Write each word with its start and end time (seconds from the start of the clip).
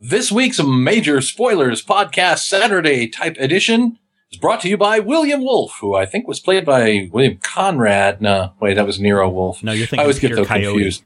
This 0.00 0.30
week's 0.30 0.62
Major 0.62 1.20
Spoilers 1.20 1.84
Podcast 1.84 2.40
Saturday 2.46 3.08
type 3.08 3.36
edition 3.38 3.98
is 4.30 4.38
brought 4.38 4.60
to 4.60 4.68
you 4.68 4.76
by 4.76 5.00
William 5.00 5.42
Wolfe, 5.42 5.76
who 5.80 5.94
I 5.94 6.06
think 6.06 6.28
was 6.28 6.38
played 6.38 6.64
by 6.64 7.08
William 7.12 7.38
Conrad. 7.42 8.20
No, 8.20 8.52
wait, 8.60 8.74
that 8.74 8.86
was 8.86 9.00
Nero 9.00 9.28
Wolfe. 9.28 9.62
No, 9.64 9.72
you're 9.72 9.84
I 9.84 9.86
thinking 9.86 10.00
always 10.00 10.18
Peter 10.20 10.34
get 10.36 10.40
those 10.42 10.46
Coyote. 10.48 10.64
confused. 10.66 11.04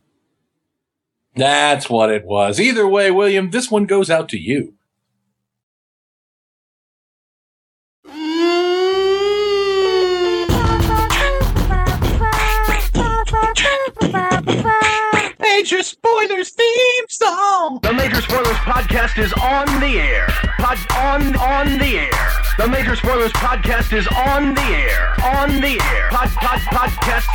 That's 1.34 1.88
what 1.88 2.10
it 2.10 2.26
was. 2.26 2.60
Either 2.60 2.86
way, 2.86 3.10
William, 3.10 3.50
this 3.50 3.70
one 3.70 3.86
goes 3.86 4.10
out 4.10 4.28
to 4.30 4.38
you. 4.38 4.74
Major 15.62 15.84
Spoilers 15.84 16.50
theme 16.50 17.04
song. 17.08 17.78
The 17.84 17.92
Major 17.92 18.20
Spoilers 18.20 18.56
Podcast 18.66 19.16
is 19.16 19.32
on 19.34 19.64
the 19.78 20.00
air. 20.00 20.26
Pod 20.58 20.76
on 20.96 21.36
on 21.36 21.78
the 21.78 21.98
air. 21.98 22.10
The 22.58 22.66
Major 22.66 22.96
Spoilers 22.96 23.30
Podcast 23.30 23.96
is 23.96 24.08
on 24.08 24.54
the 24.54 24.60
air. 24.60 25.14
On 25.22 25.60
the 25.60 25.80
air. 25.80 26.08
Pod 26.10 26.30
pod 26.30 26.58
podcast. 26.62 27.28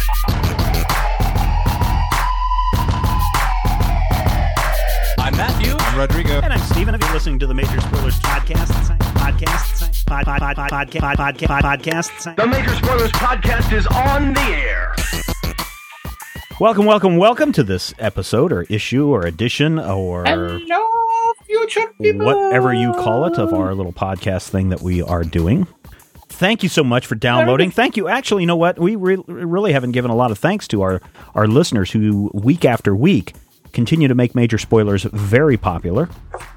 I'm 5.18 5.38
Matthew. 5.38 5.74
I'm 5.80 5.98
Rodrigo. 5.98 6.42
And 6.42 6.52
I'm 6.52 6.60
Steven. 6.60 6.96
If 6.96 7.02
you're 7.04 7.14
listening 7.14 7.40
to 7.40 7.48
the 7.48 7.54
Major 7.54 7.80
Spoilers 7.80 8.20
podcast, 8.20 8.98
podcast, 9.14 10.06
pod, 10.06 10.26
pod, 10.26 10.42
pod, 10.42 10.56
pod, 10.58 10.92
pod, 10.92 11.18
pod, 11.18 11.40
pod, 11.40 11.64
podcast. 11.64 12.36
The 12.36 12.46
Major 12.46 12.76
Spoilers 12.76 13.12
Podcast 13.14 13.72
is 13.72 13.88
on 13.88 14.34
the 14.34 14.42
air. 14.42 14.94
Welcome, 16.60 16.86
welcome, 16.86 17.18
welcome 17.18 17.52
to 17.52 17.64
this 17.64 17.94
episode 18.00 18.52
or 18.52 18.64
issue 18.64 19.08
or 19.10 19.28
edition 19.28 19.78
or 19.78 20.24
Hello, 20.26 20.88
future 21.46 21.94
people. 22.02 22.26
whatever 22.26 22.74
you 22.74 22.94
call 22.94 23.26
it 23.26 23.38
of 23.38 23.54
our 23.54 23.76
little 23.76 23.94
podcast 23.94 24.50
thing 24.50 24.70
that 24.70 24.82
we 24.82 25.04
are 25.04 25.24
doing. 25.24 25.68
Thank 26.30 26.64
you 26.64 26.70
so 26.70 26.84
much 26.84 27.06
for 27.06 27.14
downloading. 27.14 27.70
Thank 27.70 27.96
you. 27.96 28.08
Actually, 28.08 28.42
you 28.42 28.48
know 28.48 28.56
what? 28.56 28.80
We 28.80 28.96
re- 28.96 29.24
really 29.28 29.72
haven't 29.72 29.92
given 29.92 30.10
a 30.10 30.16
lot 30.16 30.32
of 30.32 30.40
thanks 30.40 30.68
to 30.70 30.82
our, 30.82 31.00
our 31.36 31.48
listeners 31.48 31.92
who, 31.92 32.32
week 32.34 32.66
after 32.66 32.96
week, 32.96 33.34
continue 33.72 34.08
to 34.08 34.16
make 34.16 34.34
major 34.34 34.58
spoilers 34.58 35.04
very 35.04 35.58
popular. 35.58 36.10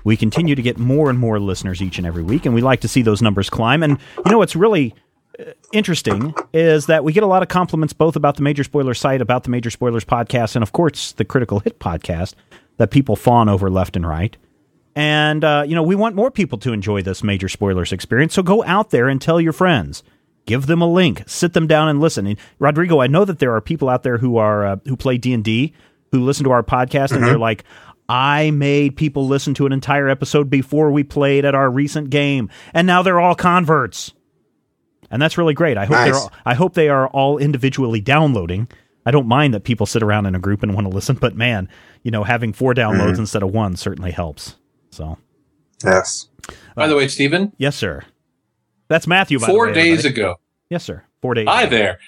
We 0.05 0.17
continue 0.17 0.55
to 0.55 0.63
get 0.63 0.79
more 0.79 1.11
and 1.11 1.19
more 1.19 1.39
listeners 1.39 1.83
each 1.83 1.99
and 1.99 2.07
every 2.07 2.23
week, 2.23 2.47
and 2.47 2.55
we 2.55 2.63
like 2.63 2.81
to 2.81 2.89
see 2.89 3.03
those 3.03 3.21
numbers 3.21 3.51
climb. 3.51 3.83
And 3.83 3.99
you 4.25 4.33
know 4.33 4.39
what's 4.39 4.57
really 4.57 4.95
interesting 5.73 6.35
is 6.53 6.87
that 6.87 7.05
we 7.05 7.13
get 7.13 7.23
a 7.23 7.27
lot 7.27 7.43
of 7.43 7.49
compliments 7.49 7.93
both 7.93 8.17
about 8.17 8.37
the 8.37 8.43
Major 8.43 8.65
Spoilers 8.65 8.99
site, 8.99 9.21
about 9.21 9.45
the 9.45 9.51
Major 9.51 9.71
Spoilers 9.71 10.05
podcast, 10.05 10.57
and 10.57 10.63
of 10.63 10.73
course 10.73 11.13
the 11.13 11.25
Critical 11.25 11.61
Hit 11.61 11.79
podcast 11.79 12.35
that 12.77 12.91
people 12.91 13.17
fawn 13.17 13.49
over 13.49 13.71
left 13.71 13.97
and 13.97 14.07
right. 14.07 14.37
And, 14.97 15.45
uh, 15.45 15.65
you 15.67 15.75
know, 15.75 15.83
we 15.83 15.95
want 15.95 16.17
more 16.17 16.31
people 16.31 16.59
to 16.59 16.73
enjoy 16.73 17.03
this 17.03 17.23
major 17.23 17.49
spoilers 17.49 17.93
experience. 17.93 18.35
So 18.35 18.43
go 18.43 18.65
out 18.65 18.91
there 18.91 19.09
and 19.09 19.21
tell 19.21 19.41
your 19.41 19.53
friends. 19.53 20.03
Give 20.47 20.67
them 20.67 20.83
a 20.83 20.91
link. 20.91 21.23
Sit 21.27 21.53
them 21.53 21.67
down 21.67 21.89
and 21.89 22.01
listen. 22.01 22.27
And 22.27 22.39
Rodrigo, 22.59 23.01
I 23.01 23.07
know 23.07 23.25
that 23.25 23.39
there 23.39 23.55
are 23.55 23.61
people 23.61 23.89
out 23.89 24.03
there 24.03 24.19
who 24.19 24.37
are 24.37 24.67
uh, 24.67 24.77
who 24.87 24.97
play 24.97 25.17
D 25.17 25.33
and 25.33 25.45
D 25.45 25.73
who 26.11 26.25
listen 26.25 26.45
to 26.45 26.51
our 26.51 26.63
podcast 26.63 27.13
and 27.13 27.23
they're 27.23 27.39
like, 27.39 27.63
"I 28.09 28.51
made 28.51 28.97
people 28.97 29.29
listen 29.29 29.55
to 29.55 29.67
an 29.67 29.73
entire 29.73 30.09
episode 30.09 30.51
before 30.51 30.91
we 30.91 31.05
played 31.05 31.45
at 31.45 31.55
our 31.55 31.71
recent 31.71 32.11
game, 32.11 32.51
and 32.75 32.87
now 32.87 33.03
they're 33.03 33.21
all 33.21 33.35
converts." 33.37 34.13
And 35.11 35.21
that's 35.21 35.37
really 35.37 35.55
great. 35.55 35.77
I 35.77 35.87
hope 35.87 35.97
they're 36.05 36.15
all, 36.15 36.33
I 36.47 36.55
hope 36.55 36.75
they 36.75 36.89
are 36.89 37.09
all 37.09 37.39
individually 37.39 38.01
downloading. 38.01 38.69
I 39.05 39.11
don't 39.11 39.27
mind 39.27 39.55
that 39.55 39.65
people 39.65 39.87
sit 39.87 40.03
around 40.03 40.27
in 40.27 40.35
a 40.35 40.39
group 40.39 40.63
and 40.63 40.75
want 40.75 40.87
to 40.87 40.95
listen, 40.95 41.17
but 41.17 41.35
man, 41.35 41.69
you 42.03 42.11
know, 42.11 42.23
having 42.23 42.53
four 42.53 42.75
downloads 42.75 43.19
instead 43.19 43.43
of 43.43 43.51
one 43.51 43.75
certainly 43.77 44.11
helps. 44.13 44.57
So, 44.91 45.19
Yes. 45.85 46.29
By 46.77 46.87
the 46.87 46.97
way, 46.97 47.09
Stephen, 47.09 47.53
yes, 47.57 47.75
sir. 47.77 48.03
That's 48.89 49.07
Matthew. 49.07 49.39
By 49.39 49.47
the 49.47 49.53
four 49.53 49.67
way, 49.69 49.73
days 49.75 49.99
everybody. 50.01 50.21
ago, 50.21 50.41
Yes, 50.69 50.85
sir. 50.85 51.05
Four 51.23 51.35
days. 51.35 51.47
Hi 51.49 51.63
ago. 51.63 51.71
there. 51.71 51.99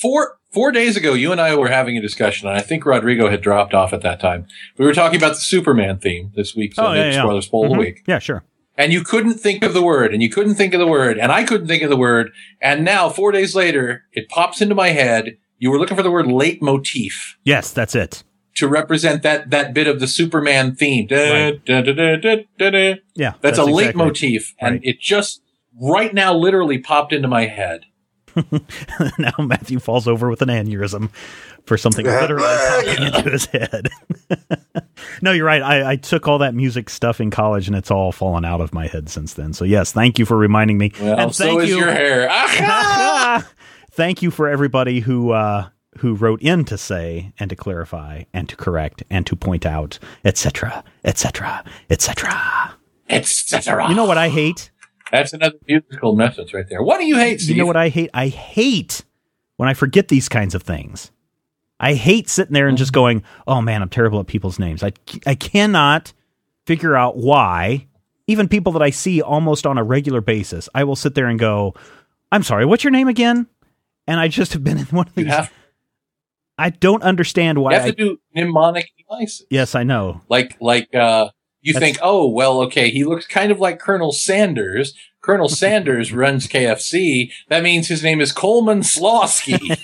Four 0.00 0.38
four 0.52 0.70
days 0.72 0.96
ago, 0.96 1.12
you 1.14 1.32
and 1.32 1.40
I 1.40 1.54
were 1.56 1.68
having 1.68 1.96
a 1.96 2.00
discussion, 2.00 2.48
and 2.48 2.56
I 2.56 2.60
think 2.60 2.84
Rodrigo 2.86 3.28
had 3.30 3.40
dropped 3.42 3.74
off 3.74 3.92
at 3.92 4.02
that 4.02 4.20
time. 4.20 4.46
We 4.78 4.84
were 4.86 4.94
talking 4.94 5.16
about 5.18 5.30
the 5.34 5.40
Superman 5.40 5.98
theme 5.98 6.32
this 6.36 6.54
week's 6.54 6.78
Oh, 6.78 6.86
uh, 6.88 6.92
yeah, 6.92 7.02
Major 7.04 7.16
yeah. 7.16 7.22
Spoilers 7.22 7.48
Poll 7.48 7.64
of 7.66 7.70
Mhm. 7.70 7.74
the 7.74 7.78
Week. 7.80 8.02
Yeah, 8.06 8.18
sure. 8.18 8.44
And 8.78 8.92
you 8.92 9.02
couldn't 9.02 9.34
think 9.34 9.62
of 9.64 9.72
the 9.72 9.82
word, 9.82 10.12
and 10.12 10.22
you 10.22 10.28
couldn't 10.30 10.54
think 10.56 10.74
of 10.74 10.80
the 10.80 10.86
word, 10.86 11.18
and 11.18 11.32
I 11.32 11.44
couldn't 11.44 11.66
think 11.66 11.82
of 11.82 11.88
the 11.90 11.96
word. 11.96 12.30
And 12.60 12.84
now, 12.84 13.08
four 13.08 13.32
days 13.32 13.54
later, 13.54 14.04
it 14.12 14.28
pops 14.28 14.60
into 14.60 14.74
my 14.74 14.88
head. 14.90 15.38
You 15.58 15.70
were 15.70 15.78
looking 15.78 15.96
for 15.96 16.02
the 16.02 16.10
word 16.10 16.26
leitmotif 16.26 17.36
Yes, 17.42 17.72
that's 17.72 17.94
it. 17.94 18.22
to 18.56 18.68
represent 18.68 19.22
that 19.22 19.48
that 19.50 19.72
bit 19.72 19.86
of 19.86 20.00
the 20.00 20.06
Superman 20.06 20.74
theme. 20.74 21.06
Da, 21.06 21.46
Right. 21.46 21.64
da, 21.64 21.80
da. 21.80 22.94
Yeah, 23.14 23.32
That's, 23.40 23.58
a 23.58 23.62
exactly 23.62 23.72
leitmotif, 23.72 24.52
and 24.60 24.74
Right. 24.74 24.80
it 24.84 25.00
just 25.00 25.40
right 25.80 26.12
now 26.12 26.34
literally 26.34 26.78
popped 26.78 27.12
into 27.14 27.28
my 27.28 27.46
head. 27.46 27.80
now 29.18 29.32
Matthew 29.38 29.78
falls 29.78 30.06
over 30.06 30.28
with 30.28 30.42
an 30.42 30.48
aneurysm 30.48 31.10
for 31.64 31.76
something 31.76 32.06
literally 32.06 32.44
popping 32.44 33.02
into 33.06 33.30
his 33.30 33.46
head. 33.46 33.88
no, 35.22 35.32
you're 35.32 35.46
right. 35.46 35.62
I, 35.62 35.92
I 35.92 35.96
took 35.96 36.28
all 36.28 36.38
that 36.38 36.54
music 36.54 36.90
stuff 36.90 37.20
in 37.20 37.30
college, 37.30 37.66
and 37.66 37.76
it's 37.76 37.90
all 37.90 38.12
fallen 38.12 38.44
out 38.44 38.60
of 38.60 38.72
my 38.72 38.86
head 38.86 39.08
since 39.08 39.34
then. 39.34 39.52
So 39.52 39.64
yes, 39.64 39.92
thank 39.92 40.18
you 40.18 40.26
for 40.26 40.36
reminding 40.36 40.78
me. 40.78 40.92
Well, 41.00 41.18
and 41.18 41.34
so 41.34 41.44
thank 41.44 41.62
is 41.62 41.70
you. 41.70 41.78
your 41.78 41.90
hair. 41.90 42.28
Thank 43.92 44.20
you 44.20 44.30
for 44.30 44.46
everybody 44.46 45.00
who 45.00 45.30
uh, 45.30 45.68
who 45.98 46.14
wrote 46.14 46.42
in 46.42 46.64
to 46.66 46.76
say 46.76 47.32
and 47.38 47.48
to 47.50 47.56
clarify 47.56 48.24
and 48.32 48.48
to 48.48 48.56
correct 48.56 49.02
and 49.10 49.26
to 49.26 49.34
point 49.34 49.64
out, 49.64 49.98
etc., 50.24 50.84
etc., 51.04 51.64
etc. 51.88 52.74
Etc. 53.08 53.88
You 53.88 53.94
know 53.94 54.04
what 54.04 54.18
I 54.18 54.28
hate? 54.28 54.70
That's 55.12 55.32
another 55.32 55.56
musical 55.66 56.16
message 56.16 56.52
right 56.52 56.68
there. 56.68 56.82
What 56.82 56.98
do 56.98 57.06
you 57.06 57.16
hate, 57.16 57.40
Steve? 57.40 57.56
You 57.56 57.62
know 57.62 57.66
what 57.66 57.76
I 57.76 57.88
hate? 57.88 58.10
I 58.12 58.28
hate 58.28 59.04
when 59.56 59.68
I 59.68 59.74
forget 59.74 60.08
these 60.08 60.28
kinds 60.28 60.54
of 60.54 60.62
things. 60.62 61.10
I 61.78 61.94
hate 61.94 62.28
sitting 62.28 62.54
there 62.54 62.68
and 62.68 62.78
just 62.78 62.92
going, 62.92 63.22
"Oh 63.46 63.60
man, 63.60 63.82
I'm 63.82 63.88
terrible 63.88 64.18
at 64.20 64.26
people's 64.26 64.58
names." 64.58 64.82
I 64.82 64.92
I 65.26 65.34
cannot 65.34 66.12
figure 66.66 66.96
out 66.96 67.16
why 67.16 67.86
even 68.26 68.48
people 68.48 68.72
that 68.72 68.82
I 68.82 68.90
see 68.90 69.22
almost 69.22 69.66
on 69.66 69.78
a 69.78 69.84
regular 69.84 70.20
basis, 70.20 70.68
I 70.74 70.84
will 70.84 70.96
sit 70.96 71.14
there 71.14 71.26
and 71.26 71.38
go, 71.38 71.74
"I'm 72.32 72.42
sorry, 72.42 72.64
what's 72.64 72.82
your 72.82 72.90
name 72.90 73.08
again?" 73.08 73.46
And 74.06 74.18
I 74.18 74.28
just 74.28 74.52
have 74.54 74.64
been 74.64 74.78
in 74.78 74.86
one 74.86 75.06
of 75.06 75.14
these. 75.14 75.26
have, 75.26 75.52
I 76.58 76.70
don't 76.70 77.02
understand 77.02 77.58
you 77.58 77.62
why. 77.62 77.74
have 77.74 77.84
I, 77.84 77.90
to 77.90 77.96
do 77.96 78.18
mnemonic 78.34 78.90
devices. 78.96 79.46
yes, 79.50 79.74
I 79.74 79.82
know. 79.82 80.22
Like, 80.28 80.56
like, 80.60 80.94
uh, 80.94 81.28
you 81.66 81.72
That's- 81.74 81.92
think, 81.92 81.98
oh, 82.02 82.28
well, 82.28 82.60
okay, 82.62 82.90
he 82.90 83.04
looks 83.04 83.26
kind 83.26 83.50
of 83.50 83.60
like 83.60 83.78
Colonel 83.78 84.12
Sanders. 84.12 84.94
Colonel 85.20 85.48
Sanders 85.62 86.12
runs 86.12 86.46
KFC. 86.46 87.30
That 87.48 87.62
means 87.62 87.88
his 87.88 88.02
name 88.02 88.20
is 88.20 88.32
Coleman 88.32 88.80
Slosky. 88.80 89.58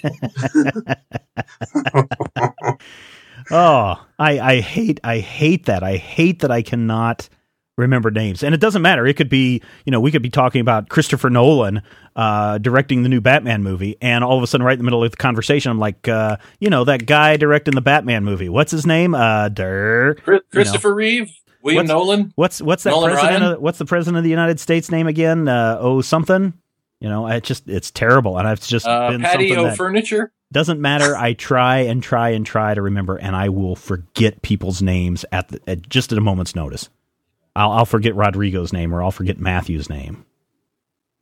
Oh, 3.50 4.00
I, 4.20 4.38
I 4.40 4.60
hate 4.60 5.00
I 5.02 5.18
hate 5.18 5.66
that. 5.66 5.82
I 5.82 5.96
hate 5.96 6.40
that 6.40 6.52
I 6.52 6.62
cannot 6.62 7.28
remember 7.76 8.10
names. 8.10 8.44
And 8.44 8.54
it 8.54 8.60
doesn't 8.60 8.82
matter. 8.82 9.04
It 9.04 9.16
could 9.16 9.28
be, 9.28 9.60
you 9.84 9.90
know, 9.90 9.98
we 9.98 10.12
could 10.12 10.22
be 10.22 10.30
talking 10.30 10.60
about 10.60 10.88
Christopher 10.88 11.28
Nolan 11.28 11.82
uh, 12.14 12.58
directing 12.58 13.02
the 13.02 13.08
new 13.08 13.20
Batman 13.20 13.64
movie, 13.64 13.96
and 14.00 14.22
all 14.22 14.36
of 14.36 14.44
a 14.44 14.46
sudden, 14.46 14.64
right 14.64 14.74
in 14.74 14.78
the 14.78 14.84
middle 14.84 15.02
of 15.02 15.10
the 15.10 15.16
conversation, 15.16 15.72
I'm 15.72 15.80
like, 15.80 16.06
uh, 16.06 16.36
you 16.60 16.70
know, 16.70 16.84
that 16.84 17.04
guy 17.06 17.36
directing 17.36 17.74
the 17.74 17.80
Batman 17.80 18.24
movie. 18.24 18.48
What's 18.48 18.70
his 18.70 18.86
name? 18.86 19.12
Uh, 19.14 19.48
der. 19.48 20.14
Chris- 20.14 20.42
Christopher 20.52 20.94
Reeve, 20.94 21.32
William 21.62 21.82
What's- 21.84 21.88
Nolan. 21.88 22.32
What's 22.36 22.62
what's 22.62 22.82
that 22.84 22.90
Nolan 22.90 23.12
president? 23.12 23.40
Ryan? 23.42 23.52
Of, 23.54 23.60
what's 23.62 23.78
the 23.78 23.84
president 23.84 24.18
of 24.18 24.24
the 24.24 24.30
United 24.30 24.60
States 24.60 24.90
name 24.90 25.06
again? 25.06 25.48
Uh, 25.48 25.76
oh 25.80 26.00
something. 26.00 26.52
You 27.00 27.08
know, 27.08 27.26
I 27.26 27.40
just 27.40 27.68
it's 27.68 27.90
terrible, 27.90 28.38
and 28.38 28.46
I've 28.46 28.60
just 28.60 28.86
Uh, 28.86 29.10
been 29.10 29.22
something 29.22 29.40
patio 29.48 29.62
that 29.64 29.76
furniture. 29.76 30.32
doesn't 30.52 30.80
matter. 30.80 31.16
I 31.16 31.32
try 31.32 31.78
and 31.78 32.00
try 32.02 32.28
and 32.30 32.46
try 32.46 32.74
to 32.74 32.82
remember, 32.82 33.16
and 33.16 33.34
I 33.34 33.48
will 33.48 33.74
forget 33.74 34.40
people's 34.42 34.80
names 34.82 35.24
at, 35.32 35.48
the, 35.48 35.60
at 35.66 35.88
just 35.88 36.12
at 36.12 36.18
a 36.18 36.20
moment's 36.20 36.54
notice. 36.54 36.90
I'll, 37.56 37.72
I'll 37.72 37.86
forget 37.86 38.14
Rodrigo's 38.14 38.72
name, 38.72 38.94
or 38.94 39.02
I'll 39.02 39.10
forget 39.10 39.38
Matthew's 39.38 39.90
name. 39.90 40.24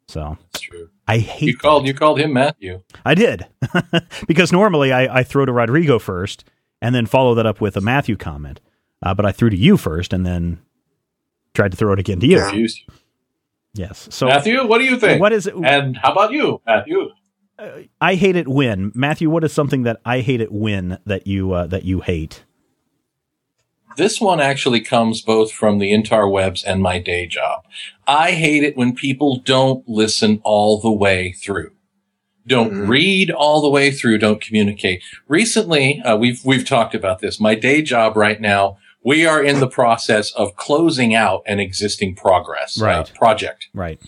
So 0.08 0.36
That's 0.52 0.60
true. 0.60 0.90
I 1.08 1.18
hate. 1.18 1.46
You 1.46 1.56
called 1.56 1.86
you 1.86 1.94
called 1.94 2.18
him 2.20 2.32
Matthew. 2.32 2.82
I 3.04 3.14
did 3.14 3.46
because 4.28 4.52
normally 4.52 4.92
I, 4.92 5.20
I 5.20 5.22
throw 5.22 5.44
to 5.46 5.52
Rodrigo 5.52 5.98
first 5.98 6.44
and 6.82 6.94
then 6.94 7.06
follow 7.06 7.34
that 7.36 7.46
up 7.46 7.60
with 7.60 7.76
a 7.76 7.80
Matthew 7.80 8.16
comment. 8.16 8.60
Uh, 9.02 9.14
but 9.14 9.24
I 9.26 9.32
threw 9.32 9.50
to 9.50 9.56
you 9.56 9.76
first, 9.76 10.12
and 10.12 10.24
then 10.26 10.58
tried 11.54 11.70
to 11.72 11.76
throw 11.76 11.92
it 11.92 11.98
again 11.98 12.20
to 12.20 12.26
you. 12.26 12.40
Confused. 12.40 12.80
Yes. 13.74 14.08
So 14.10 14.26
Matthew, 14.26 14.66
what 14.66 14.78
do 14.78 14.84
you 14.84 14.98
think? 14.98 15.20
what 15.20 15.32
is 15.32 15.46
it? 15.46 15.54
And 15.54 15.96
how 15.96 16.12
about 16.12 16.32
you, 16.32 16.60
Matthew? 16.66 17.10
I 18.00 18.14
hate 18.14 18.36
it 18.36 18.48
when 18.48 18.90
Matthew. 18.94 19.28
What 19.28 19.44
is 19.44 19.52
something 19.52 19.82
that 19.82 20.00
I 20.04 20.20
hate 20.20 20.40
it 20.40 20.50
when 20.50 20.98
that 21.04 21.26
you 21.26 21.52
uh, 21.52 21.66
that 21.66 21.84
you 21.84 22.00
hate? 22.00 22.44
This 23.96 24.20
one 24.20 24.40
actually 24.40 24.80
comes 24.80 25.20
both 25.20 25.52
from 25.52 25.78
the 25.78 25.92
interwebs 25.92 26.64
and 26.64 26.80
my 26.82 26.98
day 26.98 27.26
job. 27.26 27.64
I 28.06 28.32
hate 28.32 28.62
it 28.62 28.76
when 28.76 28.94
people 28.94 29.36
don't 29.44 29.86
listen 29.88 30.40
all 30.44 30.80
the 30.80 30.90
way 30.92 31.32
through. 31.32 31.72
Don't 32.46 32.72
Mhm. 32.72 32.88
read 32.88 33.30
all 33.30 33.60
the 33.60 33.68
way 33.68 33.90
through. 33.90 34.18
Don't 34.18 34.40
communicate. 34.40 35.02
Recently, 35.28 36.00
uh, 36.02 36.16
we've 36.16 36.40
we've 36.44 36.64
talked 36.66 36.94
about 36.94 37.18
this. 37.18 37.38
My 37.38 37.54
day 37.54 37.82
job 37.82 38.16
right 38.16 38.40
now, 38.40 38.78
we 39.04 39.24
are 39.26 39.42
in 39.42 39.60
the 39.60 39.68
process 39.68 40.32
of 40.32 40.56
closing 40.56 41.14
out 41.14 41.42
an 41.46 41.58
existing 41.60 42.14
progress 42.14 42.80
uh, 42.80 42.84
Right. 42.84 43.14
project. 43.14 43.68
Right. 43.74 44.00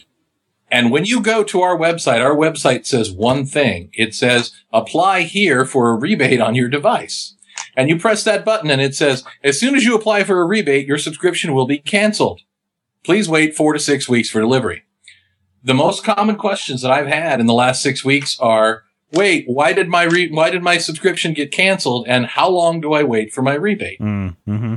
And 0.70 0.90
when 0.90 1.04
you 1.04 1.20
go 1.20 1.44
to 1.44 1.60
our 1.60 1.76
website, 1.76 2.24
our 2.24 2.34
website 2.34 2.86
says 2.86 3.10
one 3.12 3.44
thing. 3.44 3.90
It 3.92 4.14
says 4.14 4.52
apply 4.72 5.22
here 5.22 5.64
for 5.66 5.90
a 5.90 5.94
rebate 5.94 6.40
on 6.40 6.54
your 6.54 6.68
device. 6.68 7.36
And 7.76 7.88
you 7.88 7.98
press 7.98 8.24
that 8.24 8.44
button 8.44 8.70
and 8.70 8.80
it 8.80 8.94
says, 8.94 9.24
as 9.44 9.58
soon 9.60 9.74
as 9.74 9.84
you 9.84 9.94
apply 9.94 10.24
for 10.24 10.40
a 10.40 10.46
rebate, 10.46 10.86
your 10.86 10.98
subscription 10.98 11.52
will 11.54 11.66
be 11.66 11.78
canceled. 11.78 12.40
Please 13.04 13.28
wait 13.28 13.54
four 13.54 13.72
to 13.72 13.78
six 13.78 14.08
weeks 14.08 14.30
for 14.30 14.40
delivery. 14.40 14.84
The 15.64 15.74
most 15.74 16.04
common 16.04 16.36
questions 16.36 16.82
that 16.82 16.90
I've 16.90 17.06
had 17.06 17.38
in 17.40 17.46
the 17.46 17.54
last 17.54 17.82
six 17.82 18.04
weeks 18.04 18.38
are, 18.40 18.82
wait, 19.12 19.44
why 19.46 19.72
did 19.72 19.88
my 19.88 20.02
re- 20.04 20.30
why 20.30 20.50
did 20.50 20.62
my 20.62 20.78
subscription 20.78 21.32
get 21.34 21.52
canceled? 21.52 22.06
And 22.08 22.26
how 22.26 22.48
long 22.48 22.80
do 22.80 22.92
I 22.92 23.02
wait 23.02 23.32
for 23.32 23.42
my 23.42 23.54
rebate? 23.54 24.00
Mm, 24.00 24.36
hmm 24.46 24.74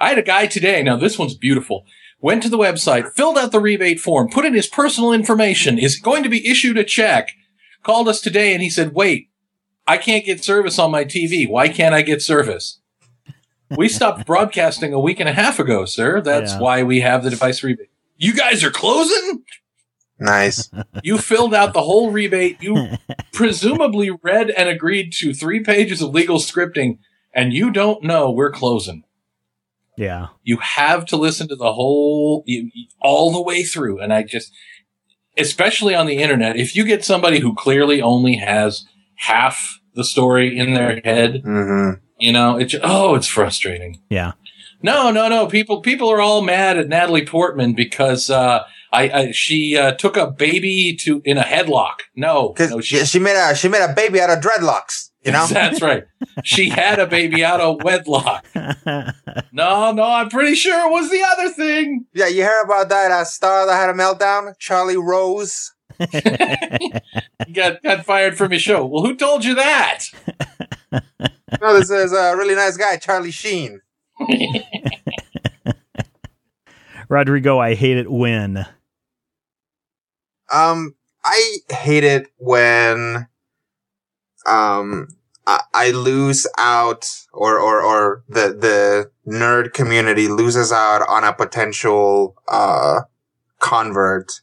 I 0.00 0.08
had 0.10 0.18
a 0.18 0.22
guy 0.22 0.46
today. 0.46 0.82
Now 0.82 0.96
this 0.96 1.18
one's 1.18 1.34
beautiful. 1.34 1.84
Went 2.20 2.42
to 2.42 2.48
the 2.48 2.58
website, 2.58 3.12
filled 3.14 3.36
out 3.38 3.52
the 3.52 3.60
rebate 3.60 4.00
form, 4.00 4.28
put 4.30 4.44
in 4.46 4.54
his 4.54 4.66
personal 4.66 5.12
information, 5.12 5.78
is 5.78 5.98
going 6.00 6.22
to 6.22 6.28
be 6.28 6.48
issued 6.48 6.78
a 6.78 6.84
check, 6.84 7.32
called 7.82 8.08
us 8.08 8.20
today 8.20 8.52
and 8.54 8.62
he 8.62 8.70
said, 8.70 8.94
wait, 8.94 9.28
I 9.86 9.98
can't 9.98 10.24
get 10.24 10.42
service 10.42 10.78
on 10.78 10.90
my 10.90 11.04
TV. 11.04 11.48
Why 11.48 11.68
can't 11.68 11.94
I 11.94 12.02
get 12.02 12.22
service? 12.22 12.80
We 13.76 13.88
stopped 13.98 14.26
broadcasting 14.26 14.92
a 14.92 14.98
week 15.00 15.20
and 15.20 15.28
a 15.28 15.32
half 15.32 15.58
ago, 15.58 15.84
sir. 15.84 16.20
That's 16.20 16.52
Yeah. 16.54 16.58
why 16.60 16.82
we 16.82 17.00
have 17.02 17.22
the 17.22 17.30
device 17.30 17.62
rebate. 17.62 17.90
You 18.16 18.32
guys 18.34 18.64
are 18.64 18.70
closing? 18.70 19.44
Nice. 20.18 20.70
You 21.02 21.18
filled 21.18 21.54
out 21.54 21.74
the 21.74 21.82
whole 21.82 22.10
rebate. 22.10 22.62
You 22.62 22.96
presumably 23.32 24.10
read 24.22 24.50
and 24.50 24.68
agreed 24.68 25.12
to 25.14 25.34
three 25.34 25.60
pages 25.62 26.00
of 26.00 26.14
legal 26.14 26.38
scripting 26.38 26.98
and 27.34 27.52
you 27.52 27.70
don't 27.70 28.02
know 28.02 28.30
we're 28.30 28.50
closing 28.50 29.04
Yeah. 29.96 30.28
you 30.42 30.56
have 30.56 31.04
to 31.06 31.16
listen 31.18 31.48
to 31.48 31.56
the 31.56 31.72
whole 31.74 32.42
you, 32.46 32.70
you- 32.74 32.86
all 33.00 33.30
the 33.30 33.42
way 33.42 33.62
through 33.62 34.00
and 34.00 34.10
i 34.12 34.22
just 34.22 34.52
especially 35.36 35.94
on 35.94 36.06
the 36.06 36.16
internet 36.18 36.56
if 36.56 36.74
you 36.74 36.84
get 36.86 37.04
somebody 37.04 37.40
who 37.40 37.54
clearly 37.54 38.00
only 38.00 38.36
has 38.36 38.86
half 39.16 39.78
the 39.94 40.02
story 40.04 40.56
in 40.56 40.72
their 40.74 41.00
head 41.04 41.42
hmm 41.44 41.90
you 42.18 42.32
know 42.32 42.56
it's 42.58 42.74
oh 42.82 43.14
it's 43.14 43.28
frustrating 43.28 44.00
Yeah. 44.08 44.32
no 44.82 45.10
no 45.10 45.28
no 45.28 45.46
people 45.46 45.82
people 45.82 46.08
are 46.10 46.22
all 46.22 46.40
mad 46.40 46.78
at 46.78 46.88
natalie 46.88 47.26
portman 47.26 47.74
because 47.74 48.30
uh 48.30 48.64
I, 48.92 49.02
I 49.10 49.30
she 49.32 49.76
uh, 49.76 49.92
took 49.92 50.16
a 50.16 50.30
baby 50.30 50.96
to 51.02 51.20
in 51.24 51.38
a 51.38 51.42
headlock. 51.42 52.00
No, 52.14 52.50
Cause 52.50 52.70
no, 52.70 52.80
she, 52.80 53.04
she 53.04 53.18
made 53.18 53.36
a 53.36 53.54
she 53.54 53.68
made 53.68 53.84
a 53.84 53.92
baby 53.94 54.20
out 54.20 54.30
of 54.30 54.40
dreadlocks. 54.40 55.10
You 55.24 55.32
know. 55.32 55.46
that's 55.50 55.82
right. 55.82 56.04
She 56.44 56.68
had 56.68 56.98
a 57.00 57.06
baby 57.06 57.44
out 57.44 57.60
of 57.60 57.82
wedlock. 57.82 58.46
No, 59.52 59.90
no, 59.92 60.02
I'm 60.02 60.28
pretty 60.28 60.54
sure 60.54 60.86
it 60.86 60.90
was 60.90 61.10
the 61.10 61.22
other 61.22 61.48
thing. 61.50 62.04
yeah, 62.12 62.26
you 62.26 62.44
heard 62.44 62.64
about 62.64 62.90
that 62.90 63.10
uh, 63.10 63.24
star 63.24 63.66
that 63.66 63.74
had 63.74 63.88
a 63.88 63.94
meltdown, 63.94 64.52
Charlie 64.58 64.98
Rose. 64.98 65.72
He 65.98 66.06
got 67.54 67.82
got 67.82 68.04
fired 68.04 68.36
from 68.36 68.50
his 68.50 68.60
show. 68.60 68.84
Well, 68.84 69.02
who 69.02 69.16
told 69.16 69.44
you 69.46 69.54
that? 69.54 70.04
No, 70.92 71.78
this 71.78 71.90
is 71.90 72.12
a 72.12 72.36
really 72.36 72.54
nice 72.54 72.76
guy, 72.76 72.96
Charlie 72.98 73.30
Sheen. 73.30 73.80
Rodrigo, 77.08 77.58
I 77.58 77.74
hate 77.74 77.96
it 77.96 78.10
when. 78.10 78.66
Um, 80.52 80.94
I 81.24 81.58
hate 81.70 82.04
it 82.04 82.28
when, 82.38 83.28
um, 84.46 85.08
I, 85.46 85.60
I 85.74 85.90
lose 85.90 86.46
out 86.58 87.08
or, 87.32 87.58
or, 87.58 87.82
or 87.82 88.24
the, 88.28 88.48
the 88.48 89.10
nerd 89.30 89.72
community 89.72 90.28
loses 90.28 90.72
out 90.72 91.02
on 91.08 91.24
a 91.24 91.32
potential, 91.32 92.36
uh, 92.48 93.02
convert 93.58 94.40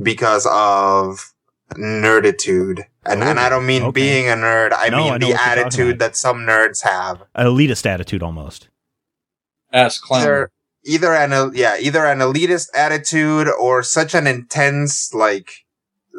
because 0.00 0.46
of 0.50 1.32
nerditude. 1.74 2.84
And, 3.04 3.22
and 3.22 3.40
I 3.40 3.48
don't 3.48 3.66
mean 3.66 3.82
okay. 3.84 3.92
being 3.92 4.28
a 4.28 4.34
nerd. 4.34 4.72
I 4.76 4.88
No, 4.88 4.98
mean 4.98 5.06
know 5.06 5.12
what 5.12 5.20
the 5.20 5.32
attitude 5.32 5.98
that 6.00 6.16
some 6.16 6.40
nerds 6.40 6.82
have. 6.84 7.22
An 7.34 7.46
elitist 7.46 7.86
attitude 7.86 8.22
almost. 8.22 8.68
Ask 9.72 10.02
clown. 10.02 10.22
Either, 10.22 10.50
either 10.84 11.14
an, 11.14 11.52
yeah, 11.54 11.76
either 11.78 12.04
an 12.06 12.18
elitist 12.18 12.68
attitude 12.74 13.48
or 13.48 13.82
such 13.82 14.14
an 14.14 14.26
intense, 14.26 15.12
like, 15.14 15.64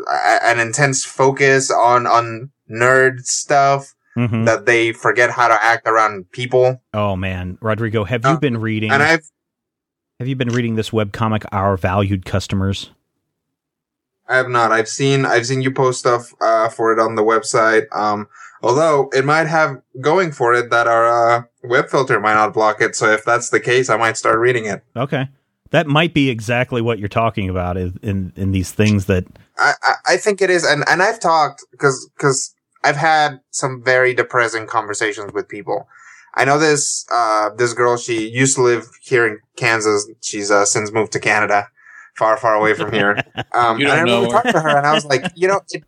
a- 0.07 0.45
an 0.45 0.59
intense 0.59 1.03
focus 1.03 1.69
on, 1.71 2.05
on 2.07 2.51
nerd 2.69 3.25
stuff 3.25 3.93
hmm 4.15 4.43
that 4.45 4.65
they 4.65 4.91
forget 4.91 5.31
how 5.31 5.47
to 5.47 5.63
act 5.63 5.87
around 5.87 6.29
people. 6.31 6.81
Oh 6.93 7.15
man, 7.15 7.57
Rodrigo, 7.61 8.03
have 8.03 8.23
you 8.25 8.31
Uh, 8.31 8.39
been 8.39 8.57
reading? 8.59 8.91
And 8.91 9.01
I've, 9.01 9.29
have 10.19 10.27
you 10.27 10.35
been 10.35 10.49
reading 10.49 10.75
this 10.75 10.89
webcomic, 10.89 11.45
Our 11.51 11.77
Valued 11.77 12.25
Customers? 12.25 12.91
I 14.27 14.35
have 14.35 14.49
not. 14.49 14.71
I've 14.71 14.87
seen, 14.89 15.25
I've 15.25 15.45
seen 15.47 15.61
you 15.61 15.71
post 15.71 15.99
stuff, 15.99 16.33
uh, 16.41 16.69
for 16.69 16.91
it 16.93 16.99
on 16.99 17.15
the 17.15 17.23
website. 17.23 17.85
Um, 17.95 18.27
although 18.63 19.09
it 19.13 19.25
might 19.25 19.47
have 19.47 19.81
going 19.99 20.31
for 20.31 20.53
it 20.53 20.69
that 20.69 20.87
our, 20.87 21.07
uh, 21.37 21.43
web 21.63 21.89
filter 21.89 22.19
might 22.19 22.33
not 22.35 22.53
block 22.53 22.81
it. 22.81 22.95
So 22.95 23.11
if 23.11 23.23
that's 23.23 23.49
the 23.49 23.59
case, 23.59 23.89
I 23.89 23.97
might 23.97 24.17
start 24.17 24.39
reading 24.39 24.65
it. 24.65 24.83
Okay, 24.95 25.27
that 25.71 25.87
might 25.87 26.13
be 26.13 26.29
exactly 26.29 26.81
what 26.81 26.99
you're 26.99 27.07
talking 27.09 27.49
about 27.49 27.77
in 27.77 27.99
in, 28.01 28.33
in 28.35 28.51
these 28.51 28.71
things 28.71 29.05
that. 29.05 29.25
I, 29.57 29.73
I, 29.83 29.93
I 30.13 30.17
think 30.17 30.41
it 30.41 30.49
is. 30.49 30.63
And, 30.63 30.83
and 30.87 31.03
I've 31.03 31.19
talked 31.19 31.63
because, 31.71 32.09
because 32.17 32.55
I've 32.83 32.95
had 32.95 33.41
some 33.51 33.83
very 33.83 34.13
depressing 34.13 34.65
conversations 34.65 35.33
with 35.33 35.47
people. 35.47 35.87
I 36.33 36.45
know 36.45 36.57
this, 36.57 37.05
uh, 37.11 37.49
this 37.57 37.73
girl, 37.73 37.97
she 37.97 38.27
used 38.29 38.55
to 38.55 38.63
live 38.63 38.87
here 39.03 39.27
in 39.27 39.37
Kansas. 39.57 40.09
She's, 40.21 40.49
uh, 40.49 40.65
since 40.65 40.91
moved 40.91 41.11
to 41.11 41.19
Canada, 41.19 41.67
far, 42.15 42.37
far 42.37 42.55
away 42.55 42.73
from 42.73 42.91
here. 42.91 43.17
Um, 43.53 43.79
You 43.79 43.85
and 43.89 43.93
I 43.93 43.97
don't 43.97 44.05
know 44.07 44.15
remember 44.23 44.33
her. 44.37 44.41
talking 44.41 44.53
to 44.53 44.61
her 44.61 44.77
and 44.77 44.87
I 44.87 44.93
was 44.93 45.05
like, 45.05 45.25
you 45.35 45.47
know, 45.47 45.59
it, 45.71 45.83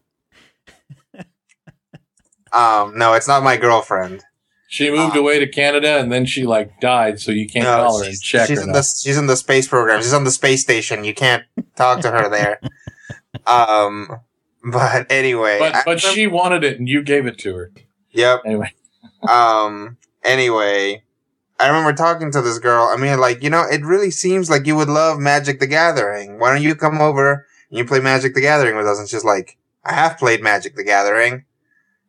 um, 2.53 2.97
no, 2.97 3.13
it's 3.13 3.27
not 3.27 3.43
my 3.43 3.57
girlfriend. 3.57 4.23
She 4.67 4.89
moved 4.89 5.15
Uh, 5.15 5.19
away 5.19 5.39
to 5.39 5.47
Canada 5.47 5.99
and 5.99 6.11
then 6.11 6.25
she 6.25 6.45
like 6.45 6.79
died, 6.81 7.19
so 7.19 7.31
you 7.31 7.47
can't 7.47 7.65
No, 7.65 7.75
call 7.77 7.97
her 7.99 8.05
and 8.05 8.11
she's, 8.13 8.21
check 8.21 8.47
she's 8.47 8.57
her. 8.57 8.63
in 8.63 8.67
now. 8.71 8.73
the 8.79 8.83
she's 8.83 9.17
in 9.17 9.27
the 9.27 9.35
space 9.37 9.67
program. 9.67 10.01
She's 10.01 10.13
on 10.13 10.23
the 10.23 10.31
space 10.31 10.61
station. 10.63 11.03
You 11.03 11.13
can't 11.13 11.43
talk 11.75 11.99
to 12.01 12.09
her 12.11 12.27
there. 12.29 12.59
um, 13.47 14.19
but 14.63 15.11
anyway, 15.11 15.59
But 15.59 15.83
but 15.85 15.99
she 15.99 16.25
wanted 16.27 16.63
it 16.63 16.79
and 16.79 16.87
you 16.87 17.03
gave 17.03 17.25
it 17.27 17.37
to 17.39 17.55
her. 17.55 17.71
yep. 18.11 18.41
Anyway, 18.45 18.73
Um, 19.29 19.97
anyway, 20.23 21.03
I 21.59 21.67
remember 21.67 21.93
talking 21.93 22.31
to 22.31 22.41
this 22.41 22.59
girl. 22.59 22.85
I 22.91 22.97
mean, 22.97 23.19
like, 23.19 23.43
you 23.43 23.49
know, 23.49 23.63
it 23.69 23.83
really 23.85 24.11
seems 24.11 24.49
like 24.49 24.65
you 24.65 24.75
would 24.75 24.89
love 24.89 25.19
Magic 25.19 25.59
the 25.59 25.67
Gathering. 25.67 26.39
Why 26.39 26.51
don't 26.53 26.63
you 26.63 26.75
come 26.75 26.99
over 26.99 27.45
and 27.69 27.77
you 27.77 27.85
play 27.85 27.99
Magic 27.99 28.33
the 28.33 28.41
Gathering 28.41 28.75
with 28.75 28.87
us? 28.87 28.99
And 28.99 29.07
she's 29.07 29.23
like, 29.23 29.57
I 29.85 29.93
have 29.93 30.17
played 30.17 30.41
Magic 30.41 30.75
the 30.75 30.83
Gathering. 30.83 31.45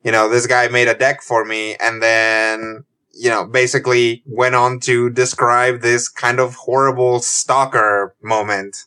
You 0.05 0.13
know, 0.13 0.29
this 0.29 0.47
guy 0.47 0.69
made 0.69 0.89
a 0.89 0.95
deck 0.95 1.23
for 1.23 1.45
me 1.45 1.77
and 1.77 2.03
then, 2.03 2.85
you 3.13 3.31
know, 3.31 3.45
basically 3.45 4.23
went 4.27 4.55
on 4.55 4.81
to 4.81 5.11
describe 5.11 5.81
this 5.81 6.09
kind 6.09 6.39
of 6.39 6.55
horrible 6.55 7.21
stalker 7.21 8.15
moment. 8.23 8.85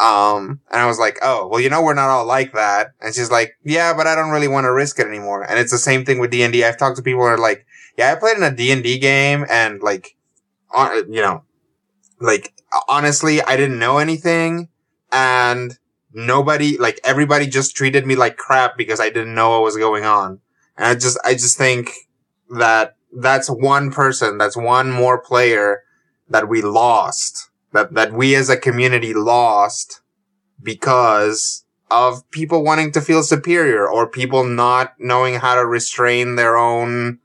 Um, 0.00 0.60
and 0.70 0.80
I 0.80 0.86
was 0.86 0.98
like, 0.98 1.18
oh, 1.22 1.48
well, 1.48 1.60
you 1.60 1.68
know, 1.68 1.82
we're 1.82 1.94
not 1.94 2.08
all 2.08 2.24
like 2.24 2.52
that. 2.54 2.92
And 3.00 3.14
she's 3.14 3.30
like, 3.30 3.56
yeah, 3.64 3.94
but 3.94 4.06
I 4.06 4.14
don't 4.14 4.30
really 4.30 4.48
want 4.48 4.64
to 4.64 4.72
risk 4.72 4.98
it 4.98 5.06
anymore. 5.06 5.42
And 5.42 5.58
it's 5.58 5.72
the 5.72 5.78
same 5.78 6.04
thing 6.04 6.18
with 6.18 6.30
D&D. 6.30 6.64
I've 6.64 6.78
talked 6.78 6.96
to 6.96 7.02
people 7.02 7.20
who 7.20 7.26
are 7.26 7.38
like, 7.38 7.66
yeah, 7.98 8.12
I 8.12 8.14
played 8.14 8.36
in 8.36 8.42
a 8.42 8.54
D&D 8.54 8.98
game 8.98 9.44
and 9.50 9.82
like, 9.82 10.16
you 10.74 11.20
know, 11.20 11.42
like 12.20 12.54
honestly, 12.88 13.42
I 13.42 13.56
didn't 13.56 13.78
know 13.78 13.98
anything 13.98 14.68
and 15.10 15.78
nobody, 16.14 16.78
like 16.78 17.00
everybody 17.04 17.46
just 17.46 17.76
treated 17.76 18.06
me 18.06 18.16
like 18.16 18.36
crap 18.36 18.76
because 18.76 19.00
I 19.00 19.08
didn't 19.08 19.34
know 19.34 19.50
what 19.50 19.62
was 19.62 19.76
going 19.76 20.04
on. 20.04 20.40
And 20.76 20.86
I 20.86 20.94
just, 20.94 21.18
I 21.24 21.32
just 21.32 21.58
think 21.58 21.90
that 22.50 22.96
that's 23.12 23.48
one 23.48 23.90
person, 23.90 24.38
that's 24.38 24.56
one 24.56 24.90
more 24.90 25.18
player 25.18 25.82
that 26.28 26.48
we 26.48 26.62
lost, 26.62 27.50
that, 27.72 27.94
that 27.94 28.12
we 28.12 28.34
as 28.34 28.48
a 28.48 28.56
community 28.56 29.12
lost 29.14 30.00
because 30.62 31.64
of 31.90 32.28
people 32.30 32.64
wanting 32.64 32.90
to 32.92 33.00
feel 33.00 33.22
superior 33.22 33.86
or 33.88 34.08
people 34.08 34.44
not 34.44 34.94
knowing 34.98 35.34
how 35.34 35.54
to 35.54 35.66
restrain 35.66 36.36
their 36.36 36.56
own, 36.56 37.18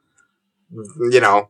you 1.09 1.21
know, 1.21 1.49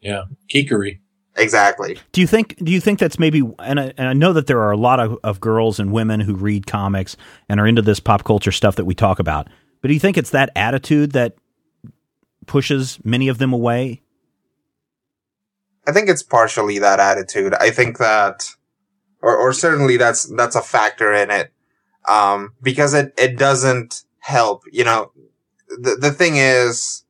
yeah, 0.00 0.24
geekery. 0.52 1.00
Exactly. 1.38 1.98
Do 2.12 2.20
you 2.20 2.26
think? 2.26 2.56
Do 2.62 2.70
you 2.70 2.80
think 2.80 2.98
that's 2.98 3.18
maybe? 3.18 3.42
And 3.58 3.80
I, 3.80 3.92
and 3.96 4.08
I 4.08 4.12
know 4.12 4.32
that 4.32 4.46
there 4.46 4.60
are 4.60 4.72
a 4.72 4.76
lot 4.76 5.00
of, 5.00 5.18
of 5.24 5.40
girls 5.40 5.80
and 5.80 5.92
women 5.92 6.20
who 6.20 6.34
read 6.34 6.66
comics 6.66 7.16
and 7.48 7.58
are 7.60 7.66
into 7.66 7.82
this 7.82 8.00
pop 8.00 8.24
culture 8.24 8.52
stuff 8.52 8.76
that 8.76 8.84
we 8.84 8.94
talk 8.94 9.18
about. 9.18 9.48
But 9.80 9.88
do 9.88 9.94
you 9.94 10.00
think 10.00 10.18
it's 10.18 10.30
that 10.30 10.50
attitude 10.56 11.12
that 11.12 11.36
pushes 12.46 12.98
many 13.04 13.28
of 13.28 13.38
them 13.38 13.52
away? 13.52 14.02
I 15.86 15.92
think 15.92 16.08
it's 16.08 16.22
partially 16.22 16.78
that 16.80 17.00
attitude. 17.00 17.54
I 17.54 17.70
think 17.70 17.98
that, 17.98 18.50
or, 19.22 19.36
or 19.36 19.52
certainly 19.52 19.96
that's, 19.96 20.24
that's 20.24 20.56
a 20.56 20.60
factor 20.60 21.12
in 21.14 21.30
it. 21.30 21.52
Um, 22.08 22.54
because 22.60 22.92
it, 22.92 23.14
it 23.16 23.38
doesn't 23.38 24.02
help, 24.18 24.64
you 24.70 24.84
know, 24.84 25.12
the, 25.68 25.96
the 26.00 26.10
thing 26.10 26.36
is, 26.36 27.04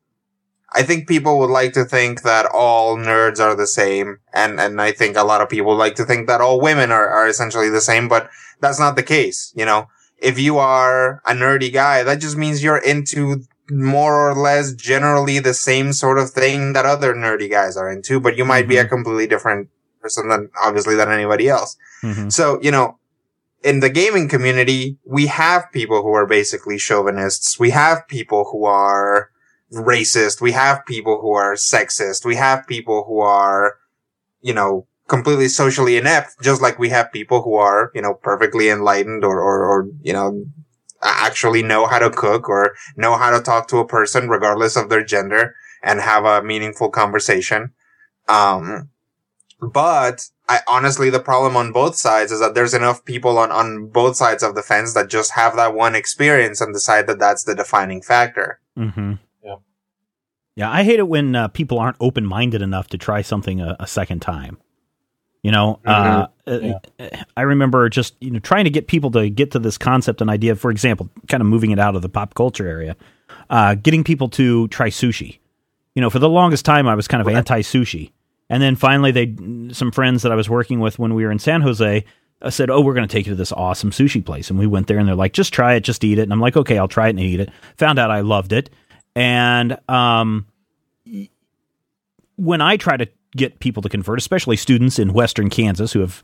I 0.79 0.83
think 0.83 1.09
people 1.09 1.39
would 1.39 1.49
like 1.49 1.73
to 1.73 1.83
think 1.83 2.21
that 2.21 2.45
all 2.45 2.95
nerds 2.95 3.41
are 3.41 3.53
the 3.53 3.67
same. 3.67 4.19
And, 4.33 4.61
and 4.61 4.81
I 4.81 4.93
think 4.93 5.17
a 5.17 5.25
lot 5.25 5.41
of 5.41 5.49
people 5.49 5.75
like 5.75 5.95
to 5.95 6.05
think 6.05 6.27
that 6.27 6.39
all 6.39 6.61
women 6.61 6.89
are, 6.89 7.09
are 7.09 7.27
essentially 7.27 7.69
the 7.69 7.81
same, 7.81 8.07
but 8.07 8.29
that's 8.61 8.79
not 8.79 8.95
the 8.95 9.03
case. 9.03 9.51
You 9.57 9.65
know, 9.65 9.89
if 10.19 10.39
you 10.39 10.57
are 10.57 11.21
a 11.25 11.33
nerdy 11.33 11.71
guy, 11.73 12.03
that 12.03 12.21
just 12.21 12.37
means 12.37 12.63
you're 12.63 12.77
into 12.77 13.43
more 13.69 14.29
or 14.29 14.33
less 14.33 14.71
generally 14.73 15.39
the 15.39 15.53
same 15.53 15.91
sort 15.91 16.17
of 16.17 16.29
thing 16.29 16.71
that 16.71 16.85
other 16.85 17.13
nerdy 17.13 17.49
guys 17.51 17.75
are 17.75 17.91
into, 17.91 18.21
but 18.21 18.37
you 18.37 18.45
might 18.45 18.69
be 18.69 18.77
a 18.77 18.87
completely 18.87 19.27
different 19.27 19.67
person 20.01 20.29
than 20.29 20.49
obviously 20.63 20.95
than 20.95 21.11
anybody 21.11 21.49
else. 21.49 21.75
Mhm. 22.03 22.31
So, 22.31 22.57
you 22.61 22.71
know, 22.71 22.99
in 23.63 23.81
the 23.81 23.89
gaming 23.89 24.29
community, 24.29 24.97
we 25.05 25.27
have 25.27 25.69
people 25.73 26.03
who 26.03 26.13
are 26.13 26.25
basically 26.25 26.77
chauvinists. 26.77 27.59
We 27.59 27.71
have 27.71 28.07
people 28.07 28.47
who 28.49 28.63
are 28.63 29.29
racist. 29.71 30.41
We 30.41 30.51
have 30.53 30.85
people 30.85 31.21
who 31.21 31.31
are 31.33 31.53
sexist. 31.55 32.25
We 32.25 32.35
have 32.35 32.67
people 32.67 33.03
who 33.07 33.19
are, 33.19 33.77
you 34.41 34.53
know, 34.53 34.87
completely 35.07 35.47
socially 35.47 35.97
inept, 35.97 36.41
just 36.41 36.61
like 36.61 36.79
we 36.79 36.89
have 36.89 37.11
people 37.11 37.41
who 37.41 37.55
are, 37.55 37.91
you 37.93 38.01
know, 38.01 38.13
perfectly 38.13 38.69
enlightened 38.69 39.23
or, 39.23 39.39
or, 39.39 39.65
or, 39.65 39.87
you 40.01 40.13
know, 40.13 40.45
actually 41.01 41.63
know 41.63 41.87
how 41.87 41.99
to 41.99 42.09
cook 42.09 42.49
or 42.49 42.75
know 42.95 43.17
how 43.17 43.31
to 43.31 43.41
talk 43.41 43.67
to 43.67 43.77
a 43.77 43.87
person 43.87 44.29
regardless 44.29 44.75
of 44.75 44.89
their 44.89 45.03
gender 45.03 45.55
and 45.81 46.01
have 46.01 46.25
a 46.25 46.43
meaningful 46.43 46.89
conversation. 46.89 47.71
Um, 48.27 48.89
but 49.61 50.29
I 50.47 50.59
honestly, 50.67 51.09
the 51.09 51.19
problem 51.19 51.55
on 51.55 51.71
both 51.71 51.95
sides 51.95 52.31
is 52.31 52.39
that 52.39 52.53
there's 52.53 52.73
enough 52.73 53.03
people 53.05 53.37
on, 53.37 53.51
on 53.51 53.87
both 53.87 54.15
sides 54.15 54.43
of 54.43 54.55
the 54.55 54.63
fence 54.63 54.93
that 54.93 55.09
just 55.09 55.33
have 55.33 55.55
that 55.55 55.73
one 55.73 55.95
experience 55.95 56.61
and 56.61 56.73
decide 56.73 57.07
that 57.07 57.19
that's 57.19 57.43
the 57.43 57.55
defining 57.55 58.01
factor. 58.01 58.59
Mm-hmm. 58.77 59.13
Yeah. 60.59 60.65
Yeah, 60.65 60.71
I 60.71 60.83
hate 60.83 60.99
it 60.99 61.07
when 61.07 61.35
uh, 61.35 61.47
people 61.47 61.79
aren't 61.79 61.97
open 62.01 62.25
minded 62.25 62.61
enough 62.61 62.89
to 62.89 62.97
try 62.97 63.21
something 63.21 63.61
a, 63.61 63.77
a 63.79 63.87
second 63.87 64.21
time. 64.21 64.57
You 65.41 65.51
know, 65.51 65.79
uh, 65.85 66.27
uh, 66.45 66.79
I 67.37 67.43
remember 67.43 67.87
just 67.87 68.15
you 68.19 68.29
know 68.29 68.39
trying 68.39 68.65
to 68.65 68.69
get 68.69 68.87
people 68.87 69.09
to 69.11 69.29
get 69.29 69.51
to 69.51 69.59
this 69.59 69.77
concept 69.77 70.19
and 70.19 70.29
idea. 70.29 70.55
For 70.55 70.69
example, 70.69 71.09
kind 71.29 71.39
of 71.39 71.47
moving 71.47 71.71
it 71.71 71.79
out 71.79 71.95
of 71.95 72.01
the 72.01 72.09
pop 72.09 72.33
culture 72.33 72.67
area, 72.67 72.97
uh, 73.49 73.75
getting 73.75 74.03
people 74.03 74.27
to 74.29 74.67
try 74.67 74.89
sushi. 74.89 75.39
You 75.95 76.01
know, 76.01 76.09
for 76.09 76.19
the 76.19 76.27
longest 76.27 76.65
time, 76.65 76.89
I 76.89 76.95
was 76.95 77.07
kind 77.07 77.21
of 77.21 77.27
anti 77.29 77.61
sushi, 77.61 78.11
and 78.49 78.61
then 78.61 78.75
finally, 78.75 79.11
they 79.11 79.33
some 79.73 79.93
friends 79.93 80.23
that 80.23 80.31
I 80.33 80.35
was 80.35 80.49
working 80.49 80.81
with 80.81 80.99
when 80.99 81.13
we 81.13 81.23
were 81.23 81.31
in 81.31 81.39
San 81.39 81.61
Jose 81.61 82.03
uh, 82.41 82.49
said, 82.49 82.69
"Oh, 82.69 82.81
we're 82.81 82.93
going 82.93 83.07
to 83.07 83.11
take 83.11 83.25
you 83.25 83.31
to 83.31 83.37
this 83.37 83.53
awesome 83.53 83.91
sushi 83.91 84.23
place," 84.25 84.49
and 84.49 84.59
we 84.59 84.67
went 84.67 84.87
there, 84.87 84.97
and 84.97 85.07
they're 85.07 85.15
like, 85.15 85.31
"Just 85.31 85.53
try 85.53 85.75
it, 85.75 85.85
just 85.85 86.03
eat 86.03 86.19
it," 86.19 86.23
and 86.23 86.33
I'm 86.33 86.41
like, 86.41 86.57
"Okay, 86.57 86.77
I'll 86.77 86.89
try 86.89 87.07
it 87.07 87.11
and 87.11 87.19
eat 87.21 87.39
it." 87.39 87.49
Found 87.77 87.97
out 87.97 88.11
I 88.11 88.19
loved 88.21 88.51
it, 88.51 88.69
and 89.15 89.77
um, 89.89 90.45
when 92.39 92.61
I 92.61 92.77
try 92.77 92.97
to 92.97 93.07
get 93.35 93.59
people 93.59 93.83
to 93.83 93.89
convert, 93.89 94.17
especially 94.17 94.55
students 94.55 94.97
in 94.97 95.13
Western 95.13 95.49
Kansas 95.49 95.93
who 95.93 95.99
have 95.99 96.23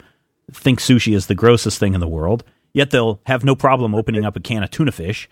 think 0.51 0.79
sushi 0.79 1.15
is 1.15 1.27
the 1.27 1.35
grossest 1.35 1.79
thing 1.79 1.93
in 1.93 1.99
the 1.99 2.07
world, 2.07 2.43
yet 2.73 2.91
they'll 2.91 3.19
have 3.25 3.43
no 3.43 3.55
problem 3.55 3.93
opening 3.93 4.25
up 4.25 4.35
a 4.35 4.39
can 4.39 4.63
of 4.63 4.71
tuna 4.71 4.91
fish, 4.91 5.29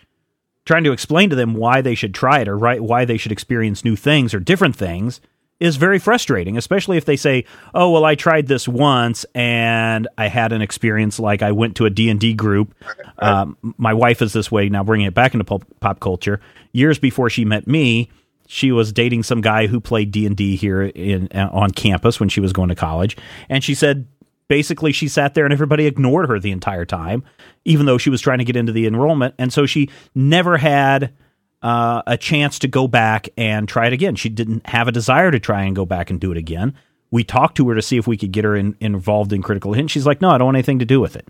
trying 0.64 0.84
to 0.84 0.92
explain 0.92 1.30
to 1.30 1.36
them 1.36 1.54
why 1.54 1.80
they 1.80 1.94
should 1.94 2.14
try 2.14 2.40
it 2.40 2.48
or 2.48 2.58
right, 2.58 2.80
why 2.80 3.04
they 3.04 3.16
should 3.16 3.32
experience 3.32 3.84
new 3.84 3.96
things 3.96 4.34
or 4.34 4.40
different 4.40 4.76
things 4.76 5.20
is 5.60 5.76
very 5.76 5.98
frustrating, 5.98 6.58
especially 6.58 6.96
if 6.96 7.04
they 7.04 7.16
say, 7.16 7.44
"Oh, 7.74 7.90
well, 7.90 8.04
I 8.04 8.16
tried 8.16 8.48
this 8.48 8.66
once 8.66 9.24
and 9.34 10.08
I 10.18 10.26
had 10.26 10.52
an 10.52 10.60
experience 10.60 11.18
like 11.18 11.42
I 11.42 11.52
went 11.52 11.76
to 11.76 11.86
a 11.86 11.90
D&D 11.90 12.34
group. 12.34 12.74
Um, 13.18 13.56
my 13.78 13.94
wife 13.94 14.20
is 14.20 14.32
this 14.32 14.50
way 14.50 14.68
now 14.68 14.82
bringing 14.82 15.06
it 15.06 15.14
back 15.14 15.32
into 15.32 15.44
pop, 15.44 15.64
pop 15.80 16.00
culture. 16.00 16.40
Years 16.72 16.98
before 16.98 17.30
she 17.30 17.44
met 17.44 17.66
me, 17.68 18.10
she 18.54 18.70
was 18.70 18.92
dating 18.92 19.24
some 19.24 19.40
guy 19.40 19.66
who 19.66 19.80
played 19.80 20.12
D&D 20.12 20.54
here 20.56 20.82
in 20.82 21.28
uh, 21.34 21.48
on 21.52 21.70
campus 21.72 22.20
when 22.20 22.28
she 22.28 22.40
was 22.40 22.52
going 22.52 22.68
to 22.68 22.74
college, 22.74 23.16
and 23.48 23.64
she 23.64 23.74
said 23.74 24.06
basically 24.46 24.92
she 24.92 25.08
sat 25.08 25.34
there 25.34 25.44
and 25.44 25.52
everybody 25.52 25.86
ignored 25.86 26.28
her 26.28 26.38
the 26.38 26.52
entire 26.52 26.84
time 26.84 27.24
even 27.64 27.86
though 27.86 27.96
she 27.96 28.10
was 28.10 28.20
trying 28.20 28.38
to 28.38 28.44
get 28.44 28.56
into 28.56 28.72
the 28.72 28.86
enrollment. 28.86 29.34
And 29.38 29.50
so 29.50 29.64
she 29.64 29.88
never 30.14 30.58
had 30.58 31.14
uh, 31.62 32.02
a 32.06 32.18
chance 32.18 32.58
to 32.58 32.68
go 32.68 32.86
back 32.86 33.28
and 33.38 33.66
try 33.66 33.86
it 33.86 33.94
again. 33.94 34.16
She 34.16 34.28
didn't 34.28 34.66
have 34.66 34.86
a 34.86 34.92
desire 34.92 35.30
to 35.30 35.40
try 35.40 35.62
and 35.62 35.74
go 35.74 35.86
back 35.86 36.10
and 36.10 36.20
do 36.20 36.30
it 36.30 36.36
again. 36.36 36.74
We 37.10 37.24
talked 37.24 37.56
to 37.56 37.68
her 37.70 37.74
to 37.74 37.80
see 37.80 37.96
if 37.96 38.06
we 38.06 38.18
could 38.18 38.32
get 38.32 38.44
her 38.44 38.54
in, 38.54 38.76
involved 38.80 39.32
in 39.32 39.40
critical 39.40 39.72
hit. 39.72 39.88
She's 39.90 40.04
like 40.06 40.20
no 40.20 40.28
i 40.28 40.36
don't 40.38 40.46
want 40.46 40.56
anything 40.56 40.80
to 40.80 40.84
do 40.84 41.00
with 41.00 41.16
it. 41.16 41.26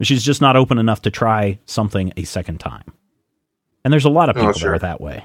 She's 0.00 0.22
just 0.22 0.40
not 0.40 0.54
open 0.54 0.78
enough 0.78 1.02
to 1.02 1.10
try 1.10 1.58
something 1.66 2.12
a 2.16 2.22
second 2.22 2.60
time. 2.60 2.84
And 3.84 3.92
there's 3.92 4.04
a 4.04 4.10
lot 4.10 4.28
of 4.28 4.36
Oh, 4.36 4.40
people 4.46 4.60
that 4.60 4.68
are 4.68 4.78
that 4.78 5.00
way 5.00 5.24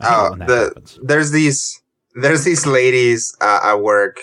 Oh, 0.00 0.34
the, 0.36 0.64
happens. 0.68 0.98
there's 1.02 1.30
these, 1.30 1.82
there's 2.14 2.44
these 2.44 2.66
ladies, 2.66 3.36
uh, 3.40 3.60
at 3.62 3.80
work. 3.80 4.20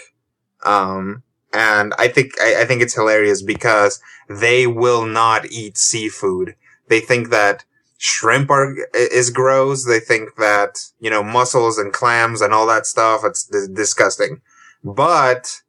Um, 0.63 1.24
and 1.51 1.94
I 1.98 2.08
think, 2.08 2.34
I, 2.42 2.62
I 2.62 2.65
think 2.65 2.82
it's 2.82 2.96
hilarious 2.96 3.42
because 3.42 4.01
they 4.30 4.68
will 4.68 5.06
not 5.06 5.51
eat 5.51 5.77
seafood. 5.77 6.56
They 6.88 7.00
think 7.00 7.30
that 7.30 7.65
shrimp 7.98 8.50
are, 8.50 8.75
is 8.94 9.30
gross. 9.30 9.86
They 9.86 10.00
think 10.00 10.36
that, 10.36 10.86
you 11.00 11.10
know, 11.10 11.24
mussels 11.24 11.77
and 11.77 11.94
clams 11.94 12.42
and 12.42 12.53
all 12.53 12.68
that 12.68 12.86
stuff, 12.86 13.22
it's 13.24 13.46
d- 13.46 13.68
disgusting. 13.74 14.42
But 14.84 15.62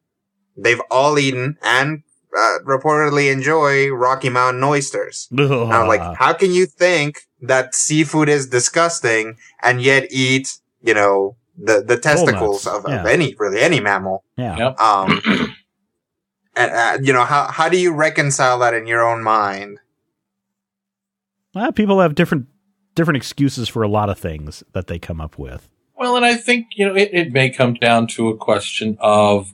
they've 0.56 0.80
all 0.90 1.18
eaten 1.18 1.58
and, 1.62 2.02
uh, 2.36 2.58
reportedly 2.64 3.32
enjoy 3.32 3.90
Rocky 3.90 4.28
Mountain 4.28 4.62
oysters. 4.64 5.28
And 5.30 5.72
I'm 5.72 5.88
like, 5.88 6.16
how 6.16 6.32
can 6.32 6.52
you 6.52 6.66
think 6.66 7.20
that 7.42 7.74
seafood 7.74 8.28
is 8.28 8.48
disgusting 8.48 9.36
and 9.62 9.80
yet 9.80 10.06
eat, 10.10 10.58
you 10.82 10.94
know, 10.94 11.36
the, 11.56 11.82
the 11.82 11.96
testicles 11.96 12.66
of, 12.66 12.84
of 12.86 13.06
any, 13.06 13.34
really 13.38 13.60
any 13.60 13.80
mammal? 13.80 14.24
yeah. 14.36 14.56
Yep. 14.56 14.80
Um, 14.80 15.20
and, 16.56 16.72
uh, 16.72 16.98
you 17.02 17.12
know, 17.12 17.24
how, 17.24 17.50
how 17.50 17.68
do 17.68 17.78
you 17.78 17.92
reconcile 17.92 18.58
that 18.60 18.74
in 18.74 18.86
your 18.86 19.02
own 19.02 19.22
mind? 19.22 19.78
Well, 21.54 21.70
people 21.72 22.00
have 22.00 22.14
different 22.14 22.46
different 22.94 23.16
excuses 23.16 23.68
for 23.68 23.82
a 23.82 23.88
lot 23.88 24.08
of 24.08 24.18
things 24.18 24.62
that 24.72 24.86
they 24.86 24.98
come 24.98 25.20
up 25.20 25.38
with. 25.38 25.68
Well, 25.96 26.16
and 26.16 26.24
I 26.24 26.34
think 26.34 26.66
you 26.74 26.86
know 26.86 26.94
it, 26.94 27.10
it 27.12 27.32
may 27.32 27.50
come 27.50 27.74
down 27.74 28.06
to 28.08 28.28
a 28.28 28.36
question 28.36 28.96
of 29.00 29.52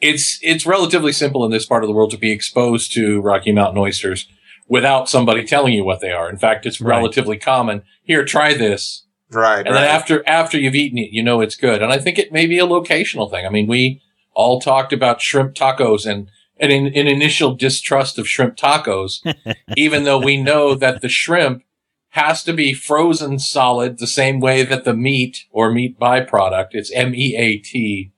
it's 0.00 0.38
it's 0.42 0.66
relatively 0.66 1.12
simple 1.12 1.44
in 1.44 1.50
this 1.50 1.66
part 1.66 1.82
of 1.82 1.88
the 1.88 1.94
world 1.94 2.10
to 2.10 2.18
be 2.18 2.30
exposed 2.30 2.92
to 2.94 3.20
Rocky 3.20 3.52
Mountain 3.52 3.78
oysters 3.78 4.28
without 4.68 5.08
somebody 5.08 5.44
telling 5.44 5.72
you 5.72 5.84
what 5.84 6.00
they 6.00 6.10
are. 6.12 6.28
In 6.28 6.38
fact, 6.38 6.66
it's 6.66 6.80
Right. 6.80 6.96
relatively 6.96 7.36
common. 7.38 7.82
Here, 8.02 8.24
try 8.24 8.52
this, 8.54 9.04
Right. 9.30 9.64
and 9.66 9.74
right. 9.74 9.80
then 9.82 9.88
after 9.90 10.22
after 10.28 10.58
you've 10.58 10.74
eaten 10.74 10.98
it, 10.98 11.10
you 11.12 11.22
know 11.22 11.40
it's 11.40 11.56
good. 11.56 11.82
And 11.82 11.92
I 11.92 11.98
think 11.98 12.18
it 12.18 12.32
may 12.32 12.46
be 12.46 12.58
a 12.58 12.66
locational 12.66 13.30
thing. 13.30 13.46
I 13.46 13.50
mean, 13.50 13.66
we 13.66 14.02
all 14.34 14.60
talked 14.60 14.92
about 14.92 15.22
shrimp 15.22 15.54
tacos 15.54 16.04
and 16.06 16.28
and 16.58 16.72
in, 16.72 16.86
in 16.86 17.06
initial 17.06 17.54
distrust 17.54 18.18
of 18.18 18.26
shrimp 18.28 18.56
tacos, 18.56 19.20
even 19.76 20.04
though 20.04 20.18
we 20.18 20.36
know 20.42 20.74
that 20.74 21.02
the 21.02 21.08
shrimp 21.08 21.62
has 22.10 22.42
to 22.44 22.52
be 22.54 22.72
frozen 22.72 23.38
solid 23.38 23.98
the 23.98 24.06
same 24.06 24.40
way 24.40 24.62
that 24.62 24.84
the 24.84 24.94
meat 24.94 25.44
or 25.50 25.70
meat 25.70 25.98
byproduct, 26.00 26.68
it's 26.70 26.90
M-E-A-T. 26.94 28.10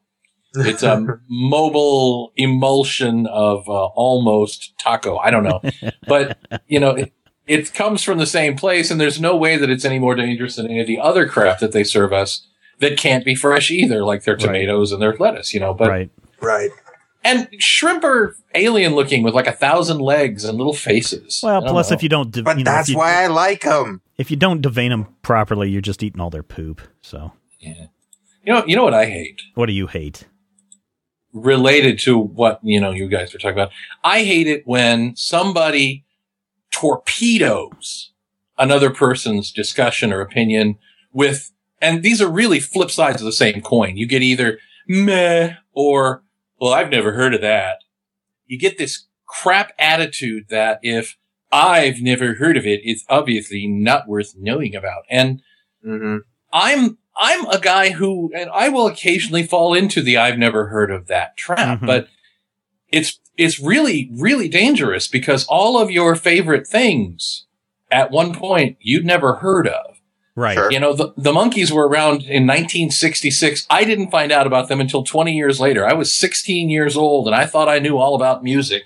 It's 0.55 0.83
a 0.83 1.21
mobile 1.28 2.33
emulsion 2.37 3.26
of 3.26 3.69
uh, 3.69 3.87
almost 3.88 4.73
taco. 4.78 5.17
I 5.19 5.31
don't 5.31 5.45
know. 5.45 5.61
But, 6.07 6.38
you 6.67 6.81
know, 6.81 6.90
it, 6.93 7.12
it 7.47 7.75
comes 7.75 8.02
from 8.02 8.19
the 8.19 8.26
same 8.26 8.57
place 8.57 8.90
and 8.90 9.00
there's 9.00 9.21
no 9.21 9.37
way 9.37 9.57
that 9.57 9.69
it's 9.71 9.85
any 9.85 9.99
more 9.99 10.14
dangerous 10.14 10.57
than 10.57 10.67
any 10.67 10.81
of 10.81 10.87
the 10.87 10.99
other 10.99 11.28
crap 11.28 11.59
that 11.61 11.73
they 11.73 11.85
serve 11.85 12.12
us 12.12 12.47
that 12.81 12.97
can't 12.97 13.25
be 13.25 13.35
fresh 13.35 13.71
either, 13.71 14.05
like 14.05 14.25
their 14.25 14.35
Right. 14.35 14.45
tomatoes 14.47 14.93
and 14.93 15.02
their 15.02 15.14
lettuce, 15.17 15.52
you 15.52 15.61
know, 15.61 15.75
but 15.75 15.88
right. 15.88 16.11
right. 16.40 16.71
and 17.25 17.49
shrimp 17.59 18.05
are 18.05 18.37
alien 18.55 18.95
looking 18.95 19.23
with 19.23 19.35
like 19.35 19.47
a 19.47 19.52
thousand 19.52 19.99
legs 19.99 20.45
and 20.45 20.57
little 20.57 20.73
faces. 20.75 21.40
Well, 21.43 21.61
plus 21.62 21.90
know. 21.90 21.95
if 21.97 22.02
you 22.02 22.09
don't, 22.09 22.31
de- 22.31 22.43
But 22.43 22.59
you 22.59 22.64
know, 22.64 22.71
that's 22.71 22.88
you, 22.88 22.97
why 22.97 23.23
I 23.23 23.26
like 23.26 23.62
them. 23.62 24.00
if 24.17 24.31
you 24.31 24.37
don't 24.37 24.62
devein 24.62 24.90
them 24.90 25.07
properly, 25.23 25.69
you're 25.71 25.83
just 25.83 26.02
eating 26.02 26.21
all 26.21 26.31
their 26.31 26.43
poop. 26.43 26.81
So, 27.02 27.33
yeah. 27.61 27.87
you 28.45 28.52
know, 28.55 28.64
you 28.67 28.76
know 28.76 28.85
what 28.85 28.95
I 28.95 29.07
hate 29.07 29.43
what 29.55 29.67
do 29.67 29.73
you 29.73 29.87
hate? 29.88 30.26
Related 31.42 31.99
to 32.00 32.18
what 32.18 32.61
you 32.62 32.80
know 32.80 32.90
you 32.90 33.09
guys 33.09 33.33
were 33.33 33.38
talking 33.38 33.57
about. 33.57 33.73
I 34.04 34.23
hate 34.23 34.47
it 34.47 34.66
when 34.66 35.16
somebody 35.16 36.04
torpedoes 36.71 38.12
another 38.59 38.90
person's 38.90 39.52
discussion 39.52 40.12
or 40.12 40.21
opinion 40.21 40.76
with, 41.12 41.52
and 41.80 42.02
these 42.02 42.21
are 42.21 42.30
really 42.30 42.61
flip 42.61 42.90
sides 42.90 43.21
of 43.23 43.26
the 43.26 43.33
same 43.33 43.61
coin. 43.61 43.97
You 43.97 44.07
get 44.07 44.23
either 44.23 44.59
meh, 44.87 45.54
or, 45.73 46.23
well, 46.61 46.73
I've 46.73 46.90
never 46.90 47.12
heard 47.12 47.35
of 47.35 47.40
that. 47.40 47.78
You 48.47 48.59
get 48.59 48.78
this 48.78 49.07
crap 49.26 49.73
attitude 49.78 50.47
that 50.49 50.80
if 50.83 51.16
I've 51.52 52.00
never 52.00 52.35
heard 52.35 52.57
of 52.57 52.66
it, 52.66 52.80
it's 52.83 53.04
obviously 53.09 53.66
not 53.66 54.09
worth 54.09 54.35
knowing 54.37 54.75
about. 54.75 55.04
And 55.11 55.42
hmm 55.85 56.18
I'm, 56.52 56.99
I'm 57.18 57.46
a 57.46 57.58
guy 57.58 57.90
who, 57.90 58.30
and 58.34 58.48
I 58.50 58.68
will 58.68 58.87
occasionally 58.87 59.42
fall 59.42 59.75
into 59.75 60.00
the 60.02 60.16
I've 60.16 60.38
never 60.38 60.68
heard 60.68 60.90
of 60.90 61.06
that 61.08 61.37
trap, 61.37 61.80
Mhm. 61.80 61.87
but 61.87 62.08
it's, 62.90 63.18
it's 63.37 63.58
really, 63.60 64.10
really 64.14 64.48
dangerous 64.48 65.06
because 65.08 65.44
all 65.46 65.78
of 65.78 65.90
your 65.90 66.14
favorite 66.16 66.66
things 66.66 67.46
at 67.90 68.10
one 68.10 68.34
point 68.34 68.76
you'd 68.80 69.04
never 69.04 69.34
heard 69.37 69.66
of. 69.66 69.96
Right. 70.37 70.54
Sure. 70.54 70.70
You 70.70 70.78
know, 70.78 70.92
the, 70.92 71.12
the 71.16 71.32
Monkees 71.32 71.72
were 71.72 71.88
around 71.88 72.22
in 72.22 72.46
1966. 72.46 73.66
I 73.68 73.82
didn't 73.84 74.10
find 74.10 74.30
out 74.30 74.46
about 74.46 74.68
them 74.68 74.80
until 74.80 75.02
20 75.02 75.32
years 75.34 75.58
later. 75.60 75.84
I 75.87 75.94
was 75.94 76.14
16 76.14 76.68
years 76.70 76.96
old 76.96 77.26
and 77.26 77.34
I 77.34 77.44
thought 77.46 77.68
I 77.68 77.80
knew 77.80 77.98
all 77.98 78.14
about 78.14 78.44
music. 78.44 78.84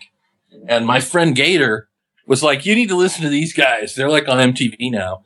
And 0.66 0.86
my 0.86 1.00
friend 1.00 1.34
Gator 1.34 1.88
was 2.26 2.42
like, 2.42 2.64
you 2.64 2.74
need 2.74 2.88
to 2.88 2.96
listen 2.96 3.22
to 3.22 3.28
these 3.28 3.52
guys. 3.52 3.94
They're 3.94 4.08
like 4.08 4.28
on 4.28 4.38
MTV 4.38 4.90
now. 4.90 5.24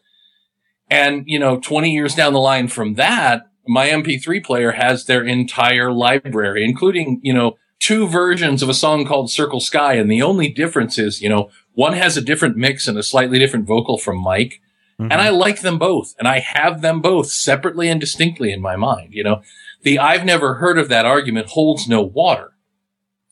And, 0.88 1.24
you 1.26 1.38
know, 1.38 1.58
20 1.58 1.90
years 1.90 2.14
down 2.14 2.32
the 2.32 2.38
line 2.38 2.68
from 2.68 2.94
that, 2.94 3.48
my 3.66 3.88
MP3 3.88 4.44
player 4.44 4.72
has 4.72 5.06
their 5.06 5.24
entire 5.24 5.92
library, 5.92 6.64
including, 6.64 7.20
you 7.22 7.32
know, 7.32 7.56
two 7.80 8.06
versions 8.06 8.62
of 8.62 8.68
a 8.68 8.74
song 8.74 9.04
called 9.04 9.30
Circle 9.30 9.60
Sky. 9.60 9.94
And 9.94 10.10
the 10.10 10.22
only 10.22 10.48
difference 10.48 10.98
is, 10.98 11.20
you 11.20 11.28
know, 11.28 11.50
one 11.74 11.92
has 11.94 12.16
a 12.16 12.22
different 12.22 12.56
mix 12.56 12.86
and 12.88 12.96
a 12.96 13.02
slightly 13.02 13.38
different 13.38 13.66
vocal 13.66 13.98
from 13.98 14.18
Mike. 14.18 14.60
Mhm. 15.00 15.12
And 15.12 15.20
I 15.20 15.28
like 15.28 15.60
them 15.60 15.78
both 15.78 16.14
and 16.18 16.26
I 16.26 16.38
have 16.38 16.80
them 16.80 17.00
both 17.00 17.30
separately 17.30 17.88
and 17.88 18.00
distinctly 18.00 18.52
in 18.52 18.62
my 18.62 18.76
mind. 18.76 19.12
You 19.12 19.24
know, 19.24 19.42
the 19.82 19.98
I've 19.98 20.24
never 20.24 20.54
heard 20.54 20.78
of 20.78 20.88
that 20.88 21.04
argument 21.04 21.48
holds 21.48 21.86
no 21.86 22.00
water 22.00 22.52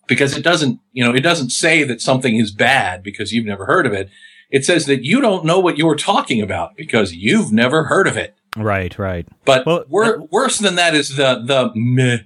because 0.06 0.37
it 0.37 0.42
doesn't, 0.42 0.80
you 0.92 1.02
know, 1.02 1.14
it 1.14 1.23
doesn't 1.23 1.50
say 1.50 1.82
that 1.84 2.02
something 2.02 2.37
is 2.37 2.50
bad 2.50 3.02
because 3.02 3.32
you've 3.32 3.46
never 3.46 3.64
heard 3.64 3.87
of 3.87 3.92
it. 3.92 4.11
It 4.56 4.64
says 4.64 4.87
that 4.87 5.02
you 5.04 5.20
don't 5.20 5.44
know 5.44 5.58
what 5.58 5.78
you're 5.78 5.96
talking 5.96 6.40
about 6.40 6.76
because 6.76 7.12
you've 7.12 7.50
never 7.52 7.84
heard 7.84 8.06
of 8.06 8.16
it. 8.16 8.37
Right. 8.56 8.96
Right. 8.99 9.26
But 9.44 9.66
Well, 9.66 9.84
wor- 9.88 10.04
that- 10.18 10.28
worse 10.30 10.58
than 10.58 10.76
that 10.76 10.94
is 10.94 11.16
the 11.16 11.42
the 11.44 11.73
meh. 11.75 12.18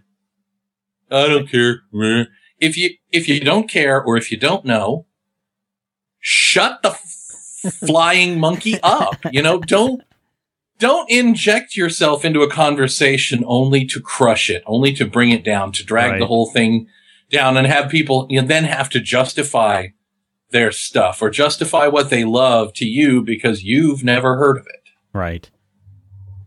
I 1.10 1.26
don't 1.26 1.48
care. 1.50 1.80
Meh. 1.92 2.24
If 2.60 2.76
you 2.76 2.90
if 3.10 3.28
you 3.28 3.40
don't 3.40 3.68
care 3.70 4.02
or 4.02 4.16
if 4.18 4.30
you 4.30 4.36
don't 4.36 4.64
know, 4.66 5.06
shut 6.20 6.82
the 6.82 6.90
f- 6.90 7.74
flying 7.86 8.38
monkey 8.38 8.78
up. 8.82 9.16
You 9.32 9.42
know, 9.42 9.58
don't 9.60 10.02
don't 10.78 11.10
inject 11.10 11.76
yourself 11.76 12.24
into 12.24 12.42
a 12.42 12.50
conversation 12.50 13.42
only 13.46 13.84
to 13.86 14.00
crush 14.00 14.50
it, 14.50 14.62
only 14.66 14.92
to 14.94 15.06
bring 15.06 15.30
it 15.30 15.44
down, 15.44 15.72
to 15.72 15.84
drag 15.84 16.10
Right. 16.12 16.18
the 16.20 16.26
whole 16.26 16.50
thing 16.50 16.88
down, 17.30 17.56
and 17.56 17.66
have 17.66 17.88
people 17.90 18.26
you 18.28 18.42
then 18.42 18.64
have 18.64 18.88
to 18.90 19.00
justify 19.00 19.88
their 20.50 20.72
stuff 20.72 21.20
or 21.22 21.30
justify 21.30 21.86
what 21.86 22.10
they 22.10 22.24
love 22.24 22.72
to 22.74 22.86
you 22.86 23.22
because 23.22 23.62
you've 23.64 24.02
never 24.04 24.36
heard 24.36 24.56
of 24.56 24.66
it. 24.66 24.90
Right. 25.12 25.48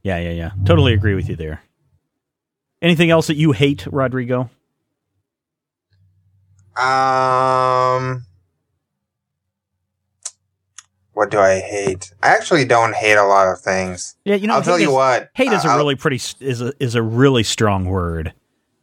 Yeah. 0.03 0.17
Yeah. 0.19 0.31
Yeah. 0.31 0.51
Totally 0.65 0.93
agree 0.93 1.13
with 1.15 1.29
you 1.29 1.35
there. 1.35 1.61
Anything 2.81 3.11
else 3.11 3.27
that 3.27 3.35
you 3.35 3.51
hate, 3.51 3.85
Rodrigo? 3.91 4.49
Um, 6.75 8.25
what 11.13 11.29
do 11.29 11.39
I 11.39 11.59
hate? 11.59 12.13
I 12.23 12.29
actually 12.29 12.65
don't 12.65 12.95
hate 12.95 13.15
a 13.17 13.23
lot 13.25 13.51
of 13.51 13.59
things. 13.59 14.15
Yeah. 14.25 14.35
You 14.35 14.47
know, 14.47 14.55
I'll 14.55 14.61
tell 14.63 14.79
you 14.79 14.87
is- 14.89 14.93
what. 14.93 15.29
Hate 15.33 15.51
is 15.51 15.63
a 15.65 15.69
I'll- 15.69 15.77
really 15.77 15.95
pretty 15.95 16.19
is 16.39 16.61
a 16.61 16.73
is 16.81 16.95
a 16.95 17.01
really 17.01 17.43
strong 17.43 17.85
word. 17.85 18.33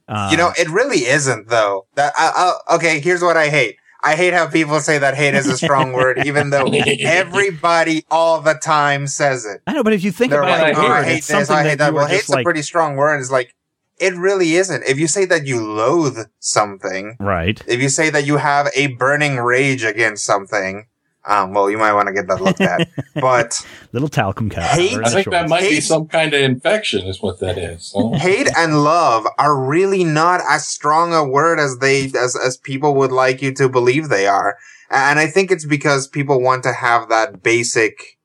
Uh, 0.06 0.28
You 0.30 0.36
know, 0.38 0.52
it 0.58 0.68
really 0.70 1.04
isn't 1.06 1.48
though. 1.48 1.86
That 1.96 2.12
I, 2.16 2.52
I, 2.70 2.76
okay. 2.76 3.00
Here's 3.00 3.22
what 3.22 3.36
I 3.36 3.48
hate. 3.48 3.76
I 4.02 4.14
hate 4.14 4.32
how 4.32 4.46
people 4.46 4.80
say 4.80 4.98
that 4.98 5.16
hate 5.16 5.34
is 5.34 5.46
a 5.46 5.56
strong 5.56 5.92
word, 5.92 6.18
even 6.26 6.50
though 6.50 6.66
everybody 6.66 8.04
all 8.10 8.40
the 8.40 8.54
time 8.54 9.06
says 9.06 9.44
it. 9.44 9.60
I 9.66 9.72
know, 9.72 9.82
but 9.82 9.92
if 9.92 10.04
you 10.04 10.12
think 10.12 10.30
They're 10.30 10.42
about 10.42 10.60
like, 10.60 10.74
the 10.76 10.80
"Oh, 10.80 10.86
I 10.86 11.04
hate 11.04 11.18
it's 11.18 11.26
this, 11.26 11.48
something 11.48 11.56
I 11.56 11.68
hate 11.68 11.78
that 11.78 11.86
that. 11.86 11.94
Well, 11.94 12.04
are 12.04 12.08
just 12.08 12.22
hate's 12.22 12.28
like 12.28 12.42
a 12.42 12.44
pretty 12.44 12.62
strong 12.62 12.96
word. 12.96 13.20
It's 13.20 13.30
like 13.30 13.54
it 13.98 14.14
really 14.14 14.54
isn't. 14.54 14.84
If 14.84 14.98
you 14.98 15.08
say 15.08 15.24
that 15.24 15.46
you 15.46 15.60
loathe 15.60 16.18
something, 16.38 17.16
right. 17.18 17.60
if 17.66 17.80
you 17.80 17.88
say 17.88 18.10
that 18.10 18.24
you 18.24 18.36
have 18.36 18.68
a 18.74 18.88
burning 18.88 19.38
rage 19.38 19.82
against 19.82 20.24
something, 20.24 20.86
um, 21.28 21.52
well, 21.52 21.70
you 21.70 21.78
might 21.78 21.92
want 21.92 22.08
to 22.08 22.12
get 22.14 22.26
that 22.26 22.40
looked 22.40 22.60
at. 22.60 22.88
but 23.14 23.64
Little 23.92 24.08
talcum 24.08 24.48
cat. 24.50 24.76
Hate- 24.78 24.94
I 24.94 25.08
the 25.08 25.10
think 25.10 25.30
that 25.30 25.40
shorts. 25.42 25.50
might 25.50 25.60
be 25.68 25.80
some 25.80 26.08
kind 26.08 26.34
of 26.34 26.40
infection, 26.40 27.06
is 27.06 27.22
what 27.22 27.38
that 27.40 27.56
is. 27.58 27.84
So- 27.92 28.12
hate 28.14 28.48
and 28.56 28.82
love 28.82 29.26
are 29.38 29.56
really 29.62 30.04
not 30.04 30.40
as 30.48 30.66
strong 30.66 31.12
a 31.14 31.22
word 31.28 31.58
as 31.60 31.78
they 31.78 32.06
as 32.06 32.36
as 32.36 32.56
people 32.56 32.94
would 32.96 33.12
like 33.12 33.42
you 33.42 33.52
to 33.54 33.68
believe 33.68 34.08
they 34.08 34.26
are. 34.26 34.56
And 34.90 35.18
I 35.18 35.26
think 35.26 35.50
it's 35.50 35.66
because 35.66 36.08
people 36.08 36.40
want 36.40 36.62
to 36.62 36.72
have 36.72 37.10
that 37.10 37.42
basic 37.42 38.18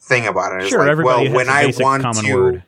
thing 0.00 0.26
about 0.28 0.52
it. 0.54 0.60
It's 0.62 0.68
Sure, 0.70 0.80
like, 0.80 0.88
everybody 0.90 1.16
well, 1.16 1.24
has 1.26 1.34
when 1.34 1.48
a 1.48 1.50
I 1.52 1.66
basic 1.66 1.82
want 1.82 2.02
common 2.04 2.24
to 2.24 2.34
word. 2.34 2.64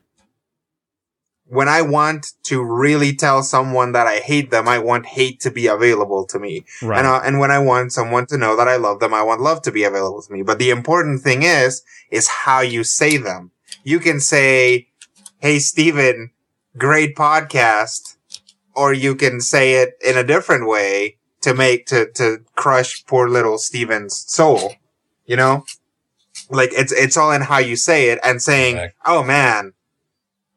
When 1.48 1.68
I 1.68 1.82
want 1.82 2.32
to 2.44 2.62
really 2.62 3.14
tell 3.14 3.42
someone 3.42 3.92
that 3.92 4.06
I 4.06 4.18
hate 4.18 4.50
them, 4.50 4.66
I 4.66 4.78
want 4.78 5.06
hate 5.06 5.40
to 5.40 5.50
be 5.50 5.68
available 5.68 6.26
to 6.26 6.38
me. 6.38 6.64
Right. 6.82 6.98
And, 6.98 7.06
uh, 7.06 7.20
and 7.24 7.38
when 7.38 7.50
I 7.50 7.58
want 7.58 7.92
someone 7.92 8.26
to 8.26 8.36
know 8.36 8.56
that 8.56 8.66
I 8.66 8.76
love 8.76 8.98
them, 8.98 9.14
I 9.14 9.22
want 9.22 9.40
love 9.40 9.62
to 9.62 9.72
be 9.72 9.84
available 9.84 10.22
to 10.22 10.32
me. 10.32 10.42
But 10.42 10.58
the 10.58 10.70
important 10.70 11.22
thing 11.22 11.42
is, 11.42 11.82
is 12.10 12.28
how 12.28 12.60
you 12.60 12.82
say 12.82 13.16
them. 13.16 13.52
You 13.84 14.00
can 14.00 14.18
say, 14.18 14.88
Hey, 15.38 15.58
Steven, 15.60 16.30
great 16.76 17.14
podcast. 17.14 18.16
Or 18.74 18.92
you 18.92 19.14
can 19.14 19.40
say 19.40 19.74
it 19.74 19.94
in 20.04 20.18
a 20.18 20.24
different 20.24 20.68
way 20.68 21.16
to 21.42 21.54
make, 21.54 21.86
to, 21.86 22.10
to 22.12 22.44
crush 22.56 23.06
poor 23.06 23.28
little 23.28 23.58
Steven's 23.58 24.16
soul. 24.16 24.74
You 25.24 25.36
know? 25.36 25.64
Like 26.50 26.70
it's, 26.72 26.92
it's 26.92 27.16
all 27.16 27.32
in 27.32 27.42
how 27.42 27.58
you 27.58 27.76
say 27.76 28.10
it 28.10 28.18
and 28.22 28.42
saying, 28.42 28.76
Okay. 28.76 28.92
Oh 29.04 29.22
man, 29.22 29.72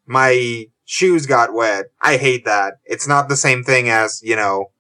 my 0.06 0.66
shoes 0.90 1.28
got 1.28 1.54
wet. 1.54 1.92
I 2.02 2.18
hate 2.18 2.46
that. 2.46 2.80
It's 2.84 3.08
not 3.08 3.30
the 3.30 3.38
same 3.38 3.64
thing 3.64 3.90
as, 3.90 4.24
you 4.24 4.36
know, 4.36 4.72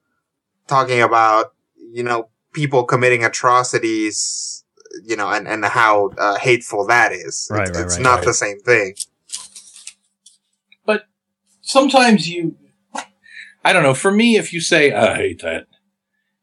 talking 0.65 1.03
about, 1.03 1.53
you 1.77 2.01
know, 2.01 2.29
people 2.51 2.83
committing 2.83 3.23
atrocities, 3.23 4.65
you 5.05 5.15
know, 5.15 5.29
and, 5.29 5.47
and 5.47 5.63
how 5.63 6.09
uh, 6.17 6.39
hateful 6.39 6.87
that 6.87 7.11
is. 7.11 7.47
Right, 7.51 7.67
it's 7.67 7.77
right, 7.77 7.85
it's 7.85 7.95
right, 7.97 8.03
not 8.03 8.15
right. 8.15 8.25
the 8.25 8.33
same 8.33 8.59
thing. 8.59 8.95
But 10.83 11.03
sometimes 11.61 12.27
you, 12.27 12.57
I 13.63 13.71
don't 13.71 13.83
know. 13.83 13.93
For 13.93 14.11
me, 14.11 14.35
if 14.35 14.51
you 14.51 14.61
say 14.61 14.91
I 14.91 15.15
hate 15.15 15.43
that, 15.43 15.67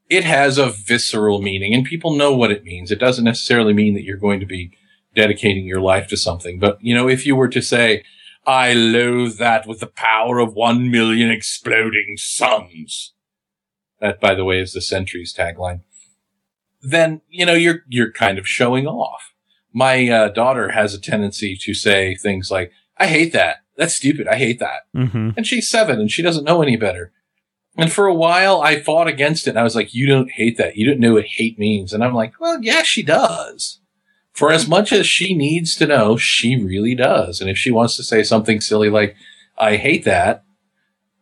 it 0.09 0.23
has 0.23 0.59
a 0.59 0.71
visceral 0.71 1.43
meaning, 1.43 1.75
and 1.75 1.85
people 1.85 2.15
know 2.15 2.37
what 2.37 2.53
it 2.53 2.63
means. 2.63 2.93
It 2.93 3.01
doesn't 3.01 3.25
necessarily 3.25 3.73
mean 3.73 3.95
that 3.95 4.05
you're 4.05 4.17
going 4.17 4.39
to 4.39 4.47
be 4.47 4.71
dedicating 5.17 5.65
your 5.65 5.81
life 5.81 6.07
to 6.09 6.17
something. 6.17 6.61
But 6.61 6.79
you 6.81 6.95
know, 6.95 7.09
if 7.09 7.27
you 7.27 7.35
were 7.35 7.49
to 7.49 7.61
say, 7.61 8.05
"I 8.47 8.73
loathe 8.73 9.39
that 9.39 9.67
with 9.67 9.81
the 9.81 9.87
power 9.87 10.39
of 10.39 10.55
one 10.55 10.91
million 10.91 11.31
exploding 11.31 12.17
suns," 12.17 13.15
that, 14.01 14.21
by 14.21 14.35
the 14.35 14.45
way, 14.45 14.61
is 14.61 14.73
the 14.73 14.81
Sentry's 14.81 15.35
tagline. 15.35 15.81
Then 16.83 17.23
you 17.29 17.45
know 17.47 17.55
you're 17.55 17.81
you're 17.89 18.13
kind 18.13 18.39
of 18.39 18.47
showing 18.47 18.87
off. 18.87 19.33
My 19.73 20.09
uh, 20.09 20.29
daughter 20.29 20.71
has 20.71 20.95
a 20.95 21.01
tendency 21.01 21.57
to 21.63 21.75
say 21.75 22.15
things 22.15 22.51
like, 22.51 22.73
"I 22.97 23.07
hate 23.07 23.33
that. 23.33 23.59
That's 23.77 23.95
stupid. 23.95 24.27
I 24.29 24.37
hate 24.37 24.59
that." 24.61 24.83
hmm 24.95 25.31
and 25.37 25.47
she's 25.47 25.69
seven 25.69 26.01
and 26.01 26.11
she 26.11 26.23
doesn't 26.23 26.45
know 26.45 26.63
any 26.63 26.77
better. 26.77 27.13
And 27.77 27.93
for 27.93 28.07
a 28.07 28.15
while 28.15 28.63
I 28.63 28.81
fought 28.81 29.07
against 29.07 29.47
it. 29.47 29.51
And 29.51 29.59
I 29.59 29.63
was 29.63 29.75
like, 29.77 29.95
you 29.95 30.07
don't 30.07 30.31
hate 30.31 30.57
that. 30.57 30.77
You 30.77 30.87
don't 30.87 31.01
know 31.01 31.15
what 31.15 31.27
hate 31.27 31.59
means. 31.59 31.93
And 31.93 32.03
I'm 32.03 32.15
like, 32.15 32.41
well, 32.41 32.59
yeah, 32.63 32.83
she 32.83 33.03
does. 33.03 33.81
For 34.37 34.53
as 34.53 34.69
much 34.69 34.93
as 34.93 35.07
she 35.07 35.35
needs 35.35 35.75
to 35.77 35.87
know, 35.87 36.17
she 36.17 36.63
really 36.63 36.95
does. 36.95 37.41
And 37.41 37.49
if 37.49 37.57
she 37.57 37.71
wants 37.71 37.97
to 37.97 38.03
say 38.03 38.23
something 38.23 38.61
silly 38.61 38.91
like, 38.91 39.17
I 39.59 39.77
hate 39.77 40.05
that, 40.05 40.45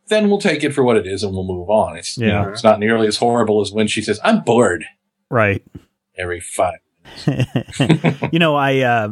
then 0.08 0.28
we'll 0.28 0.40
take 0.40 0.64
it 0.64 0.72
for 0.74 0.82
what 0.82 0.96
it 0.96 1.06
is 1.06 1.22
and 1.22 1.32
we'll 1.32 1.44
move 1.44 1.70
on. 1.70 1.96
It's, 1.96 2.18
you 2.18 2.26
know, 2.26 2.48
it's 2.50 2.64
not 2.64 2.80
nearly 2.80 3.06
as 3.06 3.16
horrible 3.18 3.60
as 3.60 3.72
when 3.72 3.86
she 3.86 4.02
says, 4.02 4.18
I'm 4.24 4.40
bored 4.42 4.84
Right. 5.30 5.62
every 6.18 6.40
five. 6.40 6.78
you 8.32 8.38
know, 8.38 8.56
I 8.56 8.80
uh, 8.80 9.08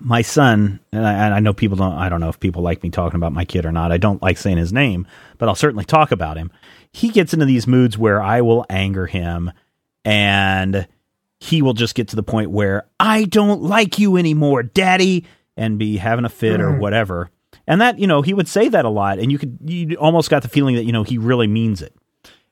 my 0.00 0.22
son, 0.22 0.80
and 0.92 1.06
I, 1.06 1.12
and 1.12 1.34
I 1.34 1.40
know 1.40 1.52
people 1.52 1.76
don't. 1.76 1.92
I 1.94 2.08
don't 2.08 2.20
know 2.20 2.28
if 2.28 2.38
people 2.40 2.62
like 2.62 2.82
me 2.82 2.90
talking 2.90 3.16
about 3.16 3.32
my 3.32 3.44
kid 3.44 3.66
or 3.66 3.72
not. 3.72 3.90
I 3.92 3.96
don't 3.96 4.22
like 4.22 4.38
saying 4.38 4.58
his 4.58 4.72
name, 4.72 5.06
but 5.38 5.48
I'll 5.48 5.54
certainly 5.54 5.84
talk 5.84 6.12
about 6.12 6.36
him. 6.36 6.50
He 6.92 7.08
gets 7.10 7.32
into 7.34 7.46
these 7.46 7.66
moods 7.66 7.98
where 7.98 8.22
I 8.22 8.40
will 8.40 8.64
anger 8.70 9.06
him, 9.06 9.50
and 10.04 10.86
he 11.40 11.62
will 11.62 11.74
just 11.74 11.94
get 11.94 12.08
to 12.08 12.16
the 12.16 12.22
point 12.22 12.50
where 12.50 12.86
I 12.98 13.24
don't 13.24 13.62
like 13.62 13.98
you 13.98 14.16
anymore, 14.16 14.62
Daddy, 14.62 15.24
and 15.56 15.78
be 15.78 15.96
having 15.96 16.24
a 16.24 16.28
fit 16.28 16.60
or 16.60 16.72
hmm. 16.72 16.80
whatever. 16.80 17.30
And 17.66 17.80
that, 17.80 17.98
you 17.98 18.06
know, 18.06 18.22
he 18.22 18.34
would 18.34 18.48
say 18.48 18.68
that 18.68 18.84
a 18.84 18.88
lot, 18.88 19.18
and 19.18 19.30
you 19.30 19.38
could, 19.38 19.58
you 19.64 19.96
almost 19.96 20.30
got 20.30 20.42
the 20.42 20.48
feeling 20.48 20.76
that 20.76 20.84
you 20.84 20.92
know 20.92 21.02
he 21.02 21.18
really 21.18 21.46
means 21.46 21.82
it. 21.82 21.94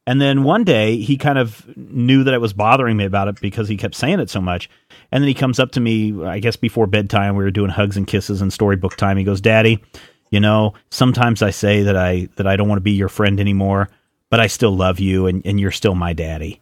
And 0.07 0.21
then 0.21 0.45
one 0.45 0.63
day 0.63 0.99
he 0.99 1.17
kind 1.17 1.37
of 1.37 1.67
knew 1.77 2.23
that 2.23 2.35
it 2.35 2.41
was 2.41 2.53
bothering 2.53 2.97
me 2.97 3.05
about 3.05 3.27
it 3.27 3.41
because 3.41 3.69
he 3.69 3.77
kept 3.77 3.97
saying 3.97 4.21
it 4.21 4.31
so 4.31 4.41
much. 4.41 4.71
And 5.11 5.23
then 5.23 5.29
he 5.29 5.35
comes 5.35 5.59
up 5.59 5.73
to 5.73 5.81
me, 5.81 6.25
I 6.25 6.39
guess 6.39 6.55
before 6.55 6.87
bedtime, 6.87 7.35
we 7.35 7.43
were 7.43 7.51
doing 7.51 7.71
hugs 7.71 7.97
and 7.97 8.07
kisses 8.07 8.41
and 8.41 8.53
storybook 8.53 8.97
time. 8.97 9.17
He 9.17 9.25
goes, 9.25 9.41
Daddy, 9.41 9.83
You 10.31 10.39
know, 10.39 10.75
sometimes 10.91 11.43
I 11.43 11.51
say 11.51 11.83
that 11.83 11.97
I 11.97 12.29
that 12.37 12.47
I 12.47 12.57
don't 12.57 12.69
want 12.69 12.79
to 12.79 12.83
be 12.83 12.93
your 12.93 13.09
friend 13.09 13.41
anymore, 13.41 13.89
but 14.31 14.39
I 14.39 14.47
still 14.47 14.77
love 14.77 15.01
you 15.01 15.27
and, 15.27 15.45
and 15.45 15.59
you're 15.59 15.73
still 15.73 15.95
my 15.95 16.13
daddy. 16.13 16.61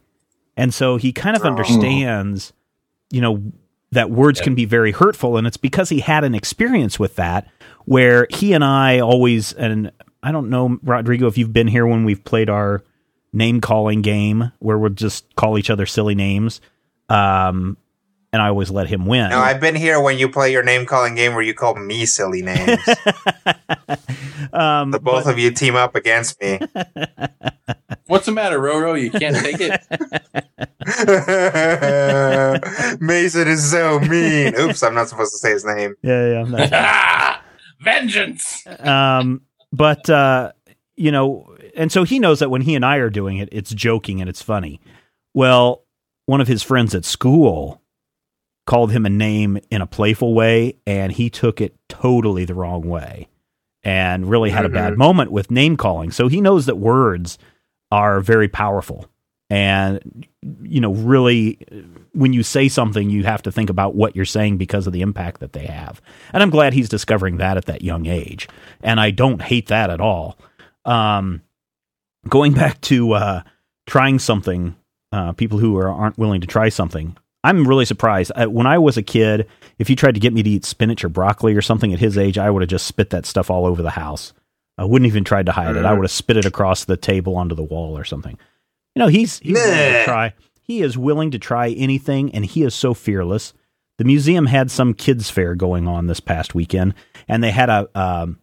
And 0.57 0.73
so 0.73 0.97
he 0.97 1.11
kind 1.11 1.35
of 1.35 1.43
Oh. 1.43 1.47
understands, 1.47 2.53
you 3.11 3.21
know, 3.21 3.41
that 3.91 4.09
words 4.11 4.41
can 4.41 4.55
be 4.55 4.65
very 4.65 4.91
hurtful. 4.91 5.37
And 5.37 5.45
it's 5.47 5.57
because 5.57 5.89
he 5.89 5.99
had 5.99 6.23
an 6.23 6.35
experience 6.35 6.99
with 6.99 7.15
that 7.15 7.47
where 7.85 8.27
he 8.29 8.53
and 8.53 8.63
I 8.63 8.99
always, 8.99 9.53
and 9.53 9.91
I 10.23 10.31
don't 10.31 10.49
know, 10.49 10.77
Rodrigo, 10.83 11.27
if 11.27 11.37
you've 11.37 11.53
been 11.53 11.67
here 11.67 11.85
when 11.85 12.03
we've 12.03 12.23
played 12.23 12.49
our 12.49 12.83
name 13.31 13.61
calling 13.61 14.01
game 14.01 14.51
where 14.59 14.77
we'll 14.77 14.89
just 14.91 15.35
call 15.35 15.57
each 15.57 15.69
other 15.69 15.85
silly 15.85 16.15
names. 16.15 16.61
Um, 17.09 17.77
and 18.33 18.41
I 18.41 18.49
always 18.49 18.69
let 18.69 18.87
him 18.87 19.05
win. 19.05 19.29
No, 19.29 19.39
I've 19.39 19.61
been 19.61 19.75
here 19.75 20.01
when 20.01 20.17
you 20.17 20.27
play 20.27 20.51
your 20.51 20.63
name 20.63 20.85
calling 20.85 21.15
game 21.15 21.33
where 21.33 21.43
you 21.43 21.53
call 21.53 21.75
me 21.75 22.05
silly 22.05 22.41
names. 22.41 22.79
um, 24.51 24.91
the 24.91 24.99
both 25.01 25.23
but- 25.25 25.31
of 25.31 25.39
you 25.39 25.51
team 25.51 25.75
up 25.75 25.95
against 25.95 26.41
me. 26.41 26.59
What's 28.07 28.25
the 28.27 28.31
matter, 28.31 28.59
Roro? 28.59 29.01
You 29.01 29.09
can't 29.11 29.35
take 29.35 29.57
it. 29.59 29.81
Mason 33.01 33.47
is 33.47 33.69
so 33.71 33.99
mean. 33.99 34.53
Oops, 34.59 34.81
I'm 34.83 34.93
not 34.93 35.09
supposed 35.09 35.31
to 35.33 35.37
say 35.39 35.51
his 35.51 35.65
name. 35.65 35.95
yeah, 36.03 36.27
yeah. 36.27 36.43
that's- 36.47 36.69
ah, 36.73 37.41
vengeance. 37.81 38.65
um, 38.79 39.41
but 39.71 40.09
uh, 40.09 40.51
you 40.95 41.11
know, 41.11 41.55
and 41.75 41.91
so 41.91 42.03
he 42.03 42.19
knows 42.19 42.39
that 42.39 42.49
when 42.49 42.61
he 42.61 42.75
and 42.75 42.85
I 42.85 42.97
are 42.97 43.09
doing 43.09 43.37
it, 43.37 43.49
it's 43.51 43.73
joking 43.73 44.21
and 44.21 44.29
it's 44.29 44.41
funny. 44.41 44.79
Well, 45.33 45.83
one 46.27 46.41
of 46.41 46.47
his 46.47 46.63
friends 46.63 46.95
at 46.95 47.05
school 47.05 47.81
called 48.65 48.91
him 48.91 49.05
a 49.05 49.09
name 49.09 49.59
in 49.69 49.81
a 49.81 49.87
playful 49.87 50.33
way, 50.33 50.77
and 50.87 51.11
he 51.11 51.29
took 51.29 51.59
it 51.61 51.75
totally 51.89 52.45
the 52.45 52.53
wrong 52.55 52.81
way, 52.87 53.27
and 53.83 54.29
really 54.29 54.49
had 54.49 54.65
a 54.65 54.69
bad 54.69 54.93
Mhm. 54.93 54.97
moment 54.97 55.31
with 55.31 55.51
name 55.51 55.75
calling. 55.77 56.11
So 56.11 56.27
he 56.27 56.41
knows 56.41 56.65
that 56.65 56.77
words 56.77 57.37
are 57.91 58.19
very 58.19 58.47
powerful, 58.47 59.07
and 59.49 60.27
you 60.63 60.81
know, 60.81 60.93
really, 60.93 61.59
when 62.13 62.33
you 62.33 62.43
say 62.43 62.67
something, 62.67 63.09
you 63.09 63.23
have 63.23 63.43
to 63.43 63.51
think 63.51 63.69
about 63.69 63.95
what 63.95 64.15
you're 64.15 64.25
saying 64.25 64.57
because 64.57 64.87
of 64.87 64.93
the 64.93 65.01
impact 65.01 65.39
that 65.39 65.53
they 65.53 65.65
have. 65.65 66.01
And 66.33 66.41
I'm 66.41 66.49
glad 66.49 66.73
he's 66.73 66.89
discovering 66.89 67.37
that 67.37 67.57
at 67.57 67.65
that 67.65 67.81
young 67.81 68.05
age. 68.05 68.47
And 68.81 68.99
I 68.99 69.11
don't 69.11 69.41
hate 69.41 69.67
that 69.67 69.89
at 69.89 70.01
all. 70.01 70.37
Um, 70.83 71.41
going 72.27 72.53
back 72.55 72.81
to 72.81 73.13
uh, 73.13 73.43
trying 73.85 74.19
something, 74.19 74.75
uh, 75.11 75.33
people 75.33 75.59
who 75.59 75.77
are, 75.77 75.89
aren't 75.89 76.17
willing 76.17 76.41
to 76.41 76.47
try 76.47 76.69
something. 76.69 77.15
I'm 77.43 77.67
really 77.67 77.85
surprised. 77.85 78.31
Uh, 78.35 78.47
when 78.47 78.65
I 78.65 78.79
was 78.79 78.97
a 78.97 79.03
kid, 79.03 79.47
if 79.77 79.89
you 79.89 79.95
tried 79.95 80.15
to 80.15 80.19
get 80.19 80.33
me 80.33 80.41
to 80.41 80.49
eat 80.49 80.65
spinach 80.65 81.03
or 81.03 81.09
broccoli 81.09 81.53
or 81.53 81.61
something 81.61 81.93
at 81.93 81.99
his 81.99 82.17
age, 82.17 82.39
I 82.39 82.49
would 82.49 82.63
have 82.63 82.69
just 82.69 82.87
spit 82.87 83.11
that 83.11 83.27
stuff 83.27 83.51
all 83.51 83.67
over 83.67 83.83
the 83.83 83.91
house. 83.91 84.33
I 84.77 84.85
wouldn't 84.85 85.07
even 85.07 85.23
tried 85.23 85.45
to 85.45 85.51
hide 85.51 85.75
it. 85.77 85.85
I 85.85 85.93
would 85.93 86.03
have 86.03 86.11
spit 86.11 86.37
it 86.37 86.45
across 86.45 86.85
the 86.85 86.97
table 86.97 87.37
onto 87.37 87.55
the 87.55 87.63
wall 87.63 87.97
or 87.97 88.03
something. 88.03 88.37
You 88.95 88.99
know, 88.99 89.07
he's 89.07 89.39
he's 89.39 89.55
willing 89.55 89.93
to 89.93 90.03
try. 90.05 90.33
He 90.61 90.81
is 90.81 90.97
willing 90.97 91.31
to 91.31 91.39
try 91.39 91.69
anything, 91.69 92.33
and 92.33 92.45
he 92.45 92.63
is 92.63 92.73
so 92.73 92.93
fearless. 92.93 93.53
The 93.97 94.03
museum 94.03 94.47
had 94.47 94.71
some 94.71 94.93
kids 94.93 95.29
fair 95.29 95.55
going 95.55 95.87
on 95.87 96.07
this 96.07 96.19
past 96.19 96.55
weekend, 96.55 96.95
and 97.27 97.43
they 97.43 97.51
had 97.51 97.69
a 97.69 97.87
um, 97.95 98.39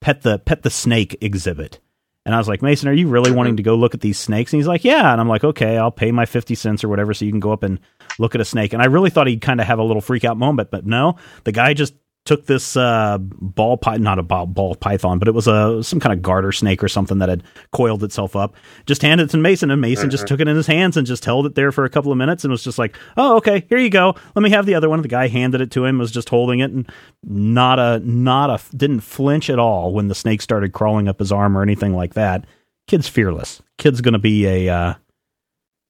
pet 0.00 0.22
the 0.22 0.38
pet 0.38 0.62
the 0.62 0.70
snake 0.70 1.16
exhibit. 1.20 1.80
And 2.26 2.34
I 2.34 2.38
was 2.38 2.48
like, 2.48 2.60
Mason, 2.60 2.88
are 2.88 2.92
you 2.92 3.08
really 3.08 3.30
wanting 3.30 3.56
to 3.56 3.62
go 3.62 3.74
look 3.74 3.94
at 3.94 4.02
these 4.02 4.18
snakes? 4.18 4.52
And 4.52 4.58
he's 4.58 4.66
like, 4.66 4.84
Yeah. 4.84 5.12
And 5.12 5.20
I'm 5.20 5.28
like, 5.28 5.44
Okay, 5.44 5.78
I'll 5.78 5.90
pay 5.90 6.12
my 6.12 6.26
fifty 6.26 6.54
cents 6.54 6.84
or 6.84 6.88
whatever, 6.88 7.14
so 7.14 7.24
you 7.24 7.30
can 7.30 7.40
go 7.40 7.52
up 7.52 7.62
and 7.62 7.80
look 8.18 8.34
at 8.34 8.40
a 8.42 8.44
snake. 8.44 8.74
And 8.74 8.82
I 8.82 8.86
really 8.86 9.08
thought 9.08 9.28
he'd 9.28 9.40
kind 9.40 9.60
of 9.60 9.66
have 9.66 9.78
a 9.78 9.84
little 9.84 10.02
freak 10.02 10.24
out 10.24 10.36
moment, 10.36 10.70
but 10.70 10.84
no, 10.84 11.16
the 11.44 11.52
guy 11.52 11.72
just 11.72 11.94
took 12.28 12.44
this 12.44 12.76
uh, 12.76 13.16
ball 13.18 13.78
python, 13.78 14.02
not 14.02 14.18
a 14.18 14.22
ball, 14.22 14.44
ball 14.44 14.74
python, 14.74 15.18
but 15.18 15.28
it 15.28 15.34
was 15.34 15.46
a 15.46 15.82
some 15.82 15.98
kind 15.98 16.12
of 16.12 16.20
garter 16.20 16.52
snake 16.52 16.84
or 16.84 16.88
something 16.88 17.20
that 17.20 17.30
had 17.30 17.42
coiled 17.72 18.04
itself 18.04 18.36
up. 18.36 18.54
Just 18.84 19.00
handed 19.00 19.24
it 19.24 19.30
to 19.30 19.38
Mason, 19.38 19.70
and 19.70 19.80
Mason 19.80 20.10
just 20.10 20.26
took 20.26 20.38
it 20.38 20.46
in 20.46 20.54
his 20.54 20.66
hands 20.66 20.98
and 20.98 21.06
just 21.06 21.24
held 21.24 21.46
it 21.46 21.54
there 21.54 21.72
for 21.72 21.86
a 21.86 21.88
couple 21.88 22.12
of 22.12 22.18
minutes, 22.18 22.44
and 22.44 22.50
was 22.50 22.62
just 22.62 22.78
like, 22.78 22.94
"Oh, 23.16 23.36
okay, 23.38 23.64
here 23.70 23.78
you 23.78 23.88
go. 23.88 24.14
Let 24.34 24.42
me 24.42 24.50
have 24.50 24.66
the 24.66 24.74
other 24.74 24.90
one." 24.90 25.00
The 25.00 25.08
guy 25.08 25.28
handed 25.28 25.62
it 25.62 25.70
to 25.70 25.86
him, 25.86 25.96
was 25.96 26.10
just 26.10 26.28
holding 26.28 26.60
it, 26.60 26.70
and 26.70 26.86
not 27.24 27.78
a 27.78 27.98
not 28.00 28.50
a 28.50 28.76
didn't 28.76 29.00
flinch 29.00 29.48
at 29.48 29.58
all 29.58 29.94
when 29.94 30.08
the 30.08 30.14
snake 30.14 30.42
started 30.42 30.74
crawling 30.74 31.08
up 31.08 31.20
his 31.20 31.32
arm 31.32 31.56
or 31.56 31.62
anything 31.62 31.94
like 31.94 32.12
that. 32.12 32.44
Kid's 32.88 33.08
fearless. 33.08 33.62
Kid's 33.78 34.02
going 34.02 34.12
to 34.12 34.18
be 34.18 34.46
a 34.46 34.68
uh, 34.68 34.94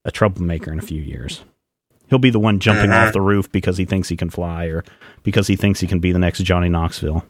a 0.05 0.13
troublemaker 0.13 0.73
in 0.73 0.79
a 0.79 0.83
few 0.83 1.03
years. 1.03 1.43
He'll 2.09 2.19
be 2.19 2.31
the 2.31 2.41
one 2.41 2.59
jumping 2.59 2.91
Mhm. 2.91 3.07
off 3.09 3.13
the 3.13 3.21
roof 3.21 3.51
because 3.53 3.77
he 3.77 3.85
thinks 3.85 4.09
he 4.09 4.17
can 4.17 4.31
fly 4.31 4.65
or 4.67 4.85
because 5.23 5.47
he 5.47 5.57
thinks 5.57 5.81
he 5.81 5.87
can 5.87 5.99
be 6.01 6.11
the 6.13 6.19
next 6.19 6.39
Johnny 6.43 6.69
Knoxville. 6.69 7.25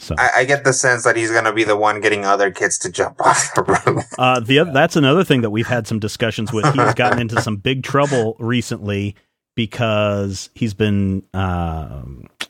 So 0.00 0.14
I, 0.18 0.30
I 0.36 0.44
get 0.44 0.62
the 0.64 0.72
sense 0.72 1.02
that 1.04 1.16
he's 1.16 1.30
gonna 1.30 1.52
be 1.52 1.64
the 1.64 1.76
one 1.76 2.00
getting 2.00 2.24
other 2.24 2.50
kids 2.50 2.78
to 2.78 2.90
jump 2.90 3.20
off 3.26 3.52
the 3.54 3.62
roof. 3.64 4.04
uh, 4.18 4.40
the 4.40 4.64
that's 4.72 4.94
another 4.96 5.24
thing 5.24 5.40
that 5.42 5.50
we've 5.50 5.66
had 5.66 5.86
some 5.86 5.98
discussions 5.98 6.52
with. 6.52 6.64
He's 6.74 6.94
gotten 6.94 7.18
into 7.20 7.40
some 7.42 7.56
big 7.56 7.82
trouble 7.82 8.36
recently 8.38 9.16
because 9.56 10.50
he's 10.54 10.72
been 10.74 11.24
uh, 11.34 12.02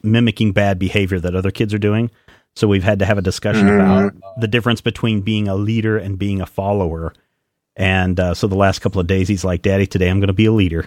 mimicking 0.03 0.53
bad 0.53 0.79
behavior 0.79 1.19
that 1.19 1.35
other 1.35 1.51
kids 1.51 1.73
are 1.73 1.79
doing. 1.79 2.11
So 2.55 2.69
we've 2.69 2.83
had 2.85 2.99
to 2.99 3.07
have 3.07 3.17
a 3.19 3.23
discussion 3.23 3.67
Mhm. 3.67 3.77
about 3.77 4.41
the 4.41 4.49
difference 4.49 4.81
between 4.83 5.23
being 5.23 5.49
a 5.49 5.55
leader 5.55 5.97
and 5.97 6.19
being 6.19 6.41
a 6.43 6.47
follower. 6.47 7.15
And 7.77 8.19
uh, 8.21 8.35
so 8.35 8.47
the 8.47 8.57
last 8.57 8.81
couple 8.81 9.01
of 9.01 9.07
days, 9.07 9.29
he's 9.29 9.45
like, 9.45 9.63
"Daddy, 9.63 9.87
today 9.87 10.09
I'm 10.11 10.19
going 10.21 10.27
to 10.27 10.33
be 10.35 10.47
a 10.47 10.53
leader," 10.53 10.87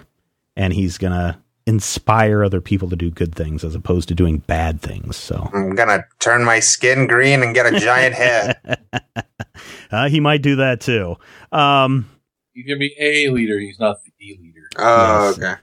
and 0.56 0.72
he's 0.72 0.98
going 0.98 1.12
to 1.12 1.38
inspire 1.66 2.44
other 2.44 2.60
people 2.60 2.90
to 2.90 2.96
do 2.96 3.10
good 3.10 3.34
things 3.34 3.62
as 3.62 3.74
opposed 3.74 4.08
to 4.08 4.14
doing 4.14 4.38
bad 4.38 4.80
things. 4.80 5.16
So 5.16 5.48
I'm 5.54 5.76
gonna 5.76 6.04
turn 6.18 6.42
my 6.44 6.58
skin 6.58 7.06
green 7.06 7.42
and 7.42 7.54
get 7.54 7.72
a 7.72 7.78
giant 7.78 8.14
head. 8.16 8.80
uh, 9.92 10.08
he 10.08 10.18
might 10.18 10.42
do 10.42 10.56
that 10.56 10.80
too. 10.80 11.16
Um, 11.52 12.10
He's 12.52 12.66
gonna 12.66 12.78
be 12.80 12.94
a 12.98 13.28
leader. 13.30 13.60
He's 13.60 13.78
not 13.78 13.98
the 14.18 14.38
leader. 14.40 14.68
Oh, 14.76 15.34
Yes. 15.40 15.58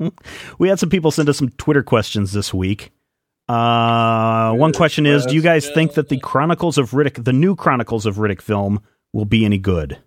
okay. 0.00 0.10
we 0.58 0.68
had 0.70 0.78
some 0.78 0.88
people 0.88 1.10
send 1.10 1.28
us 1.28 1.36
some 1.36 1.50
Twitter 1.50 1.82
questions 1.82 2.32
this 2.32 2.54
week. 2.54 2.90
Uh, 3.46 4.54
one 4.54 4.72
question 4.72 5.04
is: 5.04 5.26
Do 5.26 5.34
you 5.34 5.42
guys 5.42 5.68
think 5.70 5.92
that 5.92 6.08
the 6.08 6.18
Chronicles 6.20 6.78
of 6.78 6.92
Riddick, 6.92 7.22
the 7.22 7.32
new 7.34 7.54
Chronicles 7.54 8.06
of 8.06 8.16
Riddick 8.16 8.40
film, 8.40 8.80
will 9.12 9.26
be 9.26 9.44
any 9.44 9.58
good? 9.58 9.98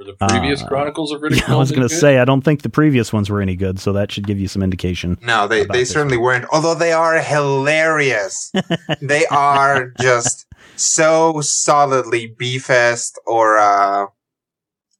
Were 0.00 0.06
the 0.06 0.14
previous 0.14 0.62
Uh, 0.62 0.66
Chronicles 0.66 1.12
of 1.12 1.20
Riddick? 1.20 1.36
Yeah, 1.46 1.54
I 1.54 1.58
was 1.58 1.70
going 1.70 1.80
going 1.80 1.88
to 1.90 1.94
say 1.94 2.18
I 2.18 2.24
don't 2.24 2.40
think 2.40 2.62
the 2.62 2.70
previous 2.70 3.12
ones 3.12 3.28
were 3.28 3.42
any 3.42 3.54
good, 3.54 3.78
so 3.78 3.92
that 3.92 4.10
should 4.10 4.26
give 4.26 4.40
you 4.40 4.48
some 4.48 4.62
indication. 4.62 5.18
No, 5.20 5.46
they, 5.46 5.64
they 5.64 5.80
this 5.80 5.90
certainly 5.90 6.16
weren't. 6.16 6.46
Although 6.50 6.74
they 6.74 6.92
are 6.92 7.18
hilarious. 7.20 8.50
they 9.02 9.26
are 9.26 9.92
just 10.00 10.46
so 10.76 11.40
solidly 11.42 12.34
B 12.38 12.58
Fest 12.58 13.20
or 13.26 13.58
uh, 13.58 14.06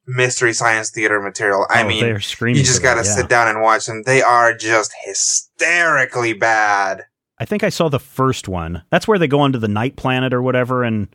Mystery 0.07 0.53
Science 0.53 0.91
Theater 0.91 1.19
material. 1.21 1.65
I 1.71 1.83
Oh, 1.83 1.89
mean, 1.89 2.01
they're 2.05 2.21
screaming. 2.21 2.59
you 2.59 2.65
just 2.65 2.83
gotta 2.83 3.01
yeah. 3.03 3.15
sit 3.15 3.29
down 3.31 3.49
and 3.49 3.63
watch 3.63 3.87
them. 3.87 4.03
They 4.05 4.21
are 4.21 4.53
just 4.55 4.93
hysterically 5.05 6.35
bad. 6.35 7.05
I 7.39 7.47
think 7.47 7.65
I 7.65 7.71
saw 7.71 7.89
the 7.89 7.99
first 7.99 8.49
one. 8.49 8.83
That's 8.91 9.09
where 9.09 9.19
they 9.19 9.29
go 9.29 9.41
onto 9.41 9.59
the 9.59 9.69
night 9.69 9.97
planet 9.97 10.35
or 10.35 10.43
whatever, 10.43 10.85
and 10.85 11.09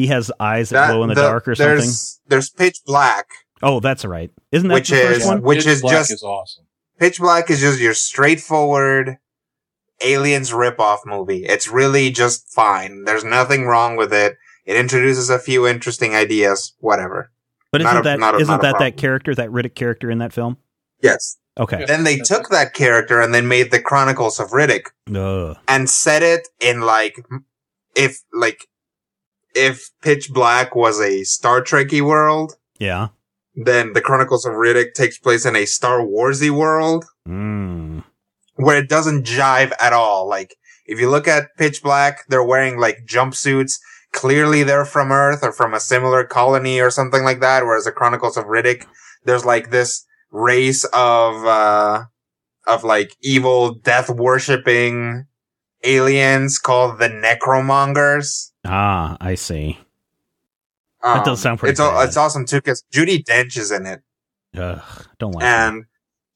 he 0.00 0.06
has 0.08 0.30
eyes 0.40 0.70
that, 0.70 0.86
That- 0.88 0.92
glow 0.92 1.02
in 1.02 1.08
the, 1.10 1.14
the- 1.14 1.22
dark 1.22 1.46
or 1.48 1.54
something. 1.54 1.76
there's, 1.76 2.20
There's 2.28 2.50
Pitch 2.50 2.78
Black. 2.86 3.26
Oh, 3.62 3.80
that's 3.80 4.04
right. 4.04 4.30
Isn't 4.52 4.68
that 4.68 4.74
Which 4.74 4.88
the 4.88 4.96
first 4.96 5.20
is- 5.20 5.26
one? 5.26 5.42
which 5.42 5.58
Pitch 5.58 5.66
is 5.66 5.82
Black 5.82 5.94
just- 5.94 6.10
is 6.12 6.22
awesome. 6.22 6.64
Pitch 6.98 7.18
Black 7.18 7.50
is 7.50 7.60
just 7.60 7.78
your 7.80 7.94
straightforward 7.94 9.16
aliens 10.02 10.50
ripoff 10.50 10.98
movie. 11.06 11.44
It's 11.44 11.68
really 11.68 12.10
just 12.10 12.48
fine. 12.52 13.04
There's 13.04 13.24
nothing 13.24 13.64
wrong 13.66 13.96
with 13.96 14.12
it. 14.12 14.36
It 14.66 14.76
introduces 14.76 15.30
a 15.30 15.38
few 15.38 15.66
interesting 15.66 16.14
ideas. 16.14 16.74
Whatever. 16.80 17.30
But 17.72 17.82
isn't 17.82 17.96
a- 17.98 18.02
that 18.02 18.18
not 18.18 18.34
a- 18.34 18.38
not 18.40 18.46
not 18.46 18.58
a 18.60 18.62
that 18.62 18.62
that 18.62 18.70
problem. 18.72 18.92
character, 18.98 19.34
that 19.34 19.48
Riddick 19.50 19.74
character 19.74 20.10
in 20.10 20.18
that 20.18 20.32
film? 20.32 20.56
Yes. 21.02 21.36
Okay. 21.58 21.84
Then 21.86 22.04
they 22.04 22.16
took 22.16 22.48
that 22.50 22.72
character 22.74 23.20
and 23.20 23.34
then 23.34 23.46
made 23.48 23.70
the 23.70 23.80
Chronicles 23.80 24.38
of 24.40 24.50
Riddick 24.50 24.86
Ugh. 25.14 25.56
and 25.68 25.88
set 25.90 26.22
it 26.22 26.48
in 26.60 26.80
like, 26.82 27.16
if, 27.94 28.20
like, 28.32 28.66
if 29.54 29.90
Pitch 30.02 30.30
Black 30.32 30.74
was 30.74 31.00
a 31.00 31.24
Star 31.24 31.60
Trekky 31.62 32.00
world, 32.02 32.54
Yeah. 32.78 33.08
then 33.54 33.92
the 33.92 34.00
Chronicles 34.00 34.44
of 34.46 34.54
Riddick 34.54 34.94
takes 34.94 35.18
place 35.18 35.44
in 35.44 35.56
a 35.56 35.66
Star 35.66 36.00
Warsy 36.00 36.50
world 36.50 37.04
Mm. 37.28 38.04
where 38.56 38.78
it 38.78 38.88
doesn't 38.88 39.26
jive 39.26 39.72
at 39.80 39.92
all. 39.92 40.28
Like, 40.28 40.54
if 40.86 40.98
you 41.00 41.08
look 41.10 41.28
at 41.28 41.54
Pitch 41.56 41.82
Black, 41.82 42.24
they're 42.28 42.42
wearing 42.42 42.78
like 42.78 43.06
jumpsuits. 43.06 43.74
Clearly 44.12 44.62
they're 44.64 44.84
from 44.84 45.12
Earth 45.12 45.44
or 45.44 45.52
from 45.52 45.72
a 45.74 45.80
similar 45.80 46.24
colony 46.24 46.80
or 46.80 46.90
something 46.90 47.22
like 47.22 47.40
that. 47.40 47.64
Whereas 47.64 47.84
the 47.84 47.92
Chronicles 47.92 48.36
of 48.36 48.46
Riddick, 48.46 48.84
there's 49.24 49.44
like 49.44 49.70
this 49.70 50.04
race 50.32 50.84
of, 50.92 51.44
uh, 51.46 52.04
of 52.66 52.82
like 52.84 53.14
evil 53.22 53.74
death 53.74 54.10
worshipping 54.10 55.26
aliens 55.84 56.58
called 56.58 56.98
the 56.98 57.08
Necromongers. 57.08 58.50
Ah, 58.64 59.16
I 59.20 59.34
see. 59.34 59.78
That 61.02 61.24
does 61.24 61.40
sound 61.40 61.58
pretty 61.58 61.70
It's, 61.72 61.80
bad. 61.80 62.06
it's 62.08 62.16
awesome 62.16 62.44
too 62.44 62.58
because 62.58 62.84
Judi 62.92 63.24
Dench 63.24 63.56
is 63.56 63.70
in 63.70 63.86
it. 63.86 64.00
Ugh, 64.56 65.06
don't 65.18 65.32
like 65.32 65.42
that. 65.42 65.68
and 65.72 65.84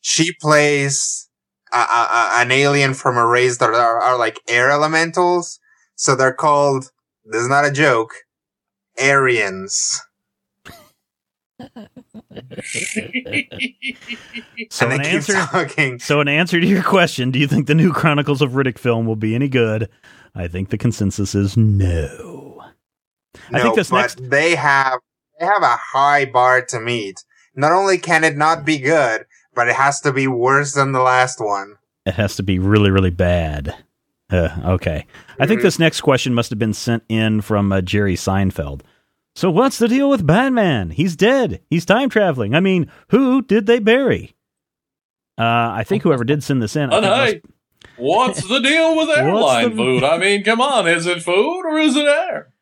she 0.01 0.33
plays 0.41 1.29
a, 1.73 1.77
a, 1.77 1.81
a- 1.81 2.33
an 2.43 2.51
alien 2.51 2.95
from 2.95 3.17
a 3.19 3.27
race 3.27 3.59
that 3.59 3.71
are, 3.71 4.01
are 4.01 4.17
like 4.19 4.41
air 4.49 4.71
elementals. 4.71 5.61
So 5.97 6.15
they're 6.17 6.33
called, 6.33 6.91
this 7.25 7.43
is 7.43 7.49
not 7.49 7.65
a 7.67 7.71
joke, 7.71 8.15
Aryans. 9.01 10.01
So 14.71 14.89
an 14.91 15.01
answer. 15.05 15.99
So, 16.01 16.21
in 16.21 16.29
answer 16.29 16.61
to 16.61 16.67
your 16.67 16.83
question, 16.83 17.31
do 17.31 17.39
you 17.39 17.47
think 17.47 17.67
the 17.67 17.75
new 17.75 17.93
Chronicles 17.93 18.43
of 18.43 18.53
Riddick 18.53 18.79
film 18.79 19.07
will 19.07 19.17
be 19.17 19.35
any 19.35 19.49
good? 19.49 19.89
I 20.35 20.49
think 20.49 20.71
the 20.71 20.79
consensus 20.79 21.35
is 21.35 21.57
no. 21.57 22.63
I 23.53 23.61
think 23.63 23.75
this 23.77 23.91
but 23.91 24.01
next- 24.01 24.31
they 24.31 24.55
have 24.57 24.99
they 25.39 25.47
have 25.47 25.63
a 25.63 25.77
high 25.77 26.25
bar 26.25 26.63
to 26.67 26.81
meet. 26.81 27.25
Not 27.55 27.73
only 27.73 27.99
can 27.99 28.25
it 28.25 28.37
not 28.37 28.65
be 28.65 28.79
good, 28.79 29.27
but 29.55 29.69
it 29.69 29.75
has 29.77 30.01
to 30.01 30.13
be 30.13 30.27
worse 30.27 30.73
than 30.75 30.93
the 30.93 31.01
last 31.03 31.41
one. 31.41 31.77
It 32.07 32.15
has 32.15 32.37
to 32.37 32.43
be 32.43 32.59
really, 32.59 32.91
really 32.91 33.11
bad. 33.11 33.75
Uh, 34.31 34.49
okay. 34.65 35.07
I 35.39 35.47
think 35.47 35.61
Mhm. 35.61 35.65
this 35.65 35.79
next 35.79 36.01
question 36.01 36.35
must 36.35 36.51
have 36.51 36.59
been 36.59 36.75
sent 36.75 37.05
in 37.09 37.41
from 37.43 37.71
uh, 37.73 37.81
Jerry 37.81 38.17
Seinfeld. 38.17 38.81
So, 39.37 39.51
what's 39.51 39.79
the 39.79 39.89
deal 39.89 40.09
with 40.09 40.27
Batman? 40.27 40.91
He's 40.91 41.17
dead. 41.17 41.61
He's 41.69 41.85
time 41.85 42.09
traveling. 42.09 42.55
I 42.55 42.61
mean, 42.61 42.91
who 43.09 43.43
did 43.43 43.67
they 43.67 43.81
bury? 43.81 44.35
Uh, 45.37 45.43
I 45.75 45.85
think 45.85 46.05
whoever 46.05 46.23
did 46.25 46.45
send 46.45 46.63
this 46.63 46.77
in. 46.77 46.93
I 46.93 46.97
And 46.97 47.05
hey, 47.07 47.43
what's 47.97 48.47
the 48.47 48.61
deal 48.61 48.97
with 48.97 49.09
airline 49.19 49.71
the- 49.71 49.77
food? 49.77 50.05
I 50.05 50.19
mean, 50.19 50.45
come 50.45 50.61
on, 50.61 50.87
is 50.87 51.07
it 51.07 51.23
food 51.23 51.63
or 51.67 51.79
is 51.79 51.97
it 51.97 52.07
air? 52.07 52.53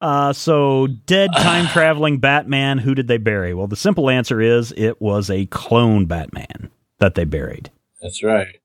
Uh, 0.00 0.32
so 0.32 0.86
dead 0.86 1.28
time 1.36 1.66
traveling 1.72 2.18
Batman. 2.18 2.78
Who 2.78 2.94
did 2.94 3.08
they 3.08 3.18
bury? 3.18 3.52
Well, 3.52 3.66
the 3.66 3.76
simple 3.76 4.08
answer 4.08 4.40
is 4.40 4.72
it 4.76 5.02
was 5.02 5.28
a 5.28 5.44
clone 5.46 6.06
Batman 6.06 6.70
that 7.00 7.16
they 7.16 7.24
buried. 7.24 7.70
That's 8.00 8.22
right. 8.22 8.60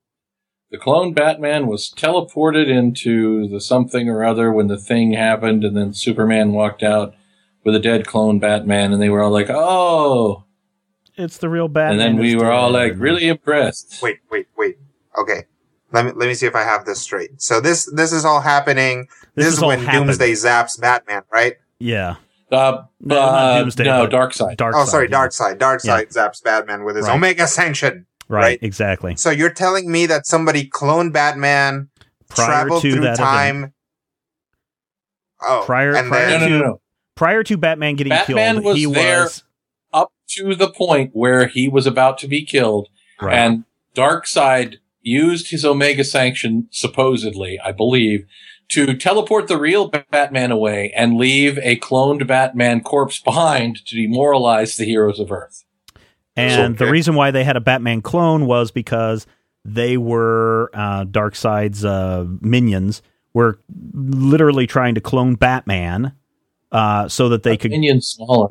The 0.70 0.78
clone 0.78 1.12
Batman 1.12 1.66
was 1.66 1.92
teleported 1.94 2.68
into 2.68 3.46
the 3.48 3.60
something 3.60 4.08
or 4.08 4.24
other 4.24 4.50
when 4.50 4.68
the 4.68 4.78
thing 4.78 5.12
happened, 5.12 5.62
and 5.64 5.76
then 5.76 5.92
Superman 5.92 6.52
walked 6.52 6.82
out 6.82 7.14
with 7.64 7.74
a 7.74 7.80
dead 7.80 8.06
clone 8.06 8.38
Batman, 8.38 8.92
and 8.92 9.00
they 9.02 9.08
were 9.08 9.22
all 9.22 9.30
like, 9.30 9.48
"Oh!" 9.50 10.44
It's 11.16 11.38
the 11.38 11.48
real 11.48 11.68
Batman. 11.68 11.92
and 11.92 12.00
then 12.00 12.16
we 12.18 12.34
were 12.36 12.50
all 12.50 12.70
like, 12.70 12.94
really 12.96 13.28
impressed. 13.28 14.00
Wait, 14.02 14.18
wait, 14.30 14.48
wait. 14.56 14.76
Okay. 15.18 15.44
Let 15.92 16.06
me 16.06 16.12
let 16.16 16.26
me 16.26 16.34
see 16.34 16.46
if 16.46 16.56
I 16.56 16.62
have 16.62 16.84
this 16.86 17.00
straight. 17.00 17.40
So 17.40 17.60
this 17.60 17.88
this 17.94 18.12
is 18.12 18.24
all 18.24 18.40
happening. 18.40 19.06
This 19.36 19.44
This, 19.44 19.46
is 19.46 19.58
is 19.58 19.64
when 19.64 19.78
happened. 19.80 20.06
Doomsday 20.08 20.32
zaps 20.32 20.80
Batman, 20.80 21.22
right? 21.32 21.54
Yeah. 21.78 22.16
Uh, 22.50 22.82
No, 23.00 23.14
not 23.16 23.28
uh, 23.34 23.58
Doomsday, 23.60 23.84
no, 23.84 24.06
Darkseid. 24.08 24.56
Dark. 24.56 24.74
oh, 24.76 24.84
sorry, 24.84 25.08
yeah. 25.10 25.16
Darkseid. 25.16 25.58
Darkseid 25.58 26.12
zaps 26.12 26.42
Batman 26.42 26.84
with 26.84 26.96
his 26.96 27.06
Right. 27.06 27.14
Omega 27.14 27.46
Sanction. 27.46 28.06
Right, 28.28 28.40
right? 28.42 28.58
Exactly. 28.62 29.16
So 29.16 29.30
you're 29.30 29.50
telling 29.50 29.90
me 29.90 30.06
that 30.06 30.26
somebody 30.26 30.68
cloned 30.68 31.12
Batman, 31.12 31.90
Prior 32.28 32.46
traveled 32.46 32.82
to 32.82 32.92
through 32.92 33.02
that 33.02 33.16
time. 33.16 33.56
event. 33.56 33.72
Oh, 35.42 35.62
Prior- 35.66 35.94
and 35.94 36.08
prior 36.08 36.26
No, 36.30 36.38
then 36.38 36.50
no, 36.50 36.58
no, 36.58 36.64
no. 36.66 36.80
Prior 37.14 37.42
to 37.44 37.56
Batman 37.56 37.94
getting 37.96 38.10
Batman 38.10 38.54
killed, 38.56 38.64
was 38.64 38.76
he 38.76 38.86
there. 38.86 39.22
was 39.22 39.44
Up 39.92 40.12
to 40.30 40.54
the 40.54 40.70
point 40.70 41.10
where 41.12 41.46
he 41.46 41.68
was 41.68 41.86
about 41.86 42.18
to 42.18 42.28
be 42.28 42.44
killed, 42.44 42.88
right. 43.20 43.34
and 43.34 43.64
Darkseid 43.94 44.76
used 45.00 45.50
his 45.50 45.64
Omega 45.64 46.02
Sanction, 46.02 46.68
supposedly, 46.70 47.60
I 47.60 47.72
believe, 47.72 48.26
to 48.70 48.94
teleport 48.96 49.46
the 49.48 49.58
real 49.58 49.88
Batman 49.88 50.50
away 50.50 50.92
and 50.96 51.16
leave 51.16 51.58
a 51.58 51.78
cloned 51.78 52.26
Batman 52.26 52.80
corpse 52.80 53.20
behind 53.20 53.84
to 53.86 53.94
demoralize 53.94 54.76
the 54.76 54.84
heroes 54.84 55.20
of 55.20 55.30
Earth. 55.30 55.64
And 56.36 56.78
the 56.78 56.90
reason 56.90 57.14
why 57.14 57.30
they 57.30 57.44
had 57.44 57.56
a 57.56 57.60
Batman 57.60 58.02
clone 58.02 58.46
was 58.46 58.72
because 58.72 59.26
they 59.64 59.96
were 59.96 60.70
uh, 60.74 61.04
Darkseid's 61.04 61.84
uh, 61.84 62.26
minions 62.40 63.02
were 63.32 63.60
literally 63.92 64.66
trying 64.66 64.94
to 64.96 65.00
clone 65.00 65.36
Batman 65.36 66.12
uh, 66.74 67.08
so 67.08 67.28
that 67.30 67.42
they 67.44 67.56
could. 67.56 67.70
Minion 67.70 68.00
smaller. 68.02 68.50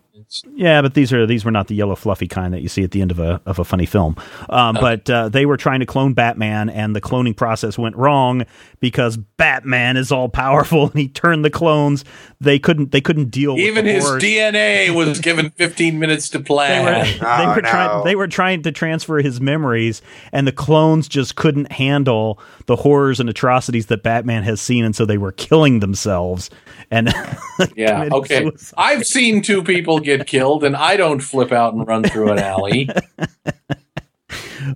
Yeah, 0.55 0.81
but 0.81 0.95
these 0.95 1.13
are 1.13 1.27
these 1.27 1.45
were 1.45 1.51
not 1.51 1.67
the 1.67 1.75
yellow 1.75 1.95
fluffy 1.95 2.27
kind 2.27 2.53
that 2.53 2.61
you 2.61 2.69
see 2.69 2.83
at 2.83 2.89
the 2.91 3.01
end 3.01 3.11
of 3.11 3.19
a 3.19 3.39
of 3.45 3.59
a 3.59 3.63
funny 3.63 3.85
film. 3.85 4.15
Um, 4.49 4.75
But 4.79 5.07
uh, 5.09 5.29
they 5.29 5.45
were 5.45 5.57
trying 5.57 5.81
to 5.81 5.85
clone 5.85 6.13
Batman, 6.13 6.69
and 6.69 6.95
the 6.95 7.01
cloning 7.01 7.35
process 7.37 7.77
went 7.77 7.95
wrong 7.97 8.45
because 8.79 9.17
Batman 9.17 9.95
is 9.97 10.11
all 10.11 10.29
powerful, 10.29 10.85
and 10.89 10.99
he 10.99 11.07
turned 11.09 11.43
the 11.45 11.49
clones. 11.51 12.03
They 12.41 12.57
couldn't 12.57 12.91
they 12.91 13.01
couldn't 13.01 13.29
deal. 13.29 13.57
Even 13.59 13.85
with 13.85 13.85
the 13.85 13.91
his 13.93 14.03
horrors. 14.05 14.23
DNA 14.23 14.95
was 14.95 15.19
given 15.19 15.49
15 15.51 15.99
minutes 15.99 16.29
to 16.29 16.37
they 16.39 16.41
were 16.41 16.45
plan. 16.45 17.05
they 17.19 17.25
Oh, 17.25 17.55
were 17.55 17.61
trying 17.61 17.97
no. 17.99 18.03
they 18.03 18.15
were 18.15 18.27
trying 18.27 18.63
to 18.63 18.71
transfer 18.71 19.17
his 19.19 19.39
memories 19.41 20.01
and 20.31 20.47
the 20.47 20.51
clones 20.51 21.07
just 21.07 21.35
couldn't 21.35 21.71
handle 21.71 22.39
the 22.65 22.75
horrors 22.77 23.19
and 23.19 23.29
atrocities 23.29 23.87
that 23.87 24.03
Batman 24.03 24.43
has 24.43 24.59
seen 24.61 24.83
and 24.85 24.95
so 24.95 25.05
they 25.05 25.17
were 25.17 25.31
killing 25.31 25.79
themselves 25.79 26.49
and 26.93 27.13
Yeah, 27.75 28.09
okay. 28.11 28.41
suicide. 28.43 28.75
I've 28.77 29.05
seen 29.05 29.41
two 29.41 29.63
people 29.63 29.99
get 29.99 30.27
killed, 30.27 30.63
and 30.63 30.75
I 30.75 30.95
don't 30.97 31.19
flip 31.19 31.51
out 31.51 31.73
and 31.73 31.87
run 31.87 32.03
through 32.03 32.31
an 32.31 32.39
alley. 32.39 32.89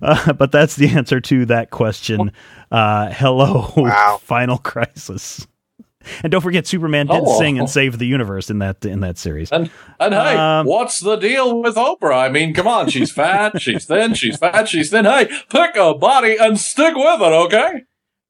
Uh, 0.02 0.34
but 0.34 0.52
that's 0.52 0.76
the 0.76 0.86
answer 0.88 1.18
to 1.18 1.46
that 1.46 1.70
question. 1.70 2.30
Uh, 2.70 3.08
hello, 3.10 3.72
Wow. 3.74 4.20
Final 4.22 4.58
Crisis. 4.58 5.46
And 6.22 6.30
don't 6.30 6.42
forget, 6.42 6.66
Superman 6.66 7.06
did 7.06 7.16
Hello. 7.16 7.38
sing 7.38 7.58
and 7.58 7.68
save 7.70 7.98
the 7.98 8.06
universe 8.06 8.50
in 8.50 8.58
that 8.58 8.84
in 8.84 9.00
that 9.00 9.16
series. 9.18 9.50
And 9.50 9.70
and 9.98 10.12
hey, 10.14 10.36
Um, 10.36 10.66
what's 10.66 11.00
the 11.00 11.16
deal 11.16 11.60
with 11.62 11.76
Oprah? 11.76 12.18
I 12.22 12.28
mean, 12.28 12.52
come 12.54 12.66
on, 12.68 12.90
she's 12.90 13.10
fat, 13.10 13.60
she's 13.62 13.86
thin, 13.86 14.12
she's 14.14 14.36
fat, 14.36 14.68
she's 14.68 14.90
thin. 14.90 15.06
Hey, 15.06 15.26
pick 15.50 15.74
a 15.76 15.94
body 15.94 16.36
and 16.38 16.60
stick 16.60 16.94
with 16.94 17.20
it, 17.22 17.32
okay? 17.32 17.84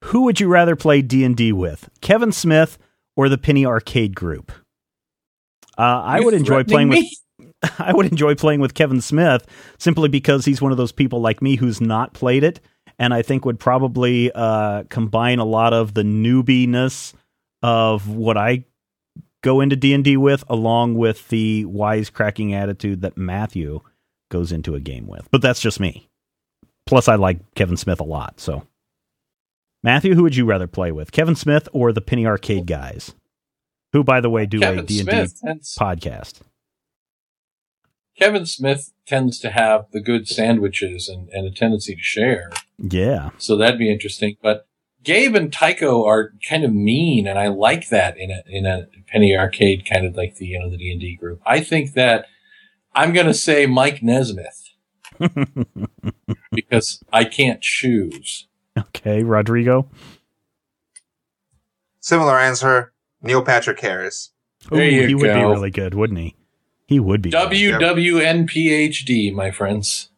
Who 0.05 0.23
would 0.23 0.39
you 0.41 0.47
rather 0.49 0.77
play 0.77 1.03
D 1.03 1.25
and 1.25 1.37
D 1.37 1.53
with, 1.53 1.91
Kevin 2.01 2.31
Smith 2.33 2.79
or 3.19 3.29
the 3.29 3.37
Penny 3.37 3.67
Arcade 3.67 4.15
Group? 4.15 4.53
Uh, 5.77 6.03
I 6.05 6.21
would 6.21 6.35
enjoy 6.35 6.63
playing 6.63 6.91
threatening 6.91 7.11
with? 7.61 7.73
I 7.81 7.93
would 7.93 8.07
enjoy 8.07 8.37
playing 8.37 8.61
with 8.61 8.75
Kevin 8.75 9.01
Smith 9.01 9.45
simply 9.77 10.09
because 10.09 10.45
he's 10.45 10.63
one 10.63 10.71
of 10.71 10.79
those 10.79 10.93
people 10.93 11.21
like 11.21 11.43
me 11.43 11.57
who's 11.57 11.81
not 11.81 12.15
played 12.15 12.45
it, 12.45 12.61
and 12.97 13.13
I 13.13 13.23
think 13.23 13.45
would 13.45 13.59
probably 13.59 14.31
uh, 14.33 14.85
combine 14.85 15.41
a 15.41 15.45
lot 15.45 15.75
of 15.75 15.95
the 15.95 16.03
newbiness 16.03 17.13
of 17.61 18.09
what 18.09 18.37
I 18.37 18.65
go 19.43 19.61
into 19.61 19.75
D 19.75 19.95
and 19.95 20.05
D 20.05 20.17
with, 20.17 20.45
along 20.49 20.95
with 20.95 21.29
the 21.29 21.65
wisecracking 21.65 22.53
attitude 22.53 23.01
that 23.03 23.17
Matthew 23.17 23.81
goes 24.31 24.53
into 24.53 24.77
a 24.77 24.81
game 24.81 25.09
with. 25.09 25.29
But 25.33 25.43
that's 25.43 25.61
just 25.61 25.81
me. 25.81 26.09
Plus, 26.87 27.09
I 27.09 27.17
like 27.17 27.39
Kevin 27.57 27.77
Smith 27.77 27.99
a 27.99 28.05
lot. 28.05 28.39
So, 28.39 28.65
Matthew, 29.83 30.15
who 30.15 30.23
would 30.23 30.37
you 30.37 30.45
rather 30.45 30.67
play 30.67 30.93
with, 30.93 31.13
Kevin 31.13 31.37
Smith 31.37 31.69
or 31.73 31.93
the 31.93 32.01
Penny 32.01 32.27
Arcade 32.27 32.67
guys? 32.67 33.15
Who, 33.93 34.05
by 34.05 34.21
the 34.21 34.31
way, 34.31 34.45
do 34.45 34.59
a 34.59 34.61
Kevin 34.61 34.85
D 34.85 35.01
and 35.01 35.09
D 35.09 35.15
podcast. 35.79 36.41
Kevin 38.19 38.47
Smith 38.47 38.93
tends 39.07 39.39
to 39.39 39.51
have 39.51 39.87
the 39.93 40.01
good 40.01 40.27
sandwiches 40.27 41.09
and, 41.09 41.29
and 41.29 41.47
a 41.47 41.51
tendency 41.51 41.95
to 41.95 42.03
share. 42.03 42.51
Yeah. 42.79 43.31
So 43.39 43.57
that'd 43.57 43.79
be 43.79 43.91
interesting. 43.91 44.37
But 44.43 44.67
Gabe 45.05 45.37
and 45.37 45.53
Tycho 45.53 46.05
are 46.05 46.33
kind 46.49 46.65
of 46.65 46.75
mean, 46.75 47.27
and 47.29 47.39
I 47.39 47.47
like 47.47 47.89
that 47.89 48.19
in 48.19 48.31
a 48.31 48.43
in 48.47 48.67
a 48.67 48.89
penny 49.07 49.37
arcade 49.37 49.89
kind 49.89 50.05
of 50.05 50.17
like 50.17 50.37
the 50.37 50.47
you 50.47 50.59
know 50.59 50.69
the 50.69 50.77
D 50.77 50.91
and 50.91 51.01
D 51.01 51.17
group. 51.17 51.41
I 51.47 51.61
think 51.61 51.93
that 51.95 52.27
I'm 52.95 53.13
going 53.13 53.27
to 53.27 53.35
say 53.35 53.67
Mike 53.67 54.03
Nesmith 54.03 54.71
because 56.53 57.03
I 57.13 57.25
can't 57.25 57.63
choose. 57.63 58.48
Okay, 58.79 59.23
Rodrigo. 59.23 59.89
Similar 62.01 62.39
answer. 62.39 62.93
Neil 63.23 63.43
Patrick 63.43 63.81
Harris. 63.81 64.31
There 64.71 64.85
you 64.85 65.07
he 65.07 65.15
would 65.15 65.23
be 65.23 65.29
really 65.29 65.71
good, 65.71 65.95
wouldn't 65.95 66.19
he? 66.19 66.35
He 66.87 67.01
would 67.01 67.23
be. 67.23 67.31
WWNPHD, 67.31 69.33
my 69.35 69.51
friends. 69.51 70.11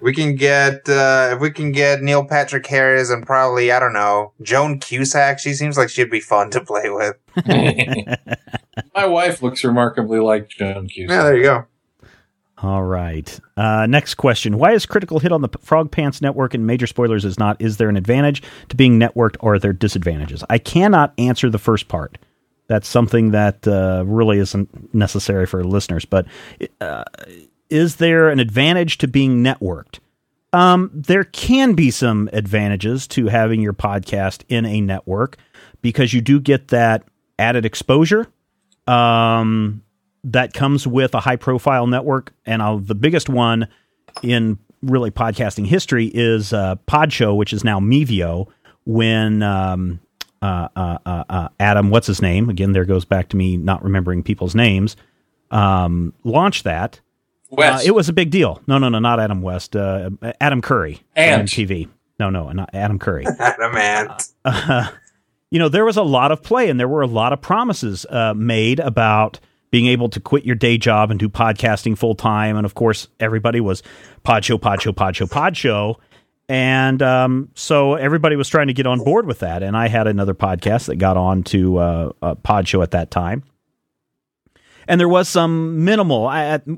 We 0.00 0.14
can 0.14 0.34
get 0.34 0.88
uh 0.88 1.32
if 1.34 1.40
we 1.40 1.50
can 1.50 1.72
get 1.72 2.00
Neil 2.00 2.24
Patrick 2.24 2.66
Harris 2.66 3.10
and 3.10 3.26
probably 3.26 3.70
I 3.70 3.78
don't 3.78 3.92
know 3.92 4.32
Joan 4.40 4.80
Cusack. 4.80 5.38
She 5.38 5.52
seems 5.52 5.76
like 5.76 5.90
she'd 5.90 6.10
be 6.10 6.20
fun 6.20 6.48
to 6.50 6.64
play 6.64 6.88
with. 6.88 7.16
my 8.94 9.04
wife 9.04 9.42
looks 9.42 9.62
remarkably 9.62 10.18
like 10.18 10.48
Joan 10.48 10.88
Cusack. 10.88 11.10
Yeah, 11.10 11.24
there 11.24 11.36
you 11.36 11.42
go. 11.42 11.66
All 12.62 12.82
right. 12.82 13.40
Uh, 13.56 13.86
next 13.86 14.14
question. 14.14 14.58
Why 14.58 14.72
is 14.72 14.84
Critical 14.84 15.18
Hit 15.18 15.32
on 15.32 15.40
the 15.40 15.48
Frog 15.62 15.90
Pants 15.90 16.20
Network 16.20 16.52
and 16.52 16.66
Major 16.66 16.86
Spoilers 16.86 17.24
is 17.24 17.38
not? 17.38 17.60
Is 17.60 17.78
there 17.78 17.88
an 17.88 17.96
advantage 17.96 18.42
to 18.68 18.76
being 18.76 18.98
networked 18.98 19.36
or 19.40 19.54
are 19.54 19.58
there 19.58 19.72
disadvantages? 19.72 20.44
I 20.50 20.58
cannot 20.58 21.14
answer 21.16 21.48
the 21.48 21.58
first 21.58 21.88
part. 21.88 22.18
That's 22.66 22.86
something 22.86 23.30
that 23.30 23.66
uh, 23.66 24.04
really 24.06 24.38
isn't 24.38 24.94
necessary 24.94 25.46
for 25.46 25.64
listeners. 25.64 26.04
But 26.04 26.26
uh, 26.80 27.04
is 27.70 27.96
there 27.96 28.28
an 28.28 28.38
advantage 28.40 28.98
to 28.98 29.08
being 29.08 29.42
networked? 29.42 30.00
Um, 30.52 30.90
there 30.92 31.24
can 31.24 31.74
be 31.74 31.90
some 31.90 32.28
advantages 32.32 33.06
to 33.08 33.28
having 33.28 33.60
your 33.60 33.72
podcast 33.72 34.42
in 34.48 34.66
a 34.66 34.80
network 34.80 35.36
because 35.80 36.12
you 36.12 36.20
do 36.20 36.40
get 36.40 36.68
that 36.68 37.04
added 37.38 37.64
exposure. 37.64 38.26
Um, 38.86 39.82
that 40.24 40.52
comes 40.52 40.86
with 40.86 41.14
a 41.14 41.20
high 41.20 41.36
profile 41.36 41.86
network. 41.86 42.32
And 42.46 42.62
I'll, 42.62 42.78
the 42.78 42.94
biggest 42.94 43.28
one 43.28 43.68
in 44.22 44.58
really 44.82 45.10
podcasting 45.10 45.66
history 45.66 46.06
is 46.06 46.52
uh, 46.52 46.76
Podshow, 46.86 47.36
which 47.36 47.52
is 47.52 47.64
now 47.64 47.80
Mevio. 47.80 48.48
When 48.86 49.42
um, 49.42 50.00
uh, 50.42 50.68
uh, 50.74 50.98
uh, 51.04 51.24
uh, 51.28 51.48
Adam, 51.60 51.90
what's 51.90 52.06
his 52.06 52.22
name? 52.22 52.48
Again, 52.48 52.72
there 52.72 52.84
goes 52.84 53.04
back 53.04 53.28
to 53.28 53.36
me 53.36 53.56
not 53.56 53.84
remembering 53.84 54.22
people's 54.22 54.54
names. 54.54 54.96
Um, 55.50 56.14
launched 56.24 56.64
that. 56.64 57.00
West. 57.50 57.84
Uh, 57.84 57.88
it 57.88 57.94
was 57.94 58.08
a 58.08 58.12
big 58.12 58.30
deal. 58.30 58.62
No, 58.66 58.78
no, 58.78 58.88
no, 58.88 58.98
not 58.98 59.20
Adam 59.20 59.42
West. 59.42 59.76
Uh, 59.76 60.10
Adam 60.40 60.62
Curry. 60.62 61.02
Ant. 61.14 61.48
TV. 61.48 61.88
No, 62.18 62.30
no, 62.30 62.50
not 62.52 62.70
Adam 62.72 62.98
Curry. 62.98 63.26
Adam 63.38 63.76
Adamant. 63.76 64.28
you 65.50 65.58
know, 65.58 65.68
there 65.68 65.84
was 65.84 65.96
a 65.96 66.02
lot 66.02 66.32
of 66.32 66.42
play 66.42 66.70
and 66.70 66.78
there 66.78 66.88
were 66.88 67.02
a 67.02 67.06
lot 67.06 67.32
of 67.32 67.40
promises 67.40 68.06
uh, 68.06 68.34
made 68.34 68.78
about 68.80 69.40
being 69.70 69.86
able 69.86 70.08
to 70.08 70.20
quit 70.20 70.44
your 70.44 70.56
day 70.56 70.78
job 70.78 71.10
and 71.10 71.20
do 71.20 71.28
podcasting 71.28 71.96
full 71.96 72.14
time. 72.14 72.56
And 72.56 72.64
of 72.64 72.74
course, 72.74 73.08
everybody 73.18 73.60
was 73.60 73.82
pod 74.22 74.44
show, 74.44 74.58
pod 74.58 74.82
show, 74.82 74.92
pod 74.92 75.16
show, 75.16 75.26
pod 75.26 75.56
show. 75.56 75.98
And 76.48 77.00
um, 77.00 77.50
so 77.54 77.94
everybody 77.94 78.34
was 78.34 78.48
trying 78.48 78.66
to 78.66 78.72
get 78.72 78.86
on 78.86 78.98
board 78.98 79.26
with 79.26 79.38
that. 79.38 79.62
And 79.62 79.76
I 79.76 79.86
had 79.86 80.08
another 80.08 80.34
podcast 80.34 80.86
that 80.86 80.96
got 80.96 81.16
on 81.16 81.44
to 81.44 81.78
uh, 81.78 82.12
a 82.22 82.34
pod 82.34 82.66
show 82.66 82.82
at 82.82 82.90
that 82.90 83.10
time. 83.10 83.44
And 84.88 84.98
there 85.00 85.08
was 85.08 85.28
some 85.28 85.84
minimal, 85.84 86.28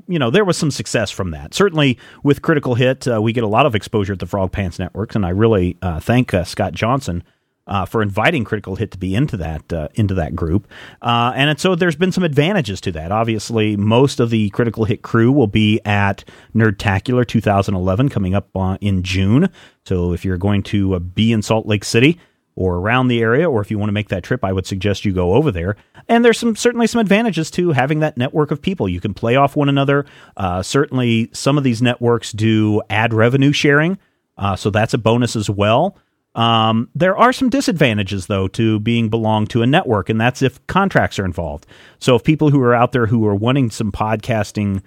you 0.07 0.19
know, 0.19 0.29
there 0.29 0.45
was 0.45 0.55
some 0.55 0.69
success 0.69 1.09
from 1.09 1.31
that. 1.31 1.55
Certainly 1.55 1.97
with 2.21 2.43
Critical 2.43 2.75
Hit, 2.75 3.07
uh, 3.07 3.19
we 3.19 3.33
get 3.33 3.43
a 3.43 3.47
lot 3.47 3.65
of 3.65 3.73
exposure 3.73 4.13
at 4.13 4.19
the 4.19 4.27
Frog 4.27 4.51
Pants 4.51 4.77
Networks, 4.77 5.15
and 5.15 5.25
I 5.25 5.29
really 5.29 5.77
uh, 5.81 5.99
thank 5.99 6.31
uh, 6.31 6.43
Scott 6.43 6.73
Johnson 6.73 7.23
uh, 7.67 7.85
for 7.85 8.01
inviting 8.01 8.43
Critical 8.43 8.75
Hit 8.75 8.91
to 8.91 8.97
be 8.97 9.15
into 9.15 9.37
that 9.37 9.71
uh, 9.71 9.87
into 9.95 10.13
that 10.15 10.35
group. 10.35 10.67
Uh, 11.01 11.31
and 11.35 11.59
so 11.59 11.75
there's 11.75 11.95
been 11.95 12.11
some 12.11 12.23
advantages 12.23 12.81
to 12.81 12.91
that. 12.93 13.11
Obviously, 13.11 13.77
most 13.77 14.19
of 14.19 14.29
the 14.29 14.49
Critical 14.49 14.85
Hit 14.85 15.01
crew 15.01 15.31
will 15.31 15.47
be 15.47 15.79
at 15.85 16.23
Nerdtacular 16.53 17.27
2011 17.27 18.09
coming 18.09 18.35
up 18.35 18.49
in 18.81 19.03
June. 19.03 19.49
So 19.85 20.13
if 20.13 20.25
you're 20.25 20.37
going 20.37 20.63
to 20.63 20.95
uh, 20.95 20.99
be 20.99 21.31
in 21.31 21.41
Salt 21.41 21.65
Lake 21.65 21.83
City 21.83 22.19
or 22.55 22.75
around 22.75 23.07
the 23.07 23.21
area, 23.21 23.49
or 23.49 23.61
if 23.61 23.71
you 23.71 23.79
want 23.79 23.89
to 23.89 23.93
make 23.93 24.09
that 24.09 24.23
trip, 24.23 24.43
I 24.43 24.53
would 24.53 24.67
suggest 24.67 25.05
you 25.05 25.13
go 25.13 25.33
over 25.33 25.51
there. 25.51 25.75
And 26.07 26.23
there's 26.23 26.37
some 26.37 26.55
certainly 26.55 26.87
some 26.87 27.01
advantages 27.01 27.49
to 27.51 27.71
having 27.71 27.99
that 28.01 28.17
network 28.17 28.51
of 28.51 28.61
people. 28.61 28.87
You 28.87 28.99
can 28.99 29.13
play 29.13 29.35
off 29.35 29.55
one 29.55 29.69
another. 29.69 30.05
Uh, 30.37 30.61
certainly, 30.61 31.29
some 31.33 31.57
of 31.57 31.63
these 31.63 31.81
networks 31.81 32.31
do 32.31 32.81
ad 32.89 33.13
revenue 33.13 33.53
sharing, 33.53 33.97
uh, 34.37 34.55
so 34.55 34.69
that's 34.69 34.93
a 34.93 34.97
bonus 34.97 35.35
as 35.35 35.49
well. 35.49 35.97
Um, 36.35 36.89
there 36.95 37.15
are 37.15 37.31
some 37.31 37.49
disadvantages 37.49 38.25
though 38.25 38.47
to 38.49 38.79
being 38.79 39.09
belong 39.09 39.45
to 39.47 39.61
a 39.61 39.67
network, 39.67 40.09
and 40.09 40.19
that's 40.19 40.41
if 40.41 40.65
contracts 40.67 41.19
are 41.19 41.25
involved. 41.25 41.65
So 41.99 42.15
if 42.15 42.23
people 42.23 42.49
who 42.49 42.61
are 42.61 42.73
out 42.73 42.91
there 42.91 43.05
who 43.05 43.25
are 43.27 43.35
wanting 43.35 43.69
some 43.69 43.91
podcasting 43.91 44.81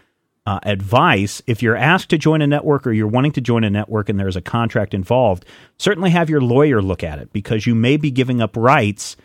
uh, 0.45 0.61
advice, 0.63 1.43
if 1.47 1.63
you're 1.63 1.77
asked 1.77 2.11
to 2.11 2.19
join 2.19 2.43
a 2.43 2.47
network 2.47 2.87
or 2.87 2.93
you're 2.93 3.07
wanting 3.07 3.33
to 3.33 3.41
join 3.41 3.65
a 3.65 3.71
network 3.71 4.09
and 4.09 4.19
there's 4.19 4.37
a 4.37 4.41
contract 4.41 4.95
involved, 4.95 5.45
certainly 5.79 6.11
have 6.11 6.31
your 6.31 6.41
lawyer 6.41 6.83
look 6.83 7.05
at 7.05 7.19
it 7.19 7.33
because 7.33 7.67
you 7.67 7.75
may 7.75 7.97
be 7.97 8.11
giving 8.11 8.41
up 8.41 8.57
rights 8.57 9.17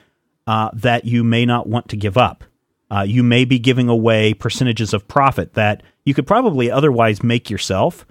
uh, 0.48 0.70
that 0.74 1.06
you 1.06 1.24
may 1.24 1.46
not 1.46 1.68
want 1.68 1.90
to 1.90 1.98
give 1.98 2.18
up. 2.18 2.44
Uh, 2.90 3.04
you 3.04 3.24
may 3.24 3.46
be 3.46 3.58
giving 3.58 3.88
away 3.88 4.34
percentages 4.34 4.94
of 4.94 5.08
profit 5.08 5.54
that 5.54 5.82
you 6.04 6.14
could 6.14 6.28
probably 6.28 6.70
otherwise 6.70 7.24
make 7.24 7.50
yourself. 7.50 8.06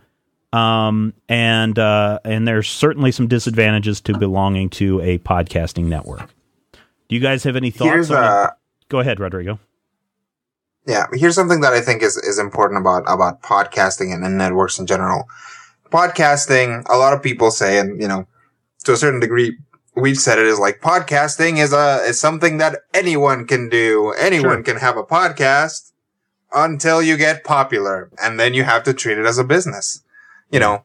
Um, 0.52 1.14
and 1.28 1.78
uh, 1.78 2.18
and 2.24 2.46
there's 2.48 2.68
certainly 2.68 3.12
some 3.12 3.28
disadvantages 3.28 4.00
to 4.02 4.18
belonging 4.18 4.68
to 4.70 5.00
a 5.00 5.18
podcasting 5.18 5.84
network. 5.84 6.28
Do 7.08 7.14
you 7.14 7.20
guys 7.20 7.44
have 7.44 7.56
any 7.56 7.70
thoughts? 7.70 7.90
Here's 7.90 8.10
on 8.10 8.16
it? 8.22 8.26
uh 8.26 8.50
Go 8.88 8.98
ahead, 8.98 9.20
Rodrigo. 9.20 9.60
yeah, 10.86 11.06
here's 11.12 11.36
something 11.36 11.60
that 11.60 11.72
I 11.72 11.80
think 11.80 12.02
is, 12.02 12.16
is 12.16 12.38
important 12.40 12.80
about, 12.80 13.04
about 13.06 13.40
podcasting 13.42 14.12
and, 14.12 14.24
and 14.24 14.36
networks 14.36 14.78
in 14.80 14.86
general. 14.86 15.28
Podcasting, 15.90 16.84
a 16.88 16.96
lot 16.96 17.12
of 17.12 17.22
people 17.22 17.50
say, 17.52 17.78
and 17.78 18.00
you 18.00 18.08
know, 18.08 18.26
to 18.84 18.92
a 18.92 18.96
certain 18.96 19.20
degree, 19.20 19.56
we've 19.94 20.18
said 20.18 20.38
it 20.38 20.46
is 20.46 20.58
like 20.58 20.80
podcasting 20.80 21.58
is 21.58 21.72
a, 21.72 22.02
is 22.06 22.18
something 22.20 22.58
that 22.58 22.80
anyone 22.94 23.46
can 23.46 23.68
do. 23.68 24.12
Anyone 24.18 24.56
Sure. 24.56 24.62
can 24.62 24.76
have 24.78 24.96
a 24.96 25.04
podcast 25.04 25.92
until 26.52 27.00
you 27.02 27.16
get 27.16 27.44
popular 27.44 28.10
and 28.22 28.40
then 28.40 28.54
you 28.54 28.64
have 28.64 28.82
to 28.84 28.92
treat 28.94 29.18
it 29.18 29.26
as 29.26 29.38
a 29.38 29.44
business. 29.44 30.02
You 30.50 30.60
know, 30.60 30.84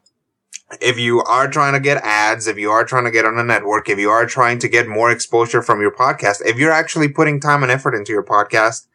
if 0.80 0.98
you 0.98 1.22
are 1.22 1.48
trying 1.48 1.74
to 1.74 1.80
get 1.80 1.98
ads, 2.02 2.46
if 2.46 2.58
you 2.58 2.70
are 2.70 2.84
trying 2.84 3.04
to 3.04 3.10
get 3.10 3.24
on 3.24 3.38
a 3.38 3.44
network, 3.44 3.88
if 3.88 3.98
you 3.98 4.10
are 4.10 4.26
trying 4.26 4.58
to 4.60 4.68
get 4.68 4.88
more 4.88 5.10
exposure 5.10 5.62
from 5.62 5.80
your 5.80 5.90
podcast, 5.92 6.44
if 6.44 6.56
you're 6.56 6.72
actually 6.72 7.08
putting 7.08 7.40
time 7.40 7.62
and 7.62 7.72
effort 7.72 7.94
into 7.94 8.12
your 8.12 8.24
podcast, 8.24 8.86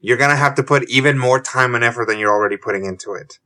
you're 0.00 0.16
going 0.16 0.30
to 0.30 0.36
have 0.36 0.54
to 0.54 0.62
put 0.62 0.88
even 0.88 1.18
more 1.18 1.40
time 1.40 1.74
and 1.74 1.82
effort 1.84 2.06
than 2.06 2.18
you're 2.18 2.30
already 2.32 2.56
putting 2.56 2.84
into 2.84 3.12
it. 3.14 3.38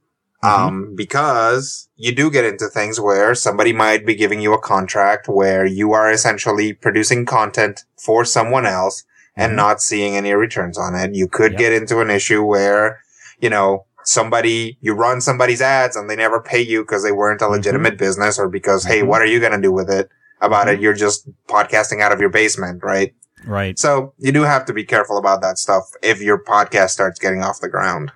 Um, 0.44 0.94
because 0.96 1.88
you 1.94 2.12
do 2.12 2.29
get 2.29 2.44
into 2.44 2.66
things 2.66 2.98
where 2.98 3.33
somebody 3.33 3.72
might 3.72 4.05
be 4.05 4.16
giving 4.16 4.40
you 4.40 4.53
a 4.53 4.61
contract 4.61 5.29
where 5.29 5.64
you 5.64 5.92
are 5.92 6.11
essentially 6.11 6.72
producing 6.72 7.25
content 7.25 7.85
for 7.96 8.25
someone 8.25 8.66
else 8.66 9.05
and 9.37 9.53
Mhm. 9.53 9.57
not 9.57 9.81
seeing 9.81 10.16
any 10.16 10.35
returns 10.35 10.77
on 10.77 10.96
it. 10.96 11.14
You 11.14 11.29
could 11.29 11.53
Yep. 11.53 11.59
get 11.61 11.72
into 11.72 12.01
an 12.01 12.11
issue 12.11 12.42
where, 12.42 12.98
you 13.38 13.51
know, 13.51 13.85
somebody, 14.05 14.77
you 14.81 14.95
run 14.95 15.21
somebody's 15.21 15.61
ads 15.62 15.97
and 15.97 16.09
they 16.09 16.17
never 16.17 16.41
pay 16.41 16.61
you 16.61 16.83
because 16.83 17.03
they 17.03 17.12
weren't 17.12 17.43
a 17.43 17.49
legitimate 17.49 17.99
business 17.99 18.38
or 18.38 18.49
because, 18.49 18.85
hey, 18.85 19.03
Mhm. 19.03 19.07
what 19.07 19.23
are 19.23 19.27
you 19.27 19.41
going 19.41 19.53
to 19.53 19.61
do 19.61 19.73
with 19.73 19.91
it? 19.91 20.09
About 20.41 20.67
Mhm. 20.67 20.75
it, 20.75 20.81
you're 20.81 20.93
just 20.95 21.29
podcasting 21.49 22.01
out 22.01 22.12
of 22.12 22.21
your 22.21 22.31
basement, 22.31 22.83
right? 22.83 23.15
Right. 23.47 23.79
So 23.79 24.12
you 24.19 24.33
do 24.33 24.43
have 24.43 24.65
to 24.67 24.73
be 24.73 24.85
careful 24.85 25.19
about 25.19 25.41
that 25.43 25.59
stuff 25.59 25.91
if 26.03 26.21
your 26.21 26.38
podcast 26.38 26.91
starts 26.91 27.19
getting 27.19 27.43
off 27.43 27.61
the 27.61 27.69
ground. 27.69 28.12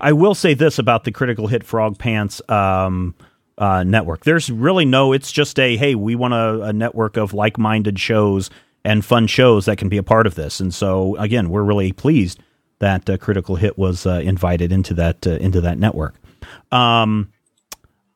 I 0.00 0.12
will 0.12 0.34
say 0.34 0.54
this 0.54 0.78
about 0.78 1.04
the 1.04 1.12
Critical 1.12 1.48
Hit 1.48 1.64
Frog 1.64 1.98
Pants 1.98 2.40
um, 2.48 3.14
uh, 3.58 3.82
network. 3.84 4.24
There's 4.24 4.50
really 4.50 4.84
no. 4.84 5.12
It's 5.12 5.30
just 5.32 5.58
a 5.58 5.76
hey, 5.76 5.94
we 5.94 6.14
want 6.14 6.32
a, 6.32 6.62
a 6.62 6.72
network 6.72 7.16
of 7.18 7.34
like-minded 7.34 7.98
shows 7.98 8.48
and 8.84 9.04
fun 9.04 9.26
shows 9.26 9.66
that 9.66 9.76
can 9.76 9.88
be 9.90 9.98
a 9.98 10.02
part 10.02 10.26
of 10.26 10.34
this. 10.34 10.60
And 10.60 10.72
so 10.72 11.16
again, 11.16 11.50
we're 11.50 11.62
really 11.62 11.92
pleased 11.92 12.38
that 12.80 13.08
uh, 13.08 13.16
Critical 13.16 13.56
Hit 13.56 13.78
was 13.78 14.06
uh, 14.06 14.20
invited 14.24 14.72
into 14.72 14.94
that 14.94 15.26
uh, 15.26 15.32
into 15.32 15.60
that 15.60 15.78
network. 15.78 16.16
Um, 16.72 17.32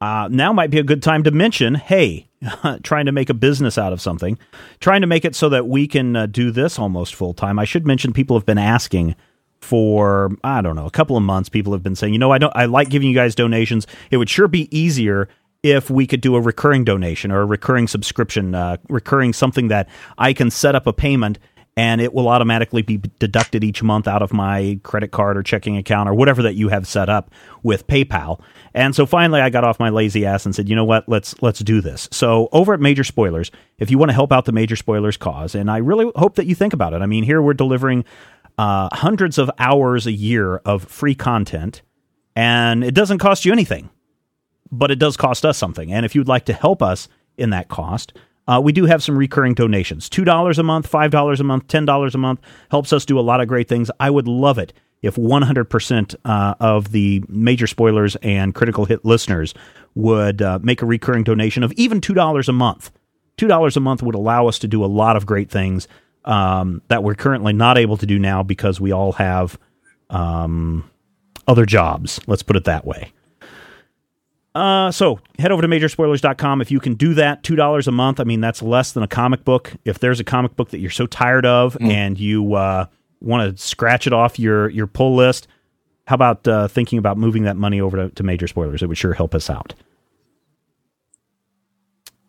now 0.01 0.53
might 0.53 0.71
be 0.71 0.79
a 0.79 0.83
good 0.83 1.03
time 1.03 1.23
to 1.23 1.31
mention, 1.31 1.77
hey, 1.77 2.29
trying 2.83 3.07
to 3.07 3.13
make 3.13 3.31
a 3.31 3.35
business 3.35 3.79
out 3.79 3.93
of 3.93 4.01
something, 4.01 4.39
trying 4.81 5.01
to 5.01 5.07
make 5.07 5.25
it 5.25 5.35
so 5.35 5.49
that 5.49 5.67
we 5.67 5.87
can 5.87 6.31
do 6.31 6.51
this 6.51 6.79
almost 6.79 7.15
full 7.15 7.33
time. 7.33 7.59
I 7.59 7.65
should 7.65 7.87
mention 7.87 8.13
people 8.13 8.37
have 8.37 8.45
been 8.45 8.59
asking 8.59 9.15
for 9.61 10.31
I 10.45 10.61
don't 10.61 10.77
know 10.77 10.87
a 10.87 10.91
couple 10.91 11.17
of 11.17 11.23
months. 11.23 11.49
People 11.49 11.73
have 11.73 11.83
been 11.83 11.97
saying, 11.97 12.13
you 12.13 12.19
know, 12.19 12.31
I 12.31 12.39
don't, 12.39 12.55
I 12.55 12.67
like 12.67 12.91
giving 12.91 13.09
you 13.09 13.15
guys 13.15 13.35
donations. 13.35 13.87
It 14.11 14.19
would 14.19 14.29
sure 14.29 14.47
be 14.47 14.69
easier 14.77 15.29
if 15.63 15.89
we 15.89 16.07
could 16.07 16.21
do 16.21 16.37
a 16.37 16.41
recurring 16.41 16.85
donation 16.85 17.33
or 17.33 17.41
a 17.41 17.47
recurring 17.47 17.89
subscription, 17.89 18.55
uh, 18.55 18.77
recurring 18.91 19.33
something 19.33 19.69
that 19.69 19.89
I 20.19 20.35
can 20.35 20.51
set 20.51 20.75
up 20.75 20.87
a 20.87 20.93
payment 20.93 21.39
and 21.77 22.01
it 22.01 22.15
will 22.15 22.29
automatically 22.29 22.83
be 22.83 22.99
deducted 23.19 23.65
each 23.65 23.83
month 23.83 24.07
out 24.07 24.23
of 24.23 24.33
my 24.33 24.79
credit 24.83 25.11
card 25.11 25.37
or 25.37 25.43
checking 25.43 25.77
account 25.77 26.09
or 26.09 26.15
whatever 26.15 26.43
that 26.43 26.55
you 26.55 26.69
have 26.69 26.87
set 26.87 27.09
up 27.09 27.31
with 27.63 27.87
PayPal. 27.87 28.41
And 28.75 28.95
so 28.95 29.07
finally 29.07 29.41
I 29.41 29.51
got 29.51 29.65
off 29.65 29.81
my 29.81 29.89
lazy 29.89 30.25
ass 30.25 30.47
and 30.47 30.55
said, 30.55 30.69
"You 30.69 30.77
know 30.77 30.85
what? 30.85 31.09
Let's 31.09 31.41
let's 31.43 31.61
do 31.61 31.81
this." 31.81 32.09
So 32.13 32.49
over 32.53 32.75
at 32.75 32.81
Major 32.81 33.05
Spoilers, 33.05 33.51
if 33.79 33.91
you 33.91 33.99
want 33.99 34.11
to 34.11 34.15
help 34.15 34.33
out 34.33 34.45
the 34.45 34.53
Major 34.53 34.77
Spoilers 34.77 35.17
cause, 35.17 35.55
and 35.55 35.71
I 35.71 35.79
really 35.79 36.11
hope 36.17 36.37
that 36.37 36.47
you 36.47 36.55
think 36.55 36.73
about 36.73 36.93
it. 36.93 37.03
I 37.03 37.07
mean, 37.07 37.25
here 37.25 37.43
we're 37.43 37.55
delivering 37.55 38.05
uh, 38.59 38.89
hundreds 38.93 39.39
of 39.39 39.51
hours 39.59 40.07
a 40.07 40.13
year 40.13 40.57
of 40.59 40.85
free 40.85 41.15
content 41.15 41.83
and 42.37 42.85
it 42.85 42.95
doesn't 42.95 43.19
cost 43.19 43.45
you 43.45 43.53
anything 43.53 43.91
but 44.79 44.91
it 44.91 44.99
does 44.99 45.17
cost 45.17 45.45
us 45.45 45.57
something. 45.57 45.93
And 45.93 46.05
if 46.05 46.15
you'd 46.15 46.29
like 46.29 46.45
to 46.47 46.53
help 46.53 46.83
us 46.83 47.09
in 47.37 47.51
that 47.51 47.69
cost, 47.69 48.13
uh, 48.47 48.61
we 48.63 48.73
do 48.73 48.85
have 48.85 49.03
some 49.03 49.17
recurring 49.17 49.55
donations 49.55 50.09
$2 50.09 50.59
a 50.59 50.63
month, 50.63 50.91
$5 50.91 51.41
a 51.41 51.45
month, 51.45 51.69
$10 51.69 52.15
a 52.15 52.19
month. 52.19 52.41
Helps 52.71 52.93
us 52.93 53.05
do 53.05 53.19
a 53.19 53.23
lot 53.23 53.41
of 53.41 53.49
great 53.49 53.69
things. 53.69 53.91
I 53.99 54.11
would 54.11 54.29
love 54.29 54.59
it 54.59 54.73
if 55.03 55.17
100% 55.17 56.15
uh, 56.25 56.55
of 56.61 56.93
the 56.93 57.23
major 57.29 57.67
spoilers 57.67 58.17
and 58.17 58.55
critical 58.55 58.87
hit 58.87 59.05
listeners 59.05 59.55
would 59.95 60.41
uh, 60.41 60.59
make 60.63 60.83
a 60.83 60.87
recurring 60.87 61.25
donation 61.25 61.63
of 61.63 61.73
even 61.73 62.01
$2 62.01 62.49
a 62.49 62.53
month. 62.53 62.91
$2 63.37 63.77
a 63.77 63.81
month 63.81 64.03
would 64.03 64.15
allow 64.15 64.47
us 64.47 64.59
to 64.61 64.69
do 64.69 64.85
a 64.85 64.87
lot 64.87 65.17
of 65.17 65.27
great 65.27 65.51
things 65.51 65.89
um, 66.25 66.81
that 66.89 67.03
we're 67.03 67.15
currently 67.15 67.53
not 67.53 67.77
able 67.77 67.97
to 67.97 68.07
do 68.07 68.19
now 68.19 68.43
because 68.43 68.81
we 68.81 68.93
all 68.93 69.13
have 69.13 69.59
um, 70.11 70.89
other 71.47 71.67
jobs. 71.67 72.21
Let's 72.27 72.43
put 72.43 72.57
it 72.57 72.65
that 72.65 72.87
way. 72.87 73.13
Uh, 74.55 74.91
so 74.93 75.19
head 75.39 75.51
over 75.51 75.63
to 75.63 75.69
majorspoilers.com. 75.69 76.61
If 76.61 76.71
you 76.71 76.79
can 76.79 76.95
do 76.95 77.15
that, 77.15 77.43
$2 77.43 77.87
a 77.87 77.91
month, 77.91 78.21
I 78.21 78.25
mean, 78.25 78.41
that's 78.41 78.63
less 78.63 78.93
than 78.93 79.03
a 79.03 79.09
comic 79.09 79.45
book. 79.45 79.73
If 79.85 79.99
there's 79.99 80.21
a 80.21 80.25
comic 80.25 80.55
book 80.55 80.71
that 80.71 80.79
you're 80.79 80.91
so 80.91 81.07
tired 81.07 81.45
of 81.45 81.77
and 81.81 82.19
you 82.19 82.55
uh, 82.55 82.87
want 83.21 83.57
to 83.57 83.63
scratch 83.63 84.07
it 84.07 84.13
off 84.13 84.39
your, 84.39 84.69
your 84.69 84.87
pull 84.87 85.17
list, 85.17 85.49
how 86.07 86.15
about 86.15 86.47
uh, 86.47 86.69
thinking 86.69 86.99
about 86.99 87.19
moving 87.19 87.45
that 87.45 87.57
money 87.57 87.81
over 87.81 87.97
to, 87.97 88.11
to 88.15 88.23
Major 88.23 88.47
Spoilers? 88.47 88.83
It 88.83 88.87
would 88.87 88.99
sure 88.99 89.15
help 89.15 89.35
us 89.35 89.51
out. 89.51 89.75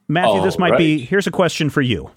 Matthew, 0.08 0.42
this 0.42 0.56
All 0.56 0.62
might 0.62 0.78
be 0.78 1.00
here's 1.00 1.28
a 1.28 1.32
question 1.32 1.70
for 1.70 1.82
you. 1.82 2.12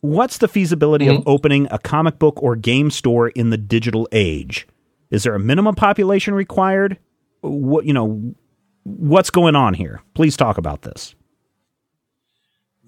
What's 0.00 0.38
the 0.38 0.48
feasibility 0.48 1.08
of 1.08 1.22
opening 1.26 1.68
a 1.70 1.78
comic 1.78 2.18
book 2.18 2.42
or 2.42 2.54
game 2.56 2.90
store 2.90 3.28
in 3.28 3.50
the 3.50 3.56
digital 3.56 4.08
age? 4.12 4.66
Is 5.10 5.24
there 5.24 5.34
a 5.34 5.38
minimum 5.38 5.74
population 5.74 6.34
required? 6.34 6.98
What 7.40 7.86
you 7.86 7.92
know, 7.92 8.34
what's 8.86 9.30
going 9.30 9.56
on 9.56 9.74
here? 9.74 10.00
Please 10.14 10.36
talk 10.36 10.58
about 10.58 10.82
this. 10.82 11.14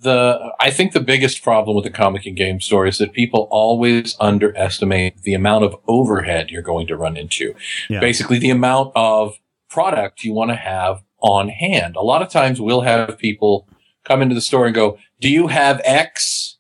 the 0.01 0.53
I 0.61 0.71
think 0.71 0.93
the 0.93 1.01
biggest 1.01 1.43
problem 1.43 1.75
with 1.75 1.85
the 1.85 1.91
comic 1.91 2.25
and 2.25 2.37
game 2.37 2.61
store 2.61 2.87
is 2.87 2.99
that 2.99 3.13
people 3.13 3.49
always 3.51 4.17
underestimate 4.21 5.23
the 5.23 5.35
amount 5.35 5.65
of 5.65 5.77
overhead 5.89 6.51
you're 6.51 6.63
going 6.63 6.87
to 6.87 6.97
run 6.97 7.17
into. 7.17 7.55
Yeah. 7.89 8.01
Basically, 8.01 8.39
the 8.39 8.51
amount 8.51 8.93
of 8.95 9.39
product 9.69 10.25
you 10.25 10.33
want 10.33 10.51
to 10.51 10.57
have 10.57 11.03
on 11.21 11.49
hand. 11.49 11.97
A 11.97 12.03
lot 12.03 12.23
of 12.23 12.29
times, 12.29 12.61
we'll 12.61 12.83
have 12.83 13.19
people 13.19 13.69
come 14.05 14.23
into 14.23 14.35
the 14.37 14.41
store 14.41 14.67
and 14.67 14.75
go, 14.75 14.99
"Do 15.21 15.29
you 15.29 15.49
have 15.49 15.81
X?" 15.85 16.59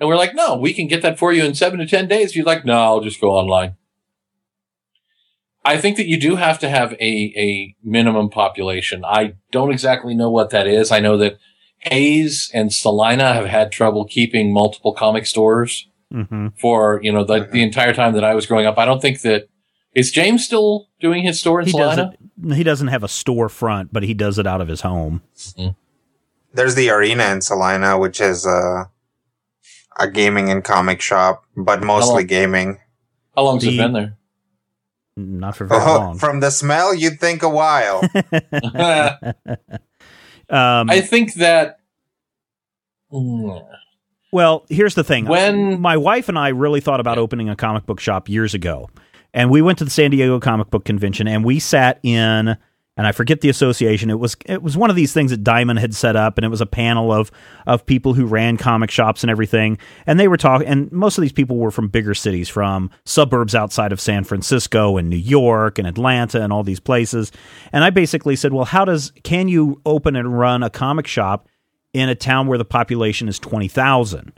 And 0.00 0.08
we're 0.08 0.16
like, 0.16 0.34
"No, 0.34 0.56
we 0.56 0.74
can 0.74 0.88
get 0.88 1.00
that 1.02 1.18
for 1.18 1.32
you 1.32 1.44
in 1.44 1.54
seven 1.54 1.78
to 1.78 1.86
ten 1.86 2.08
days." 2.08 2.34
You're 2.34 2.44
like, 2.44 2.64
"No, 2.64 2.74
I'll 2.74 3.00
just 3.00 3.20
go 3.20 3.30
online." 3.30 3.76
I 5.64 5.78
think 5.78 5.96
that 5.96 6.06
you 6.06 6.18
do 6.20 6.36
have 6.36 6.58
to 6.60 6.68
have 6.68 6.92
a, 6.94 7.32
a 7.36 7.74
minimum 7.82 8.28
population. 8.30 9.04
I 9.04 9.34
don't 9.50 9.72
exactly 9.72 10.14
know 10.14 10.30
what 10.30 10.50
that 10.50 10.66
is. 10.66 10.90
I 10.92 11.00
know 11.00 11.16
that 11.18 11.38
Hays 11.78 12.50
and 12.52 12.72
Salina 12.72 13.32
have 13.34 13.46
had 13.46 13.72
trouble 13.72 14.04
keeping 14.04 14.52
multiple 14.52 14.92
comic 14.92 15.26
stores 15.26 15.88
hmm 16.12 16.48
for, 16.60 17.00
you 17.02 17.10
know, 17.12 17.24
the, 17.24 17.48
the 17.50 17.62
entire 17.62 17.92
time 17.92 18.12
that 18.14 18.22
I 18.24 18.34
was 18.34 18.46
growing 18.46 18.66
up. 18.66 18.78
I 18.78 18.84
don't 18.84 19.00
think 19.00 19.22
that 19.22 19.48
is 19.94 20.10
James 20.12 20.44
still 20.44 20.88
doing 21.00 21.22
his 21.24 21.40
store 21.40 21.60
in 21.60 21.66
He 21.66 21.72
Salina? 21.72 22.14
doesn't. 22.40 22.56
He 22.56 22.62
doesn't 22.62 22.88
have 22.88 23.02
a 23.02 23.06
storefront, 23.08 23.88
but 23.92 24.02
he 24.02 24.12
does 24.14 24.38
it 24.38 24.46
out 24.46 24.60
of 24.60 24.68
his 24.68 24.82
home. 24.82 25.22
There's 26.52 26.74
the 26.74 26.90
arena 26.90 27.24
in 27.32 27.40
Salina, 27.40 27.98
which 27.98 28.20
is 28.20 28.46
uh, 28.46 28.84
a 29.98 30.08
gaming 30.10 30.50
and 30.50 30.62
comic 30.62 31.00
shop, 31.00 31.44
but 31.56 31.82
mostly 31.82 32.14
long- 32.22 32.26
gaming. 32.26 32.80
How 33.34 33.44
long's 33.44 33.62
The- 33.64 33.74
it 33.74 33.78
been 33.78 33.92
there? 33.92 34.16
Not 35.16 35.56
for 35.56 35.66
very 35.66 35.80
Oh, 35.80 35.94
long. 35.96 36.18
from 36.18 36.40
the 36.40 36.50
smell, 36.50 36.92
you'd 36.94 37.20
think 37.20 37.42
a 37.42 37.48
while. 37.48 38.02
Um, 40.50 40.90
I 40.90 41.00
think 41.00 41.34
that. 41.34 41.78
Well, 43.10 44.66
here's 44.68 44.94
the 44.94 45.02
thing. 45.04 45.24
When- 45.26 45.80
my 45.80 45.96
wife 45.96 46.28
and 46.28 46.38
I 46.38 46.48
really 46.48 46.80
thought 46.80 47.00
about 47.00 47.16
opening 47.18 47.48
a 47.48 47.56
comic 47.56 47.86
book 47.86 47.98
shop 47.98 48.28
years 48.28 48.52
ago, 48.52 48.90
and 49.32 49.50
we 49.50 49.62
went 49.62 49.78
to 49.78 49.84
the 49.84 49.90
San 49.90 50.10
Diego 50.10 50.38
Comic 50.40 50.68
Book 50.70 50.84
Convention, 50.84 51.26
and 51.28 51.44
we 51.44 51.58
sat 51.60 51.98
in, 52.02 52.56
and 52.96 53.06
I 53.06 53.12
forget 53.12 53.40
the 53.40 53.48
association. 53.48 54.10
It 54.10 54.18
was 54.18 54.36
it 54.46 54.62
was 54.62 54.76
one 54.76 54.90
of 54.90 54.96
these 54.96 55.12
things 55.12 55.30
that 55.30 55.42
Diamond 55.42 55.78
had 55.80 55.94
set 55.94 56.16
up, 56.16 56.38
and 56.38 56.44
it 56.44 56.48
was 56.48 56.60
a 56.60 56.66
panel 56.66 57.12
of 57.12 57.30
of 57.66 57.86
people 57.86 58.14
who 58.14 58.26
ran 58.26 58.56
comic 58.56 58.90
shops 58.90 59.22
and 59.24 59.30
everything, 59.30 59.78
and 60.06 60.18
they 60.18 60.28
were 60.28 60.36
talking. 60.36 60.66
And 60.66 60.90
most 60.92 61.18
of 61.18 61.22
these 61.22 61.32
people 61.32 61.56
were 61.56 61.70
from 61.70 61.88
bigger 61.88 62.14
cities, 62.14 62.48
from 62.48 62.90
suburbs 63.04 63.54
outside 63.54 63.92
of 63.92 64.00
San 64.00 64.24
Francisco 64.24 64.96
and 64.96 65.10
New 65.10 65.16
York 65.16 65.78
and 65.78 65.88
Atlanta 65.88 66.42
and 66.42 66.52
all 66.52 66.62
these 66.62 66.80
places. 66.80 67.32
And 67.72 67.82
I 67.82 67.90
basically 67.90 68.36
said, 68.36 68.52
well, 68.52 68.64
how 68.64 68.84
does 68.84 69.12
can 69.24 69.48
you 69.48 69.80
open 69.84 70.16
and 70.16 70.38
run 70.38 70.62
a 70.62 70.70
comic 70.70 71.06
shop? 71.06 71.48
in 71.94 72.08
a 72.08 72.14
town 72.14 72.48
where 72.48 72.58
the 72.58 72.64
population 72.64 73.28
is 73.28 73.38
20,000. 73.38 74.32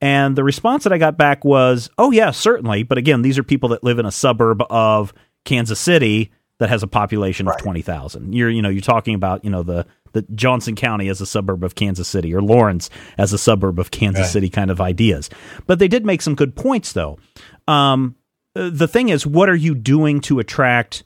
And 0.00 0.36
the 0.36 0.44
response 0.44 0.84
that 0.84 0.92
I 0.92 0.98
got 0.98 1.18
back 1.18 1.44
was, 1.44 1.90
"Oh 1.98 2.10
yeah, 2.10 2.30
certainly, 2.30 2.82
but 2.82 2.98
again, 2.98 3.22
these 3.22 3.38
are 3.38 3.42
people 3.42 3.70
that 3.70 3.84
live 3.84 3.98
in 3.98 4.06
a 4.06 4.12
suburb 4.12 4.62
of 4.70 5.12
Kansas 5.44 5.80
City 5.80 6.30
that 6.58 6.68
has 6.68 6.82
a 6.82 6.86
population 6.86 7.48
of 7.48 7.56
20,000. 7.58 8.34
You're 8.34 8.50
you 8.50 8.62
know, 8.62 8.68
you're 8.68 8.80
talking 8.80 9.14
about, 9.14 9.44
you 9.44 9.50
know, 9.50 9.62
the 9.62 9.86
the 10.12 10.22
Johnson 10.34 10.76
County 10.76 11.08
as 11.08 11.20
a 11.20 11.26
suburb 11.26 11.64
of 11.64 11.74
Kansas 11.74 12.06
City 12.06 12.32
or 12.34 12.40
Lawrence 12.40 12.88
as 13.18 13.32
a 13.32 13.38
suburb 13.38 13.80
of 13.80 13.90
Kansas 13.90 14.22
Right. 14.22 14.30
City 14.30 14.48
kind 14.48 14.70
of 14.70 14.80
ideas. 14.80 15.28
But 15.66 15.80
they 15.80 15.88
did 15.88 16.06
make 16.06 16.22
some 16.22 16.36
good 16.36 16.54
points 16.54 16.92
though. 16.92 17.18
Um, 17.66 18.14
uh, 18.54 18.70
the 18.72 18.86
thing 18.86 19.08
is, 19.08 19.26
what 19.26 19.48
are 19.48 19.56
you 19.56 19.74
doing 19.74 20.20
to 20.20 20.38
attract 20.38 21.02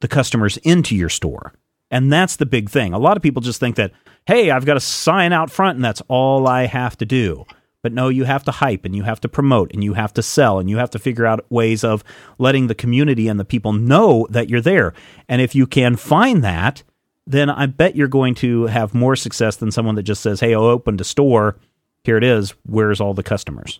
the 0.00 0.06
customers 0.08 0.56
into 0.58 0.94
your 0.94 1.08
store? 1.08 1.52
And 1.90 2.12
that's 2.12 2.36
the 2.36 2.46
big 2.46 2.70
thing. 2.70 2.92
A 2.92 2.98
lot 2.98 3.16
of 3.16 3.22
people 3.22 3.42
just 3.42 3.58
think 3.58 3.76
that, 3.76 3.92
hey, 4.26 4.50
I've 4.50 4.64
got 4.64 4.76
a 4.76 4.80
sign 4.80 5.32
out 5.32 5.50
front 5.50 5.76
and 5.76 5.84
that's 5.84 6.02
all 6.08 6.46
I 6.46 6.66
have 6.66 6.96
to 6.98 7.06
do. 7.06 7.44
But 7.86 7.92
no, 7.92 8.08
you 8.08 8.24
have 8.24 8.42
to 8.46 8.50
hype 8.50 8.84
and 8.84 8.96
you 8.96 9.04
have 9.04 9.20
to 9.20 9.28
promote 9.28 9.72
and 9.72 9.84
you 9.84 9.94
have 9.94 10.12
to 10.14 10.20
sell 10.20 10.58
and 10.58 10.68
you 10.68 10.78
have 10.78 10.90
to 10.90 10.98
figure 10.98 11.24
out 11.24 11.48
ways 11.52 11.84
of 11.84 12.02
letting 12.36 12.66
the 12.66 12.74
community 12.74 13.28
and 13.28 13.38
the 13.38 13.44
people 13.44 13.72
know 13.72 14.26
that 14.28 14.50
you're 14.50 14.60
there. 14.60 14.92
And 15.28 15.40
if 15.40 15.54
you 15.54 15.68
can 15.68 15.94
find 15.94 16.42
that, 16.42 16.82
then 17.28 17.48
I 17.48 17.66
bet 17.66 17.94
you're 17.94 18.08
going 18.08 18.34
to 18.42 18.66
have 18.66 18.92
more 18.92 19.14
success 19.14 19.54
than 19.54 19.70
someone 19.70 19.94
that 19.94 20.02
just 20.02 20.20
says, 20.20 20.40
hey, 20.40 20.52
I 20.52 20.56
opened 20.56 21.00
a 21.00 21.04
store. 21.04 21.58
Here 22.02 22.16
it 22.16 22.24
is. 22.24 22.54
Where's 22.64 23.00
all 23.00 23.14
the 23.14 23.22
customers? 23.22 23.78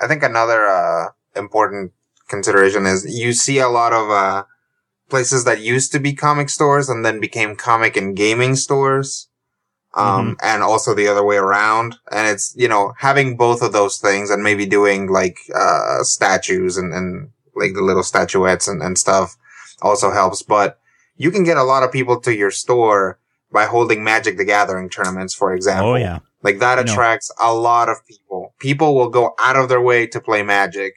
I 0.00 0.06
think 0.06 0.22
another 0.22 0.64
uh, 0.64 1.08
important 1.34 1.90
consideration 2.28 2.86
is 2.86 3.04
you 3.18 3.32
see 3.32 3.58
a 3.58 3.66
lot 3.66 3.92
of 3.92 4.10
uh, 4.10 4.44
places 5.08 5.42
that 5.42 5.60
used 5.60 5.90
to 5.90 5.98
be 5.98 6.12
comic 6.12 6.50
stores 6.50 6.88
and 6.88 7.04
then 7.04 7.18
became 7.18 7.56
comic 7.56 7.96
and 7.96 8.16
gaming 8.16 8.54
stores. 8.54 9.28
Um, 9.98 10.36
and 10.42 10.62
also 10.62 10.94
the 10.94 11.08
other 11.08 11.24
way 11.24 11.38
around. 11.38 11.96
And 12.12 12.28
it's, 12.28 12.54
you 12.56 12.68
know, 12.68 12.92
having 12.98 13.36
both 13.36 13.62
of 13.62 13.72
those 13.72 13.98
things 13.98 14.30
and 14.30 14.44
maybe 14.44 14.64
doing 14.64 15.10
like, 15.10 15.38
uh, 15.52 16.04
statues 16.04 16.76
and, 16.76 16.94
and 16.94 17.30
like 17.56 17.74
the 17.74 17.82
little 17.82 18.04
statuettes 18.04 18.68
and, 18.68 18.80
and 18.80 18.96
stuff 18.96 19.36
also 19.82 20.12
helps. 20.12 20.42
But 20.42 20.78
you 21.16 21.32
can 21.32 21.42
get 21.42 21.56
a 21.56 21.64
lot 21.64 21.82
of 21.82 21.90
people 21.90 22.20
to 22.20 22.32
your 22.32 22.52
store 22.52 23.18
by 23.50 23.64
holding 23.64 24.04
Magic 24.04 24.36
the 24.36 24.44
Gathering 24.44 24.88
tournaments, 24.88 25.34
for 25.34 25.52
example. 25.52 25.90
Oh, 25.90 25.96
yeah. 25.96 26.20
Like 26.42 26.60
that 26.60 26.78
attracts 26.78 27.32
a 27.40 27.52
lot 27.52 27.88
of 27.88 28.06
people. 28.06 28.54
People 28.60 28.94
will 28.94 29.10
go 29.10 29.34
out 29.40 29.56
of 29.56 29.68
their 29.68 29.80
way 29.80 30.06
to 30.06 30.20
play 30.20 30.44
Magic 30.44 30.94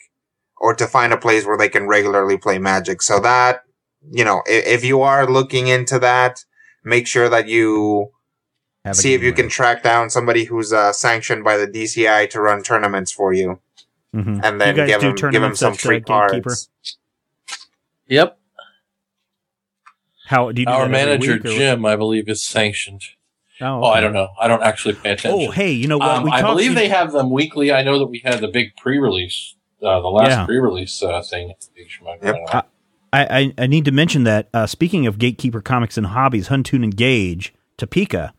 or 0.57 0.75
to 0.75 0.85
find 0.85 1.11
a 1.11 1.17
place 1.17 1.43
where 1.47 1.57
they 1.57 1.69
can 1.69 1.87
regularly 1.87 2.37
play 2.37 2.59
Magic. 2.59 3.01
So 3.01 3.19
that, 3.21 3.61
you 4.11 4.23
know, 4.23 4.43
if, 4.45 4.67
if 4.67 4.83
you 4.83 5.01
are 5.01 5.25
looking 5.25 5.67
into 5.67 5.97
that, 5.97 6.45
make 6.83 7.07
sure 7.07 7.29
that 7.29 7.47
you 7.47 8.11
see 8.91 9.13
if 9.13 9.21
you 9.21 9.31
can 9.33 9.47
track 9.49 9.83
down 9.83 10.09
somebody 10.09 10.45
who's 10.45 10.73
uh, 10.73 10.91
sanctioned 10.91 11.43
by 11.43 11.57
the 11.57 11.67
DCI 11.67 12.29
to 12.31 12.41
run 12.41 12.63
tournaments 12.63 13.11
for 13.11 13.31
you, 13.33 13.59
Mhm. 14.15 14.41
and 14.43 14.59
then 14.59 14.75
You 14.75 14.81
guys 14.81 14.89
give 14.89 15.01
do 15.01 15.13
them 15.21 15.31
give 15.31 15.41
them 15.41 15.55
some 15.55 15.73
at, 15.73 15.79
free 15.81 16.01
cards. 16.01 16.69
Yep. 18.07 18.37
How 20.27 20.51
do 20.51 20.61
you 20.61 20.65
do 20.65 20.71
Our 20.71 20.85
that 20.85 20.91
manager, 20.91 21.33
week 21.33 21.45
or- 21.45 21.49
Jim, 21.49 21.85
I 21.85 21.95
believe, 21.95 22.27
is 22.29 22.41
sanctioned. 22.43 23.01
Oh, 23.59 23.83
Oh, 23.83 23.87
I 23.89 24.01
don't 24.01 24.13
know. 24.13 24.29
I 24.39 24.47
don't 24.47 24.63
actually 24.63 24.95
pay 24.95 25.11
attention. 25.11 25.47
Oh, 25.49 25.51
hey, 25.51 25.71
you 25.71 25.87
know 25.87 25.97
what? 25.99 26.09
Um, 26.09 26.23
we 26.23 26.31
I 26.31 26.41
talked- 26.41 26.53
believe 26.57 26.73
they 26.75 26.87
have 26.89 27.11
them 27.11 27.29
weekly. 27.29 27.71
I 27.71 27.83
know 27.83 27.99
that 27.99 28.07
we 28.07 28.19
had 28.25 28.39
the 28.39 28.47
big 28.47 28.75
pre-release, 28.75 29.55
uh, 29.83 29.99
the 29.99 30.07
last 30.07 30.29
Yeah. 30.31 30.45
pre-release 30.45 31.03
uh, 31.03 31.21
thing. 31.21 31.53
Yep. 32.23 32.35
I, 32.53 32.63
I, 33.13 33.53
I 33.57 33.67
need 33.67 33.85
to 33.85 33.91
mention 33.91 34.23
that 34.23 34.47
uh, 34.53 34.65
speaking 34.65 35.05
of 35.05 35.19
Gatekeeper 35.19 35.61
Comics 35.61 35.97
and 35.97 36.07
Hobbies, 36.07 36.47
Huntoon 36.47 36.83
and 36.83 36.95
Gage, 36.95 37.53
Topeka, 37.77 38.33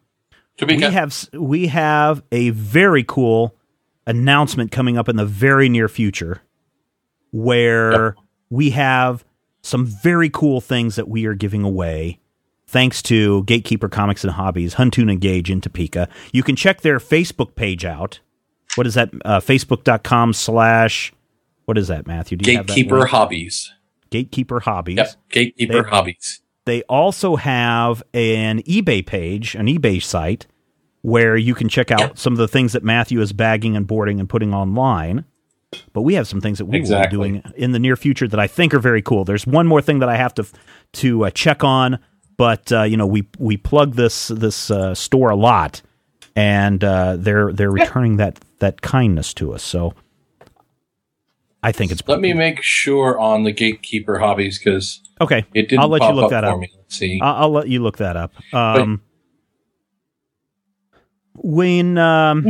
Topeka. 0.57 0.87
we 0.89 0.93
have 0.93 1.29
we 1.33 1.67
have 1.69 2.23
a 2.31 2.51
very 2.51 3.05
cool 3.05 3.55
announcement 4.07 4.71
coming 4.73 4.99
up 4.99 5.09
in 5.09 5.17
the 5.17 5.25
very 5.27 5.69
near 5.69 5.89
future, 5.89 6.43
where 7.31 8.15
we 8.51 8.71
have 8.71 9.25
some 9.63 9.87
very 9.87 10.29
cool 10.29 10.61
things 10.61 10.97
that 10.97 11.09
we 11.09 11.25
are 11.27 11.35
giving 11.35 11.63
away. 11.63 12.19
Thanks 12.67 13.03
to 13.03 13.45
Gatekeeper 13.45 13.89
Comics 13.89 14.25
and 14.25 14.33
Hobbies, 14.33 14.75
Huntoon 14.77 15.11
and 15.11 15.21
Gage 15.21 15.51
in 15.51 15.61
Topeka. 15.61 16.09
You 16.33 16.43
can 16.43 16.57
check 16.57 16.81
their 16.81 16.99
Facebook 16.99 17.55
page 17.55 17.85
out. 17.85 18.21
What 18.77 18.87
is 18.87 18.95
that? 18.95 19.11
Uh, 19.25 19.41
Facebook.com 19.41 20.33
slash, 20.33 21.13
what 21.67 21.77
is 21.77 21.89
that, 21.89 22.07
Matthew? 22.07 22.39
Do 22.39 22.51
you 22.51 22.59
Gatekeeper? 22.59 23.07
Hobbies. 23.07 23.73
Gatekeeper 24.09 24.61
Hobbies. 24.61 24.97
Yep. 24.97 25.09
Gatekeeper 25.31 25.83
They- 25.83 25.89
Hobbies. 25.89 26.42
They 26.65 26.83
also 26.83 27.37
have 27.37 28.03
an 28.15 28.63
eBay 28.63 29.05
page, 29.05 29.55
an 29.55 29.67
eBay 29.67 30.03
site, 30.03 30.47
where 31.03 31.37
you 31.37 31.55
can 31.55 31.69
check 31.69 31.91
out 31.91 32.19
some 32.19 32.33
of 32.33 32.39
the 32.39 32.47
things 32.49 32.73
that 32.73 32.85
Matthew 32.85 33.21
is 33.21 33.33
bagging 33.33 33.77
and 33.77 33.87
boarding 33.87 34.21
and 34.21 34.29
putting 34.29 34.55
online. 34.55 35.25
But 35.93 36.03
we 36.03 36.15
have 36.15 36.29
some 36.29 36.41
things 36.41 36.59
that 36.59 36.67
we 36.67 36.77
Exactly. 36.79 37.17
will 37.19 37.25
be 37.25 37.31
doing 37.41 37.53
in 37.57 37.73
the 37.73 37.79
near 37.79 37.97
future 37.97 38.29
that 38.29 38.39
I 38.39 38.47
think 38.47 38.75
are 38.75 38.79
very 38.79 39.03
cool. 39.03 39.25
There's 39.25 39.47
one 39.47 39.67
more 39.67 39.81
thing 39.83 39.99
that 40.01 40.09
I 40.09 40.17
have 40.17 40.35
to 40.35 40.47
to 40.95 41.25
uh, 41.27 41.31
check 41.31 41.65
on, 41.65 41.99
but 42.37 42.71
uh, 42.71 42.83
you 42.83 42.97
know 42.97 43.07
we 43.07 43.27
we 43.39 43.57
plug 43.57 43.95
this 43.95 44.29
this 44.29 44.71
uh, 44.71 44.95
store 44.95 45.31
a 45.31 45.37
lot, 45.37 45.81
and 46.37 46.85
uh, 46.85 47.17
they're 47.17 47.53
they're 47.55 47.71
returning 47.73 48.19
that 48.19 48.39
that 48.59 48.83
kindness 48.83 49.33
to 49.35 49.55
us. 49.55 49.63
So 49.63 49.95
I 51.63 51.73
think 51.73 51.93
it's 51.93 52.03
Let 52.07 52.21
me 52.21 52.33
make 52.33 52.63
sure 52.63 53.19
on 53.19 53.45
the 53.45 53.53
Gatekeeper 53.53 54.19
Hobbies 54.19 54.59
because 54.59 55.01
okay. 55.21 55.45
it 55.55 55.69
didn't 55.69 55.81
I'll 55.81 55.89
let 55.89 56.03
you 56.03 56.13
look 56.13 56.31
that 56.31 56.45
up. 56.45 56.59
me. 56.59 56.73
Let's 56.77 56.97
see. 56.97 57.21
I'll, 57.23 57.45
I'll 57.45 57.53
let 57.53 57.69
you 57.69 57.83
look 57.83 57.99
that 57.99 58.17
up. 58.17 58.33
Um, 58.53 59.03
when 61.35 61.99
um, 61.99 62.45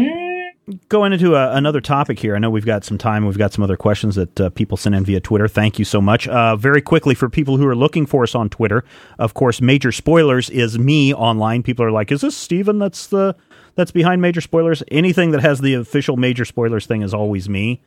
going 0.89 1.13
into 1.13 1.35
a, 1.35 1.55
another 1.55 1.81
topic 1.81 2.19
here, 2.19 2.35
I 2.35 2.39
know 2.39 2.51
we've 2.51 2.65
got 2.65 2.85
some 2.85 2.97
time. 2.97 3.27
We've 3.27 3.37
got 3.39 3.53
some 3.53 3.63
other 3.63 3.77
questions 3.77 4.15
that 4.15 4.41
uh, 4.41 4.51
people 4.51 4.77
sent 4.77 4.95
in 4.95 5.05
via 5.05 5.21
Twitter. 5.21 5.47
Thank 5.47 5.79
you 5.79 5.85
so 5.85 6.01
much. 6.01 6.27
Uh, 6.29 6.57
very 6.57 6.81
quickly, 6.81 7.15
for 7.15 7.29
people 7.29 7.59
who 7.59 7.67
are 7.67 7.77
looking 7.77 8.07
for 8.07 8.23
us 8.23 8.35
on 8.35 8.49
Twitter, 8.49 8.83
of 9.19 9.35
course, 9.35 9.61
Major 9.61 9.93
Spoilers 9.93 10.49
is 10.51 10.79
me 10.79 11.13
online. 11.13 11.63
People 11.63 11.85
are 11.85 11.93
like, 11.93 12.11
"Is 12.11 12.23
this 12.23 12.37
Steven 12.37 12.79
that's 12.79 13.07
the 13.09 13.37
that's 13.75 13.91
behind 13.91 14.23
Major 14.23 14.41
Spoilers?" 14.41 14.83
Anything 14.91 15.33
that 15.33 15.43
has 15.43 15.61
the 15.61 15.75
official 15.75 16.17
Major 16.17 16.45
Spoilers 16.45 16.87
thing 16.87 17.03
is 17.03 17.13
always 17.13 17.49
me. 17.49 17.83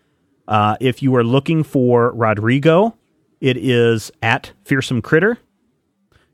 Uh, 0.48 0.78
if 0.80 1.02
you 1.02 1.16
are 1.16 1.24
looking 1.24 1.64
for 1.64 2.12
Rodrigo, 2.14 2.96
it 3.42 3.58
is 3.58 4.12
at 4.22 4.52
Fearsome 4.64 5.02
Critter. 5.02 5.38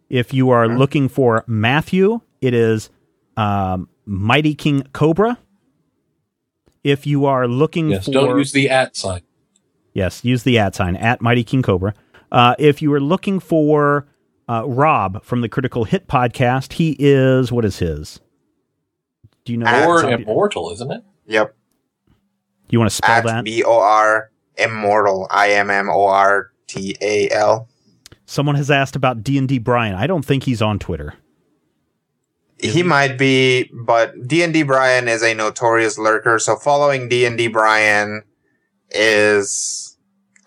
If 0.09 0.33
you 0.33 0.49
are 0.49 0.67
looking 0.67 1.07
for 1.07 1.45
Matthew, 1.47 2.19
it 2.41 2.53
is 2.53 2.89
um, 3.37 3.87
Mighty 4.05 4.55
King 4.55 4.83
Cobra. 4.91 5.37
If 6.83 7.07
you 7.07 7.25
are 7.25 7.47
looking 7.47 7.91
Yes, 7.91 8.05
for 8.05 8.11
don't 8.11 8.37
use 8.37 8.51
the 8.51 8.69
at 8.69 8.95
sign. 8.97 9.21
Yes, 9.93 10.25
use 10.25 10.43
the 10.43 10.57
at 10.59 10.75
sign 10.75 10.95
at 10.95 11.21
Mighty 11.21 11.43
King 11.43 11.61
Cobra. 11.61 11.93
Uh, 12.31 12.55
if 12.59 12.81
you 12.81 12.91
are 12.93 12.99
looking 12.99 13.39
for 13.39 14.07
uh, 14.49 14.63
Rob 14.67 15.23
from 15.23 15.41
the 15.41 15.49
Critical 15.49 15.85
Hit 15.85 16.07
podcast, 16.07 16.73
he 16.73 16.95
is 16.99 17.51
what 17.51 17.63
is 17.63 17.79
his? 17.79 18.19
Do 19.45 19.53
you 19.53 19.59
know? 19.59 19.87
Or 19.87 20.09
immortal, 20.09 20.71
isn't 20.71 20.91
it? 20.91 21.03
Yep. 21.25 21.55
You 22.71 22.79
want 22.79 22.89
to 22.89 22.95
spell 22.95 23.11
At 23.17 23.25
that? 23.25 23.43
B 23.45 23.63
O 23.63 23.79
R 23.79 24.31
immortal. 24.57 25.27
I 25.31 25.51
M 25.51 25.69
M 25.69 25.89
O 25.89 26.05
R 26.07 26.51
T 26.67 26.95
A 27.01 27.29
L. 27.29 27.67
Someone 28.25 28.55
has 28.55 28.71
asked 28.71 28.95
about 28.95 29.23
D 29.23 29.37
and 29.37 29.47
D 29.47 29.57
Brian. 29.59 29.93
I 29.95 30.07
don't 30.07 30.23
think 30.23 30.43
he's 30.43 30.61
on 30.61 30.79
Twitter. 30.79 31.13
He 32.59 32.83
might 32.83 33.17
be, 33.17 33.69
but 33.73 34.27
D 34.27 34.43
and 34.43 34.53
D 34.53 34.63
Brian 34.63 35.07
is 35.07 35.23
a 35.23 35.33
notorious 35.33 35.97
lurker. 35.97 36.37
So 36.39 36.55
following 36.55 37.09
D 37.09 37.25
and 37.25 37.37
D 37.37 37.47
Brian 37.47 38.21
is, 38.91 39.97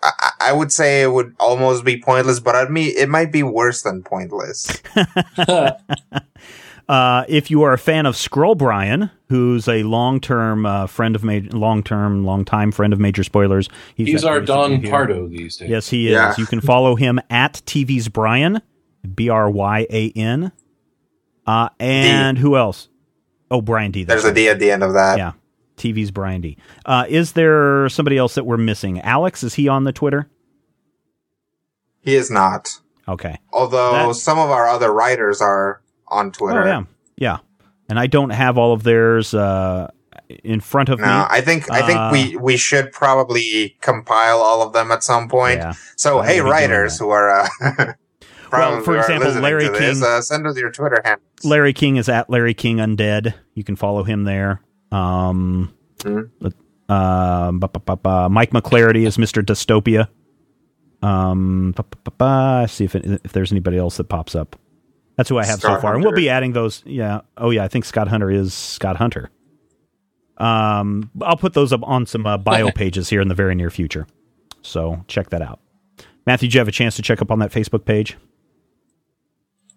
I, 0.01 0.11
I- 0.19 0.31
I 0.49 0.51
would 0.53 0.71
say, 0.71 1.01
it 1.01 1.11
would 1.11 1.35
almost 1.39 1.83
be 1.83 1.99
pointless. 2.01 2.39
But 2.39 2.55
I 2.55 2.67
mean, 2.69 2.93
it 2.95 3.09
might 3.09 3.31
be 3.31 3.43
worse 3.43 3.81
than 3.81 4.01
pointless. 4.03 4.81
Uh, 6.87 7.25
if 7.27 7.49
you 7.49 7.63
are 7.63 7.73
a 7.73 7.77
fan 7.77 8.05
of 8.05 8.15
Scroll 8.15 8.53
Brian, 8.55 9.09
who's 9.29 9.67
a 9.67 9.81
long-term 9.83 10.65
uh, 10.67 10.85
friend 10.87 11.15
of 11.15 11.23
major, 11.23 11.49
long-term, 11.57 12.23
long-time 12.25 12.71
friend 12.71 12.93
of 12.93 12.99
Major 12.99 13.23
Spoilers, 13.23 13.69
He's 13.95 14.23
at 14.23 14.29
our 14.29 14.39
Don 14.39 14.71
Review. 14.71 14.89
Pardo 14.91 15.27
these 15.27 15.57
days. 15.57 15.69
Yes, 15.69 15.89
he 15.89 16.07
is. 16.07 16.11
Yeah. 16.13 16.35
You 16.37 16.45
can 16.45 16.61
follow 16.61 16.95
him 16.95 17.19
at 17.29 17.53
TV's 17.65 18.07
Brian, 18.07 18.61
B 19.15 19.29
R 19.29 19.49
Y 19.49 19.87
A 19.89 20.11
N. 20.11 20.51
Uh, 21.47 21.69
and 21.79 22.37
who 22.37 22.55
else? 22.55 22.87
Oh, 23.49 23.61
Brian 23.61 23.91
D. 23.91 24.03
There's 24.03 24.23
a 24.23 24.27
right. 24.27 24.35
D 24.35 24.49
at 24.49 24.59
the 24.59 24.69
end 24.71 24.83
of 24.83 24.93
that. 24.93 25.17
Yeah, 25.17 25.31
TV's 25.77 26.11
Brian 26.11 26.41
D. 26.41 26.57
Uh, 26.85 27.05
is 27.09 27.31
there 27.33 27.89
somebody 27.89 28.17
else 28.17 28.35
that 28.35 28.45
we're 28.45 28.57
missing? 28.57 28.99
Alex, 29.01 29.43
is 29.43 29.55
he 29.55 29.67
on 29.67 29.85
the 29.85 29.91
Twitter? 29.91 30.29
He 32.01 32.15
is 32.15 32.29
not. 32.29 32.69
Okay. 33.07 33.37
Although 33.51 33.91
That- 34.09 34.15
some 34.15 34.37
of 34.39 34.49
our 34.51 34.67
other 34.67 34.91
writers 34.93 35.41
are 35.41 35.81
on 36.15 36.31
Twitter. 36.31 36.63
Oh 36.63 36.65
yeah, 36.65 36.83
yeah. 37.17 37.37
And 37.89 37.99
I 37.99 38.07
don't 38.07 38.31
have 38.31 38.57
all 38.57 38.73
of 38.73 38.81
theirs 38.83 39.33
uh, 39.33 39.91
in 40.43 40.59
front 40.59 40.89
of 40.89 40.99
No, 40.99 41.05
me. 41.05 41.11
I 41.29 41.41
think 41.41 41.69
I 41.71 41.85
think 41.85 41.99
Uh, 41.99 42.09
we 42.11 42.35
we 42.37 42.57
should 42.57 42.91
probably 42.91 43.77
compile 43.81 44.39
all 44.39 44.61
of 44.63 44.73
them 44.73 44.91
at 44.91 45.03
some 45.03 45.27
point. 45.29 45.59
Yeah. 45.59 45.73
So 45.95 46.19
I'm 46.19 46.25
hey, 46.25 46.37
gonna 46.37 46.49
be 46.49 46.49
doing 46.57 46.69
writers 46.71 46.97
who 46.97 47.09
are 47.09 47.29
uh, 47.41 47.47
probably 48.49 48.83
for 48.83 48.97
example, 48.97 49.31
Larry 49.41 49.65
to 49.65 49.71
this, 49.71 49.99
King- 49.99 50.07
uh, 50.07 50.21
send 50.21 50.47
us 50.47 50.57
your 50.57 50.71
Twitter 50.71 51.01
handle. 51.03 51.21
Larry 51.43 51.73
King 51.73 51.97
is 51.97 52.09
at 52.09 52.29
Larry 52.29 52.53
King 52.55 52.77
Undead. 52.77 53.33
You 53.53 53.63
can 53.63 53.75
follow 53.75 54.03
him 54.03 54.23
there. 54.23 54.61
Um, 54.91 55.71
Mhm. 55.99 56.29
um, 56.89 57.59
ba- 57.59 57.67
ba- 57.69 57.79
ba- 57.85 57.95
ba. 57.97 58.29
Mike 58.29 58.51
McClarity 58.51 59.05
is 59.05 59.17
Mr. 59.17 59.43
Dystopia. 59.43 60.07
Um, 61.01 61.73
see 62.67 62.85
if 62.85 62.95
it, 62.95 63.21
if 63.23 63.31
there's 63.33 63.51
anybody 63.51 63.77
else 63.77 63.97
that 63.97 64.05
pops 64.05 64.33
up. 64.35 64.55
That's 65.15 65.29
who 65.29 65.37
I 65.37 65.45
have 65.45 65.59
so 65.59 65.67
Scott 65.69 65.81
far, 65.81 65.95
and 65.95 66.03
we'll 66.03 66.13
be 66.13 66.29
adding 66.29 66.53
those. 66.53 66.83
Yeah. 66.85 67.21
Oh 67.37 67.49
yeah, 67.49 67.63
I 67.63 67.67
think 67.67 67.85
Scott 67.85 68.07
Hunter 68.07 68.29
is 68.29 68.53
Scott 68.53 68.97
Hunter. 68.97 69.29
Um, 70.37 71.11
I'll 71.21 71.37
put 71.37 71.53
those 71.53 71.71
up 71.71 71.81
on 71.83 72.05
some 72.05 72.25
uh, 72.25 72.37
bio 72.37 72.71
pages 72.75 73.09
here 73.09 73.21
in 73.21 73.29
the 73.29 73.35
very 73.35 73.55
near 73.55 73.69
future. 73.69 74.07
So 74.61 75.03
check 75.07 75.29
that 75.29 75.41
out. 75.41 75.59
Matthew, 76.25 76.49
did 76.49 76.55
you 76.55 76.59
have 76.59 76.67
a 76.67 76.73
chance 76.73 76.95
to 76.95 77.01
check 77.01 77.21
up 77.21 77.31
on 77.31 77.39
that 77.39 77.51
Facebook 77.51 77.85
page? 77.85 78.17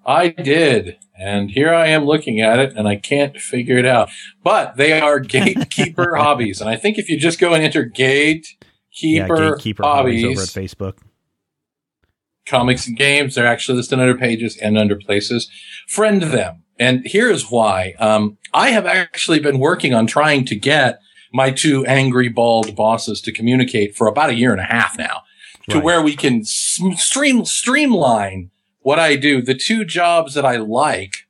I 0.04 0.28
did. 0.28 0.96
And 1.18 1.50
here 1.50 1.74
I 1.74 1.88
am 1.88 2.06
looking 2.06 2.40
at 2.40 2.58
it 2.58 2.72
and 2.74 2.88
I 2.88 2.96
can't 2.96 3.36
figure 3.36 3.76
it 3.76 3.84
out. 3.84 4.08
But 4.42 4.76
they 4.76 4.98
are 4.98 5.20
gatekeeper 5.20 6.14
hobbies. 6.16 6.60
And 6.60 6.70
I 6.70 6.76
think 6.76 6.96
if 6.96 7.10
you 7.10 7.18
just 7.18 7.38
go 7.38 7.52
and 7.52 7.62
enter 7.62 7.84
gatekeeper, 7.84 8.56
yeah, 9.00 9.28
Gatekeeper 9.28 9.82
Hobbies 9.82 10.22
hobbies, 10.22 10.38
over 10.38 10.42
at 10.42 10.68
Facebook. 10.70 10.98
Comics 12.48 12.86
and 12.86 12.96
games, 12.96 13.34
they're 13.34 13.46
actually 13.46 13.76
listed 13.76 14.00
under 14.00 14.16
pages 14.16 14.56
and 14.56 14.76
under 14.78 14.96
places. 14.96 15.50
Friend 15.86 16.22
them. 16.22 16.62
And 16.78 17.02
here's 17.04 17.50
why. 17.50 17.94
Um, 17.98 18.38
I 18.54 18.70
have 18.70 18.86
actually 18.86 19.40
been 19.40 19.58
working 19.58 19.94
on 19.94 20.06
trying 20.06 20.44
to 20.46 20.54
get 20.56 21.00
my 21.32 21.50
two 21.50 21.84
angry 21.86 22.28
bald 22.28 22.74
bosses 22.74 23.20
to 23.22 23.32
communicate 23.32 23.96
for 23.96 24.06
about 24.06 24.30
a 24.30 24.34
year 24.34 24.52
and 24.52 24.60
a 24.60 24.64
half 24.64 24.96
now 24.96 25.22
to 25.68 25.76
Right. 25.76 25.84
where 25.84 26.02
we 26.02 26.16
can 26.16 26.44
stream, 26.44 27.44
streamline 27.44 28.50
what 28.80 28.98
I 28.98 29.16
do. 29.16 29.42
The 29.42 29.54
two 29.54 29.84
jobs 29.84 30.34
that 30.34 30.46
I 30.46 30.56
like 30.56 31.26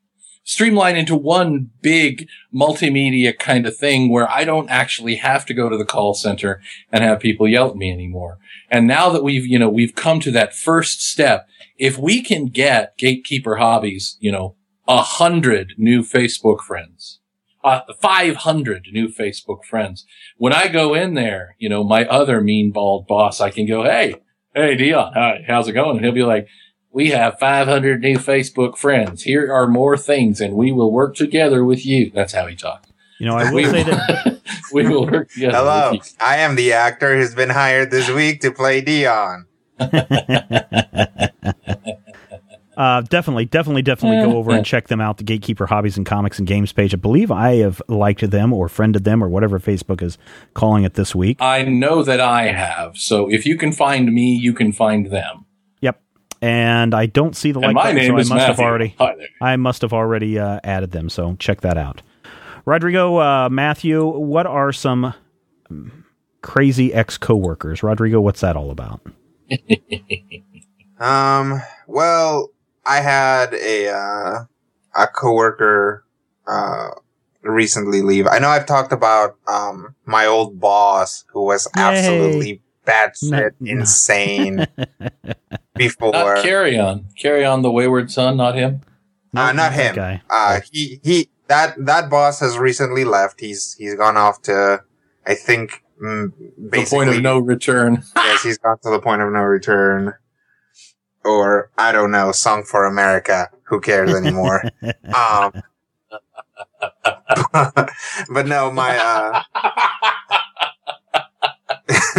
streamline 0.49 0.97
into 0.97 1.15
one 1.15 1.71
big 1.83 2.27
multimedia 2.55 3.39
kind 3.39 3.67
of 3.67 3.77
thing 3.77 4.09
where 4.09 4.27
I 4.31 4.45
don't 4.45 4.71
actually 4.71 5.17
have 5.17 5.45
to 5.45 5.53
go 5.53 5.69
to 5.69 5.77
the 5.77 5.85
call 5.85 6.15
center 6.15 6.63
and 6.91 7.05
have 7.05 7.21
people 7.21 7.47
yell 7.47 7.69
at 7.69 7.77
me 7.77 7.93
anymore. 7.93 8.39
And 8.71 8.87
now 8.87 9.11
that 9.11 9.23
we've, 9.23 9.45
you 9.45 9.59
know, 9.59 9.69
we've 9.69 9.95
come 9.95 10.21
to 10.21 10.31
that 10.31 10.57
first 10.57 11.03
step, 11.03 11.47
if 11.77 11.99
we 11.99 12.23
can 12.23 12.47
get 12.47 12.97
Gatekeeper 12.97 13.57
Hobbies, 13.57 14.17
you 14.21 14.33
know, 14.33 14.57
a 14.89 15.03
hundred 15.03 15.75
new 15.77 16.01
Facebook 16.01 16.61
friends, 16.61 17.21
uh, 17.63 17.81
500 18.01 18.87
new 18.91 19.09
Facebook 19.09 19.65
friends. 19.65 20.07
When 20.39 20.55
I 20.55 20.69
go 20.69 20.95
in 20.95 21.13
there, 21.13 21.57
you 21.59 21.69
know, 21.69 21.85
my 21.85 22.07
other 22.07 22.41
mean 22.41 22.71
bald 22.71 23.07
boss, 23.07 23.43
I 23.43 23.51
can 23.51 23.67
go, 23.67 23.85
Hey, 23.85 24.15
hey, 24.55 24.77
Dion, 24.77 25.13
hi, 25.13 25.45
how's 25.47 25.69
it 25.69 25.73
going? 25.73 25.99
And 25.99 26.07
he'll 26.07 26.15
be 26.15 26.23
like, 26.23 26.49
we 26.93 27.11
have 27.11 27.39
500 27.39 28.01
new 28.01 28.19
Facebook 28.19 28.77
friends. 28.77 29.23
Here 29.23 29.53
are 29.53 29.67
more 29.67 29.97
things 29.97 30.41
and 30.41 30.55
we 30.55 30.73
will 30.73 30.91
work 30.91 31.15
together 31.15 31.65
with 31.65 31.85
you. 31.85 32.11
That's 32.11 32.33
how 32.33 32.47
he 32.47 32.57
talks. 32.57 32.89
You 33.19 33.27
know, 33.27 33.37
I 33.37 33.53
will 33.53 33.71
say 33.71 33.83
that 33.83 34.41
we 34.73 34.89
will 34.89 35.07
work 35.07 35.31
together 35.31 35.57
Hello, 35.57 35.93
with 35.93 36.07
you. 36.07 36.17
I 36.21 36.39
am 36.39 36.57
the 36.57 36.73
actor 36.73 37.17
who's 37.17 37.35
been 37.35 37.51
hired 37.51 37.91
this 37.91 38.09
week 38.09 38.41
to 38.43 38.53
play 38.53 38.81
Dion. 38.81 39.47
Uh, 42.79 43.01
definitely, 43.01 43.45
definitely, 43.45 43.83
definitely 43.83 44.25
go 44.25 44.39
over 44.39 44.53
and 44.53 44.65
check 44.65 44.87
them 44.87 45.01
out. 45.01 45.17
The 45.17 45.25
Gatekeeper 45.25 45.67
Hobbies 45.67 45.97
and 45.97 46.07
Comics 46.07 46.39
and 46.39 46.47
Games 46.47 46.73
page. 46.73 46.95
I 46.95 46.97
believe 46.97 47.33
I 47.33 47.57
have 47.57 47.83
liked 47.89 48.31
them 48.31 48.53
or 48.53 48.69
friended 48.69 49.03
them 49.03 49.21
or 49.21 49.29
whatever 49.29 49.59
Facebook 49.59 50.01
is 50.01 50.17
calling 50.55 50.85
it 50.85 50.95
this 50.95 51.13
week. 51.13 51.39
I 51.41 51.65
know 51.65 52.05
that 52.05 52.21
I 52.21 52.53
have. 52.53 52.97
So 52.97 53.29
if 53.29 53.45
you 53.45 53.57
can 53.57 53.73
find 53.73 54.15
me, 54.15 54.33
you 54.33 54.53
can 54.53 54.71
find 54.71 55.07
them. 55.07 55.47
Yep. 56.41 56.51
And 56.51 56.95
I 56.95 57.07
don't 57.07 57.35
see 57.37 57.53
the 57.53 57.59
like 57.61 57.67
and 57.69 57.75
my 57.75 57.83
button, 57.85 57.97
name 57.97 58.11
so 58.13 58.19
is 58.19 58.31
I 58.31 58.35
must 58.35 58.47
have 58.47 58.61
already. 58.61 58.95
Hi 58.99 59.15
there. 59.17 59.27
I 59.41 59.57
must 59.57 59.83
have 59.83 59.93
already 59.93 60.39
uh, 60.39 60.61
added 60.65 60.91
them. 60.93 61.09
So 61.11 61.37
check 61.39 61.61
that 61.63 61.77
out. 61.77 62.03
Rodrigo, 62.65 63.17
uh, 63.19 63.49
Matthew, 63.51 64.05
what 64.07 64.47
are 64.47 64.73
some 64.73 65.15
um, 65.71 66.05
crazy 66.43 66.93
ex 66.93 67.17
coworkers? 67.19 67.83
Rodrigo, 67.83 68.21
what's 68.21 68.41
that 68.41 68.57
all 68.57 68.71
about? 68.71 69.01
Um, 71.01 71.63
well, 71.87 72.51
I 72.85 73.01
had 73.01 73.55
a 73.55 73.89
uh, 73.89 74.45
a 74.97 75.07
coworker 75.07 76.05
uh, 76.47 76.89
recently 77.43 78.03
leave. 78.03 78.27
I 78.27 78.39
know 78.41 78.49
I've 78.49 78.67
talked 78.67 78.93
about 78.93 79.37
um, 79.47 79.95
my 80.07 80.27
old 80.27 80.59
boss 80.59 81.25
who 81.29 81.45
was 81.45 81.69
Yay. 81.77 81.83
absolutely 81.83 82.63
batshit 82.85 83.53
No- 83.61 83.71
insane 83.71 84.67
before. 85.79 86.13
Not 86.13 86.43
carry 86.43 86.79
on. 86.79 87.07
Carry 87.17 87.45
on 87.45 87.63
the 87.63 87.71
wayward 87.71 88.11
son, 88.11 88.37
not 88.37 88.55
him. 88.55 88.83
Uh, 89.35 89.53
not 89.53 89.73
him. 89.73 89.95
guy. 89.95 90.23
Uh, 90.29 90.61
he 90.71 91.01
he 91.03 91.29
that 91.49 91.75
that 91.79 92.11
boss 92.11 92.41
has 92.41 92.59
recently 92.59 93.05
left. 93.05 93.41
He's 93.41 93.75
he's 93.75 93.95
gone 93.95 94.17
off 94.17 94.43
to 94.43 94.83
I 95.27 95.35
think 95.35 95.85
mm, 96.03 96.33
The 96.59 96.87
point 96.89 97.11
of 97.11 97.21
no 97.21 97.39
return. 97.39 98.03
yes, 98.17 98.43
he's 98.43 98.59
gone 98.59 98.79
to 98.83 98.91
the 98.91 99.01
point 99.01 99.23
of 99.23 99.31
no 99.33 99.43
return. 99.43 100.15
Or 101.25 101.71
I 101.77 101.93
don't 101.93 102.11
know, 102.11 102.33
Song 102.33 102.65
for 102.65 102.87
America. 102.87 103.51
Who 103.65 103.81
cares 103.81 104.15
anymore? 104.15 104.63
um, 105.15 105.63
but 107.53 108.47
no, 108.47 108.71
my 108.71 108.97
uh, 108.97 109.43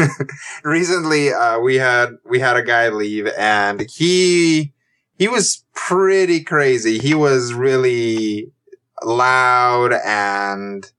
recently 0.64 1.34
uh, 1.34 1.60
we 1.60 1.76
had 1.76 2.18
we 2.26 2.40
had 2.40 2.58
a 2.58 2.64
guy 2.64 2.90
leave, 2.90 3.28
and 3.38 3.90
he 3.90 4.74
he 5.18 5.28
was 5.28 5.64
pretty 5.74 6.44
crazy. 6.44 7.00
He 7.00 7.14
was 7.14 7.54
really 7.54 8.52
loud 9.04 9.94
and 9.94 10.90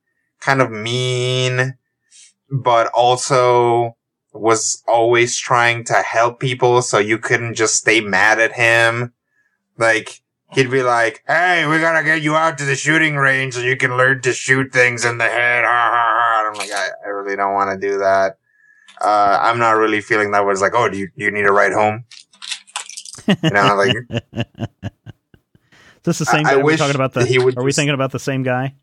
kind 0.41 0.61
of 0.61 0.71
mean, 0.71 1.77
but 2.51 2.89
also 2.89 3.97
was 4.33 4.83
always 4.87 5.37
trying 5.37 5.85
to 5.85 5.95
help 5.95 6.39
people 6.41 6.83
so 6.83 6.99
you 6.99 7.19
couldn't 7.19 7.55
just 7.55 7.75
stay 7.75 8.01
mad 8.01 8.39
at 8.39 8.53
him. 8.53 9.13
Like, 9.77 10.21
he'd 10.53 10.71
be 10.71 10.83
like, 10.83 11.23
Hey, 11.27 11.67
we 11.67 11.79
gotta 11.81 12.05
get 12.05 12.23
you 12.23 12.37
out 12.37 12.59
to 12.59 12.65
the 12.65 12.77
shooting 12.77 13.17
range 13.17 13.55
so 13.55 13.61
you 13.61 13.77
can 13.77 13.97
learn 13.97 14.23
to 14.23 14.33
shoot 14.33 14.73
things 14.73 15.05
in 15.05 15.19
the 15.19 15.25
head. 15.29 15.65
And 16.41 16.49
I'm 16.49 16.55
like, 16.55 16.73
I, 16.73 16.89
I 17.05 17.09
really 17.09 17.37
don't 17.37 17.53
want 17.53 17.71
to 17.71 17.89
do 17.89 17.99
that. 17.99 18.39
Uh, 19.01 19.39
I'm 19.41 19.59
not 19.59 19.73
really 19.73 20.01
feeling 20.01 20.33
that 20.33 20.45
was 20.45 20.61
like, 20.61 20.73
Oh, 20.75 20.89
do 20.89 20.99
you, 20.99 21.09
you 21.17 21.31
need 21.31 21.47
a 21.47 21.53
ride 21.53 21.73
home? 21.73 22.05
You 23.27 23.51
know, 23.51 23.75
like, 23.77 23.95
Is 24.93 26.05
this 26.05 26.19
the 26.19 26.25
same 26.27 26.47
I- 26.47 26.51
I 26.53 26.55
guy? 26.57 26.63
We're 26.63 26.77
talking 26.77 26.95
about 26.97 27.13
the. 27.15 27.25
he 27.27 27.39
would 27.39 27.57
Are 27.59 27.63
we 27.65 27.73
thinking 27.73 27.95
about 27.95 28.13
the 28.13 28.19
same 28.19 28.43
guy? 28.43 28.75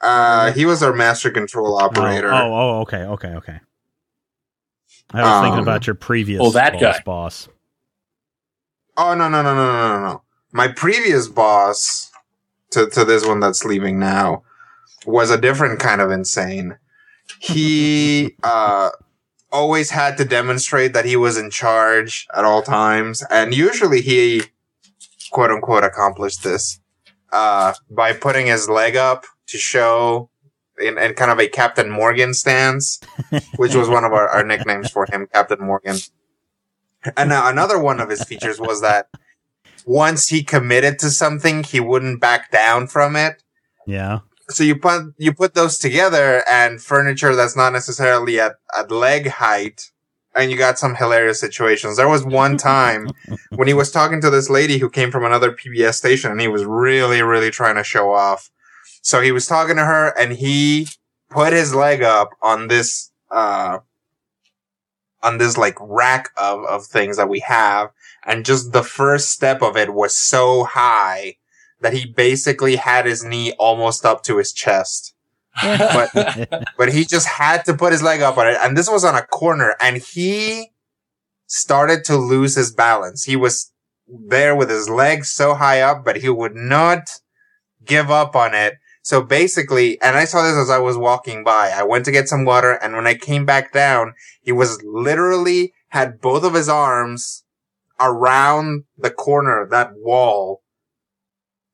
Uh, 0.00 0.52
he 0.52 0.64
was 0.66 0.82
our 0.82 0.92
master 0.92 1.30
control 1.30 1.76
operator. 1.78 2.32
Oh, 2.32 2.36
oh, 2.36 2.54
oh, 2.54 2.80
okay, 2.82 2.98
okay, 3.04 3.28
okay. 3.36 3.60
I 5.12 5.22
was 5.22 5.42
thinking 5.42 5.58
Um, 5.58 5.62
about 5.64 5.86
your 5.86 5.94
previous 5.94 6.40
Oh, 6.42 6.50
that 6.50 6.74
boss, 6.74 6.80
guy. 6.82 7.02
boss. 7.04 7.48
Oh 8.96 9.14
no 9.14 9.28
no 9.28 9.42
no 9.42 9.54
no 9.54 9.66
no 9.66 9.98
no 9.98 10.04
no! 10.06 10.22
My 10.52 10.68
previous 10.68 11.28
boss 11.28 12.10
to 12.70 12.88
to 12.90 13.04
this 13.04 13.26
one 13.26 13.40
that's 13.40 13.64
leaving 13.64 13.98
now 13.98 14.42
was 15.06 15.30
a 15.30 15.38
different 15.38 15.78
kind 15.80 16.00
of 16.00 16.10
insane. 16.10 16.78
He 17.40 18.36
uh 18.42 18.90
always 19.52 19.90
had 19.90 20.16
to 20.18 20.24
demonstrate 20.24 20.92
that 20.92 21.04
he 21.04 21.16
was 21.16 21.38
in 21.38 21.50
charge 21.50 22.26
at 22.34 22.44
all 22.44 22.62
times, 22.62 23.24
and 23.30 23.54
usually 23.54 24.00
he 24.00 24.42
quote 25.30 25.50
unquote 25.50 25.84
accomplished 25.84 26.42
this 26.42 26.80
uh 27.32 27.72
by 27.90 28.12
putting 28.12 28.46
his 28.46 28.68
leg 28.68 28.96
up 28.96 29.24
to 29.46 29.58
show 29.58 30.30
in, 30.78 30.98
in 30.98 31.14
kind 31.14 31.30
of 31.30 31.38
a 31.38 31.48
Captain 31.48 31.90
Morgan 31.90 32.34
stance, 32.34 33.00
which 33.56 33.74
was 33.74 33.88
one 33.88 34.04
of 34.04 34.12
our, 34.12 34.28
our 34.28 34.44
nicknames 34.44 34.90
for 34.90 35.06
him, 35.06 35.26
Captain 35.32 35.60
Morgan. 35.60 35.96
And 37.16 37.30
now 37.30 37.48
another 37.48 37.78
one 37.78 38.00
of 38.00 38.10
his 38.10 38.24
features 38.24 38.58
was 38.58 38.80
that 38.82 39.08
once 39.84 40.28
he 40.28 40.42
committed 40.42 40.98
to 40.98 41.10
something, 41.10 41.62
he 41.62 41.80
wouldn't 41.80 42.20
back 42.20 42.50
down 42.50 42.88
from 42.88 43.16
it. 43.16 43.42
Yeah. 43.86 44.20
So 44.48 44.62
you 44.62 44.76
put 44.76 45.14
you 45.18 45.32
put 45.32 45.54
those 45.54 45.78
together 45.78 46.44
and 46.48 46.80
furniture 46.80 47.34
that's 47.34 47.56
not 47.56 47.72
necessarily 47.72 48.38
at, 48.38 48.56
at 48.76 48.90
leg 48.92 49.28
height, 49.28 49.90
and 50.36 50.50
you 50.50 50.56
got 50.56 50.78
some 50.78 50.94
hilarious 50.94 51.40
situations. 51.40 51.96
There 51.96 52.08
was 52.08 52.24
one 52.24 52.56
time 52.74 53.08
when 53.56 53.66
he 53.66 53.74
was 53.74 53.90
talking 53.90 54.20
to 54.20 54.30
this 54.30 54.48
lady 54.48 54.78
who 54.78 54.88
came 54.88 55.10
from 55.10 55.24
another 55.24 55.50
PBS 55.50 55.94
station, 55.94 56.30
and 56.30 56.40
he 56.40 56.48
was 56.48 56.64
really, 56.64 57.22
really 57.22 57.50
trying 57.50 57.74
to 57.74 57.82
show 57.82 58.12
off. 58.12 58.50
So 59.02 59.20
he 59.20 59.32
was 59.32 59.46
talking 59.46 59.76
to 59.76 59.84
her, 59.84 60.16
and 60.18 60.32
he 60.32 60.88
put 61.28 61.52
his 61.52 61.74
leg 61.74 62.02
up 62.02 62.30
on 62.40 62.68
this 62.68 63.10
uh 63.32 63.78
on 65.24 65.38
this 65.38 65.56
like 65.58 65.76
rack 65.80 66.30
of 66.36 66.64
of 66.66 66.86
things 66.86 67.16
that 67.16 67.28
we 67.28 67.40
have, 67.40 67.90
and 68.24 68.44
just 68.44 68.70
the 68.70 68.84
first 68.84 69.30
step 69.30 69.60
of 69.60 69.76
it 69.76 69.92
was 69.92 70.16
so 70.16 70.62
high 70.62 71.34
that 71.86 71.92
he 71.92 72.04
basically 72.04 72.74
had 72.74 73.06
his 73.06 73.22
knee 73.22 73.52
almost 73.60 74.04
up 74.04 74.24
to 74.24 74.38
his 74.38 74.52
chest. 74.52 75.14
But 75.62 76.88
he 76.92 77.04
just 77.04 77.28
had 77.28 77.64
to 77.66 77.74
put 77.74 77.92
his 77.92 78.02
leg 78.02 78.22
up 78.22 78.36
on 78.38 78.48
it. 78.48 78.58
And 78.60 78.76
this 78.76 78.90
was 78.90 79.04
on 79.04 79.14
a 79.14 79.22
corner 79.22 79.76
and 79.80 79.98
he 79.98 80.72
started 81.46 82.02
to 82.06 82.16
lose 82.16 82.56
his 82.56 82.72
balance. 82.72 83.22
He 83.22 83.36
was 83.36 83.72
there 84.08 84.56
with 84.56 84.68
his 84.68 84.88
legs 84.88 85.30
so 85.30 85.54
high 85.54 85.80
up, 85.80 86.04
but 86.04 86.16
he 86.16 86.28
would 86.28 86.56
not 86.56 87.20
give 87.84 88.10
up 88.10 88.34
on 88.34 88.52
it. 88.52 88.74
So 89.02 89.22
basically, 89.22 90.02
and 90.02 90.16
I 90.16 90.24
saw 90.24 90.42
this 90.42 90.56
as 90.56 90.70
I 90.70 90.78
was 90.78 90.98
walking 90.98 91.44
by, 91.44 91.70
I 91.70 91.84
went 91.84 92.04
to 92.06 92.10
get 92.10 92.28
some 92.28 92.44
water 92.44 92.72
and 92.72 92.96
when 92.96 93.06
I 93.06 93.14
came 93.14 93.46
back 93.46 93.72
down, 93.72 94.14
he 94.42 94.50
was 94.50 94.82
literally 94.82 95.72
had 95.90 96.20
both 96.20 96.42
of 96.42 96.54
his 96.54 96.68
arms 96.68 97.44
around 98.00 98.86
the 98.98 99.10
corner, 99.10 99.68
that 99.70 99.92
wall 99.94 100.62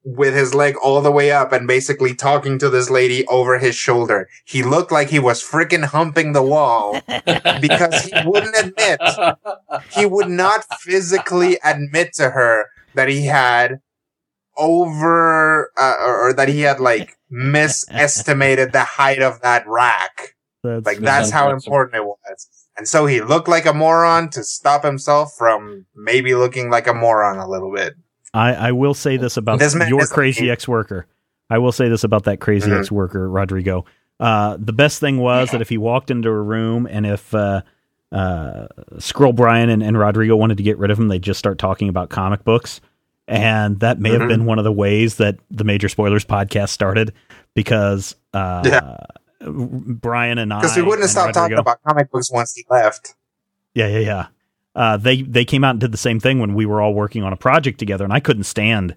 with 0.05 0.35
his 0.35 0.55
leg 0.55 0.75
all 0.83 1.01
the 1.01 1.11
way 1.11 1.31
up 1.31 1.53
and 1.53 1.67
basically 1.67 2.15
talking 2.15 2.59
to 2.59 2.69
this 2.69 2.91
lady 2.91 3.27
over 3.27 3.59
his 3.59 3.75
shoulder. 3.75 4.29
He 4.45 4.63
looked 4.63 4.91
like 4.91 5.11
he 5.11 5.19
was 5.19 5.43
freaking 5.43 5.85
humping 5.85 6.33
the 6.33 6.43
wall 6.43 7.01
because 7.61 8.05
he 8.05 8.13
wouldn't 8.25 8.57
admit, 8.57 9.01
he 9.93 10.07
would 10.07 10.29
not 10.29 10.65
physically 10.81 11.59
admit 11.65 12.13
to 12.15 12.31
her 12.31 12.67
that 12.95 13.09
he 13.09 13.27
had 13.27 13.81
over, 14.57 15.71
uh, 15.79 15.95
or, 16.01 16.29
or 16.29 16.33
that 16.33 16.49
he 16.49 16.63
had 16.63 16.81
like 16.81 17.17
misestimated 17.31 18.73
the 18.73 18.85
height 18.85 19.23
of 19.23 19.41
that 19.43 19.67
rack. 19.67 20.35
That's, 20.63 20.85
Like 20.85 20.99
that's 20.99 21.31
how 21.31 21.51
important 21.51 21.97
it 21.97 22.05
was. 22.05 22.49
And 22.77 22.89
so 22.89 23.07
he 23.07 23.21
looked 23.21 23.49
like 23.49 23.67
a 23.67 23.75
moron 23.75 24.31
to 24.31 24.43
stop 24.43 24.85
himself 24.85 25.35
from 25.37 25.87
maybe 25.95 26.35
looking 26.35 26.71
like 26.71 26.87
a 26.87 26.95
moron 26.95 27.39
a 27.39 27.49
little 27.49 27.73
bit. 27.73 27.95
I, 28.35 28.55
I 28.55 28.73
will 28.73 28.95
say 28.95 29.17
this 29.17 29.37
about 29.37 29.59
This 29.59 29.75
man 29.75 29.89
your 29.89 30.07
crazy 30.07 30.51
ex 30.51 30.67
worker. 30.67 31.07
I 31.51 31.59
will 31.59 31.73
say 31.73 31.89
this 31.89 32.03
about 32.05 32.25
that 32.25 32.41
crazy 32.41 32.71
Mhm. 32.71 32.79
ex 32.81 32.91
worker, 32.91 33.29
Rodrigo. 33.29 33.85
Uh, 34.19 34.57
the 34.59 34.73
best 34.73 35.01
thing 35.01 35.19
was 35.19 35.51
that 35.51 35.61
if 35.61 35.69
he 35.69 35.77
walked 35.79 36.11
into 36.11 36.29
a 36.29 36.41
room 36.41 36.87
and 36.91 37.05
if 37.05 37.35
uh, 37.35 37.63
uh, 38.11 38.67
Scroll 38.99 39.33
Brian 39.33 39.69
and, 39.69 39.83
and 39.83 39.99
Rodrigo 39.99 40.37
wanted 40.37 40.57
to 40.59 40.63
get 40.63 40.79
rid 40.79 40.91
of 40.91 40.99
him, 40.99 41.09
they'd 41.09 41.23
just 41.23 41.39
start 41.39 41.59
talking 41.59 41.89
about 41.89 42.09
comic 42.09 42.45
books. 42.45 42.81
And 43.29 43.81
that 43.81 43.99
may 44.01 44.11
have 44.11 44.23
Mhm. 44.23 44.29
been 44.29 44.45
one 44.47 44.59
of 44.59 44.65
the 44.65 44.73
ways 44.73 45.17
that 45.17 45.39
the 45.51 45.65
Major 45.65 45.89
Spoilers 45.89 46.25
podcast 46.25 46.71
started 46.71 47.13
because 47.55 48.15
uh, 48.35 48.63
Yeah. 48.65 48.97
Brian 49.41 50.39
and 50.39 50.53
I. 50.53 50.61
Because 50.61 50.77
we 50.77 50.83
wouldn't 50.83 51.03
have 51.03 51.11
stopped 51.11 51.35
talking 51.35 51.59
about 51.59 51.83
comic 51.87 52.11
books 52.11 52.31
once 52.33 52.55
he 52.55 52.65
left. 52.71 53.15
Yeah, 53.75 53.89
yeah, 53.89 53.99
yeah. 53.99 54.27
Uh, 54.75 54.97
they 54.97 55.23
they 55.23 55.45
came 55.45 55.65
out 55.65 55.73
and 55.73 55.81
did 55.81 55.93
the 55.93 55.99
same 55.99 56.19
thing 56.19 56.39
when 56.39 56.55
we 56.55 56.65
were 56.67 56.81
all 56.81 56.95
working 56.95 57.23
on 57.23 57.33
a 57.33 57.37
project 57.37 57.79
together, 57.79 58.05
and 58.05 58.13
I 58.13 58.21
couldn't 58.21 58.45
stand 58.45 58.97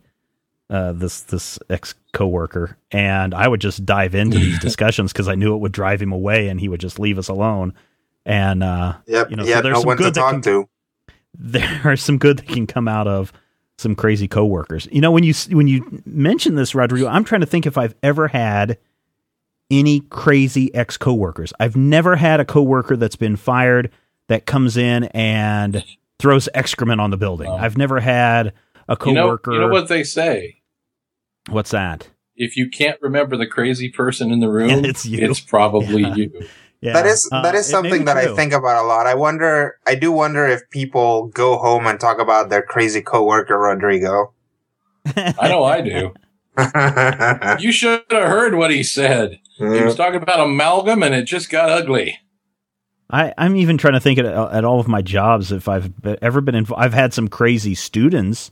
uh, 0.69 0.93
this 0.93 1.21
this 1.21 1.59
ex 1.69 1.95
coworker, 2.13 2.77
and 2.91 3.33
I 3.33 3.47
would 3.47 3.59
just 3.61 3.85
dive 3.85 4.15
into 4.15 4.37
these 4.39 4.59
discussions 4.67 5.11
because 5.11 5.27
I 5.27 5.35
knew 5.35 5.53
it 5.53 5.59
would 5.59 5.73
drive 5.73 6.01
him 6.01 6.11
away, 6.13 6.47
and 6.47 6.59
he 6.59 6.69
would 6.69 6.79
just 6.79 6.97
leave 6.99 7.17
us 7.17 7.27
alone. 7.27 7.73
And 8.25 8.63
uh, 8.63 8.95
Yep. 9.05 9.29
You 9.31 9.35
know, 9.35 9.43
he 9.43 9.51
so 9.51 9.61
there's 9.61 9.73
no 9.73 9.79
some 9.81 9.87
one 9.87 9.97
to 9.97 10.03
good 10.03 10.13
that 10.13 10.19
talk 10.19 10.31
can- 10.31 10.41
to. 10.43 10.69
there 11.37 11.81
are 11.83 11.97
some 11.97 12.17
good 12.17 12.39
that 12.39 12.47
can 12.47 12.65
come 12.65 12.87
out 12.87 13.07
of 13.07 13.33
some 13.77 13.93
crazy 13.93 14.27
coworkers. 14.27 14.87
You 14.91 15.01
know, 15.01 15.11
when 15.11 15.23
you 15.25 15.33
when 15.49 15.67
you 15.67 16.01
mention 16.05 16.55
this, 16.55 16.73
Rodrigo, 16.73 17.07
I'm 17.07 17.25
trying 17.25 17.41
to 17.41 17.47
think 17.47 17.65
if 17.65 17.77
I've 17.77 17.93
ever 18.01 18.29
had 18.29 18.77
any 19.69 19.99
crazy 19.99 20.73
ex 20.73 20.95
coworkers. 20.95 21.51
I've 21.59 21.75
never 21.75 22.15
had 22.15 22.39
a 22.39 22.45
coworker 22.45 22.95
that's 22.95 23.15
been 23.15 23.35
fired 23.35 23.91
that 24.27 24.45
comes 24.45 24.77
in 24.77 25.05
and 25.05 25.83
throws 26.19 26.49
excrement 26.53 27.01
on 27.01 27.11
the 27.11 27.17
building. 27.17 27.47
Oh. 27.47 27.55
I've 27.55 27.77
never 27.77 27.99
had 27.99 28.53
a 28.87 28.97
you 29.05 29.13
know, 29.13 29.23
coworker. 29.23 29.53
you 29.53 29.59
know 29.59 29.67
what 29.69 29.87
they 29.87 30.03
say? 30.03 30.61
What's 31.49 31.71
that? 31.71 32.09
If 32.35 32.57
you 32.57 32.69
can't 32.69 32.97
remember 33.01 33.37
the 33.37 33.47
crazy 33.47 33.89
person 33.89 34.31
in 34.31 34.39
the 34.39 34.49
room, 34.49 34.69
It's 34.85 35.05
you. 35.05 35.29
It's 35.29 35.39
probably 35.39 36.01
Yeah. 36.03 36.15
you. 36.15 36.47
Yeah, 36.81 36.93
that 36.93 37.05
is 37.07 37.27
uh, 37.31 37.41
that 37.41 37.55
is 37.55 37.67
it 37.67 37.71
may 37.71 37.71
something 37.71 38.01
be 38.01 38.05
that 38.05 38.17
I 38.17 38.35
think 38.35 38.53
about 38.53 38.83
a 38.83 38.87
lot. 38.87 39.07
I 39.07 39.15
wonder. 39.15 39.79
I 39.87 39.95
do 39.95 40.11
wonder 40.11 40.45
if 40.45 40.69
people 40.69 41.27
go 41.27 41.57
home 41.57 41.87
and 41.87 41.99
talk 41.99 42.19
about 42.19 42.49
their 42.49 42.61
crazy 42.61 43.01
coworker 43.01 43.57
Rodrigo. 43.57 44.33
I 45.15 45.47
know 45.47 45.63
I 45.63 45.81
do. 45.81 46.13
You 47.63 47.71
should 47.71 48.03
have 48.11 48.27
heard 48.29 48.55
what 48.55 48.71
he 48.71 48.83
said. 48.83 49.39
He 49.57 49.63
was 49.65 49.95
talking 49.95 50.21
about 50.21 50.39
amalgam, 50.41 51.01
and 51.01 51.15
it 51.15 51.23
just 51.23 51.49
got 51.49 51.69
ugly. 51.69 52.19
I, 53.09 53.33
I'm 53.37 53.55
even 53.55 53.77
trying 53.77 53.93
to 53.93 53.99
think 53.99 54.17
at, 54.19 54.25
at 54.25 54.65
all 54.65 54.79
of 54.79 54.87
my 54.87 55.01
jobs 55.01 55.51
if 55.51 55.67
I've 55.67 55.91
ever 56.21 56.41
been 56.41 56.55
involved. 56.55 56.83
I've 56.83 56.93
had 56.93 57.13
some 57.13 57.27
crazy 57.27 57.75
students 57.75 58.51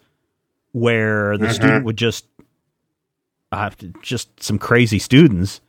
where 0.71 1.37
the 1.37 1.47
Mhm. 1.47 1.53
student 1.53 1.85
would 1.85 1.97
just, 1.97 2.25
uh, 3.51 3.69
just 4.01 4.41
some 4.43 4.57
crazy 4.59 4.99
students. 4.99 5.61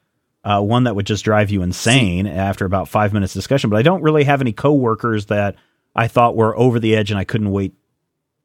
Uh, 0.44 0.60
one 0.60 0.84
that 0.84 0.94
would 0.94 1.06
just 1.06 1.24
drive 1.24 1.50
you 1.50 1.62
insane 1.62 2.26
after 2.26 2.66
about 2.66 2.86
five 2.86 3.14
minutes 3.14 3.32
discussion. 3.32 3.70
But 3.70 3.78
I 3.78 3.82
don't 3.82 4.02
really 4.02 4.24
have 4.24 4.42
any 4.42 4.52
coworkers 4.52 5.26
that 5.26 5.56
I 5.96 6.06
thought 6.06 6.36
were 6.36 6.54
over 6.58 6.78
the 6.78 6.94
edge 6.94 7.10
and 7.10 7.18
I 7.18 7.24
couldn't 7.24 7.50
wait 7.50 7.72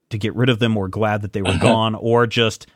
to 0.09 0.17
get 0.17 0.33
rid 0.33 0.47
of 0.47 0.59
them 0.59 0.77
or 0.77 0.87
glad 0.87 1.21
that 1.23 1.33
they 1.33 1.41
were 1.41 1.57
gone 1.59 1.95
or 1.95 2.25
just 2.25 2.67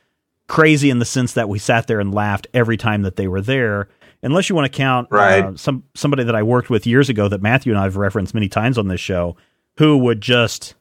crazy 0.48 0.90
in 0.90 1.00
the 1.00 1.06
sense 1.06 1.32
that 1.34 1.48
we 1.48 1.58
sat 1.58 1.88
there 1.88 2.02
and 2.02 2.14
laughed 2.14 2.48
every 2.54 2.76
time 2.76 3.04
that 3.04 3.16
they 3.16 3.28
were 3.30 3.42
there. 3.42 3.88
Unless 4.24 4.50
you 4.50 4.56
want 4.56 4.72
to 4.72 4.76
count 4.76 5.10
Right. 5.12 5.44
uh, 5.44 5.56
some 5.56 5.84
somebody 5.94 6.24
that 6.24 6.36
I 6.36 6.42
worked 6.44 6.70
with 6.70 6.88
years 6.88 7.10
ago 7.10 7.28
that 7.28 7.42
Matthew 7.42 7.72
and 7.74 7.80
I 7.80 7.84
have 7.84 7.98
referenced 7.98 8.34
many 8.34 8.48
times 8.50 8.78
on 8.78 8.88
this 8.88 9.02
show, 9.02 9.36
who 9.78 9.98
would 10.00 10.22
just 10.22 10.76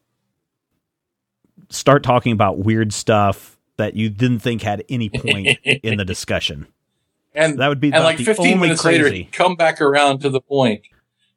start 1.68 2.03
talking 2.03 2.32
about 2.32 2.59
weird 2.59 2.93
stuff 2.93 3.59
that 3.76 3.95
you 3.95 4.11
didn't 4.11 4.40
think 4.40 4.62
had 4.62 4.84
any 4.88 5.09
point 5.09 5.59
in 5.64 5.97
the 5.99 6.05
discussion. 6.05 6.66
And 7.34 7.59
That 7.59 7.68
would 7.68 7.80
be 7.80 7.93
and 7.93 8.05
like 8.05 8.18
the 8.18 8.24
15 8.24 8.47
only 8.47 8.59
minutes 8.68 8.84
later, 8.84 9.05
crazy. 9.05 9.22
he'd 9.24 9.32
come 9.32 9.57
back 9.57 9.80
around 9.80 10.20
to 10.20 10.28
the 10.30 10.40
point, 10.40 10.82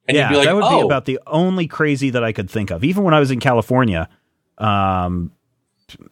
and 0.08 0.16
yeah, 0.18 0.28
you'd 0.30 0.34
be 0.34 0.38
like, 0.40 0.46
that 0.48 0.56
would 0.56 0.64
"Oh, 0.66 0.82
be 0.82 0.86
about 0.86 1.06
the 1.06 1.20
only 1.26 1.68
crazy 1.68 2.10
that 2.10 2.24
I 2.24 2.34
could 2.34 2.50
think 2.50 2.70
of. 2.70 2.84
Even 2.84 3.04
when 3.04 3.14
I 3.14 3.20
was 3.22 3.32
in 3.32 3.40
California, 3.40 4.10
um, 4.58 5.32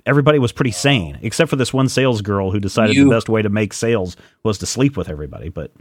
everybody 0.06 0.40
was 0.40 0.52
pretty 0.52 0.72
sane, 0.72 1.18
except 1.22 1.50
for 1.50 1.56
this 1.56 1.74
one 1.74 1.90
sales 1.90 2.22
girl 2.22 2.52
who 2.52 2.60
decided 2.60 2.96
You- 2.96 3.06
the 3.06 3.10
best 3.16 3.30
way 3.30 3.42
to 3.42 3.50
make 3.50 3.74
sales 3.74 4.16
was 4.44 4.58
to 4.60 4.66
sleep 4.66 4.96
with 4.98 5.10
everybody. 5.10 5.50
But 5.50 5.72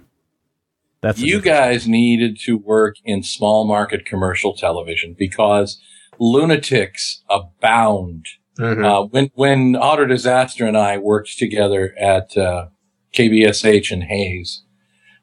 that's 1.00 1.20
you 1.20 1.40
different- 1.40 1.44
guys 1.44 1.88
needed 1.88 2.38
to 2.44 2.56
work 2.56 2.96
in 3.04 3.22
small 3.22 3.66
market 3.66 4.04
commercial 4.06 4.54
television 4.54 5.14
because 5.18 5.80
lunatics 6.18 7.22
abound. 7.28 8.26
Mhm. 8.58 8.84
Uh, 8.84 9.06
when 9.06 9.30
when 9.34 9.76
Otter 9.76 10.06
Disaster 10.06 10.66
and 10.66 10.76
I 10.76 10.98
worked 10.98 11.38
together 11.38 11.94
at 11.98 12.36
uh, 12.36 12.66
KBSH 13.12 13.90
in 13.90 14.02
Hays, 14.02 14.62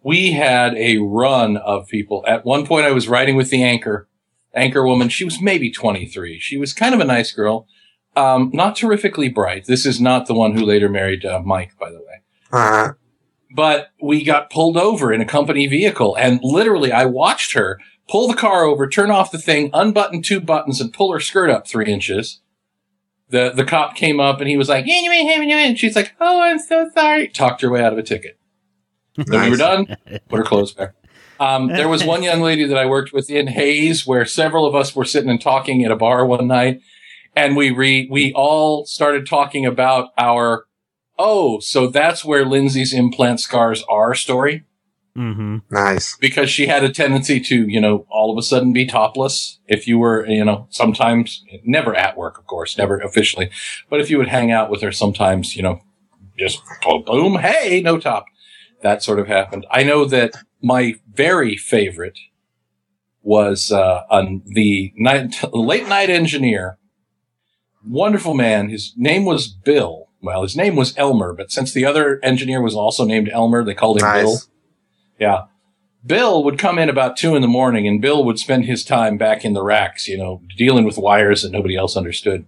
we 0.03 0.31
had 0.31 0.75
a 0.75 0.97
run 0.97 1.57
of 1.57 1.87
people. 1.87 2.23
At 2.27 2.43
one 2.45 2.65
point, 2.65 2.85
I 2.85 2.91
was 2.91 3.07
writing 3.07 3.35
with 3.35 3.49
the 3.51 3.63
anchor, 3.63 4.07
anchor 4.55 4.83
woman. 4.85 5.09
She 5.09 5.25
was 5.25 5.39
maybe 5.41 5.71
23. 5.71 6.39
She 6.39 6.57
was 6.57 6.73
kind 6.73 6.95
of 6.95 7.01
a 7.01 7.05
nice 7.05 7.31
girl, 7.31 7.67
Um, 8.15 8.49
not 8.53 8.75
terrifically 8.75 9.29
bright. 9.29 9.65
This 9.65 9.85
is 9.85 10.01
not 10.01 10.27
the 10.27 10.33
one 10.33 10.55
who 10.55 10.65
later 10.65 10.89
married 10.89 11.25
uh, 11.25 11.41
Mike, 11.43 11.77
by 11.79 11.91
the 11.91 11.99
way. 11.99 12.21
Uh, 12.51 12.93
But 13.55 13.91
we 14.01 14.23
got 14.23 14.49
pulled 14.49 14.77
over 14.77 15.13
in 15.13 15.21
a 15.21 15.25
company 15.25 15.67
vehicle, 15.67 16.15
and 16.17 16.39
literally, 16.43 16.91
I 16.91 17.05
watched 17.05 17.53
her 17.53 17.79
pull 18.09 18.27
the 18.27 18.33
car 18.33 18.63
over, 18.63 18.87
turn 18.87 19.11
off 19.11 19.31
the 19.31 19.37
thing, 19.37 19.69
unbutton 19.73 20.21
two 20.21 20.41
buttons, 20.41 20.81
and 20.81 20.91
pull 20.91 21.13
her 21.13 21.19
skirt 21.19 21.49
up 21.49 21.67
three 21.67 21.91
inches. 21.91 22.41
The 23.29 23.51
the 23.51 23.63
cop 23.63 23.95
came 23.95 24.19
up 24.19 24.39
and 24.39 24.49
he 24.49 24.57
was 24.57 24.67
like, 24.69 24.85
"Yeah, 24.87 24.99
you 25.01 25.11
ain't 25.11 25.29
having 25.31 25.49
it." 25.51 25.77
She's 25.77 25.95
like, 25.95 26.13
"Oh, 26.19 26.41
I'm 26.41 26.57
so 26.59 26.89
sorry." 26.93 27.27
Talked 27.27 27.61
her 27.61 27.69
way 27.69 27.83
out 27.83 27.93
of 27.93 27.99
a 27.99 28.03
ticket. 28.03 28.39
Then 29.15 29.43
we 29.43 29.49
were 29.51 29.57
done. 29.57 29.95
Put 30.29 30.37
her 30.37 30.43
clothes 30.43 30.73
back. 30.73 30.93
Um, 31.39 31.67
there 31.67 31.87
was 31.87 32.03
one 32.03 32.21
young 32.23 32.41
lady 32.41 32.65
that 32.65 32.77
I 32.77 32.85
worked 32.85 33.13
with 33.13 33.29
in 33.29 33.47
Hays 33.47 34.05
where 34.05 34.25
several 34.25 34.65
of 34.65 34.75
us 34.75 34.95
were 34.95 35.05
sitting 35.05 35.29
and 35.29 35.39
talking 35.39 35.85
at 35.85 35.91
a 35.91 35.95
bar 35.95 36.25
one 36.25 36.47
night, 36.47 36.81
and 37.35 37.55
we 37.55 37.71
re- 37.71 38.07
we 38.09 38.33
all 38.33 38.85
started 38.85 39.25
talking 39.27 39.65
about 39.65 40.09
our 40.17 40.65
oh, 41.17 41.59
so 41.59 41.87
that's 41.87 42.23
where 42.23 42.45
Lindsay's 42.45 42.93
implant 42.93 43.39
scars 43.39 43.83
are 43.89 44.13
story 44.15 44.63
Mm-hmm. 45.17 45.57
nice. 45.69 46.15
because 46.17 46.49
she 46.49 46.67
had 46.67 46.83
a 46.83 46.89
tendency 46.93 47.41
to 47.41 47.67
you 47.67 47.81
know 47.81 48.05
all 48.09 48.31
of 48.31 48.37
a 48.37 48.41
sudden 48.43 48.71
be 48.71 48.85
topless 48.85 49.59
if 49.67 49.85
you 49.87 49.97
were 49.97 50.25
you 50.27 50.45
know 50.45 50.67
sometimes 50.69 51.43
never 51.65 51.93
at 51.95 52.15
work 52.15 52.37
of 52.37 52.45
course 52.45 52.77
never 52.77 52.99
officially 52.99 53.49
but 53.89 53.99
if 53.99 54.09
you 54.09 54.17
would 54.19 54.29
hang 54.29 54.51
out 54.51 54.69
with 54.69 54.81
her 54.81 54.91
sometimes 54.93 55.57
you 55.57 55.63
know 55.63 55.81
just 56.37 56.61
boom, 56.83 57.03
boom 57.03 57.35
hey 57.39 57.81
no 57.81 57.97
top 57.99 58.25
that 58.81 59.01
sort 59.03 59.19
of 59.19 59.27
happened 59.27 59.65
i 59.71 59.83
know 59.83 60.05
that 60.05 60.31
my 60.61 60.93
very 61.11 61.57
favorite 61.57 62.19
was 63.21 63.71
uh, 63.71 64.03
on 64.09 64.41
the 64.45 64.93
night, 64.95 65.35
late 65.53 65.87
night 65.89 66.09
engineer 66.09 66.77
wonderful 67.87 68.33
man 68.33 68.69
his 68.69 68.93
name 68.97 69.25
was 69.25 69.47
bill 69.47 70.09
well 70.21 70.41
his 70.41 70.55
name 70.55 70.75
was 70.75 70.97
elmer 70.97 71.33
but 71.33 71.51
since 71.51 71.73
the 71.73 71.85
other 71.85 72.19
engineer 72.23 72.61
was 72.61 72.75
also 72.75 73.05
named 73.05 73.29
elmer 73.29 73.63
they 73.63 73.73
called 73.73 74.01
him 74.01 74.11
bill 74.13 74.37
yeah. 75.19 75.43
Bill 76.05 76.43
would 76.45 76.57
come 76.57 76.79
in 76.79 76.89
about 76.89 77.17
two 77.17 77.35
in 77.35 77.41
the 77.41 77.47
morning 77.47 77.85
and 77.85 78.01
Bill 78.01 78.23
would 78.23 78.39
spend 78.39 78.65
his 78.65 78.85
time 78.85 79.17
back 79.17 79.43
in 79.43 79.53
the 79.53 79.61
racks, 79.61 80.07
you 80.07 80.17
know, 80.17 80.41
dealing 80.57 80.85
with 80.85 80.97
wires 80.97 81.43
that 81.43 81.51
nobody 81.51 81.75
else 81.75 81.97
understood. 81.97 82.45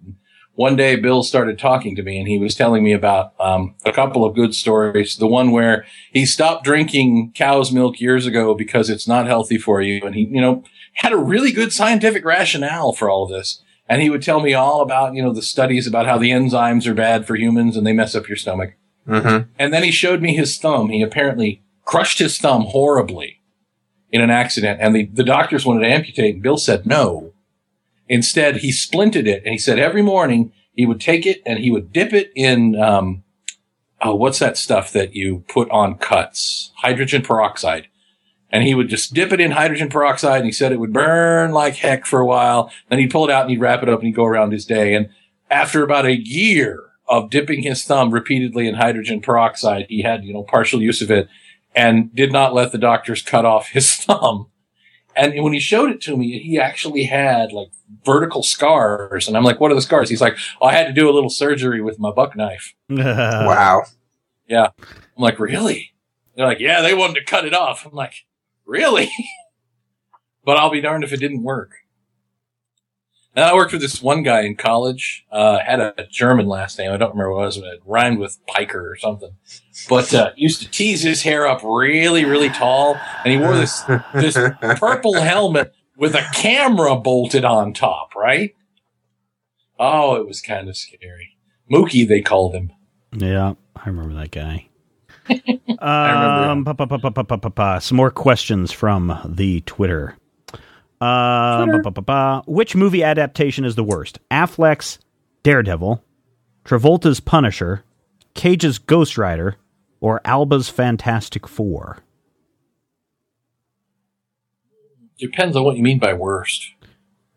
One 0.53 0.77
day 0.77 0.95
Bill 0.95 1.21
started 1.21 1.59
talking 1.59 1.95
to 1.97 2.03
me 2.03 2.17
and 2.17 2.27
he 2.27 2.37
was 2.37 2.55
telling 2.55 2.83
me 2.83 2.93
about 2.93 3.33
um, 3.39 3.75
a 3.85 3.91
couple 3.91 4.23
of 4.23 4.35
good 4.35 4.55
stories. 4.55 5.17
The 5.17 5.27
one 5.27 5.51
where 5.51 5.85
he 6.13 6.25
stopped 6.25 6.63
drinking 6.63 7.33
cow's 7.35 7.73
milk 7.73 7.99
years 7.99 8.25
ago 8.25 8.53
because 8.53 8.89
it's 8.89 9.07
not 9.07 9.27
healthy 9.27 9.57
for 9.57 9.81
you. 9.81 10.01
And 10.05 10.15
he, 10.15 10.27
you 10.31 10.39
know, 10.39 10.63
had 10.93 11.11
a 11.11 11.17
really 11.17 11.51
good 11.51 11.73
scientific 11.73 12.23
rationale 12.23 12.93
for 12.93 13.09
all 13.09 13.25
of 13.25 13.31
this. 13.31 13.61
And 13.91 14.01
he 14.01 14.09
would 14.09 14.23
tell 14.23 14.39
me 14.39 14.53
all 14.53 14.79
about, 14.79 15.15
you 15.15 15.21
know, 15.21 15.33
the 15.33 15.41
studies 15.41 15.85
about 15.85 16.05
how 16.05 16.17
the 16.17 16.29
enzymes 16.29 16.87
are 16.87 16.93
bad 16.93 17.27
for 17.27 17.35
humans 17.35 17.75
and 17.75 17.85
they 17.85 17.91
mess 17.91 18.15
up 18.15 18.29
your 18.29 18.37
stomach. 18.37 18.75
Mm-hmm. 19.05 19.51
And 19.59 19.73
then 19.73 19.83
he 19.83 19.91
showed 19.91 20.21
me 20.21 20.33
his 20.33 20.57
thumb. 20.57 20.87
He 20.87 21.01
apparently 21.01 21.61
crushed 21.83 22.19
his 22.19 22.37
thumb 22.37 22.67
horribly 22.69 23.41
in 24.09 24.21
an 24.21 24.29
accident, 24.29 24.79
and 24.81 24.95
the, 24.95 25.07
the 25.07 25.25
doctors 25.25 25.65
wanted 25.65 25.81
to 25.81 25.93
amputate, 25.93 26.35
and 26.35 26.43
Bill 26.43 26.57
said 26.57 26.85
no. 26.85 27.33
Instead, 28.07 28.57
he 28.57 28.71
splinted 28.71 29.27
it, 29.27 29.43
and 29.43 29.51
he 29.51 29.57
said 29.57 29.77
every 29.77 30.01
morning 30.01 30.53
he 30.73 30.85
would 30.85 31.01
take 31.01 31.25
it 31.25 31.41
and 31.45 31.59
he 31.59 31.69
would 31.69 31.91
dip 31.91 32.13
it 32.13 32.31
in, 32.33 32.81
um, 32.81 33.23
oh, 34.01 34.15
what's 34.15 34.39
that 34.39 34.55
stuff 34.57 34.93
that 34.93 35.15
you 35.15 35.43
put 35.49 35.69
on 35.69 35.97
cuts? 35.97 36.71
Hydrogen 36.77 37.23
peroxide. 37.23 37.89
And 38.51 38.63
he 38.63 38.75
would 38.75 38.89
just 38.89 39.13
dip 39.13 39.31
it 39.31 39.39
in 39.39 39.51
hydrogen 39.51 39.89
peroxide, 39.89 40.37
and 40.37 40.45
he 40.45 40.51
said 40.51 40.71
it 40.71 40.79
would 40.79 40.91
burn 40.91 41.51
like 41.51 41.75
heck 41.75 42.05
for 42.05 42.19
a 42.19 42.25
while. 42.25 42.71
Then 42.89 42.99
he'd 42.99 43.11
pull 43.11 43.23
it 43.23 43.31
out 43.31 43.43
and 43.43 43.49
he'd 43.49 43.61
wrap 43.61 43.81
it 43.81 43.89
up 43.89 43.99
and 43.99 44.07
he'd 44.07 44.15
go 44.15 44.25
around 44.25 44.51
his 44.51 44.65
day. 44.65 44.93
And 44.93 45.09
after 45.49 45.83
about 45.83 46.05
a 46.05 46.19
year 46.19 46.83
of 47.07 47.29
dipping 47.29 47.63
his 47.63 47.83
thumb 47.83 48.11
repeatedly 48.11 48.67
in 48.67 48.75
hydrogen 48.75 49.21
peroxide, 49.21 49.85
he 49.89 50.01
had, 50.01 50.23
you 50.23 50.33
know, 50.33 50.43
partial 50.43 50.81
use 50.81 51.01
of 51.01 51.09
it 51.09 51.29
and 51.75 52.13
did 52.13 52.31
not 52.31 52.53
let 52.53 52.71
the 52.71 52.77
doctors 52.77 53.21
cut 53.21 53.45
off 53.45 53.69
his 53.69 53.95
thumb. 54.03 54.47
And 55.15 55.43
when 55.43 55.53
he 55.53 55.59
showed 55.59 55.91
it 55.91 56.01
to 56.01 56.15
me, 56.15 56.39
he 56.39 56.57
actually 56.57 57.03
had 57.03 57.51
like 57.51 57.69
vertical 58.05 58.43
scars. 58.43 59.27
And 59.27 59.35
I'm 59.35 59.43
like, 59.43 59.59
what 59.59 59.71
are 59.71 59.75
the 59.75 59.81
scars? 59.81 60.09
He's 60.09 60.21
like, 60.21 60.37
oh, 60.61 60.67
I 60.67 60.73
had 60.73 60.87
to 60.87 60.93
do 60.93 61.09
a 61.09 61.11
little 61.11 61.29
surgery 61.29 61.81
with 61.81 61.99
my 61.99 62.11
buck 62.11 62.35
knife. 62.35 62.73
wow. 62.89 63.83
Yeah. 64.47 64.69
I'm 64.79 65.23
like, 65.23 65.39
really? 65.39 65.93
They're 66.35 66.45
like, 66.45 66.59
yeah, 66.59 66.81
they 66.81 66.93
wanted 66.93 67.15
to 67.15 67.25
cut 67.25 67.45
it 67.45 67.53
off. 67.53 67.85
I'm 67.85 67.91
like, 67.91 68.13
really? 68.71 69.11
but 70.45 70.57
I'll 70.57 70.71
be 70.71 70.81
darned 70.81 71.03
if 71.03 71.13
it 71.13 71.19
didn't 71.19 71.43
work. 71.43 71.71
And 73.33 73.45
I 73.45 73.53
worked 73.53 73.71
with 73.71 73.81
this 73.81 74.01
one 74.01 74.23
guy 74.23 74.41
in 74.41 74.55
college, 74.57 75.25
uh, 75.31 75.59
had 75.59 75.79
a 75.79 76.05
German 76.09 76.47
last 76.47 76.77
name. 76.77 76.91
I 76.91 76.97
don't 76.97 77.11
remember 77.11 77.33
what 77.33 77.43
it 77.43 77.45
was, 77.45 77.57
but 77.59 77.73
it 77.73 77.81
rhymed 77.85 78.19
with 78.19 78.45
Piker 78.45 78.91
or 78.91 78.97
something. 78.97 79.31
But, 79.87 80.13
uh, 80.13 80.31
used 80.35 80.61
to 80.61 80.69
tease 80.69 81.01
his 81.01 81.21
hair 81.21 81.47
up 81.47 81.61
really, 81.63 82.25
really 82.25 82.49
tall. 82.49 82.99
And 83.23 83.31
he 83.31 83.37
wore 83.37 83.55
this, 83.55 83.83
this 84.13 84.37
purple 84.77 85.13
helmet 85.13 85.73
with 85.95 86.13
a 86.13 86.25
camera 86.33 86.97
bolted 86.97 87.45
on 87.45 87.73
top, 87.73 88.15
right? 88.15 88.53
Oh, 89.79 90.15
it 90.15 90.27
was 90.27 90.41
kind 90.41 90.67
of 90.67 90.75
scary. 90.75 91.37
Mookie, 91.71 92.05
they 92.05 92.21
called 92.21 92.53
him. 92.53 92.73
Yeah, 93.13 93.53
I 93.77 93.87
remember 93.87 94.13
that 94.15 94.31
guy. 94.31 94.67
Remember 95.31 96.51
um, 96.51 96.65
pa- 96.65 96.73
pa- 96.73 96.85
pa- 96.85 96.97
pa- 96.97 97.09
pa- 97.09 97.23
pa- 97.23 97.37
pa- 97.37 97.49
pa. 97.49 97.79
Some 97.79 97.95
more 97.97 98.11
questions 98.11 98.71
from 98.71 99.19
the 99.25 99.61
Twitter. 99.61 100.17
Pa- 100.99 101.65
pa- 101.83 101.89
pa- 101.89 102.01
pa. 102.01 102.41
Which 102.45 102.75
movie 102.75 103.03
adaptation 103.03 103.65
is 103.65 103.75
the 103.75 103.83
worst? 103.83 104.19
Affleck's 104.29 104.99
Daredevil, 105.43 106.03
Travolta's 106.65 107.19
Punisher, 107.19 107.83
Cage's 108.35 108.77
Ghost 108.77 109.17
Rider, 109.17 109.55
or 109.99 110.21
Alba's 110.25 110.69
Fantastic 110.69 111.47
Four? 111.47 111.99
Depends 115.17 115.55
on 115.55 115.63
what 115.63 115.77
you 115.77 115.83
mean 115.83 115.99
by 115.99 116.13
worst. 116.13 116.71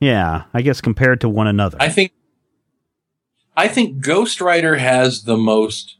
Yeah, 0.01 0.45
I 0.53 0.62
guess 0.62 0.80
compared 0.80 1.20
to 1.22 1.28
one 1.28 1.47
another. 1.47 1.76
I 1.80 1.88
think 1.88 2.12
I 3.57 3.68
think 3.68 4.01
Ghost 4.01 4.40
Rider 4.40 4.76
has 4.76 5.24
the 5.24 5.36
most 5.36 5.97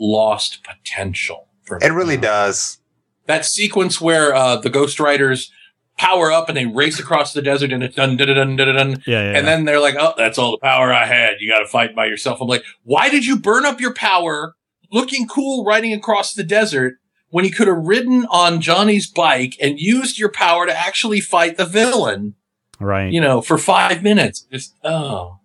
lost 0.00 0.64
potential 0.64 1.48
for. 1.62 1.78
It 1.80 1.92
really 1.92 2.16
does. 2.16 2.78
that 3.26 3.44
sequence 3.44 4.00
where 4.00 4.34
uh, 4.34 4.56
the 4.56 4.70
Ghost 4.70 4.98
Riders 4.98 5.52
power 5.96 6.32
up 6.32 6.48
and 6.48 6.56
they 6.56 6.66
race 6.66 6.98
across 6.98 7.34
the 7.34 7.42
desert 7.42 7.72
and 7.72 7.82
it's 7.82 7.94
dun 7.94 8.16
dun 8.16 8.28
dun 8.28 8.56
dun 8.56 8.56
dun, 8.56 8.74
dun 8.74 9.02
yeah, 9.06 9.32
yeah. 9.32 9.38
and 9.38 9.46
then 9.46 9.66
they're 9.66 9.80
like, 9.80 9.96
"Oh, 9.98 10.14
that's 10.16 10.38
all 10.38 10.52
the 10.52 10.58
power 10.58 10.92
I 10.92 11.04
had. 11.06 11.36
You 11.40 11.50
got 11.50 11.60
to 11.60 11.68
fight 11.68 11.94
by 11.94 12.06
yourself." 12.06 12.40
I'm 12.40 12.48
like, 12.48 12.64
"Why 12.82 13.08
did 13.10 13.26
you 13.26 13.38
burn 13.38 13.66
up 13.66 13.80
your 13.80 13.94
power, 13.94 14.56
looking 14.90 15.28
cool 15.28 15.64
riding 15.64 15.92
across 15.92 16.32
the 16.32 16.42
desert, 16.42 16.94
when 17.28 17.44
you 17.44 17.50
could 17.50 17.68
have 17.68 17.84
ridden 17.84 18.26
on 18.30 18.60
Johnny's 18.60 19.06
bike 19.06 19.56
and 19.60 19.78
used 19.78 20.18
your 20.18 20.30
power 20.32 20.66
to 20.66 20.76
actually 20.76 21.20
fight 21.20 21.56
the 21.56 21.66
villain?" 21.66 22.34
right. 22.80 23.12
you 23.12 23.20
know, 23.20 23.40
for 23.40 23.58
five 23.58 24.02
minutes. 24.02 24.40
Just 24.50 24.74
oh. 24.82 25.38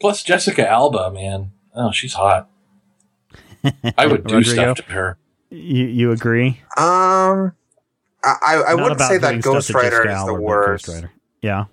Plus 0.00 0.22
Jessica 0.22 0.68
Alba, 0.68 1.10
man. 1.10 1.52
Oh, 1.74 1.90
she's 1.92 2.14
hot. 2.14 2.50
I 3.96 4.06
would 4.06 4.24
do 4.26 4.36
Rodrigo? 4.36 4.74
stuff 4.74 4.86
to 4.86 4.92
her. 4.92 5.18
you, 5.50 5.86
you 5.86 6.10
agree? 6.12 6.60
Um, 6.76 7.52
I 8.24 8.34
I, 8.42 8.62
I 8.68 8.74
Not 8.74 8.82
wouldn't 8.82 9.00
say 9.00 9.18
that 9.18 9.30
doing 9.30 9.42
stuff 9.42 9.54
Ghost 9.54 9.74
Rider 9.74 10.08
is 10.08 10.24
the 10.26 10.34
worst. 10.34 10.86
Ghost 10.86 10.96
Rider. 10.96 11.12
Yeah. 11.42 11.64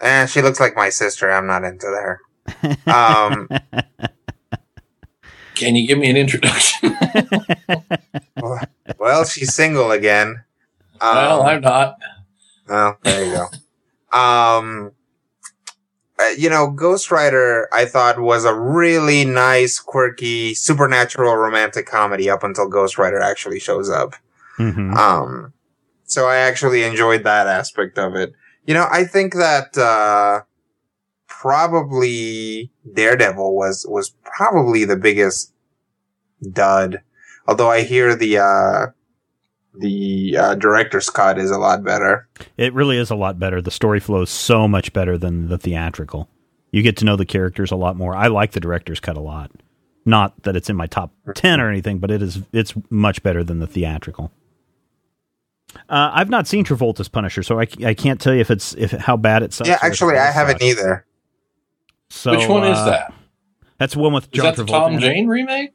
Eh, 0.00 0.26
she 0.26 0.42
looks 0.42 0.58
like 0.60 0.74
my 0.74 0.88
sister. 0.88 1.30
I'm 1.30 1.46
not 1.46 1.64
into 1.64 1.86
her. 1.86 2.20
Um, 2.86 3.48
Can 5.54 5.76
you 5.76 5.86
give 5.86 5.98
me 5.98 6.10
an 6.10 6.16
introduction? 6.16 6.96
well, 8.98 9.24
she's 9.24 9.54
single 9.54 9.90
again. 9.92 10.42
Um, 11.00 11.14
well, 11.16 11.42
I'm 11.42 11.60
not. 11.60 11.96
Well, 12.68 12.98
there 13.02 13.24
you 13.24 13.32
go. 13.32 13.46
Um, 14.18 14.92
you 16.30 16.50
know, 16.50 16.70
Ghost 16.70 17.10
Rider, 17.10 17.68
I 17.72 17.84
thought 17.84 18.20
was 18.20 18.44
a 18.44 18.54
really 18.54 19.24
nice, 19.24 19.78
quirky, 19.78 20.54
supernatural 20.54 21.36
romantic 21.36 21.86
comedy 21.86 22.28
up 22.30 22.42
until 22.42 22.68
Ghost 22.68 22.98
Rider 22.98 23.20
actually 23.20 23.60
shows 23.60 23.90
up. 23.90 24.14
hmm 24.56 24.94
Um, 24.94 25.52
so 26.04 26.26
I 26.26 26.36
actually 26.36 26.82
enjoyed 26.82 27.24
that 27.24 27.46
aspect 27.46 27.98
of 27.98 28.14
it. 28.16 28.32
You 28.66 28.74
know, 28.74 28.86
I 28.90 29.04
think 29.04 29.34
that, 29.34 29.76
uh, 29.76 30.42
probably 31.26 32.70
Daredevil 32.92 33.56
was, 33.56 33.86
was 33.88 34.14
probably 34.22 34.84
the 34.84 34.96
biggest 34.96 35.52
dud. 36.52 37.02
Although 37.48 37.70
I 37.70 37.82
hear 37.82 38.14
the, 38.14 38.38
uh, 38.38 38.86
the, 39.74 40.36
uh, 40.38 40.54
director's 40.56 41.08
cut 41.10 41.38
is 41.38 41.50
a 41.50 41.58
lot 41.58 41.82
better. 41.84 42.28
It 42.56 42.74
really 42.74 42.98
is 42.98 43.10
a 43.10 43.14
lot 43.16 43.38
better. 43.38 43.62
The 43.62 43.70
story 43.70 44.00
flows 44.00 44.30
so 44.30 44.66
much 44.68 44.92
better 44.92 45.16
than 45.18 45.48
the 45.48 45.58
theatrical. 45.58 46.28
You 46.70 46.82
get 46.82 46.96
to 46.98 47.04
know 47.04 47.16
the 47.16 47.26
characters 47.26 47.70
a 47.70 47.76
lot 47.76 47.96
more. 47.96 48.14
I 48.16 48.28
like 48.28 48.52
the 48.52 48.60
director's 48.60 49.00
cut 49.00 49.16
a 49.16 49.20
lot. 49.20 49.50
Not 50.04 50.42
that 50.42 50.56
it's 50.56 50.68
in 50.70 50.76
my 50.76 50.86
top 50.86 51.12
ten 51.34 51.60
or 51.60 51.68
anything, 51.70 51.98
but 51.98 52.10
it 52.10 52.22
is 52.22 52.40
it's 52.52 52.74
much 52.90 53.22
better 53.22 53.44
than 53.44 53.60
the 53.60 53.66
theatrical. 53.66 54.32
Uh, 55.88 56.10
I've 56.12 56.28
not 56.28 56.46
seen 56.48 56.64
Travolta's 56.64 57.08
Punisher, 57.08 57.42
so 57.42 57.60
I, 57.60 57.66
I 57.84 57.94
can't 57.94 58.20
tell 58.20 58.34
you 58.34 58.40
if 58.40 58.50
it's 58.50 58.74
if 58.74 58.90
how 58.90 59.16
bad 59.16 59.42
it 59.42 59.52
sucks. 59.52 59.68
Yeah, 59.68 59.78
actually, 59.80 60.18
I 60.18 60.30
haven't 60.30 60.60
suck. 60.60 60.68
either. 60.68 61.06
So, 62.10 62.32
Which 62.32 62.48
one 62.48 62.64
is 62.64 62.76
uh, 62.78 62.90
that? 62.90 63.14
That's 63.78 63.96
one 63.96 64.12
with 64.12 64.24
Is 64.24 64.30
John 64.32 64.44
that 64.46 64.56
the 64.56 64.64
Travolta. 64.64 64.68
Tom 64.70 64.92
in 64.94 64.98
it? 64.98 65.02
Jane 65.02 65.28
remake? 65.28 65.72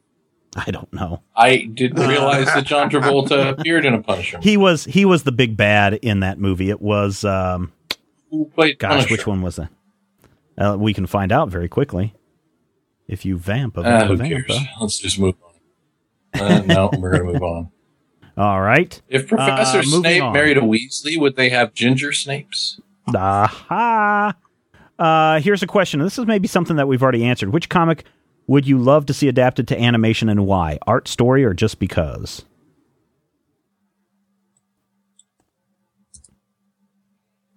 I 0.66 0.72
don't 0.72 0.92
know. 0.94 1.22
I 1.36 1.58
didn't 1.74 2.08
realize 2.08 2.46
that 2.48 2.66
John 2.66 2.90
Travolta 2.90 3.50
appeared 3.60 3.86
in 3.86 3.94
a 3.94 4.02
Punisher. 4.02 4.40
He 4.42 4.58
was 4.58 4.86
he 4.86 5.06
was 5.06 5.24
the 5.24 5.32
big 5.32 5.56
bad 5.56 5.94
in 5.96 6.22
that 6.22 6.40
movie. 6.40 6.70
It 6.70 6.82
was 6.82 7.24
um, 7.24 7.72
Who 8.32 8.46
played 8.46 8.80
gosh, 8.80 8.92
Punisher? 8.92 9.14
which 9.14 9.28
one 9.28 9.42
was 9.42 9.58
that? 9.58 9.70
Uh, 10.58 10.76
we 10.80 10.94
can 10.94 11.06
find 11.06 11.32
out 11.32 11.50
very 11.50 11.70
quickly 11.70 12.16
if 13.08 13.24
you 13.26 13.38
vamp 13.38 13.78
a 13.78 13.82
Ah, 13.82 13.84
vamp 13.84 14.04
a 14.04 14.08
who 14.08 14.18
vamp. 14.18 14.48
cares? 14.48 14.60
Let's 14.82 14.98
just 15.00 15.20
move 15.20 15.36
on. 15.44 16.42
Uh, 16.42 16.62
no, 16.66 16.90
we're 16.98 17.12
going 17.12 17.26
to 17.28 17.34
move 17.34 17.44
on. 17.44 17.70
All 18.38 18.62
right. 18.62 19.00
If 19.08 19.28
Professor 19.28 19.80
Uh, 19.80 19.84
Snape 19.84 20.22
on. 20.24 20.34
married 20.34 20.58
a 20.58 20.62
Weasley, 20.62 21.20
would 21.20 21.36
they 21.36 21.50
have 21.50 21.74
ginger 21.74 22.10
Snapes? 22.10 22.80
Aha. 23.16 24.36
Uh, 25.00 25.40
here's 25.42 25.62
a 25.64 25.68
question. 25.68 26.00
This 26.00 26.18
is 26.18 26.26
maybe 26.26 26.48
something 26.48 26.76
that 26.78 26.88
we've 26.88 27.02
already 27.04 27.24
answered. 27.24 27.50
Which 27.54 27.70
comic 27.70 28.04
would 28.48 28.68
you 28.68 28.78
love 28.78 29.06
to 29.08 29.14
see 29.14 29.28
adapted 29.28 29.68
to 29.68 29.80
animation 29.80 30.30
and 30.30 30.46
why? 30.46 30.80
Art, 30.88 31.08
story, 31.08 31.44
or 31.44 31.54
just 31.54 31.80
because? 31.80 32.44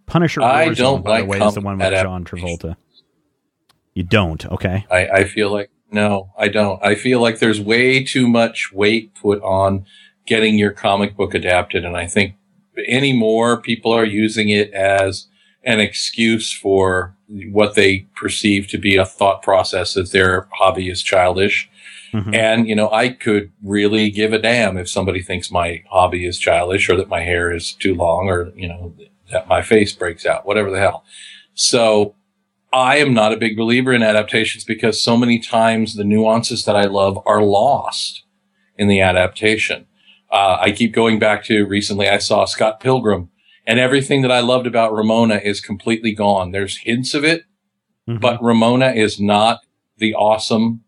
Punisher 0.07 0.43
I 0.43 0.69
Warzone, 0.69 0.77
don't 0.77 1.05
by 1.05 1.21
the 1.21 1.27
like 1.27 1.41
way, 1.41 1.47
is 1.47 1.55
the 1.55 1.61
one 1.61 1.79
with 1.79 1.93
John. 2.03 2.25
Travolta. 2.25 2.77
You 3.95 4.03
don't, 4.03 4.45
okay. 4.47 4.85
I, 4.91 5.09
I 5.09 5.25
feel 5.25 5.53
like 5.53 5.71
no, 5.93 6.33
I 6.39 6.49
don't. 6.49 6.85
I 6.85 6.95
feel 6.95 7.21
like 7.21 7.39
there's 7.39 7.61
way 7.61 8.05
too 8.05 8.29
much 8.29 8.73
weight 8.73 9.15
put 9.15 9.41
on 9.43 9.87
getting 10.27 10.59
your 10.59 10.71
comic 10.71 11.17
book 11.17 11.35
adapted, 11.35 11.85
and 11.85 11.97
I 11.97 12.07
think 12.07 12.35
anymore 12.87 13.61
people 13.61 13.93
are 13.93 14.05
using 14.05 14.49
it 14.49 14.73
as 14.73 15.27
an 15.65 15.81
excuse 15.81 16.53
for 16.53 17.15
what 17.51 17.75
they 17.75 18.07
perceive 18.17 18.69
to 18.69 18.79
be 18.79 18.97
a 18.97 19.05
thought 19.05 19.43
process 19.43 19.95
that 19.95 20.13
their 20.13 20.49
hobby 20.53 20.89
is 20.89 21.03
childish. 21.03 21.69
Mhm. 22.13 22.35
And, 22.35 22.69
you 22.69 22.75
know, 22.75 22.91
I 22.91 23.11
could 23.11 23.53
really 23.63 24.11
give 24.11 24.33
a 24.33 24.39
damn 24.39 24.77
if 24.77 24.89
somebody 24.89 25.23
thinks 25.23 25.51
my 25.51 25.83
hobby 25.91 26.27
is 26.27 26.39
childish 26.39 26.89
or 26.89 26.97
that 26.97 27.09
my 27.09 27.21
hair 27.21 27.55
is 27.55 27.73
too 27.73 27.95
long 27.95 28.29
or, 28.29 28.53
you 28.57 28.69
know, 28.69 28.95
that 29.31 29.47
my 29.49 29.63
face 29.63 29.93
breaks 29.93 30.27
out, 30.27 30.47
whatever 30.47 30.71
the 30.71 30.81
hell. 30.81 31.05
So 31.55 32.15
I 32.73 32.97
am 32.97 33.15
not 33.15 33.33
a 33.33 33.37
big 33.37 33.57
believer 33.57 33.93
in 33.93 34.03
adaptations 34.03 34.65
because 34.65 35.03
so 35.03 35.17
many 35.17 35.39
times 35.39 35.95
the 35.95 36.05
nuances 36.05 36.65
that 36.65 36.77
I 36.77 36.85
love 36.85 37.19
are 37.27 37.43
lost 37.43 38.23
in 38.77 38.89
the 38.89 39.01
adaptation. 39.01 39.87
Uh, 40.33 40.59
I 40.61 40.73
keep 40.73 40.93
going 40.93 41.19
back 41.19 41.45
to 41.45 41.67
recently 41.67 42.09
I 42.09 42.19
saw 42.19 42.45
Scott 42.45 42.81
Pilgrim 42.81 43.30
and 43.71 43.79
everything 43.79 44.23
that 44.23 44.33
I 44.33 44.41
loved 44.41 44.67
about 44.67 44.93
Ramona 44.93 45.37
is 45.37 45.61
completely 45.61 46.11
gone. 46.13 46.51
There's 46.51 46.79
hints 46.79 47.15
of 47.15 47.25
it, 47.25 47.45
Mhm. 48.09 48.21
but 48.21 48.43
Ramona 48.43 48.91
is 48.91 49.21
not 49.21 49.61
the 49.97 50.13
awesome 50.13 50.81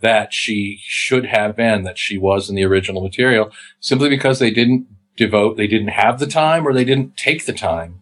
that 0.00 0.34
she 0.34 0.80
should 0.82 1.26
have 1.26 1.54
been, 1.54 1.84
that 1.84 1.98
she 1.98 2.18
was 2.18 2.50
in 2.50 2.56
the 2.56 2.64
original 2.64 3.00
material, 3.00 3.52
simply 3.78 4.08
because 4.08 4.40
they 4.40 4.50
didn't 4.50 4.88
devote, 5.16 5.56
they 5.56 5.68
didn't 5.68 5.88
have 6.02 6.18
the 6.18 6.26
time 6.26 6.66
or 6.66 6.72
they 6.72 6.84
didn't 6.84 7.16
take 7.16 7.46
the 7.46 7.52
time 7.52 8.00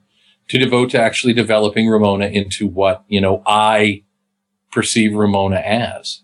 to 0.48 0.56
devote 0.56 0.88
to 0.90 0.98
actually 0.98 1.34
developing 1.34 1.86
Ramona 1.86 2.26
into 2.28 2.66
what, 2.66 3.04
you 3.08 3.20
know, 3.20 3.42
I 3.44 4.04
perceive 4.72 5.14
Ramona 5.14 5.56
as. 5.56 6.22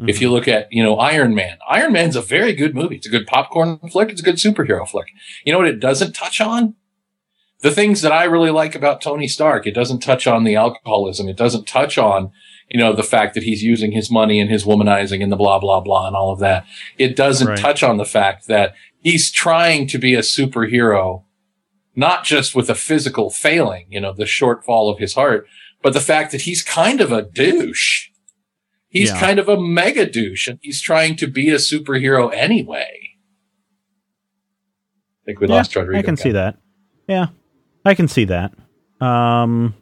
If 0.00 0.20
you 0.20 0.30
look 0.30 0.48
at, 0.48 0.70
you 0.72 0.82
know, 0.82 0.96
Iron 0.98 1.32
Man, 1.34 1.58
Iron 1.68 1.92
Man's 1.92 2.16
a 2.16 2.20
very 2.20 2.52
good 2.54 2.74
movie. 2.74 2.96
It's 2.96 3.06
a 3.06 3.10
good 3.10 3.26
popcorn 3.26 3.78
flick. 3.90 4.10
It's 4.10 4.20
a 4.20 4.24
good 4.24 4.34
superhero 4.34 4.86
flick. 4.86 5.06
You 5.44 5.52
know 5.52 5.58
what 5.58 5.68
it 5.68 5.80
doesn't 5.80 6.12
touch 6.14 6.40
on? 6.40 6.74
The 7.60 7.70
things 7.70 8.02
that 8.02 8.12
I 8.12 8.24
really 8.24 8.50
like 8.50 8.74
about 8.74 9.00
Tony 9.00 9.26
Stark. 9.28 9.66
It 9.66 9.74
doesn't 9.74 10.00
touch 10.00 10.26
on 10.26 10.44
the 10.44 10.56
alcoholism. 10.56 11.28
It 11.28 11.36
doesn't 11.36 11.66
touch 11.66 11.96
on, 11.96 12.30
you 12.68 12.78
know, 12.78 12.92
the 12.92 13.02
fact 13.02 13.34
that 13.34 13.44
he's 13.44 13.62
using 13.62 13.92
his 13.92 14.10
money 14.10 14.38
and 14.40 14.50
his 14.50 14.64
womanizing 14.64 15.22
and 15.22 15.32
the 15.32 15.36
blah, 15.36 15.58
blah, 15.58 15.80
blah 15.80 16.06
and 16.06 16.14
all 16.14 16.30
of 16.32 16.38
that. 16.40 16.66
It 16.98 17.16
doesn't 17.16 17.48
Right. 17.48 17.58
touch 17.58 17.82
on 17.82 17.96
the 17.96 18.04
fact 18.04 18.46
that 18.48 18.74
he's 19.02 19.30
trying 19.30 19.86
to 19.88 19.98
be 19.98 20.14
a 20.14 20.20
superhero, 20.20 21.24
not 21.94 22.24
just 22.24 22.54
with 22.54 22.68
a 22.68 22.74
physical 22.74 23.30
failing, 23.30 23.86
you 23.88 24.00
know, 24.00 24.12
the 24.12 24.24
shortfall 24.24 24.92
of 24.92 24.98
his 24.98 25.14
heart, 25.14 25.46
but 25.82 25.94
the 25.94 26.00
fact 26.00 26.32
that 26.32 26.42
he's 26.42 26.62
kind 26.62 27.00
of 27.00 27.10
a 27.10 27.22
douche. 27.22 28.08
He's 28.88 29.10
Yeah. 29.10 29.20
kind 29.20 29.38
of 29.38 29.48
a 29.48 29.58
mega 29.60 30.04
douche 30.06 30.46
and 30.46 30.58
he's 30.62 30.80
trying 30.82 31.16
to 31.16 31.26
be 31.26 31.48
a 31.50 31.56
superhero 31.56 32.30
anyway. 32.34 33.16
I 35.22 35.24
think 35.24 35.40
we 35.40 35.48
Yeah, 35.48 35.54
lost 35.54 35.74
Rodrigo. 35.74 35.98
I 35.98 36.02
can 36.02 36.14
again. 36.14 36.22
see 36.22 36.32
that. 36.32 36.56
Yeah, 37.08 37.26
I 37.86 37.94
can 37.94 38.08
see 38.08 38.24
that. 38.26 38.52
Um, 39.00 39.74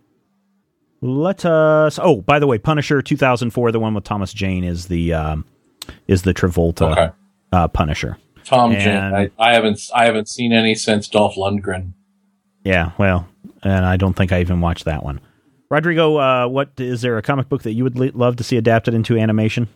let 1.00 1.44
us. 1.44 1.98
Oh, 2.00 2.20
by 2.20 2.38
the 2.38 2.46
way, 2.46 2.58
Punisher 2.58 3.02
2004, 3.02 3.72
the 3.72 3.80
one 3.80 3.94
with 3.94 4.04
Thomas 4.04 4.32
Jane, 4.32 4.62
is 4.64 4.86
the 4.86 5.12
um, 5.14 5.44
is 6.06 6.22
the 6.22 6.32
Travolta 6.34 6.92
Okay. 6.92 7.10
uh, 7.52 7.68
Punisher. 7.68 8.18
Tom 8.44 8.72
And- 8.72 8.80
Jane. 8.80 8.96
I, 9.14 9.30
I 9.38 9.54
haven't 9.54 9.80
I 9.94 10.04
haven't 10.04 10.28
seen 10.28 10.52
any 10.52 10.74
since 10.74 11.08
Dolph 11.08 11.34
Lundgren. 11.36 11.92
Yeah, 12.62 12.92
well, 12.98 13.26
and 13.62 13.84
I 13.84 13.96
don't 13.96 14.14
think 14.14 14.32
I 14.32 14.40
even 14.40 14.60
watched 14.60 14.84
that 14.84 15.02
one. 15.02 15.20
Rodrigo, 15.70 16.16
uh, 16.18 16.46
what 16.46 16.70
is 16.78 17.00
there 17.02 17.16
a 17.18 17.22
comic 17.22 17.48
book 17.48 17.62
that 17.62 17.72
you 17.72 17.84
would 17.84 17.98
le- 17.98 18.10
love 18.14 18.36
to 18.36 18.44
see 18.44 18.56
adapted 18.56 18.94
into 18.94 19.18
animation? 19.18 19.68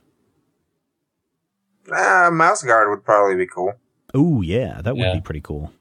Uh, 1.90 2.30
Mouse 2.32 2.62
Guard 2.62 2.90
would 2.90 3.04
probably 3.04 3.36
be 3.36 3.46
cool. 3.46 3.72
Oh, 4.14 4.40
yeah, 4.42 4.80
that 4.82 4.94
would 4.96 5.02
Yeah. 5.02 5.14
be 5.14 5.20
pretty 5.20 5.40
cool. 5.40 5.72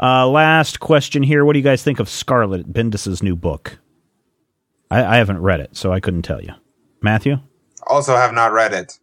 Uh, 0.00 0.28
last 0.28 0.80
question 0.80 1.22
here. 1.22 1.44
What 1.44 1.54
do 1.54 1.58
you 1.58 1.64
guys 1.64 1.82
think 1.82 1.98
of 2.00 2.08
Scarlet 2.08 2.72
Bendis's 2.72 3.22
new 3.22 3.34
book? 3.36 3.78
I, 4.90 5.04
I 5.04 5.16
haven't 5.16 5.40
read 5.42 5.60
it, 5.60 5.76
so 5.76 5.92
I 5.92 6.00
couldn't 6.00 6.22
tell 6.22 6.42
you. 6.42 6.52
Matthew? 7.02 7.38
Also, 7.86 8.14
have 8.16 8.32
not 8.32 8.52
read 8.52 8.72
it. 8.72 8.98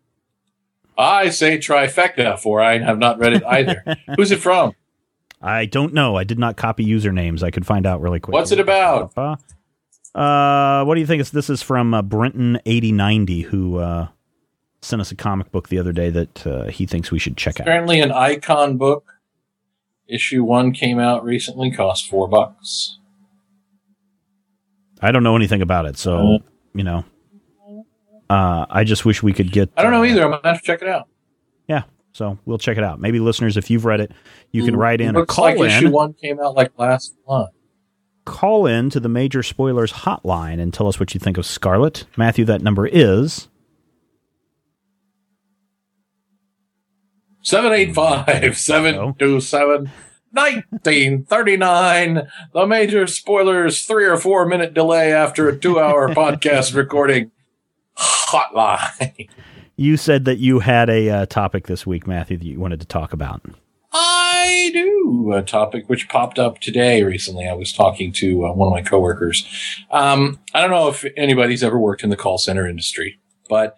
I 0.98 1.30
say 1.30 1.58
trifecta 1.58 2.39
for 2.39 2.62
I 2.62 2.78
have 2.80 2.98
not 2.98 3.20
read 3.20 3.34
it 3.34 3.43
either. 3.46 3.84
Who's 4.16 4.32
it 4.32 4.39
from? 4.39 4.74
I 5.41 5.66
don't 5.66 5.93
know. 5.93 6.16
I 6.16 6.24
did 6.24 6.39
not 6.39 6.56
copy 6.56 6.86
usernames. 6.86 7.43
I 7.43 7.52
could 7.52 7.66
find 7.66 7.86
out 7.86 8.00
really 8.02 8.20
quick. 8.22 8.34
What's 8.34 8.52
it 8.52 8.60
about? 8.60 9.14
Uh, 10.16 10.86
what 10.86 10.96
do 10.96 11.02
you 11.02 11.06
think? 11.06 11.20
It's- 11.20 11.32
This 11.32 11.50
is 11.50 11.62
from 11.62 11.93
uh, 11.93 12.02
Brenton8090, 12.02 13.43
who 13.43 13.78
uh, 13.78 14.08
sent 14.82 15.02
us 15.02 15.12
a 15.12 15.16
comic 15.16 15.52
book 15.52 15.68
the 15.68 15.78
other 15.80 15.91
day 15.91 16.10
that 16.10 16.48
uh, 16.48 16.66
he 16.68 16.86
thinks 16.86 17.12
we 17.12 17.20
should 17.20 17.36
check 17.36 17.60
out. 17.60 17.68
Apparently 17.68 18.00
an 18.00 18.12
icon 18.14 18.78
book. 18.78 19.12
Issue 20.08 20.43
one 20.43 20.72
came 20.72 20.99
out 20.99 21.24
recently, 21.24 21.72
cost 21.72 22.08
four 22.10 22.28
bucks. 22.28 22.97
I 25.01 25.12
don't 25.12 25.24
know 25.24 25.36
anything 25.36 25.62
about 25.62 25.86
it, 25.86 25.97
so, 25.97 26.18
Uh. 26.18 26.38
you 26.74 26.84
know. 26.84 27.03
Uh, 28.30 28.66
I 28.70 28.84
just 28.84 29.06
wish 29.06 29.22
we 29.22 29.34
could 29.34 29.51
get. 29.51 29.70
I 29.78 29.84
don't 29.84 29.91
know 29.91 30.01
uh, 30.01 30.06
either. 30.06 30.24
I'm 30.24 30.32
gonna 30.32 30.41
have 30.47 30.60
to 30.60 30.66
check 30.66 30.82
it 30.82 30.88
out. 30.88 31.08
Yeah, 31.68 31.84
so 32.12 32.39
we'll 32.45 32.58
check 32.58 32.78
it 32.78 32.84
out. 32.84 32.99
Maybe 32.99 33.20
listeners, 33.20 33.56
if 33.56 33.70
you've 33.70 33.86
read 33.86 33.99
it, 33.99 34.12
you 34.51 34.64
can 34.66 34.76
write 34.76 34.99
in 35.01 35.16
or 35.16 35.26
call 35.26 35.45
like 35.45 35.60
issue 35.60 35.91
one 35.91 36.14
came 36.14 36.39
out 36.39 36.56
like 36.56 36.72
last 36.78 37.16
month. 37.28 37.49
Call 38.26 38.66
in 38.66 38.89
to 38.89 38.99
the 38.99 39.10
Major 39.10 39.43
Spoilers 39.43 39.91
hotline 39.93 40.60
and 40.60 40.74
tell 40.74 40.88
us 40.88 40.99
what 40.99 41.14
you 41.14 41.20
think 41.20 41.38
of 41.38 41.45
Scarlet. 41.45 42.06
Matthew, 42.18 42.45
that 42.45 42.64
number 42.64 42.88
is 42.88 43.47
785 47.46 48.58
727 48.58 49.91
1939. 50.32 52.28
The 52.54 52.66
major 52.66 53.06
spoilers, 53.06 53.84
three 53.84 54.06
or 54.06 54.18
four 54.18 54.48
minute 54.48 54.74
delay 54.74 55.14
after 55.14 55.48
a 55.48 55.56
two 55.56 55.80
hour 55.80 56.10
podcast 56.16 56.76
recording. 56.76 57.30
Hotline. 57.96 59.30
You 59.76 59.96
said 59.96 60.26
that 60.26 60.39
you 60.39 60.60
had 60.60 60.89
a 60.89 61.10
uh, 61.10 61.26
topic 61.28 61.68
this 61.68 61.86
week, 61.86 62.08
Matthew, 62.08 62.38
that 62.38 62.46
you 62.46 62.60
wanted 62.60 62.80
to 62.80 62.88
talk 62.88 63.14
about. 63.14 63.43
I 63.93 64.72
do. 64.74 65.32
A 65.32 65.43
topic 65.43 65.88
which 65.88 66.10
popped 66.10 66.39
up 66.39 66.60
today 66.60 67.04
recently. 67.04 67.48
I 67.48 67.54
was 67.54 67.72
talking 67.72 68.12
to 68.14 68.48
uh, 68.48 68.54
one 68.54 68.68
of 68.68 68.74
my 68.74 68.82
coworkers. 68.82 69.48
Um, 69.91 70.39
I 70.56 70.62
don't 70.62 70.72
know 70.72 70.88
if 70.88 71.06
anybody's 71.16 71.64
ever 71.64 71.78
worked 71.78 72.04
in 72.04 72.10
the 72.10 72.18
call 72.18 72.39
center 72.39 72.68
industry, 72.68 73.20
but 73.48 73.78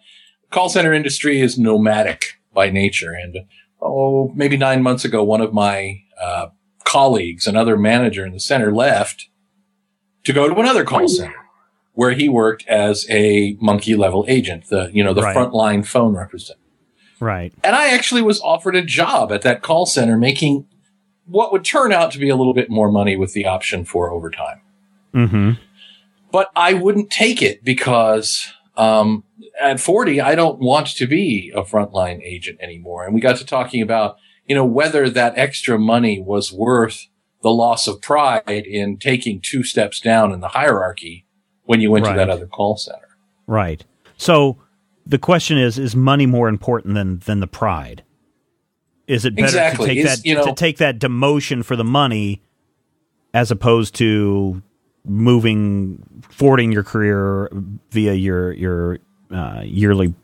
call 0.50 0.70
center 0.70 0.94
industry 0.94 1.40
is 1.40 1.58
nomadic 1.58 2.38
by 2.58 2.70
nature. 2.70 3.12
And 3.12 3.38
oh, 3.80 4.32
maybe 4.34 4.56
nine 4.56 4.82
months 4.82 5.04
ago, 5.04 5.22
one 5.22 5.40
of 5.40 5.52
my 5.52 6.02
uh, 6.20 6.48
colleagues, 6.84 7.46
another 7.46 7.76
manager 7.76 8.24
in 8.24 8.32
the 8.32 8.40
center, 8.40 8.72
left 8.72 9.28
to 10.24 10.32
go 10.32 10.48
to 10.48 10.58
another 10.58 10.84
call 10.84 11.08
center 11.08 11.34
where 11.92 12.12
he 12.12 12.28
worked 12.28 12.66
as 12.68 13.06
a 13.10 13.56
monkey 13.60 13.96
level 13.96 14.24
agent, 14.28 14.68
the 14.68 14.90
you 14.92 15.02
know 15.02 15.12
the 15.12 15.22
Right. 15.22 15.36
frontline 15.36 15.84
phone 15.84 16.14
representative. 16.14 16.62
Right. 17.20 17.52
And 17.64 17.74
I 17.74 17.88
actually 17.88 18.22
was 18.22 18.40
offered 18.40 18.76
a 18.76 18.82
job 18.82 19.32
at 19.32 19.42
that 19.42 19.62
call 19.62 19.86
center 19.86 20.16
making 20.16 20.66
what 21.26 21.52
would 21.52 21.64
turn 21.64 21.92
out 21.92 22.12
to 22.12 22.18
be 22.18 22.28
a 22.28 22.36
little 22.36 22.54
bit 22.54 22.70
more 22.70 22.90
money 22.90 23.16
with 23.16 23.32
the 23.32 23.46
option 23.46 23.84
for 23.84 24.10
overtime. 24.10 24.60
Mm-hmm. 25.12 25.50
But 26.30 26.50
I 26.54 26.74
wouldn't 26.74 27.10
take 27.10 27.42
it 27.42 27.64
because 27.64 28.52
um, 28.76 29.24
at 29.60 29.80
40, 29.80 30.20
I 30.20 30.34
don't 30.34 30.58
want 30.60 30.88
to 30.96 31.06
be 31.06 31.52
a 31.54 31.62
frontline 31.62 32.22
agent 32.22 32.58
anymore. 32.60 33.04
And 33.04 33.14
we 33.14 33.20
got 33.20 33.36
to 33.38 33.44
talking 33.44 33.82
about 33.82 34.16
you 34.46 34.54
know, 34.54 34.64
whether 34.64 35.10
that 35.10 35.36
extra 35.36 35.78
money 35.78 36.18
was 36.18 36.50
worth 36.50 37.06
the 37.42 37.50
loss 37.50 37.86
of 37.86 38.00
pride 38.00 38.48
in 38.66 38.96
taking 38.96 39.40
two 39.42 39.62
steps 39.62 40.00
down 40.00 40.32
in 40.32 40.40
the 40.40 40.48
hierarchy 40.48 41.26
when 41.64 41.82
you 41.82 41.90
went 41.90 42.06
Right. 42.06 42.12
to 42.12 42.16
that 42.18 42.30
other 42.30 42.46
call 42.46 42.78
center. 42.78 43.18
Right. 43.46 43.84
So 44.16 44.56
the 45.04 45.18
question 45.18 45.58
is: 45.58 45.78
Is 45.78 45.94
money 45.94 46.24
more 46.24 46.48
important 46.48 46.94
than 46.94 47.18
than 47.18 47.40
the 47.40 47.46
pride? 47.46 48.04
Is 49.06 49.26
it 49.26 49.34
better 49.34 49.46
Exactly. 49.48 49.88
to 49.88 49.94
take 49.94 49.98
Is- 50.04 50.16
that 50.22 50.26
you 50.26 50.34
know- 50.34 50.44
to 50.46 50.54
take 50.54 50.78
that 50.78 50.98
demotion 50.98 51.62
for 51.62 51.76
the 51.76 51.84
money, 51.84 52.40
as 53.34 53.50
opposed 53.50 53.94
to 53.96 54.62
moving 55.04 56.02
forwarding 56.30 56.72
your 56.72 56.84
career 56.84 57.50
via 57.90 58.14
your 58.14 58.52
your 58.54 58.98
uh, 59.30 59.62
yearly 59.64 60.14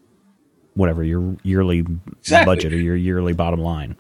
whatever 0.75 1.05
your 1.05 1.37
yearly 1.43 1.85
Exactly. 2.21 2.55
budget 2.55 2.73
or 2.73 2.79
your 2.81 2.97
yearly 2.97 3.33
bottom 3.33 3.61
line? 3.61 3.97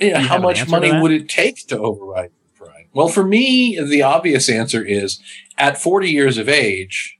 Yeah, 0.00 0.20
how 0.20 0.36
an 0.36 0.42
much 0.42 0.68
money 0.68 0.92
would 0.98 1.12
it 1.12 1.28
take 1.28 1.66
to 1.68 1.78
override 1.78 2.30
pride? 2.56 2.86
Well, 2.92 3.08
for 3.08 3.24
me, 3.24 3.78
the 3.82 4.02
obvious 4.02 4.48
answer 4.48 4.82
is 4.84 5.20
at 5.58 5.80
40 5.80 6.10
years 6.10 6.38
of 6.38 6.48
age, 6.48 7.18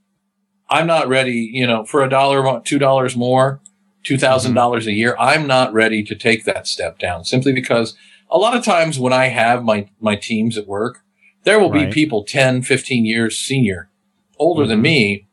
I'm 0.69 0.87
not 0.87 1.09
ready, 1.09 1.51
you 1.53 1.67
know, 1.67 1.85
for 1.85 2.03
a 2.03 2.09
dollar, 2.09 2.61
two 2.65 2.79
dollars 2.79 3.17
more, 3.17 3.61
two 4.03 4.15
Mm-hmm. 4.17 4.55
dollars 4.55 4.87
a 4.87 4.93
year. 4.93 5.15
I'm 5.19 5.47
not 5.47 5.73
ready 5.75 6.03
to 6.05 6.15
take 6.15 6.45
that 6.45 6.67
step 6.67 6.99
down 6.99 7.25
simply 7.25 7.53
because 7.53 7.95
a 8.31 8.39
lot 8.39 8.57
of 8.57 8.65
times 8.65 8.99
when 8.99 9.13
I 9.13 9.27
have 9.27 9.63
my, 9.65 9.89
my 10.01 10.17
teams 10.17 10.57
at 10.57 10.67
work, 10.67 11.01
there 11.45 11.59
will 11.59 11.71
Right. 11.71 11.89
be 11.89 11.93
people 11.95 12.25
10, 12.25 12.63
15 12.63 13.05
years 13.05 13.37
senior, 13.37 13.91
older 14.39 14.67
than 14.67 14.79
Mhm. 14.79 14.83
me, 14.83 15.27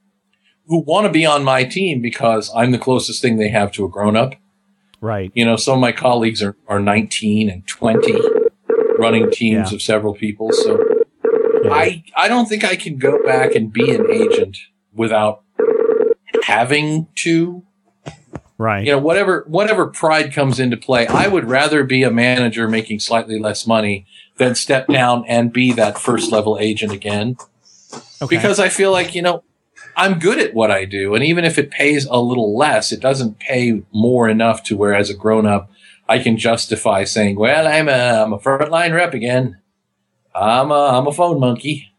who 0.67 0.79
want 0.79 1.05
to 1.07 1.11
be 1.11 1.25
on 1.25 1.43
my 1.43 1.63
team 1.63 2.01
because 2.01 2.51
I'm 2.55 2.71
the 2.71 2.77
closest 2.77 3.21
thing 3.21 3.37
they 3.37 3.49
have 3.49 3.71
to 3.73 3.85
a 3.85 3.89
grown 3.89 4.15
up. 4.15 4.35
Right. 4.99 5.31
You 5.33 5.45
know, 5.45 5.55
some 5.55 5.75
of 5.75 5.79
my 5.79 5.91
colleagues 5.91 6.41
are, 6.41 6.55
are 6.67 6.79
19 6.79 7.49
and 7.49 7.65
20 7.67 8.19
running 8.97 9.29
teams 9.31 9.71
Yeah. 9.71 9.75
of 9.75 9.81
several 9.81 10.13
people. 10.13 10.51
So 10.51 10.83
Yeah. 11.63 11.71
I, 11.71 12.03
I 12.15 12.27
don't 12.27 12.47
think 12.47 12.63
I 12.63 12.75
can 12.75 12.97
go 12.97 13.23
back 13.23 13.55
and 13.55 13.71
be 13.71 13.93
an 13.93 14.09
agent 14.11 14.57
without 14.93 15.43
having 16.43 17.07
to, 17.15 17.63
right. 18.57 18.85
you 18.85 18.91
know, 18.91 18.97
whatever, 18.99 19.45
whatever 19.47 19.87
pride 19.87 20.33
comes 20.33 20.59
into 20.59 20.77
play. 20.77 21.07
I 21.07 21.27
would 21.27 21.45
rather 21.45 21.83
be 21.83 22.03
a 22.03 22.11
manager 22.11 22.67
making 22.67 22.99
slightly 22.99 23.39
less 23.39 23.67
money 23.67 24.05
than 24.37 24.55
step 24.55 24.87
down 24.87 25.25
and 25.27 25.53
be 25.53 25.71
that 25.73 25.97
first 25.97 26.31
level 26.31 26.57
agent 26.59 26.91
again. 26.91 27.37
Okay. 28.21 28.35
Because 28.35 28.59
I 28.59 28.69
feel 28.69 28.91
like, 28.91 29.13
you 29.13 29.21
know, 29.21 29.43
I'm 29.97 30.19
good 30.19 30.37
at 30.39 30.53
what 30.53 30.69
I 30.69 30.85
do. 30.85 31.15
And 31.15 31.23
even 31.23 31.43
if 31.43 31.57
it 31.57 31.71
pays 31.71 32.05
a 32.05 32.19
little 32.21 32.55
less, 32.55 32.91
it 32.91 33.01
doesn't 33.01 33.39
pay 33.39 33.81
more 33.91 34.29
enough 34.29 34.61
to 34.65 34.77
where 34.77 34.93
as 34.93 35.09
a 35.09 35.15
grown 35.15 35.47
up, 35.47 35.71
I 36.07 36.19
can 36.19 36.37
justify 36.37 37.03
saying, 37.03 37.37
well, 37.37 37.67
I'm 37.67 37.89
a, 37.89 38.23
I'm 38.23 38.31
a 38.31 38.37
frontline 38.39 38.93
rep 38.93 39.13
again. 39.15 39.59
I'm 40.35 40.69
a, 40.71 40.97
I'm 40.99 41.07
a 41.07 41.11
phone 41.11 41.39
monkey. 41.39 41.91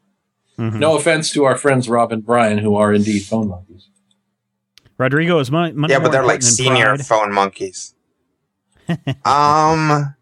Mhm. 0.58 0.78
No 0.78 0.96
offense 0.96 1.32
to 1.32 1.44
our 1.44 1.56
friends 1.56 1.88
Rob 1.88 2.12
and 2.12 2.24
Brian, 2.24 2.58
who 2.58 2.76
are 2.76 2.92
indeed 2.92 3.20
phone 3.24 3.48
monkeys. 3.48 3.88
Rodrigo 4.96 5.38
is 5.40 5.50
money. 5.50 5.72
money 5.72 5.92
Yeah, 5.92 6.00
but 6.00 6.10
they're 6.10 6.24
like 6.24 6.42
senior 6.42 6.94
pride? 6.96 7.06
phone 7.06 7.32
monkeys. 7.32 7.94
um, 8.88 10.14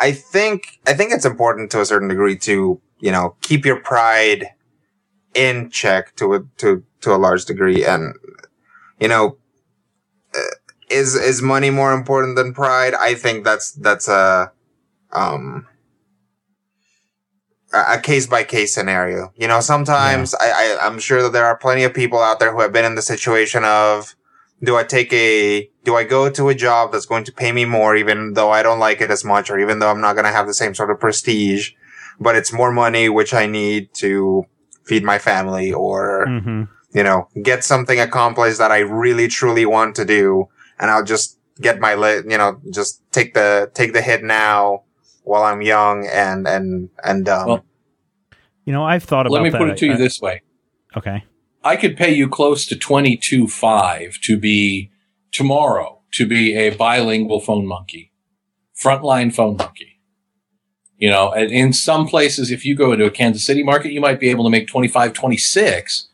I 0.00 0.12
think 0.12 0.80
I 0.86 0.94
think 0.94 1.12
it's 1.12 1.24
important 1.24 1.70
to 1.72 1.80
a 1.80 1.86
certain 1.86 2.08
degree 2.08 2.36
to 2.38 2.80
you 3.00 3.12
know 3.12 3.36
keep 3.42 3.64
your 3.64 3.80
pride 3.80 4.46
in 5.38 5.70
check 5.70 6.16
to 6.16 6.34
a 6.34 6.40
to 6.58 6.82
to 7.00 7.14
a 7.14 7.16
large 7.16 7.44
degree, 7.44 7.84
and 7.84 8.14
you 9.00 9.06
know, 9.06 9.38
uh, 10.34 10.40
is 10.90 11.14
is 11.14 11.40
money 11.40 11.70
more 11.70 11.92
important 11.92 12.34
than 12.36 12.52
pride? 12.52 12.94
I 12.94 13.14
think 13.14 13.44
that's 13.44 13.70
that's 13.72 14.08
a 14.08 14.50
um 15.12 15.66
a 17.72 18.00
case 18.00 18.26
by 18.26 18.42
case 18.42 18.74
scenario. 18.74 19.32
You 19.36 19.46
know, 19.46 19.60
sometimes 19.60 20.34
I, 20.34 20.50
I 20.50 20.78
I'm 20.86 20.98
sure 20.98 21.22
that 21.22 21.32
there 21.32 21.46
are 21.46 21.56
plenty 21.56 21.84
of 21.84 21.94
people 21.94 22.18
out 22.18 22.40
there 22.40 22.52
who 22.52 22.60
have 22.60 22.72
been 22.72 22.84
in 22.84 22.96
the 22.96 23.02
situation 23.02 23.62
of 23.64 24.16
do 24.60 24.76
I 24.76 24.82
take 24.82 25.12
a 25.12 25.70
do 25.84 25.94
I 25.94 26.02
go 26.02 26.28
to 26.30 26.48
a 26.48 26.54
job 26.54 26.90
that's 26.90 27.06
going 27.06 27.24
to 27.24 27.32
pay 27.32 27.52
me 27.52 27.64
more 27.64 27.94
even 27.94 28.32
though 28.32 28.50
I 28.50 28.64
don't 28.64 28.80
like 28.80 29.00
it 29.00 29.10
as 29.10 29.24
much 29.24 29.50
or 29.50 29.58
even 29.60 29.78
though 29.78 29.90
I'm 29.90 30.00
not 30.00 30.14
going 30.14 30.24
to 30.24 30.32
have 30.32 30.48
the 30.48 30.54
same 30.54 30.74
sort 30.74 30.90
of 30.90 30.98
prestige, 30.98 31.72
but 32.18 32.34
it's 32.34 32.52
more 32.52 32.72
money 32.72 33.08
which 33.08 33.32
I 33.32 33.46
need 33.46 33.94
to 33.94 34.46
feed 34.88 35.04
my 35.04 35.18
family 35.18 35.72
or 35.72 36.26
Mhm. 36.26 36.68
you 36.94 37.02
know, 37.02 37.28
get 37.42 37.62
something 37.64 38.00
accomplished 38.00 38.58
that 38.58 38.72
I 38.72 38.78
really 38.78 39.28
truly 39.28 39.66
want 39.66 39.94
to 39.96 40.04
do. 40.06 40.48
And 40.80 40.90
I'll 40.90 41.04
just 41.04 41.38
get 41.60 41.78
my, 41.80 41.94
li- 41.94 42.22
you 42.32 42.38
know, 42.38 42.50
just 42.72 43.02
take 43.12 43.34
the, 43.34 43.70
take 43.74 43.92
the 43.92 44.00
hit 44.00 44.22
now 44.24 44.84
while 45.24 45.42
I'm 45.42 45.60
young 45.60 46.06
and, 46.06 46.48
and, 46.48 46.88
and, 47.04 47.28
um, 47.28 47.46
Well, 47.48 47.64
You 48.64 48.72
know, 48.72 48.84
I've 48.84 49.04
thought 49.04 49.26
about 49.26 49.34
Let 49.34 49.42
me 49.42 49.50
that. 49.50 49.58
put 49.58 49.68
it 49.70 49.76
to 49.78 49.86
I- 49.86 49.88
you 49.90 49.94
I- 49.94 49.98
this 49.98 50.20
way. 50.20 50.42
Okay. 50.96 51.24
I 51.64 51.76
could 51.76 51.96
pay 51.96 52.12
you 52.14 52.28
close 52.28 52.64
to 52.70 52.76
twenty 52.76 53.16
two 53.28 53.46
five 53.48 54.18
to 54.22 54.38
be 54.38 54.90
tomorrow 55.32 56.00
to 56.12 56.26
be 56.26 56.54
a 56.56 56.70
bilingual 56.70 57.40
phone 57.40 57.66
monkey, 57.66 58.12
frontline 58.82 59.30
phone 59.34 59.56
monkey. 59.56 59.87
You 60.98 61.10
know, 61.10 61.32
and 61.32 61.50
in 61.50 61.72
some 61.72 62.06
places, 62.08 62.50
if 62.50 62.64
you 62.64 62.74
go 62.74 62.92
into 62.92 63.04
a 63.04 63.10
Kansas 63.10 63.44
City 63.44 63.62
market, 63.62 63.92
you 63.92 64.00
might 64.00 64.18
be 64.18 64.30
able 64.30 64.44
to 64.44 64.50
make 64.50 64.66
25, 64.66 65.12
26 65.12 66.08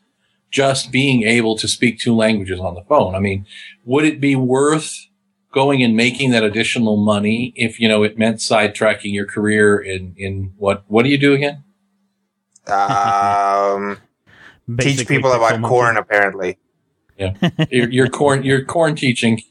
just 0.51 0.89
being 0.89 1.23
able 1.23 1.57
to 1.57 1.67
speak 1.67 1.99
two 1.99 2.15
languages 2.15 2.59
on 2.61 2.75
the 2.75 2.83
phone. 2.83 3.13
I 3.13 3.19
mean, 3.19 3.45
would 3.83 4.05
it 4.05 4.21
be 4.21 4.37
worth 4.37 5.07
going 5.51 5.83
and 5.83 5.97
making 5.97 6.31
that 6.31 6.43
additional 6.43 6.95
money 6.95 7.51
if, 7.57 7.79
you 7.79 7.89
know, 7.89 8.03
it 8.03 8.17
meant 8.17 8.37
sidetracking 8.37 9.13
your 9.13 9.25
career 9.25 9.77
in, 9.77 10.13
in 10.17 10.53
what, 10.57 10.83
what 10.87 11.03
do 11.03 11.09
you 11.09 11.17
do 11.17 11.33
again? 11.33 11.63
um, 12.67 13.97
teach 14.79 15.07
people 15.07 15.31
about 15.31 15.59
monkey. 15.59 15.67
corn 15.67 15.97
apparently. 15.97 16.57
Yeah. 17.17 17.33
your, 17.69 17.89
your 17.89 18.07
corn, 18.09 18.43
your 18.43 18.63
corn 18.63 18.95
teaching, 18.95 19.41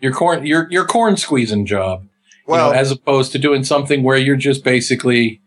your 0.00 0.12
corn, 0.12 0.46
your, 0.46 0.68
your 0.70 0.84
corn 0.84 1.16
squeezing 1.16 1.66
job. 1.66 2.06
Well, 2.50 2.68
you 2.68 2.74
know, 2.74 2.78
as 2.78 2.90
opposed 2.90 3.32
to 3.32 3.38
doing 3.38 3.64
something 3.64 4.02
where 4.02 4.16
you're 4.16 4.36
just 4.36 4.64
basically, 4.64 5.40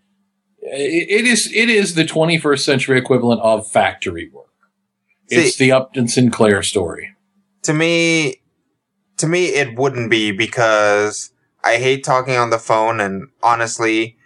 it, 0.62 1.26
it 1.26 1.28
is, 1.28 1.52
it 1.54 1.70
is 1.70 1.96
the 1.96 2.06
21st 2.06 2.60
century 2.60 2.98
equivalent 2.98 3.42
of 3.42 3.70
factory 3.70 4.30
work. 4.34 4.48
It's 5.30 5.58
the 5.58 5.72
Upton 5.72 6.08
Sinclair 6.08 6.62
story. 6.64 7.16
to 7.64 7.74
me, 7.74 8.42
to 9.18 9.28
me, 9.28 9.46
it 9.46 9.78
wouldn't 9.78 10.10
be 10.12 10.32
because 10.32 11.32
I 11.64 11.78
hate 11.78 12.04
talking 12.04 12.36
on 12.36 12.50
the 12.50 12.60
phone. 12.60 13.00
And 13.00 13.30
honestly, 13.42 14.18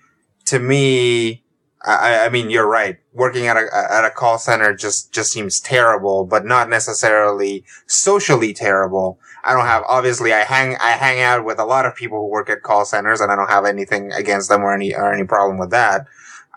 to 0.45 0.59
me, 0.59 1.43
I, 1.86 2.25
I 2.25 2.30
mean, 2.30 2.49
you're 2.49 2.67
right. 2.67 2.97
Working 3.13 3.47
at 3.47 3.57
a, 3.57 3.67
at 3.91 4.05
a 4.05 4.09
call 4.09 4.38
center 4.38 4.75
just, 4.75 5.13
just 5.13 5.32
seems 5.32 5.59
terrible, 5.59 6.25
but 6.25 6.45
not 6.45 6.69
necessarily 6.69 7.63
socially 7.86 8.53
terrible. 8.53 9.19
I 9.48 9.54
don't 9.54 9.66
have, 9.66 9.84
obviously 9.88 10.34
I 10.34 10.39
hang, 10.43 10.76
I 10.78 10.91
hang 10.91 11.22
out 11.22 11.45
with 11.45 11.58
a 11.58 11.66
lot 11.66 11.86
of 11.86 11.95
people 11.95 12.20
who 12.20 12.28
work 12.28 12.50
at 12.50 12.64
call 12.64 12.84
centers 12.86 13.22
and 13.22 13.32
I 13.32 13.36
don't 13.36 13.50
have 13.50 13.66
anything 13.66 14.12
against 14.12 14.50
them 14.50 14.62
or 14.62 14.74
any, 14.74 14.93
or 14.93 15.14
any 15.14 15.24
problem 15.24 15.58
with 15.58 15.72
that. 15.72 16.06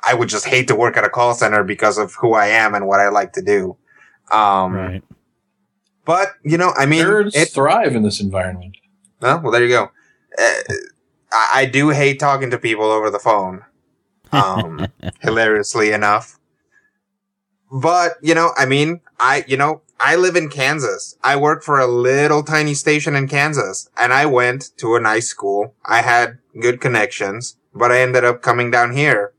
I 0.07 0.15
would 0.15 0.29
just 0.29 0.47
hate 0.47 0.67
to 0.69 0.75
work 0.75 0.97
at 0.97 1.05
a 1.05 1.09
call 1.09 1.35
center 1.35 1.63
because 1.63 1.99
of 1.99 2.15
who 2.15 2.35
I 2.35 2.47
am 2.49 2.75
and 2.75 2.87
what 2.87 3.01
I 3.01 3.09
like 3.09 3.33
to 3.35 3.43
do. 3.43 3.77
Um, 4.33 4.73
Right. 4.75 5.05
but 6.05 6.33
you 6.45 6.59
know, 6.59 6.73
I 6.77 6.87
mean, 6.87 7.05
Nerds 7.05 7.37
it, 7.37 7.51
thrive 7.51 7.95
in 7.95 8.03
this 8.03 8.21
environment. 8.21 8.77
Oh, 9.23 9.39
well, 9.39 9.53
there 9.53 9.63
you 9.63 9.69
go. 9.69 9.85
Uh, 10.39 10.75
I, 11.33 11.51
I 11.55 11.67
do 11.67 11.91
hate 11.91 12.19
talking 12.19 12.51
to 12.51 12.59
people 12.59 12.87
over 12.87 13.11
the 13.11 13.19
phone. 13.19 13.63
Um, 14.33 14.87
hilariously 15.21 15.93
enough. 15.93 16.39
But, 17.71 18.15
you 18.23 18.35
know, 18.35 18.51
I 18.57 18.67
mean, 18.67 19.01
I, 19.19 19.45
you 19.47 19.57
know, 19.57 19.83
I 20.03 20.17
live 20.17 20.35
in 20.35 20.49
Kansas. 20.49 21.17
I 21.23 21.37
work 21.37 21.63
for 21.63 21.79
a 21.79 21.87
little 21.87 22.43
tiny 22.43 22.73
station 22.73 23.15
in 23.15 23.29
Kansas 23.29 23.91
and 23.99 24.15
I 24.15 24.25
went 24.25 24.71
to 24.79 24.97
a 24.97 25.01
nice 25.01 25.29
school. 25.29 25.75
I 25.85 26.01
had 26.01 26.39
good 26.59 26.81
connections, 26.81 27.59
but 27.75 27.93
I 27.93 28.01
ended 28.01 28.25
up 28.25 28.41
coming 28.41 28.71
down 28.71 28.95
here 28.95 29.35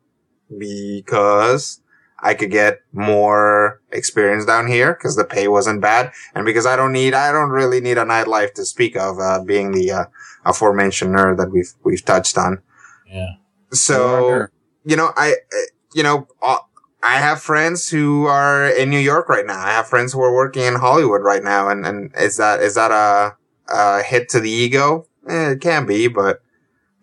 because 0.55 1.81
I 2.19 2.35
could 2.35 2.51
get 2.51 2.81
more 2.93 3.81
experience 3.91 4.45
down 4.45 4.67
here 4.67 4.93
because 4.93 5.15
the 5.15 5.25
pay 5.25 5.47
wasn't 5.47 5.81
bad. 5.81 6.11
And 6.35 6.45
because 6.45 6.67
I 6.67 6.75
don't 6.75 6.93
need, 6.93 7.15
I 7.15 7.31
don't 7.31 7.49
really 7.49 7.81
need 7.81 7.97
a 7.97 8.05
nightlife 8.05 8.53
to 8.53 8.65
speak 8.65 8.95
of, 8.95 9.17
uh, 9.19 9.43
being 9.43 9.71
the, 9.71 9.91
uh, 9.91 10.05
aforementioned 10.45 11.15
nerd 11.15 11.37
that 11.37 11.51
we've, 11.51 11.73
we've 11.83 12.05
touched 12.05 12.37
on. 12.37 12.61
Yeah. 13.07 13.33
So, 13.71 14.47
you 14.83 14.95
know, 14.95 15.11
I, 15.15 15.31
uh, 15.31 15.57
you 15.95 16.03
know, 16.03 16.27
uh, 16.43 16.57
I 17.03 17.17
have 17.17 17.41
friends 17.41 17.89
who 17.89 18.25
are 18.25 18.67
in 18.67 18.89
New 18.89 18.99
York 18.99 19.27
right 19.27 19.45
now. 19.45 19.59
I 19.59 19.71
have 19.71 19.87
friends 19.87 20.13
who 20.13 20.21
are 20.21 20.33
working 20.33 20.63
in 20.63 20.75
Hollywood 20.75 21.21
right 21.23 21.43
now. 21.43 21.67
And, 21.69 21.85
and 21.85 22.11
is 22.17 22.37
that, 22.37 22.61
is 22.61 22.75
that 22.75 22.91
a, 22.91 23.35
a 23.73 24.03
hit 24.03 24.29
to 24.29 24.39
the 24.39 24.49
ego? 24.51 25.07
Eh, 25.27 25.51
it 25.51 25.61
can 25.61 25.85
be, 25.85 26.07
but, 26.07 26.41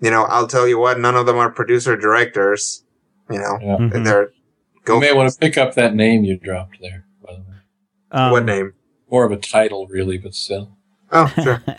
you 0.01 0.11
know, 0.11 0.23
I'll 0.25 0.47
tell 0.47 0.69
you 0.69 0.79
what, 0.79 1.01
none 1.01 1.17
of 1.17 1.27
them 1.27 1.37
are 1.37 1.51
producer 1.51 1.97
directors. 1.97 2.85
You 3.31 3.39
know, 3.39 3.59
Yeah. 3.61 3.77
Mhm. 3.79 4.05
they're, 4.05 4.33
go 4.85 4.95
You 4.95 5.01
may 5.01 5.13
want 5.13 5.33
to 5.33 5.39
pick 5.39 5.59
up 5.59 5.75
that 5.75 5.95
name 5.95 6.25
you 6.25 6.37
dropped 6.39 6.81
there, 6.81 7.05
by 7.25 7.33
the 7.35 7.41
way. 7.41 7.57
Um, 8.13 8.31
what 8.33 8.45
name? 8.45 8.75
More 9.11 9.25
of 9.25 9.33
a 9.33 9.37
title, 9.37 9.87
really, 9.89 10.19
but 10.19 10.35
still. 10.35 10.77
Oh, 11.11 11.33
sure. 11.43 11.63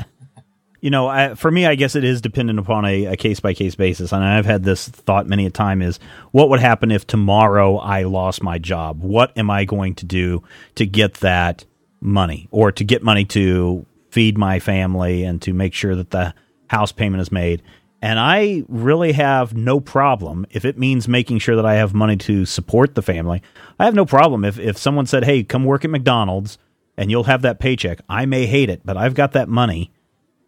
you 0.82 0.89
know, 0.89 1.07
I, 1.07 1.36
for 1.36 1.51
me, 1.51 1.65
I 1.65 1.75
guess 1.75 1.95
it 1.95 2.03
is 2.03 2.21
dependent 2.21 2.59
upon 2.59 2.86
a 2.86 3.15
case 3.17 3.39
by 3.39 3.53
case 3.53 3.75
basis. 3.75 4.11
And 4.11 4.23
I've 4.23 4.45
had 4.45 4.63
this 4.63 4.88
thought 4.88 5.27
many 5.27 5.45
a 5.45 5.49
time: 5.49 5.82
is 5.82 5.99
what 6.32 6.49
would 6.49 6.59
happen 6.59 6.91
if 6.91 7.05
tomorrow 7.05 7.77
I 7.77 8.03
lost 8.03 8.43
my 8.43 8.57
job? 8.57 9.03
What 9.03 9.38
am 9.38 9.49
I 9.49 9.65
going 9.65 9.95
to 9.95 10.05
do 10.05 10.43
to 10.75 10.86
get 10.86 11.15
that 11.15 11.65
money, 12.01 12.47
or 12.51 12.71
to 12.71 12.84
get 12.84 13.03
money 13.03 13.25
to 13.25 13.86
feed 14.11 14.38
my 14.38 14.59
family 14.59 15.23
and 15.23 15.41
to 15.41 15.53
make 15.53 15.73
sure 15.73 15.95
that 15.95 16.11
the 16.11 16.34
house 16.69 16.91
payment 16.91 17.21
is 17.21 17.32
made? 17.32 17.61
And 18.01 18.17
I 18.17 18.63
really 18.69 19.11
have 19.11 19.53
no 19.53 19.82
problem 19.82 20.45
if 20.51 20.63
it 20.63 20.77
means 20.77 21.09
making 21.09 21.39
sure 21.39 21.57
that 21.57 21.65
I 21.65 21.75
have 21.75 21.93
money 21.93 22.15
to 22.17 22.45
support 22.45 22.95
the 22.95 23.01
family. 23.01 23.41
I 23.77 23.86
have 23.86 23.95
no 23.95 24.05
problem 24.05 24.45
if 24.45 24.57
if 24.57 24.77
someone 24.77 25.05
said, 25.05 25.25
"Hey, 25.25 25.43
come 25.43 25.65
work 25.65 25.84
at 25.84 25.91
McDonald's." 25.91 26.57
And 26.97 27.09
you'll 27.09 27.23
have 27.23 27.43
that 27.43 27.61
paycheck. 27.61 28.01
I 28.09 28.25
may 28.25 28.45
hate 28.45 28.69
it, 28.69 28.82
but 28.84 28.97
I've 28.97 29.13
got 29.13 29.32
that 29.32 29.47
money 29.47 29.89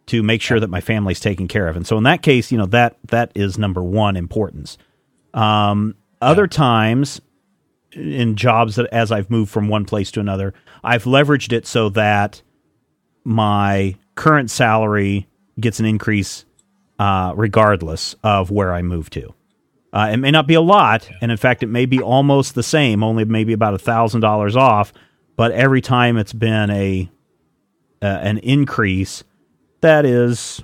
to 0.06 0.22
make 0.22 0.42
sure 0.42 0.60
that 0.60 0.70
my 0.70 0.80
family's 0.80 1.20
taken 1.20 1.48
care 1.48 1.68
of. 1.68 1.76
And 1.76 1.86
so 1.86 1.96
in 1.96 2.04
that 2.04 2.22
case, 2.22 2.50
you 2.50 2.58
know, 2.58 2.66
that 2.66 2.96
that 3.08 3.32
is 3.34 3.58
number 3.58 3.82
one 3.82 4.16
importance. 4.16 4.78
Um, 5.34 5.94
other 6.20 6.46
times 6.46 7.20
in 7.92 8.36
jobs 8.36 8.76
that 8.76 8.88
as 8.92 9.12
I've 9.12 9.30
moved 9.30 9.50
from 9.50 9.68
one 9.68 9.84
place 9.84 10.10
to 10.12 10.20
another, 10.20 10.54
I've 10.82 11.04
leveraged 11.04 11.52
it 11.52 11.66
so 11.66 11.88
that 11.90 12.42
my 13.24 13.96
current 14.14 14.50
salary 14.50 15.28
gets 15.60 15.80
an 15.80 15.86
increase 15.86 16.44
uh, 16.98 17.32
regardless 17.36 18.14
of 18.22 18.50
where 18.50 18.72
I 18.72 18.82
move 18.82 19.10
to. 19.10 19.34
Uh, 19.92 20.10
it 20.12 20.16
may 20.16 20.30
not 20.30 20.46
be 20.46 20.54
a 20.54 20.60
lot, 20.60 21.10
and 21.20 21.30
in 21.30 21.36
fact, 21.36 21.62
it 21.62 21.66
may 21.66 21.84
be 21.84 22.00
almost 22.00 22.54
the 22.54 22.62
same, 22.62 23.04
only 23.04 23.24
maybe 23.24 23.52
about 23.52 23.74
a 23.74 23.78
thousand 23.78 24.22
dollars 24.22 24.56
off. 24.56 24.92
But 25.36 25.52
every 25.52 25.82
time 25.82 26.16
it's 26.16 26.32
been 26.32 26.70
a 26.70 27.10
uh, 28.00 28.06
an 28.06 28.38
increase, 28.38 29.22
that 29.82 30.04
is 30.04 30.62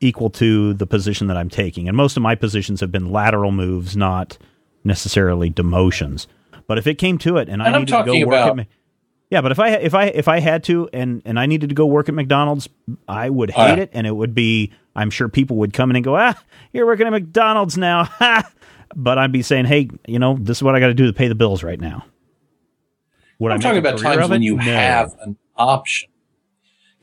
equal 0.00 0.28
to 0.28 0.74
the 0.74 0.86
position 0.86 1.28
that 1.28 1.36
I'm 1.36 1.48
taking. 1.48 1.88
And 1.88 1.96
most 1.96 2.16
of 2.16 2.22
my 2.22 2.34
positions 2.34 2.80
have 2.80 2.92
been 2.92 3.10
lateral 3.10 3.52
moves, 3.52 3.96
not 3.96 4.36
necessarily 4.82 5.50
demotions. 5.50 6.26
But 6.66 6.76
if 6.78 6.86
it 6.86 6.96
came 6.98 7.16
to 7.18 7.36
it, 7.38 7.48
and, 7.48 7.62
and 7.62 7.74
I 7.74 7.78
needed 7.78 7.92
to 7.96 8.04
go 8.04 8.12
work 8.26 8.26
about- 8.26 8.58
at, 8.60 8.66
yeah, 9.30 9.40
but 9.40 9.50
if 9.52 9.58
I 9.58 9.70
if 9.70 9.94
I 9.94 10.04
if 10.06 10.28
I 10.28 10.38
had 10.40 10.62
to, 10.64 10.88
and 10.92 11.22
and 11.24 11.40
I 11.40 11.46
needed 11.46 11.70
to 11.70 11.74
go 11.74 11.86
work 11.86 12.08
at 12.08 12.14
McDonald's, 12.14 12.68
I 13.08 13.30
would 13.30 13.50
Oh, 13.50 13.54
hate 13.54 13.76
yeah. 13.78 13.82
it, 13.84 13.90
and 13.94 14.06
it 14.06 14.12
would 14.14 14.34
be. 14.34 14.72
I'm 14.94 15.10
sure 15.10 15.28
people 15.28 15.56
would 15.56 15.72
come 15.72 15.90
in 15.90 15.96
and 15.96 16.04
go, 16.04 16.16
ah, 16.16 16.38
you're 16.72 16.86
working 16.86 17.06
at 17.06 17.10
McDonald's 17.10 17.76
now. 17.78 18.08
But 18.96 19.18
I'd 19.18 19.32
be 19.32 19.42
saying, 19.42 19.64
hey, 19.64 19.88
you 20.06 20.20
know, 20.20 20.36
this 20.40 20.58
is 20.58 20.62
what 20.62 20.76
I 20.76 20.80
got 20.80 20.86
to 20.86 20.94
do 20.94 21.06
to 21.06 21.12
pay 21.12 21.26
the 21.26 21.34
bills 21.34 21.64
right 21.64 21.80
now. 21.80 22.04
Would 23.40 23.50
I'm 23.50 23.58
talking 23.58 23.78
about 23.78 23.98
times 23.98 24.28
when 24.28 24.40
you 24.42 24.56
No. 24.56 24.62
have 24.62 25.16
an 25.20 25.36
option. 25.56 26.10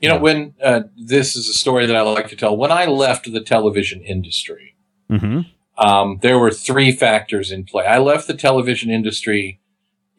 You 0.02 0.08
know, 0.08 0.16
Yeah. 0.16 0.20
when 0.20 0.54
uh, 0.62 0.80
this 0.96 1.36
is 1.36 1.48
a 1.48 1.54
story 1.54 1.86
that 1.86 1.96
I 1.96 2.02
like 2.02 2.28
to 2.28 2.36
tell. 2.36 2.56
When 2.56 2.72
I 2.72 2.84
left 2.86 3.32
the 3.32 3.40
television 3.40 4.02
industry, 4.02 4.74
Mhm. 5.10 5.46
um, 5.78 6.18
there 6.22 6.38
were 6.38 6.50
three 6.50 6.92
factors 6.92 7.50
in 7.52 7.64
play. 7.64 7.84
I 7.86 7.98
left 7.98 8.26
the 8.26 8.34
television 8.34 8.90
industry 8.90 9.60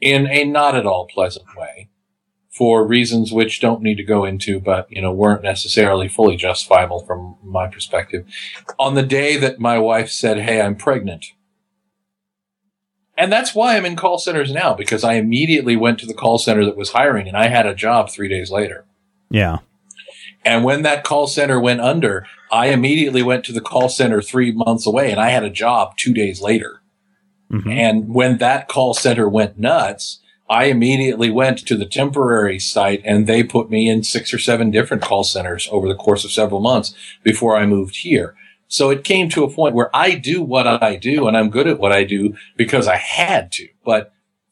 in 0.02 0.26
a 0.28 0.46
not 0.46 0.76
at 0.76 0.86
all 0.86 1.06
pleasant 1.06 1.46
way 1.58 1.90
for 2.50 2.86
reasons 2.86 3.32
which 3.34 3.60
don't 3.60 3.82
need 3.82 3.96
to 3.98 4.04
go 4.04 4.24
into, 4.26 4.60
but, 4.60 4.88
you 4.92 5.02
know, 5.02 5.12
weren't 5.12 5.42
necessarily 5.44 6.08
fully 6.08 6.36
justifiable 6.36 7.00
from 7.04 7.36
my 7.44 7.68
perspective. 7.68 8.26
On 8.80 8.94
the 8.94 9.02
day 9.04 9.38
that 9.38 9.60
my 9.60 9.80
wife 9.80 10.10
said, 10.10 10.40
Hey, 10.40 10.62
I'm 10.62 10.76
pregnant. 10.76 11.26
And 13.18 13.32
that's 13.32 13.54
why 13.56 13.76
I'm 13.76 13.86
in 13.86 13.96
call 13.96 14.18
centers 14.18 14.52
now, 14.52 14.74
because 14.74 15.04
I 15.04 15.14
immediately 15.16 15.76
went 15.76 16.00
to 16.00 16.06
the 16.06 16.14
call 16.14 16.38
center 16.38 16.64
that 16.66 16.78
was 16.78 16.92
hiring 16.92 17.28
and 17.28 17.38
I 17.38 17.48
had 17.48 17.66
a 17.66 17.76
job 17.76 18.10
three 18.10 18.28
days 18.30 18.50
later. 18.52 18.86
Yeah. 19.30 19.60
And 20.46 20.64
when 20.64 20.82
that 20.84 21.04
call 21.04 21.28
center 21.28 21.60
went 21.60 21.82
under, 21.82 22.26
I 22.52 22.68
immediately 22.68 23.24
went 23.24 23.46
to 23.46 23.54
the 23.54 23.62
call 23.62 23.90
center 23.90 24.22
three 24.22 24.52
months 24.52 24.86
away 24.86 25.12
and 25.12 25.20
I 25.20 25.30
had 25.30 25.44
a 25.44 25.50
job 25.50 25.98
two 25.98 26.14
days 26.14 26.42
later. 26.42 26.82
Mhm. 27.52 27.72
And 27.72 28.14
when 28.14 28.38
that 28.38 28.68
call 28.68 28.94
center 28.94 29.30
went 29.30 29.58
nuts, 29.60 30.20
I 30.50 30.66
immediately 30.66 31.32
went 31.32 31.60
to 31.66 31.76
the 31.76 31.86
temporary 31.86 32.60
site 32.60 33.02
and 33.06 33.26
they 33.26 33.44
put 33.44 33.70
me 33.70 33.90
in 33.90 34.04
six 34.04 34.34
or 34.34 34.38
seven 34.38 34.72
different 34.72 35.02
call 35.02 35.24
centers 35.24 35.68
over 35.72 35.88
the 35.88 35.96
course 35.96 36.26
of 36.26 36.32
several 36.32 36.60
months 36.60 36.94
before 37.24 37.56
I 37.56 37.66
moved 37.66 37.98
here. 37.98 38.36
So 38.68 38.90
it 38.90 39.04
came 39.04 39.30
to 39.30 39.44
a 39.44 39.50
point 39.50 39.76
where 39.76 39.96
I 39.96 40.16
do 40.16 40.42
what 40.42 40.68
I 40.68 40.96
do 40.96 41.28
and 41.28 41.38
I'm 41.38 41.50
good 41.50 41.68
at 41.68 41.80
what 41.80 41.92
I 41.92 42.04
do 42.04 42.36
because 42.58 42.88
I 42.88 42.98
had 42.98 43.52
to. 43.54 43.68
But 43.86 44.12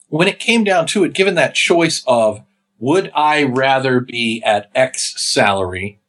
when 0.10 0.28
it 0.28 0.40
came 0.40 0.64
down 0.64 0.86
to 0.88 1.04
it, 1.04 1.14
given 1.14 1.36
that 1.36 1.56
choice 1.56 2.04
of 2.06 2.42
would 2.82 3.12
I 3.14 3.44
rather 3.44 4.00
be 4.00 4.42
at 4.44 4.72
X 4.74 5.14
salary 5.22 6.00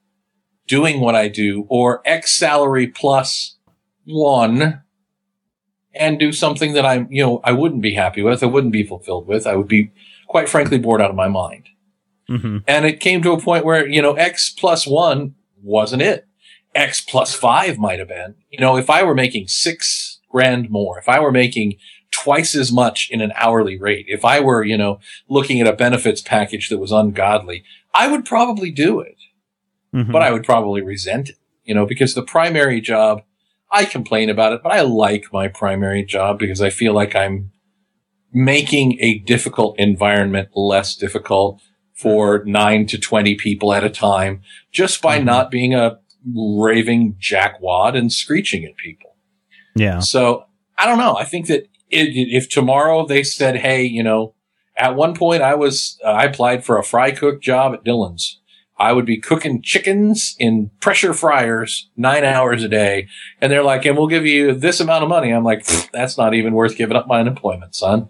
doing 0.67 1.01
what 1.01 1.15
I 1.15 1.29
do 1.29 1.67
or 1.69 2.01
X 2.07 2.35
salary 2.35 2.87
plus 2.87 3.57
one 4.07 4.83
and 5.95 6.19
do 6.19 6.33
something 6.33 6.73
that 6.73 6.87
I'm, 6.87 7.07
you 7.11 7.23
know, 7.23 7.41
I 7.45 7.53
wouldn't 7.53 7.83
be 7.83 7.93
happy 7.93 8.23
with, 8.23 8.43
I 8.43 8.47
wouldn't 8.47 8.73
be 8.73 8.85
fulfilled 8.85 9.27
with, 9.27 9.47
I 9.47 9.55
would 9.55 9.69
be 9.69 9.93
quite 10.27 10.49
frankly 10.49 10.79
bored 10.79 11.03
out 11.03 11.11
of 11.11 11.17
my 11.17 11.29
mind. 11.29 11.69
Mhm. 12.31 12.65
And 12.67 12.87
it 12.87 13.01
came 13.01 13.21
to 13.23 13.33
a 13.33 13.41
point 13.41 13.67
where, 13.67 13.87
you 13.87 14.01
know, 14.01 14.15
X 14.15 14.49
plus 14.49 14.87
one 14.87 15.35
wasn't 15.63 16.01
it. 16.01 16.27
X 16.75 17.03
plus 17.03 17.35
five 17.35 17.77
might 17.77 17.99
have 17.99 18.09
been. 18.09 18.35
You 18.51 18.61
know, 18.61 18.79
if 18.79 18.89
I 18.89 19.03
were 19.03 19.15
making 19.15 19.49
six 19.49 20.21
grand 20.31 20.71
more, 20.71 20.99
if 20.99 21.07
I 21.07 21.21
were 21.21 21.33
making 21.33 21.77
twice 22.13 22.55
as 22.55 22.71
much 22.71 23.09
in 23.11 23.21
an 23.21 23.33
hourly 23.35 23.77
rate, 23.79 24.07
if 24.09 24.25
I 24.25 24.39
were, 24.39 24.63
you 24.63 24.77
know, 24.79 25.01
looking 25.29 25.61
at 25.61 25.67
a 25.67 25.73
benefits 25.73 26.21
package 26.23 26.69
that 26.69 26.79
was 26.79 26.93
ungodly, 26.93 27.65
I 27.95 28.07
would 28.09 28.25
probably 28.25 28.71
do 28.71 29.01
it 29.01 29.17
Mhm. 29.93 30.11
but 30.13 30.23
I 30.23 30.31
would 30.31 30.45
probably 30.45 30.81
resent 30.83 31.29
it, 31.31 31.37
you 31.65 31.75
know, 31.75 31.85
because 31.85 32.15
the 32.15 32.23
primary 32.23 32.81
job, 32.81 33.23
I 33.71 33.85
complain 33.85 34.31
about 34.31 34.53
it, 34.55 34.61
but 34.63 34.73
I 34.73 34.81
like 34.83 35.27
my 35.33 35.49
primary 35.49 36.03
job 36.05 36.39
because 36.39 36.63
I 36.63 36.71
feel 36.71 36.95
like 36.95 37.15
I'm 37.17 37.51
making 38.33 38.99
a 39.01 39.19
difficult 39.19 39.79
environment 39.79 40.49
less 40.55 40.95
difficult 40.97 41.61
for 41.95 42.43
nine 42.47 42.87
to 42.87 42.99
20 42.99 43.35
people 43.35 43.73
at 43.75 43.85
a 43.85 43.91
time 43.91 44.41
just 44.71 45.03
by 45.03 45.19
Mhm. 45.21 45.25
not 45.25 45.51
being 45.51 45.75
a 45.75 45.99
raving 46.35 47.17
jackwad 47.21 47.97
and 47.97 48.13
screeching 48.13 48.65
at 48.65 48.77
people. 48.77 49.11
yeah. 49.77 49.99
So 50.01 50.45
I 50.79 50.87
don't 50.87 50.99
know. 50.99 51.17
I 51.17 51.25
think 51.25 51.47
that 51.49 51.67
if 51.93 52.49
tomorrow 52.49 53.07
they 53.07 53.23
said, 53.23 53.57
Hey, 53.57 53.85
you 53.85 54.03
know, 54.03 54.35
at 54.77 54.97
one 54.97 55.15
point 55.15 55.43
I 55.43 55.55
was, 55.55 55.99
uh, 56.05 56.09
I 56.09 56.25
applied 56.25 56.65
for 56.65 56.79
a 56.79 56.83
fry 56.85 57.11
cook 57.11 57.43
job 57.43 57.75
at 57.75 57.85
Dillon's. 57.85 58.39
I 58.79 58.93
would 58.93 59.07
be 59.07 59.19
cooking 59.19 59.63
chickens 59.63 60.35
in 60.41 60.71
pressure 60.81 61.15
fryers 61.15 61.89
nine 61.97 62.25
hours 62.25 62.65
a 62.65 62.69
day. 62.69 63.07
And 63.41 63.53
they're 63.53 63.63
like, 63.63 63.85
and 63.85 63.97
we'll 63.97 64.09
give 64.09 64.27
you 64.27 64.55
this 64.55 64.81
amount 64.81 65.05
of 65.05 65.09
money. 65.09 65.31
I'm 65.31 65.45
like, 65.45 65.65
that's 65.93 66.19
not 66.19 66.35
even 66.35 66.53
worth 66.55 66.77
giving 66.77 66.97
up 66.97 67.07
my 67.07 67.21
unemployment, 67.21 67.77
son. 67.77 68.09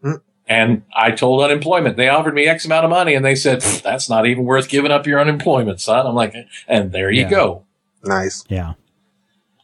Hmm. 0.00 0.14
And 0.46 0.82
I 0.96 1.10
told 1.10 1.42
unemployment, 1.42 1.96
they 1.98 2.08
offered 2.08 2.34
me 2.34 2.46
X 2.46 2.64
amount 2.64 2.84
of 2.84 2.90
money 2.90 3.14
and 3.14 3.24
they 3.24 3.34
said, 3.34 3.60
that's 3.60 4.08
not 4.08 4.26
even 4.26 4.44
worth 4.44 4.68
giving 4.70 4.90
up 4.92 5.06
your 5.06 5.20
unemployment, 5.20 5.80
son. 5.82 6.06
I'm 6.06 6.14
like, 6.14 6.34
and 6.66 6.92
there 6.92 7.10
you 7.10 7.22
Yeah. 7.22 7.30
go. 7.30 7.64
Nice. 8.04 8.44
Yeah. 8.48 8.74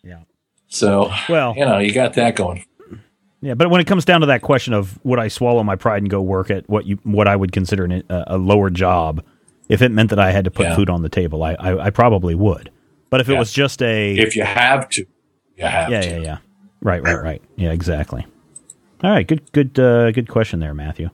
Yeah. 0.03 0.21
So, 0.69 1.11
Well, 1.31 1.55
you 1.57 1.65
know, 1.65 1.79
you 1.79 1.93
got 1.95 2.15
that 2.15 2.37
going. 2.37 2.65
Yeah, 3.43 3.55
but 3.55 3.71
when 3.71 3.81
it 3.81 3.87
comes 3.87 4.05
down 4.05 4.21
to 4.21 4.27
that 4.27 4.43
question 4.43 4.75
of 4.75 4.99
would 5.05 5.19
I 5.19 5.29
swallow 5.29 5.63
my 5.63 5.75
pride 5.77 6.03
and 6.03 6.11
go 6.11 6.21
work 6.21 6.51
at 6.51 6.69
what 6.69 6.85
you 6.87 6.99
what 7.05 7.27
I 7.27 7.37
would 7.37 7.53
consider 7.53 7.85
an, 7.85 8.03
a, 8.11 8.25
a 8.29 8.39
lower 8.39 8.69
job, 8.71 9.25
if 9.69 9.81
it 9.83 9.91
meant 9.91 10.11
that 10.11 10.19
I 10.19 10.31
had 10.31 10.45
to 10.45 10.51
put 10.51 10.67
Yeah. 10.67 10.77
food 10.77 10.91
on 10.91 11.03
the 11.03 11.09
table, 11.09 11.43
I, 11.43 11.55
I 11.55 11.87
I 11.87 11.91
probably 11.91 12.35
would. 12.35 12.71
But 13.09 13.21
if 13.23 13.29
it 13.29 13.33
Yeah. 13.33 13.39
was 13.39 13.51
just 13.53 13.81
a 13.83 14.15
If 14.17 14.37
you 14.37 14.45
have 14.45 14.89
to, 14.91 15.07
you 15.57 15.65
have 15.65 15.91
yeah 15.91 16.01
to. 16.03 16.09
yeah 16.11 16.19
yeah 16.19 16.37
right 16.83 17.03
right 17.03 17.23
right 17.23 17.43
yeah 17.57 17.73
exactly. 17.73 18.27
All 19.03 19.11
right, 19.11 19.27
good 19.27 19.51
good 19.53 19.79
uh, 19.79 20.11
good 20.11 20.29
question 20.29 20.61
there, 20.61 20.75
Matthew. 20.75 21.09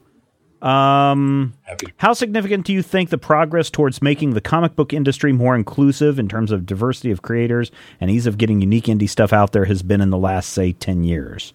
Um, 0.62 1.52
Happy. 1.62 1.86
how 1.98 2.12
significant 2.12 2.66
do 2.66 2.72
you 2.72 2.82
think 2.82 3.10
the 3.10 3.18
progress 3.18 3.70
towards 3.70 4.02
making 4.02 4.30
the 4.34 4.40
comic 4.40 4.74
book 4.74 4.92
industry 4.92 5.32
more 5.32 5.54
inclusive 5.54 6.18
in 6.18 6.28
terms 6.28 6.50
of 6.50 6.66
diversity 6.66 7.10
of 7.12 7.22
creators 7.22 7.70
and 8.00 8.10
ease 8.10 8.26
of 8.26 8.36
getting 8.38 8.60
unique 8.60 8.86
indie 8.86 9.08
stuff 9.08 9.32
out 9.32 9.52
there 9.52 9.66
has 9.66 9.82
been 9.82 10.00
in 10.00 10.10
the 10.10 10.18
last 10.18 10.48
say 10.50 10.72
10 10.72 11.04
years? 11.04 11.52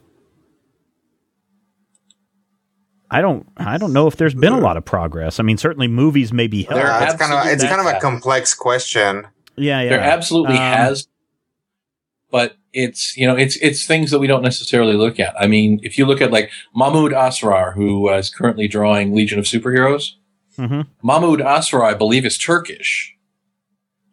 I 3.14 3.22
don't 3.22 3.46
I 3.58 3.78
don't 3.78 3.92
know 3.94 4.08
if 4.08 4.16
there's 4.16 4.34
been 4.34 4.54
a 4.54 4.60
lot 4.60 4.78
of 4.78 4.86
progress. 4.86 5.40
I 5.40 5.44
mean, 5.44 5.58
certainly 5.58 5.88
movies 5.88 6.32
may 6.32 6.48
be 6.48 6.64
helped. 6.64 6.82
There 6.82 6.92
Uh, 6.92 7.04
it's 7.04 7.16
kind 7.16 7.34
of 7.34 7.46
it's 7.46 7.64
kind 7.64 7.82
of 7.82 7.88
a 7.88 8.00
complex 8.00 8.54
question. 8.54 9.28
Yeah, 9.58 9.82
yeah. 9.82 9.90
There 9.90 10.00
absolutely 10.00 10.56
Um, 10.56 10.62
has, 10.62 11.08
but 12.32 12.56
it's 12.74 13.18
you 13.18 13.28
know 13.28 13.36
it's 13.36 13.58
it's 13.58 13.86
things 13.86 14.12
that 14.12 14.20
we 14.20 14.28
don't 14.28 14.42
necessarily 14.44 14.94
look 14.94 15.20
at. 15.20 15.36
I 15.40 15.48
mean, 15.48 15.80
if 15.84 15.98
you 15.98 16.06
look 16.06 16.22
at 16.22 16.32
like 16.32 16.50
Mahmoud 16.74 17.12
Asrar, 17.12 17.74
who 17.76 18.10
uh, 18.10 18.14
is 18.18 18.30
currently 18.30 18.68
drawing 18.70 19.14
Legion 19.14 19.40
of 19.40 19.46
Superheroes, 19.46 20.12
Mhm. 20.58 20.88
Mahmoud 21.04 21.40
Asrar, 21.42 21.84
I 21.84 21.94
believe, 21.94 22.26
is 22.26 22.38
Turkish. 22.38 23.16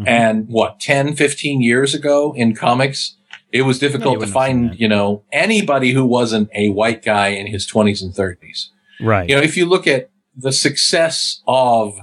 Mhm. 0.01 0.09
And 0.09 0.49
what, 0.49 0.81
10, 0.81 1.15
15 1.15 1.61
years 1.61 1.95
ago 1.95 2.33
in 2.37 2.55
comics, 2.55 3.17
it 3.53 3.63
was 3.63 3.79
difficult 3.79 4.15
to 4.15 4.19
wouldn't 4.21 4.35
have 4.37 4.47
seen 4.47 4.69
find, 4.69 4.81
you 4.81 4.89
know, 4.89 5.23
anybody 5.33 5.93
who 5.93 6.05
wasn't 6.07 6.49
a 6.55 6.71
white 6.71 7.05
guy 7.05 7.29
in 7.29 7.47
his 7.49 7.67
20s 7.67 8.03
and 8.03 8.15
30s. 8.15 8.71
Right. 9.01 9.29
You 9.29 9.37
know, 9.37 9.43
if 9.43 9.57
you 9.57 9.67
look 9.67 9.87
at 9.87 10.11
the 10.37 10.53
success 10.53 11.43
of 11.47 11.99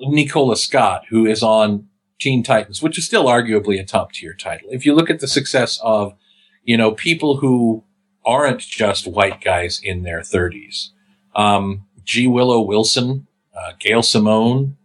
Nicola 0.00 0.56
Scott, 0.56 1.04
who 1.10 1.26
is 1.26 1.42
on 1.42 1.88
Teen 2.20 2.42
Titans, 2.42 2.82
which 2.82 2.98
is 2.98 3.04
still 3.04 3.24
arguably 3.24 3.80
a 3.80 3.84
top 3.84 4.12
tier 4.12 4.34
title. 4.34 4.68
If 4.70 4.86
you 4.86 4.94
look 4.94 5.10
at 5.10 5.20
the 5.20 5.28
success 5.28 5.80
of, 5.82 6.14
you 6.62 6.76
know, 6.76 6.92
people 6.92 7.38
who 7.38 7.84
aren't 8.24 8.60
just 8.60 9.08
white 9.08 9.40
guys 9.40 9.80
in 9.82 10.04
their 10.04 10.22
thirties, 10.22 10.92
um, 11.34 11.84
G. 12.04 12.26
Willow 12.26 12.60
Wilson, 12.60 13.26
uh, 13.56 13.72
Gail 13.80 14.02
Simone, 14.02 14.76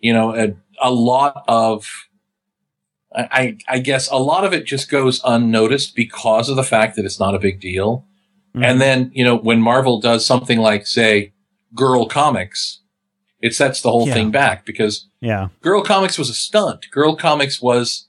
you 0.00 0.12
know, 0.12 0.34
a, 0.34 0.54
a 0.80 0.90
lot 0.90 1.44
of, 1.48 2.08
I, 3.14 3.58
I 3.68 3.78
guess 3.78 4.10
a 4.10 4.16
lot 4.16 4.44
of 4.44 4.52
it 4.52 4.64
just 4.64 4.90
goes 4.90 5.20
unnoticed 5.24 5.94
because 5.94 6.48
of 6.48 6.56
the 6.56 6.62
fact 6.62 6.96
that 6.96 7.04
it's 7.04 7.20
not 7.20 7.34
a 7.34 7.38
big 7.38 7.60
deal. 7.60 8.06
Mhm. 8.54 8.64
And 8.64 8.80
then, 8.80 9.10
you 9.14 9.24
know, 9.24 9.36
when 9.36 9.60
Marvel 9.62 10.00
does 10.00 10.24
something 10.26 10.58
like, 10.58 10.86
say, 10.86 11.32
Girl 11.74 12.06
Comics, 12.06 12.80
it 13.40 13.54
sets 13.54 13.80
the 13.80 13.90
whole 13.90 14.06
Yeah. 14.06 14.14
thing 14.14 14.30
back 14.30 14.64
because 14.66 15.06
yeah, 15.20 15.48
Girl 15.62 15.82
Comics 15.82 16.18
was 16.18 16.28
a 16.28 16.34
stunt. 16.34 16.86
Girl 16.90 17.16
Comics 17.16 17.60
was 17.62 18.08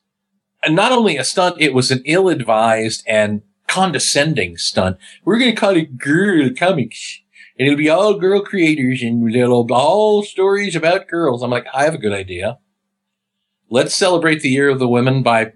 not 0.70 0.92
only 0.92 1.18
a 1.18 1.24
stunt, 1.24 1.56
it 1.60 1.74
was 1.74 1.92
an 1.92 2.02
ill-advised 2.06 3.04
and 3.08 3.42
condescending 3.68 4.58
stunt. 4.58 4.98
We're 5.26 5.38
going 5.40 5.52
to 5.52 5.60
call 5.60 5.76
it 5.76 5.98
Girl 5.98 6.50
Comics. 6.56 7.20
And 7.58 7.68
it'll 7.68 7.78
be 7.78 7.90
all 7.90 8.16
girl 8.16 8.42
creators 8.42 9.04
and 9.04 9.32
little 9.32 9.68
all 9.72 10.24
stories 10.24 10.76
about 10.76 11.08
girls. 11.08 11.44
I'm 11.44 11.52
like, 11.52 11.68
I 11.74 11.84
have 11.84 11.94
a 11.94 12.00
good 12.00 12.12
idea. 12.14 12.58
Let's 13.70 13.96
celebrate 13.96 14.42
the 14.42 14.50
year 14.50 14.70
of 14.70 14.80
the 14.80 14.88
women 14.88 15.22
by 15.24 15.54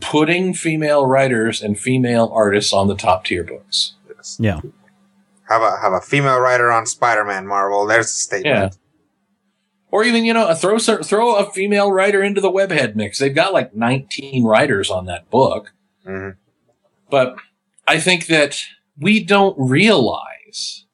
putting 0.00 0.54
female 0.54 1.04
writers 1.06 1.62
and 1.62 1.78
female 1.78 2.30
artists 2.34 2.72
on 2.72 2.88
the 2.88 2.94
top 2.94 3.24
tier 3.26 3.44
books. 3.44 3.92
Yeah. 4.38 4.60
Have 5.48 5.62
a 5.62 5.76
have 5.80 5.92
a 5.92 6.00
female 6.00 6.38
writer 6.38 6.70
on 6.72 6.86
Spider-Man 6.86 7.46
Marvel. 7.46 7.86
There's 7.86 8.06
a 8.06 8.08
statement. 8.08 8.72
Yeah. 8.74 8.78
Or 9.90 10.02
even, 10.02 10.24
you 10.24 10.32
know, 10.34 10.52
throw 10.54 10.78
throw 10.78 11.36
a 11.36 11.50
female 11.50 11.92
writer 11.92 12.22
into 12.22 12.40
the 12.40 12.50
webhead 12.50 12.96
mix. 12.96 13.18
They've 13.18 13.34
got 13.34 13.52
like 13.52 13.74
19 13.74 14.44
writers 14.44 14.90
on 14.90 15.06
that 15.06 15.30
book. 15.30 15.72
Mhm. 16.06 16.36
But 17.10 17.36
I 17.86 18.00
think 18.00 18.26
that 18.26 18.60
we 18.98 19.22
don't 19.22 19.56
realize 19.58 20.86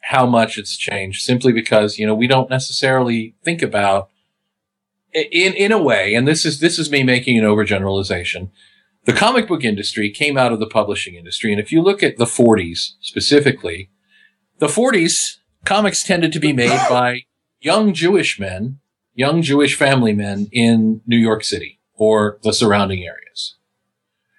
how 0.00 0.26
much 0.26 0.58
it's 0.58 0.76
changed 0.76 1.22
simply 1.22 1.52
because, 1.52 1.98
you 1.98 2.06
know, 2.06 2.14
we 2.14 2.26
don't 2.26 2.50
necessarily 2.50 3.34
think 3.44 3.62
about 3.62 4.10
in, 5.12 5.52
in 5.54 5.72
a 5.72 5.82
way, 5.82 6.14
and 6.14 6.26
this 6.26 6.44
is, 6.44 6.60
this 6.60 6.78
is 6.78 6.90
me 6.90 7.02
making 7.02 7.38
an 7.38 7.44
overgeneralization. 7.44 8.50
The 9.04 9.12
comic 9.12 9.48
book 9.48 9.64
industry 9.64 10.10
came 10.10 10.36
out 10.36 10.52
of 10.52 10.60
the 10.60 10.66
publishing 10.66 11.14
industry. 11.14 11.52
And 11.52 11.60
if 11.60 11.72
you 11.72 11.82
look 11.82 12.02
at 12.02 12.18
the 12.18 12.26
40s 12.26 12.92
specifically, 13.00 13.90
the 14.58 14.66
40s 14.66 15.38
comics 15.64 16.02
tended 16.02 16.32
to 16.32 16.40
be 16.40 16.52
made 16.52 16.80
by 16.90 17.22
young 17.60 17.94
Jewish 17.94 18.38
men, 18.38 18.78
young 19.14 19.42
Jewish 19.42 19.74
family 19.74 20.12
men 20.12 20.48
in 20.52 21.00
New 21.06 21.16
York 21.16 21.44
City 21.44 21.80
or 21.94 22.38
the 22.42 22.52
surrounding 22.52 23.02
areas. 23.02 23.56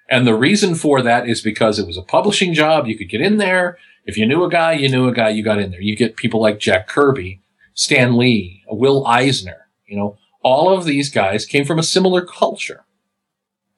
And 0.09 0.27
the 0.27 0.35
reason 0.35 0.75
for 0.75 1.01
that 1.01 1.27
is 1.27 1.41
because 1.41 1.79
it 1.79 1.87
was 1.87 1.97
a 1.97 2.03
publishing 2.03 2.53
job. 2.53 2.85
You 2.85 2.97
could 2.97 3.09
get 3.09 3.21
in 3.21 3.37
there. 3.37 3.77
If 4.05 4.17
you 4.17 4.25
knew 4.25 4.43
a 4.43 4.49
guy, 4.49 4.73
you 4.73 4.89
knew 4.89 5.07
a 5.07 5.13
guy, 5.13 5.29
you 5.29 5.43
got 5.43 5.59
in 5.59 5.71
there. 5.71 5.81
You 5.81 5.95
get 5.95 6.17
people 6.17 6.41
like 6.41 6.59
Jack 6.59 6.87
Kirby, 6.87 7.41
Stan 7.73 8.17
Lee, 8.17 8.63
Will 8.67 9.05
Eisner, 9.07 9.67
you 9.85 9.95
know, 9.95 10.17
all 10.43 10.73
of 10.73 10.85
these 10.85 11.09
guys 11.09 11.45
came 11.45 11.65
from 11.65 11.79
a 11.79 11.83
similar 11.83 12.25
culture. 12.25 12.83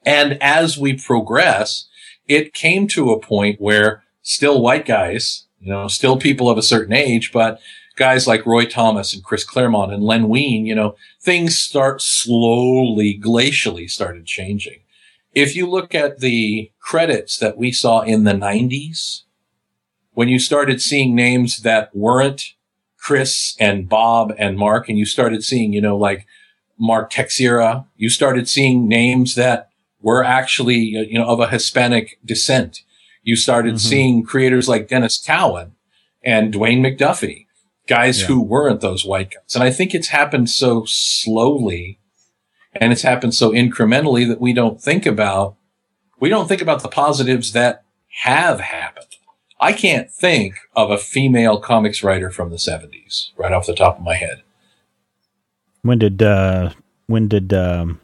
And 0.04 0.40
as 0.42 0.78
we 0.78 0.94
progress, 0.96 1.86
it 2.28 2.54
came 2.54 2.86
to 2.88 3.10
a 3.10 3.20
point 3.20 3.60
where 3.60 4.02
still 4.22 4.60
white 4.60 4.86
guys, 4.86 5.46
you 5.60 5.70
know, 5.70 5.88
still 5.88 6.16
people 6.16 6.48
of 6.48 6.58
a 6.58 6.62
certain 6.62 6.92
age, 6.92 7.32
but 7.32 7.60
guys 7.96 8.26
like 8.26 8.46
Roy 8.46 8.66
Thomas 8.66 9.14
and 9.14 9.24
Chris 9.24 9.44
Claremont 9.44 9.92
and 9.92 10.02
Len 10.02 10.28
Wein, 10.28 10.66
you 10.66 10.74
know, 10.74 10.96
things 11.20 11.58
start 11.58 12.02
slowly, 12.02 13.18
glacially 13.18 13.88
started 13.88 14.26
changing. 14.26 14.80
If 15.32 15.56
you 15.56 15.68
look 15.68 15.94
at 15.94 16.20
the 16.20 16.70
credits 16.80 17.38
that 17.38 17.56
we 17.56 17.72
saw 17.72 18.00
in 18.00 18.24
the 18.24 18.32
90s, 18.32 19.22
when 20.12 20.28
you 20.28 20.38
started 20.38 20.80
seeing 20.80 21.14
names 21.14 21.58
that 21.58 21.94
weren't 21.94 22.54
Chris 22.96 23.56
and 23.58 23.88
Bob 23.88 24.32
and 24.38 24.56
Mark, 24.56 24.88
and 24.88 24.96
you 24.96 25.04
started 25.04 25.42
seeing, 25.42 25.72
you 25.72 25.80
know, 25.80 25.96
like 25.96 26.26
Mark 26.78 27.12
Texeira, 27.12 27.84
you 27.96 28.08
started 28.08 28.48
seeing 28.48 28.88
names 28.88 29.34
that 29.34 29.70
were 30.04 30.22
actually, 30.22 30.76
you 30.76 31.18
know, 31.18 31.24
of 31.26 31.40
a 31.40 31.48
Hispanic 31.48 32.18
descent. 32.24 32.82
You 33.22 33.36
started 33.36 33.76
Mhm. 33.76 33.80
seeing 33.80 34.22
creators 34.22 34.68
like 34.68 34.86
Denys 34.88 35.24
Cowan 35.26 35.72
and 36.22 36.52
Dwayne 36.52 36.80
McDuffie, 36.80 37.46
guys 37.88 38.20
Yeah. 38.20 38.26
who 38.26 38.42
weren't 38.42 38.82
those 38.82 39.06
white 39.06 39.30
guys. 39.30 39.54
And 39.54 39.64
I 39.64 39.70
think 39.70 39.94
it's 39.94 40.08
happened 40.08 40.50
so 40.50 40.84
slowly 40.86 41.98
and 42.78 42.92
it's 42.92 43.00
happened 43.02 43.34
so 43.34 43.50
incrementally 43.52 44.28
that 44.28 44.40
we 44.42 44.52
don't 44.52 44.78
think 44.80 45.06
about, 45.06 45.56
we 46.20 46.28
don't 46.28 46.48
think 46.48 46.60
about 46.60 46.82
the 46.82 46.88
positives 46.88 47.52
that 47.52 47.82
have 48.24 48.60
happened. 48.60 49.06
I 49.58 49.72
can't 49.72 50.10
think 50.10 50.56
of 50.76 50.90
a 50.90 50.98
female 50.98 51.58
comics 51.58 52.02
writer 52.02 52.28
from 52.30 52.50
the 52.50 52.58
70s 52.58 53.32
right 53.38 53.52
off 53.52 53.66
the 53.66 53.74
top 53.74 53.96
of 53.98 54.04
my 54.04 54.16
head. 54.16 54.42
When 55.80 55.98
did 55.98 56.22
uh 56.22 56.70
when 57.06 57.28
did 57.28 57.52
um 57.54 58.00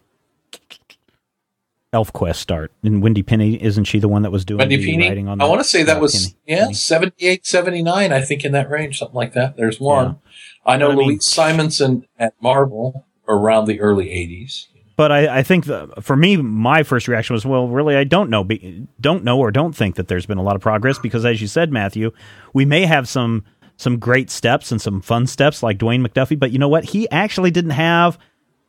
ElfQuest 1.92 2.36
start? 2.36 2.72
And 2.82 3.02
Wendy 3.02 3.22
Pini 3.22 3.58
isn't 3.58 3.84
she 3.84 3.98
the 3.98 4.08
one 4.08 4.22
that 4.22 4.30
was 4.30 4.44
doing 4.44 4.58
Wendy 4.58 4.76
the 4.76 4.86
Pini, 4.96 5.08
writing 5.08 5.28
on 5.28 5.40
I 5.40 5.44
want 5.44 5.60
to 5.60 5.64
say 5.68 5.82
that 5.82 5.94
Yeah, 5.96 6.00
was, 6.00 6.28
Penny. 6.28 6.36
yeah, 6.46 6.62
Penny. 6.64 6.74
78, 6.74 7.46
79, 7.46 8.12
I 8.12 8.20
think 8.20 8.44
in 8.44 8.52
that 8.52 8.70
range, 8.70 8.98
something 8.98 9.14
like 9.16 9.32
that. 9.34 9.56
There's 9.56 9.80
one. 9.80 10.18
I 10.64 10.76
know 10.76 10.88
But 10.88 10.92
I 10.92 10.96
mean- 10.96 11.06
Louise 11.08 11.24
Simonson 11.26 12.06
at 12.18 12.34
Marvel 12.40 13.06
around 13.28 13.66
the 13.66 13.80
early 13.80 14.06
80s. 14.06 14.66
But 14.96 15.10
I, 15.10 15.38
I 15.38 15.42
think 15.42 15.64
the, 15.64 15.88
for 16.02 16.14
me, 16.14 16.36
my 16.36 16.82
first 16.82 17.08
reaction 17.08 17.32
was, 17.32 17.46
well, 17.46 17.68
really, 17.68 17.96
I 17.96 18.04
don't 18.04 18.28
know, 18.28 18.44
be, 18.44 18.86
don't 19.00 19.24
know, 19.24 19.38
or 19.38 19.50
don't 19.50 19.74
think 19.74 19.96
that 19.96 20.08
there's 20.08 20.26
been 20.26 20.36
a 20.36 20.42
lot 20.42 20.56
of 20.56 20.60
progress 20.62 20.98
because, 20.98 21.24
as 21.24 21.40
you 21.40 21.46
said, 21.48 21.72
Matthew, 21.72 22.12
we 22.52 22.64
may 22.66 22.84
have 22.84 23.08
some 23.08 23.44
some 23.78 23.98
great 23.98 24.28
steps 24.28 24.70
and 24.70 24.78
some 24.82 25.00
fun 25.00 25.26
steps 25.26 25.62
like 25.62 25.78
Dwayne 25.78 26.06
McDuffie, 26.06 26.38
but 26.38 26.50
you 26.50 26.58
know 26.58 26.68
what? 26.68 26.84
He 26.84 27.08
actually 27.08 27.50
didn't 27.50 27.70
have 27.70 28.18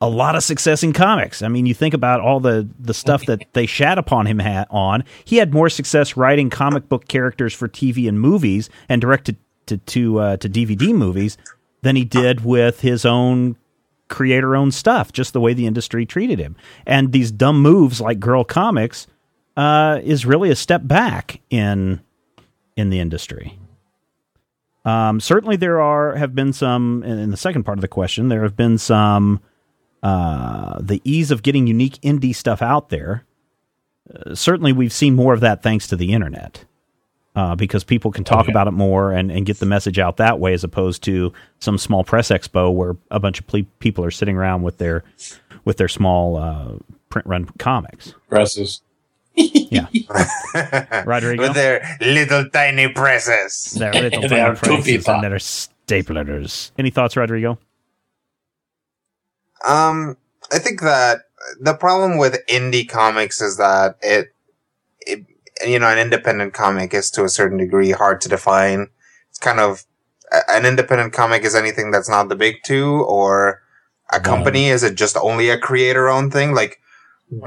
a 0.02 0.10
lot 0.10 0.36
of 0.36 0.44
success 0.44 0.82
in 0.84 0.94
comics. 0.94 1.44
I 1.44 1.48
mean, 1.48 1.68
you 1.68 1.74
think 1.76 1.94
about 1.94 2.20
all 2.20 2.40
the 2.40 2.68
the 2.80 2.94
stuff 2.94 3.26
that 3.28 3.46
they 3.54 3.68
shat 3.68 3.98
upon 3.98 4.26
him 4.26 4.40
ha- 4.40 4.66
on. 4.70 5.04
He 5.24 5.38
had 5.38 5.54
more 5.54 5.70
success 5.70 6.18
writing 6.18 6.50
comic 6.50 6.90
book 6.90 7.08
characters 7.08 7.54
for 7.54 7.68
TV 7.68 8.10
and 8.10 8.20
movies 8.20 8.70
and 8.90 9.00
directed 9.00 9.38
to 9.68 9.78
to 9.78 10.20
uh, 10.20 10.38
to 10.38 10.50
DVD 10.50 10.94
movies 10.94 11.38
than 11.84 11.96
he 11.96 12.04
did 12.04 12.44
with 12.44 12.82
his 12.82 13.06
own 13.06 13.56
creator 14.08 14.56
owned 14.56 14.74
stuff, 14.74 15.14
just 15.14 15.34
the 15.34 15.40
way 15.40 15.54
the 15.54 15.68
industry 15.68 16.06
treated 16.06 16.40
him. 16.40 16.56
And 16.86 17.12
these 17.12 17.32
dumb 17.32 17.62
moves 17.62 18.02
like 18.02 18.20
Girl 18.20 18.44
Comics 18.44 19.08
uh, 19.56 20.00
is 20.04 20.26
really 20.26 20.50
a 20.50 20.56
step 20.56 20.82
back 20.84 21.42
in 21.50 22.02
in 22.76 22.90
the 22.90 23.00
industry. 23.00 23.58
Um, 24.84 25.20
certainly, 25.20 25.58
there 25.58 25.80
are 25.80 26.16
have 26.16 26.34
been 26.34 26.54
some 26.54 27.04
in, 27.04 27.20
in 27.20 27.30
the 27.30 27.38
second 27.38 27.64
part 27.64 27.78
of 27.78 27.82
the 27.82 27.88
question. 27.88 28.30
There 28.30 28.42
have 28.42 28.56
been 28.56 28.80
some 28.80 29.40
uh, 30.04 30.80
the 30.82 31.02
ease 31.04 31.32
of 31.32 31.44
getting 31.44 31.68
unique 31.68 32.00
indie 32.02 32.36
stuff 32.36 32.62
out 32.62 32.90
there. 32.90 33.26
Uh, 34.14 34.36
certainly, 34.36 34.74
we've 34.74 34.94
seen 34.94 35.16
more 35.16 35.34
of 35.34 35.40
that 35.42 35.62
thanks 35.62 35.88
to 35.88 35.96
the 35.96 36.14
internet. 36.14 36.66
Uh, 37.34 37.56
because 37.56 37.86
people 37.86 38.12
can 38.12 38.26
talk 38.26 38.48
yeah. 38.48 38.52
about 38.52 38.68
it 38.68 38.72
more 38.72 39.14
and, 39.14 39.32
and 39.32 39.46
get 39.46 39.58
the 39.60 39.66
message 39.66 39.98
out 39.98 40.18
that 40.18 40.38
way, 40.38 40.54
as 40.54 40.66
opposed 40.66 41.02
to 41.02 41.32
some 41.60 41.78
small 41.78 42.04
press 42.04 42.28
expo 42.28 42.74
where 42.74 42.98
a 43.10 43.22
bunch 43.22 43.40
of 43.40 43.48
ple- 43.48 43.64
people 43.80 44.04
are 44.04 44.12
sitting 44.12 44.36
around 44.36 44.64
with 44.64 44.80
their 44.80 45.06
with 45.64 45.78
their 45.78 45.88
small 45.88 46.36
uh, 46.36 46.74
print 47.08 47.26
run 47.26 47.46
comics. 47.58 48.14
Presses. 48.28 48.82
Yeah, 49.34 49.88
Rodrigo? 51.06 51.44
With 51.44 51.54
their 51.54 51.98
little 52.02 52.50
tiny 52.50 52.90
presses. 52.90 53.78
their 53.80 53.94
little 53.94 54.22
They 54.28 54.42
are 54.42 54.56
tiny 54.56 54.76
toothy 54.78 54.92
faces 54.92 55.06
pop. 55.06 55.24
and 55.24 55.32
their 55.32 55.40
staplers. 55.40 56.72
Any 56.78 56.90
thoughts, 56.90 57.16
Rodrigo? 57.16 57.58
Um, 59.66 60.18
I 60.52 60.60
think 60.60 60.82
that 60.82 61.22
the 61.60 61.74
problem 61.74 62.18
with 62.18 62.46
indie 62.48 62.88
comics 62.88 63.42
is 63.42 63.58
that 63.58 63.98
it, 64.02 64.34
it, 65.02 65.26
you 65.66 65.80
know, 65.80 65.88
an 65.88 66.00
independent 66.00 66.54
comic 66.54 66.94
is 66.94 67.10
to 67.12 67.24
a 67.24 67.30
certain 67.30 67.58
degree 67.58 67.92
hard 67.92 68.22
to 68.22 68.30
define. 68.30 68.90
It's 69.30 69.40
kind 69.40 69.60
of, 69.60 69.86
an 70.48 70.66
independent 70.66 71.14
comic 71.14 71.44
is 71.44 71.56
anything 71.56 71.92
that's 71.92 72.10
not 72.10 72.30
the 72.30 72.36
big 72.36 72.64
two 72.64 73.04
or 73.04 73.62
a 74.12 74.20
company. 74.20 74.70
Is 74.70 74.84
it 74.84 74.96
just 74.96 75.18
only 75.18 75.50
a 75.50 75.58
creator 75.58 76.10
owned 76.10 76.32
thing? 76.34 76.54
Like, 76.54 76.81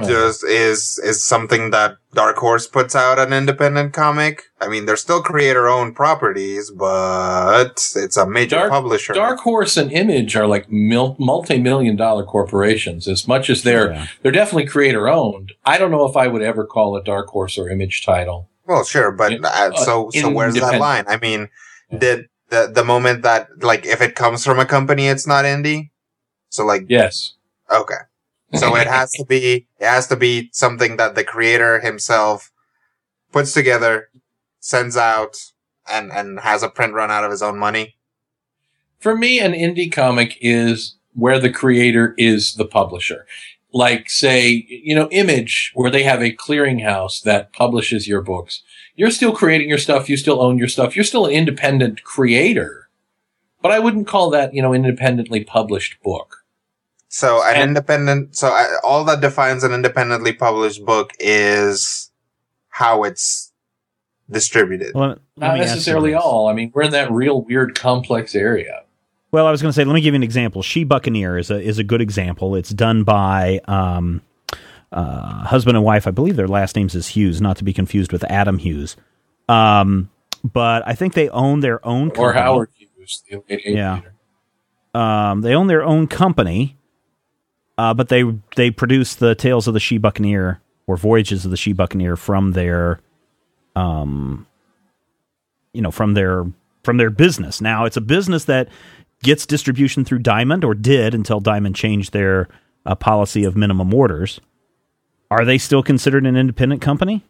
Does, 0.02 0.42
is, 0.42 0.98
is 1.04 1.22
something 1.22 1.70
that 1.70 1.98
Dark 2.14 2.36
Horse 2.38 2.66
puts 2.66 2.96
out 2.96 3.18
an 3.18 3.34
independent 3.34 3.92
comic? 3.92 4.44
I 4.58 4.68
mean, 4.68 4.86
they're 4.86 4.96
still 4.96 5.20
creator 5.22 5.68
owned 5.68 5.94
properties, 5.94 6.70
but 6.70 7.92
it's 7.94 8.16
a 8.16 8.26
major 8.26 8.56
Dark, 8.56 8.70
publisher. 8.70 9.12
Dark 9.12 9.40
Horse 9.40 9.76
and 9.76 9.92
Image 9.92 10.36
are 10.36 10.46
like 10.46 10.70
mil- 10.72 11.16
multi-million 11.18 11.96
dollar 11.96 12.24
corporations. 12.24 13.06
As 13.06 13.28
much 13.28 13.50
as 13.50 13.62
they're 13.62 13.92
Yeah. 13.92 14.06
they're 14.22 14.32
definitely 14.32 14.66
creator 14.66 15.06
owned. 15.08 15.52
I 15.66 15.76
don't 15.76 15.90
know 15.90 16.08
if 16.08 16.16
I 16.16 16.28
would 16.28 16.42
ever 16.42 16.64
call 16.64 16.96
a 16.96 17.04
Dark 17.04 17.28
Horse 17.28 17.58
or 17.58 17.68
Image 17.68 18.04
title. 18.06 18.48
Well, 18.66 18.84
sure, 18.84 19.12
but 19.12 19.44
uh, 19.44 19.72
so 19.74 20.08
so 20.14 20.30
where's 20.30 20.54
that 20.54 20.80
line? 20.80 21.04
I 21.08 21.18
mean, 21.18 21.50
Yeah. 21.90 21.98
did 21.98 22.26
the 22.48 22.70
the 22.72 22.84
moment 22.84 23.20
that 23.22 23.62
like 23.62 23.84
if 23.84 24.00
it 24.00 24.14
comes 24.14 24.44
from 24.46 24.58
a 24.58 24.64
company, 24.64 25.08
it's 25.08 25.26
not 25.26 25.44
indie. 25.44 25.90
So 26.48 26.64
like, 26.64 26.86
Yes. 26.88 27.34
okay, 27.70 28.00
So 28.56 28.76
it 28.76 28.86
has 28.86 29.10
to 29.12 29.24
be 29.24 29.66
it 29.78 29.86
has 29.86 30.06
to 30.08 30.16
be 30.16 30.50
something 30.52 30.96
that 30.96 31.14
the 31.14 31.24
creator 31.24 31.80
himself 31.80 32.52
puts 33.32 33.52
together, 33.52 34.10
sends 34.60 34.96
out, 34.96 35.36
and 35.88 36.12
and 36.12 36.40
has 36.40 36.62
a 36.62 36.68
print 36.68 36.94
run 36.94 37.10
out 37.10 37.24
of 37.24 37.30
his 37.30 37.42
own 37.42 37.58
money. 37.58 37.96
For 38.98 39.16
me, 39.16 39.38
an 39.38 39.52
indie 39.52 39.92
comic 39.92 40.38
is 40.40 40.96
where 41.14 41.38
the 41.38 41.50
creator 41.50 42.14
is 42.16 42.54
the 42.54 42.64
publisher. 42.64 43.26
Like, 43.72 44.08
say, 44.08 44.66
you 44.68 44.94
know, 44.94 45.08
Image, 45.10 45.72
where 45.74 45.90
they 45.90 46.04
have 46.04 46.22
a 46.22 46.34
clearinghouse 46.34 47.22
that 47.22 47.52
publishes 47.52 48.06
your 48.06 48.22
books. 48.22 48.62
You're 48.94 49.10
still 49.10 49.32
creating 49.32 49.68
your 49.68 49.78
stuff. 49.78 50.08
You 50.08 50.16
still 50.16 50.40
own 50.40 50.58
your 50.58 50.68
stuff. 50.68 50.94
You're 50.94 51.04
still 51.04 51.26
an 51.26 51.32
independent 51.32 52.04
creator. 52.04 52.88
But 53.60 53.72
I 53.72 53.80
wouldn't 53.80 54.06
call 54.06 54.30
that, 54.30 54.54
you 54.54 54.62
know, 54.62 54.72
independently 54.72 55.42
published 55.42 56.00
book. 56.02 56.43
So 57.16 57.44
an 57.44 57.54
And- 57.54 57.68
independent, 57.68 58.36
so 58.36 58.48
I, 58.48 58.66
all 58.82 59.04
that 59.04 59.20
defines 59.20 59.62
an 59.62 59.72
independently 59.72 60.32
published 60.32 60.84
book 60.84 61.12
is 61.20 62.10
how 62.70 63.04
it's 63.04 63.52
distributed. 64.28 64.96
Well, 64.96 65.10
let 65.10 65.18
Not 65.36 65.54
me 65.54 65.60
ask 65.60 65.68
you 65.68 65.74
necessarily 65.76 66.14
all. 66.14 66.48
I 66.48 66.54
mean, 66.54 66.72
we're 66.74 66.82
in 66.82 66.90
that 66.90 67.12
real 67.12 67.40
weird 67.42 67.78
complex 67.78 68.34
area. 68.34 68.82
Well, 69.30 69.46
I 69.46 69.52
was 69.52 69.62
going 69.62 69.68
to 69.68 69.72
say, 69.76 69.84
let 69.84 69.94
me 69.94 70.00
give 70.00 70.12
you 70.12 70.16
an 70.16 70.22
example. 70.24 70.60
She 70.62 70.82
Buccaneer 70.82 71.38
is 71.38 71.52
a 71.52 71.60
is 71.62 71.78
a 71.78 71.84
good 71.84 72.00
example. 72.00 72.56
It's 72.56 72.70
done 72.70 73.04
by 73.04 73.60
um, 73.68 74.20
uh, 74.90 75.44
husband 75.44 75.76
and 75.76 75.86
wife. 75.86 76.08
I 76.08 76.10
believe 76.10 76.34
their 76.34 76.48
last 76.48 76.74
names 76.74 76.96
is 76.96 77.06
Hughes, 77.06 77.40
not 77.40 77.56
to 77.58 77.64
be 77.64 77.72
confused 77.72 78.10
with 78.10 78.24
Adam 78.24 78.58
Hughes. 78.58 78.96
Um, 79.48 80.10
but 80.42 80.82
I 80.84 80.94
think 80.96 81.14
they 81.14 81.28
own 81.28 81.60
their 81.60 81.84
own 81.86 82.10
Or. 82.16 82.32
Howard 82.32 82.70
Hughes, 82.74 83.22
the 83.30 83.40
Yeah. 83.64 84.00
Um, 84.94 85.42
they 85.42 85.54
own 85.54 85.68
their 85.68 85.84
own 85.84 86.08
company, 86.08 86.76
uh, 87.78 87.94
but 87.94 88.08
they 88.08 88.24
they 88.56 88.70
produce 88.70 89.14
the 89.14 89.34
Tales 89.34 89.66
of 89.66 89.74
the 89.74 89.80
She 89.80 89.98
Buccaneer 89.98 90.60
or 90.86 90.96
Voyages 90.96 91.44
of 91.44 91.50
the 91.50 91.56
She 91.56 91.72
Buccaneer 91.72 92.16
from 92.16 92.52
their, 92.52 93.00
um, 93.74 94.46
you 95.72 95.82
know, 95.82 95.90
from 95.90 96.14
their 96.14 96.44
from 96.82 96.98
their 96.98 97.10
business. 97.10 97.60
Now 97.60 97.84
it's 97.84 97.96
a 97.96 98.00
business 98.00 98.44
that 98.44 98.68
gets 99.22 99.46
distribution 99.46 100.04
through 100.04 100.18
Diamond 100.20 100.64
or 100.64 100.74
did 100.74 101.14
until 101.14 101.40
Diamond 101.40 101.74
changed 101.74 102.12
their 102.12 102.48
uh, 102.86 102.94
policy 102.94 103.44
of 103.44 103.56
minimum 103.56 103.92
orders. 103.92 104.40
Are 105.30 105.44
they 105.44 105.58
still 105.58 105.82
considered 105.82 106.26
an 106.26 106.36
independent 106.36 106.80
company? 106.82 107.24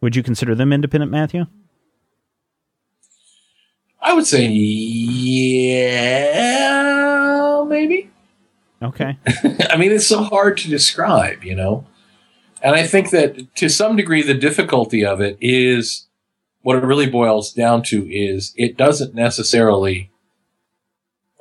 Would 0.00 0.16
you 0.16 0.22
consider 0.22 0.54
them 0.54 0.72
independent, 0.72 1.12
Matthew? 1.12 1.46
I 4.00 4.14
would 4.14 4.26
say, 4.26 4.46
yeah, 4.46 5.84
maybe. 7.68 8.10
Okay. 8.82 9.18
I 9.70 9.76
mean, 9.76 9.92
it's 9.92 10.06
so 10.06 10.22
hard 10.22 10.58
to 10.58 10.68
describe, 10.68 11.44
you 11.44 11.54
know? 11.54 11.86
And 12.62 12.74
I 12.74 12.86
think 12.86 13.10
that 13.10 13.54
to 13.56 13.68
some 13.68 13.96
degree, 13.96 14.22
the 14.22 14.34
difficulty 14.34 15.04
of 15.04 15.20
it 15.20 15.36
is 15.40 16.06
what 16.62 16.76
it 16.76 16.84
really 16.84 17.06
boils 17.06 17.52
down 17.52 17.82
to 17.84 18.10
is 18.12 18.52
it 18.56 18.76
doesn't 18.76 19.14
necessarily, 19.14 20.10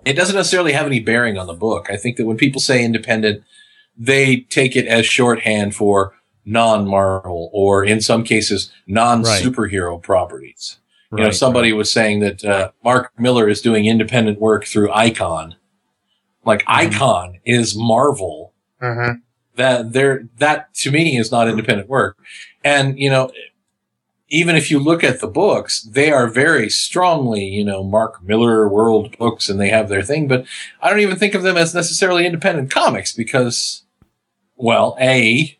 it 0.03 0.13
doesn't 0.13 0.35
necessarily 0.35 0.73
have 0.73 0.85
any 0.85 0.99
bearing 0.99 1.37
on 1.37 1.47
the 1.47 1.53
book. 1.53 1.87
I 1.89 1.97
think 1.97 2.17
that 2.17 2.25
when 2.25 2.37
people 2.37 2.61
say 2.61 2.83
independent, 2.83 3.43
they 3.97 4.41
take 4.41 4.75
it 4.75 4.87
as 4.87 5.05
shorthand 5.05 5.75
for 5.75 6.13
non-Marvel 6.45 7.49
or 7.53 7.83
in 7.83 8.01
some 8.01 8.23
cases 8.23 8.71
non-superhero 8.87 10.01
properties. 10.01 10.77
You 11.11 11.17
know, 11.19 11.23
Right, 11.25 11.33
somebody 11.33 11.71
was 11.71 11.91
saying 11.91 12.19
that 12.19 12.43
uh, 12.43 12.71
Mark 12.83 13.11
Millar 13.17 13.47
is 13.47 13.61
doing 13.61 13.85
independent 13.85 14.39
work 14.39 14.65
through 14.65 14.91
Icon. 14.91 15.55
Like 16.45 16.63
Icon 16.67 17.39
is 17.45 17.75
Marvel. 17.75 18.53
hmm 18.79 19.11
That 19.55 19.93
there, 19.93 20.27
that 20.37 20.73
to 20.75 20.91
me 20.91 21.17
is 21.17 21.31
not 21.31 21.49
independent 21.49 21.89
work. 21.89 22.17
And 22.63 22.99
you 22.99 23.09
know, 23.09 23.31
even 24.29 24.55
if 24.55 24.71
you 24.71 24.79
look 24.79 25.03
at 25.03 25.19
the 25.19 25.27
books, 25.27 25.81
they 25.83 26.11
are 26.11 26.27
very 26.27 26.69
strongly, 26.69 27.45
you 27.45 27.63
know, 27.63 27.83
Mark 27.83 28.23
Millar 28.23 28.67
World 28.67 29.17
books, 29.17 29.49
and 29.49 29.59
they 29.59 29.69
have 29.69 29.87
their 29.87 30.01
thing. 30.01 30.27
But 30.27 30.45
I 30.81 30.89
don't 30.89 30.99
even 30.99 31.17
think 31.17 31.35
of 31.35 31.43
them 31.43 31.57
as 31.57 31.75
necessarily 31.75 32.25
independent 32.25 32.71
comics 32.71 33.13
because, 33.13 33.83
well, 34.55 34.97
a 34.99 35.57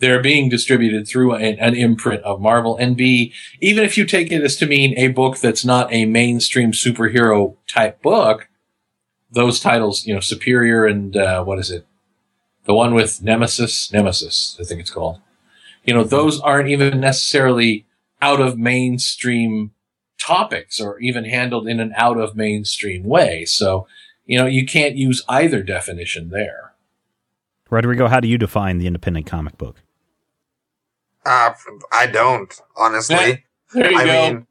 they're 0.00 0.22
being 0.22 0.48
distributed 0.48 1.08
through 1.08 1.34
an, 1.34 1.58
an 1.58 1.74
imprint 1.74 2.22
of 2.22 2.40
Marvel, 2.40 2.76
and 2.76 2.96
B, 2.96 3.32
even 3.60 3.84
if 3.84 3.98
you 3.98 4.06
take 4.06 4.30
it 4.30 4.42
as 4.42 4.56
to 4.56 4.66
mean 4.66 4.96
a 4.96 5.08
book 5.08 5.38
that's 5.38 5.64
not 5.64 5.92
a 5.92 6.04
mainstream 6.04 6.72
superhero 6.72 7.56
type 7.68 8.00
book, 8.00 8.47
those 9.30 9.60
titles, 9.60 10.06
you 10.06 10.14
know, 10.14 10.20
Superior 10.20 10.86
and 10.86 11.16
uh, 11.16 11.44
what 11.44 11.58
is 11.58 11.70
it? 11.70 11.86
The 12.64 12.74
one 12.74 12.94
with 12.94 13.22
Nemesis, 13.22 13.92
Nemesis, 13.92 14.56
I 14.60 14.64
think 14.64 14.80
it's 14.80 14.90
called. 14.90 15.20
You 15.84 15.94
know, 15.94 16.04
those 16.04 16.40
aren't 16.40 16.68
even 16.68 17.00
necessarily 17.00 17.86
out 18.20 18.40
of 18.40 18.58
mainstream 18.58 19.72
topics 20.20 20.80
or 20.80 20.98
even 21.00 21.24
handled 21.24 21.66
in 21.66 21.80
an 21.80 21.92
out 21.96 22.18
of 22.18 22.36
mainstream 22.36 23.04
way. 23.04 23.44
So, 23.44 23.86
you 24.26 24.36
know, 24.38 24.46
you 24.46 24.66
can't 24.66 24.96
use 24.96 25.22
either 25.28 25.62
definition 25.62 26.28
there. 26.30 26.74
Rodrigo, 27.70 28.08
how 28.08 28.20
do 28.20 28.28
you 28.28 28.38
define 28.38 28.78
the 28.78 28.86
independent 28.86 29.26
comic 29.26 29.56
book? 29.56 29.76
Uh, 31.24 31.52
I 31.92 32.06
don't 32.06 32.58
honestly. 32.76 33.44
There 33.74 33.90
you 33.92 33.98
I 33.98 34.04
go. 34.06 34.12
mean, 34.32 34.46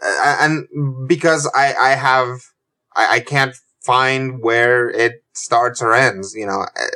uh, 0.00 0.36
and 0.40 1.08
because 1.08 1.50
I, 1.56 1.74
I 1.74 1.88
have, 1.96 2.52
I, 2.94 3.16
I 3.16 3.20
can't 3.20 3.54
find 3.80 4.40
where 4.40 4.88
it 4.90 5.22
starts 5.32 5.82
or 5.82 5.94
ends, 5.94 6.34
you 6.34 6.46
know, 6.46 6.62
Uh, 6.62 6.86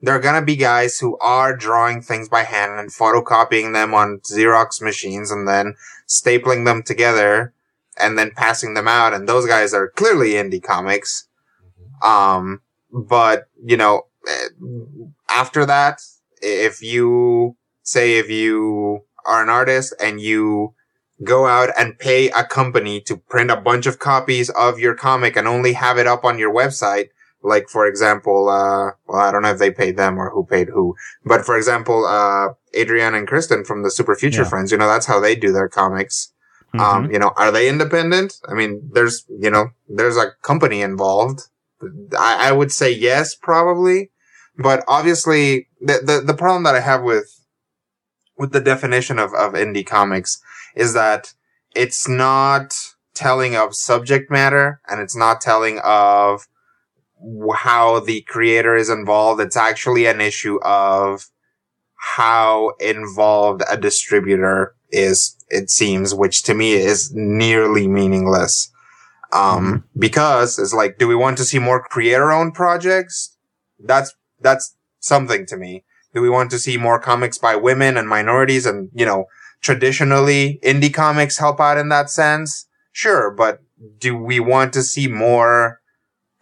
there 0.00 0.14
are 0.14 0.20
gonna 0.20 0.42
be 0.42 0.54
guys 0.54 0.98
who 0.98 1.18
are 1.18 1.56
drawing 1.56 2.00
things 2.00 2.28
by 2.28 2.44
hand 2.44 2.78
and 2.78 2.90
photocopying 2.90 3.72
them 3.72 3.94
on 3.94 4.20
Xerox 4.20 4.80
machines 4.80 5.30
and 5.32 5.48
then 5.48 5.74
stapling 6.06 6.64
them 6.64 6.82
together 6.84 7.52
and 7.98 8.16
then 8.16 8.30
passing 8.30 8.74
them 8.74 8.86
out. 8.86 9.12
And 9.12 9.28
those 9.28 9.46
guys 9.46 9.74
are 9.74 9.88
clearly 9.90 10.34
indie 10.34 10.62
comics. 10.62 11.26
Um, 12.04 12.60
but, 12.92 13.48
you 13.64 13.76
know, 13.76 14.06
eh, 14.28 14.48
after 15.28 15.66
that, 15.66 16.00
if 16.40 16.80
you 16.80 17.56
say 17.82 18.18
if 18.18 18.30
you 18.30 19.02
are 19.24 19.42
an 19.42 19.48
artist 19.48 19.94
and 20.00 20.20
you 20.20 20.74
go 21.24 21.46
out 21.46 21.70
and 21.78 21.98
pay 21.98 22.30
a 22.30 22.44
company 22.44 23.00
to 23.02 23.16
print 23.16 23.50
a 23.50 23.56
bunch 23.56 23.86
of 23.86 23.98
copies 23.98 24.50
of 24.50 24.78
your 24.78 24.94
comic 24.94 25.36
and 25.36 25.48
only 25.48 25.72
have 25.72 25.98
it 25.98 26.06
up 26.06 26.24
on 26.24 26.38
your 26.38 26.54
website, 26.54 27.08
like 27.42 27.68
for 27.68 27.86
example, 27.86 28.48
uh, 28.48 28.92
well, 29.06 29.20
I 29.20 29.32
don't 29.32 29.42
know 29.42 29.50
if 29.50 29.58
they 29.58 29.70
paid 29.70 29.96
them 29.96 30.18
or 30.18 30.30
who 30.30 30.44
paid 30.44 30.68
who, 30.68 30.96
but 31.24 31.44
for 31.44 31.56
example, 31.56 32.06
uh, 32.06 32.54
Adrian 32.74 33.14
and 33.14 33.26
Kristen 33.26 33.64
from 33.64 33.82
the 33.82 33.90
Super 33.90 34.14
Future 34.14 34.42
Yeah. 34.42 34.48
Friends, 34.48 34.70
you 34.70 34.78
know, 34.78 34.88
that's 34.88 35.06
how 35.06 35.20
they 35.20 35.34
do 35.34 35.52
their 35.52 35.68
comics. 35.68 36.32
Mm-hmm. 36.74 36.80
Um, 36.80 37.10
you 37.10 37.18
know, 37.18 37.32
are 37.36 37.50
they 37.50 37.68
independent? 37.68 38.38
I 38.48 38.54
mean, 38.54 38.90
there's, 38.92 39.24
you 39.28 39.50
know, 39.50 39.70
there's 39.88 40.16
a 40.16 40.32
company 40.42 40.82
involved. 40.82 41.48
I, 42.18 42.48
I 42.48 42.52
would 42.52 42.70
say 42.70 42.92
yes, 42.92 43.34
probably. 43.34 44.10
But 44.58 44.84
obviously, 44.88 45.68
the, 45.80 46.00
the, 46.04 46.22
the 46.26 46.34
problem 46.34 46.64
that 46.64 46.74
I 46.74 46.80
have 46.80 47.02
with, 47.02 47.44
with 48.36 48.52
the 48.52 48.60
definition 48.60 49.18
of, 49.18 49.32
of 49.32 49.54
indie 49.54 49.86
comics 49.86 50.42
is 50.78 50.94
that 50.94 51.34
it's 51.74 52.08
not 52.08 52.72
telling 53.12 53.56
of 53.56 53.74
subject 53.74 54.30
matter 54.30 54.80
and 54.88 55.00
it's 55.00 55.16
not 55.16 55.40
telling 55.40 55.80
of 55.80 56.46
how 57.56 57.98
the 57.98 58.22
creator 58.22 58.76
is 58.76 58.88
involved. 58.88 59.40
It's 59.40 59.56
actually 59.56 60.06
an 60.06 60.20
issue 60.20 60.60
of 60.62 61.26
how 61.96 62.74
involved 62.78 63.62
a 63.68 63.76
distributor 63.76 64.76
is, 64.90 65.36
it 65.48 65.68
seems, 65.68 66.14
which 66.14 66.44
to 66.44 66.54
me 66.54 66.74
is 66.74 67.12
nearly 67.12 67.88
meaningless. 67.88 68.70
Um, 69.32 69.84
because 69.98 70.58
it's 70.60 70.72
like, 70.72 70.98
do 70.98 71.08
we 71.08 71.16
want 71.16 71.38
to 71.38 71.44
see 71.44 71.58
more 71.58 71.82
creator 71.82 72.30
owned 72.30 72.54
projects? 72.54 73.36
That's, 73.80 74.14
that's 74.40 74.76
something 75.00 75.44
to 75.46 75.56
me. 75.56 75.84
Do 76.14 76.22
we 76.22 76.30
want 76.30 76.52
to 76.52 76.58
see 76.58 76.76
more 76.76 77.00
comics 77.00 77.36
by 77.36 77.56
women 77.56 77.96
and 77.96 78.08
minorities 78.08 78.64
and, 78.64 78.90
you 78.94 79.04
know, 79.04 79.26
traditionally 79.60 80.58
indie 80.62 80.92
comics 80.92 81.38
help 81.38 81.60
out 81.60 81.78
in 81.78 81.88
that 81.88 82.10
sense? 82.10 82.66
Sure, 82.92 83.30
but 83.30 83.62
do 83.98 84.16
we 84.16 84.40
want 84.40 84.72
to 84.72 84.82
see 84.82 85.06
more 85.08 85.80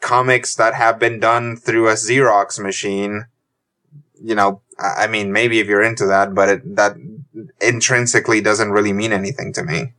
comics 0.01 0.55
that 0.57 0.75
have 0.75 0.99
been 0.99 1.21
done 1.21 1.57
through 1.57 1.89
a 1.89 1.95
Xerox 1.95 2.59
machine? 2.59 3.27
You 4.23 4.35
know, 4.35 4.63
I 4.79 5.07
mean, 5.07 5.33
maybe 5.33 5.61
if 5.61 5.67
you're 5.67 5.83
into 5.83 6.07
that, 6.07 6.35
but 6.35 6.49
it, 6.49 6.77
that 6.77 6.97
intrinsically 7.61 8.41
doesn't 8.41 8.73
really 8.73 8.93
mean 8.93 9.13
anything 9.13 9.53
to 9.55 9.63
me. 9.63 9.93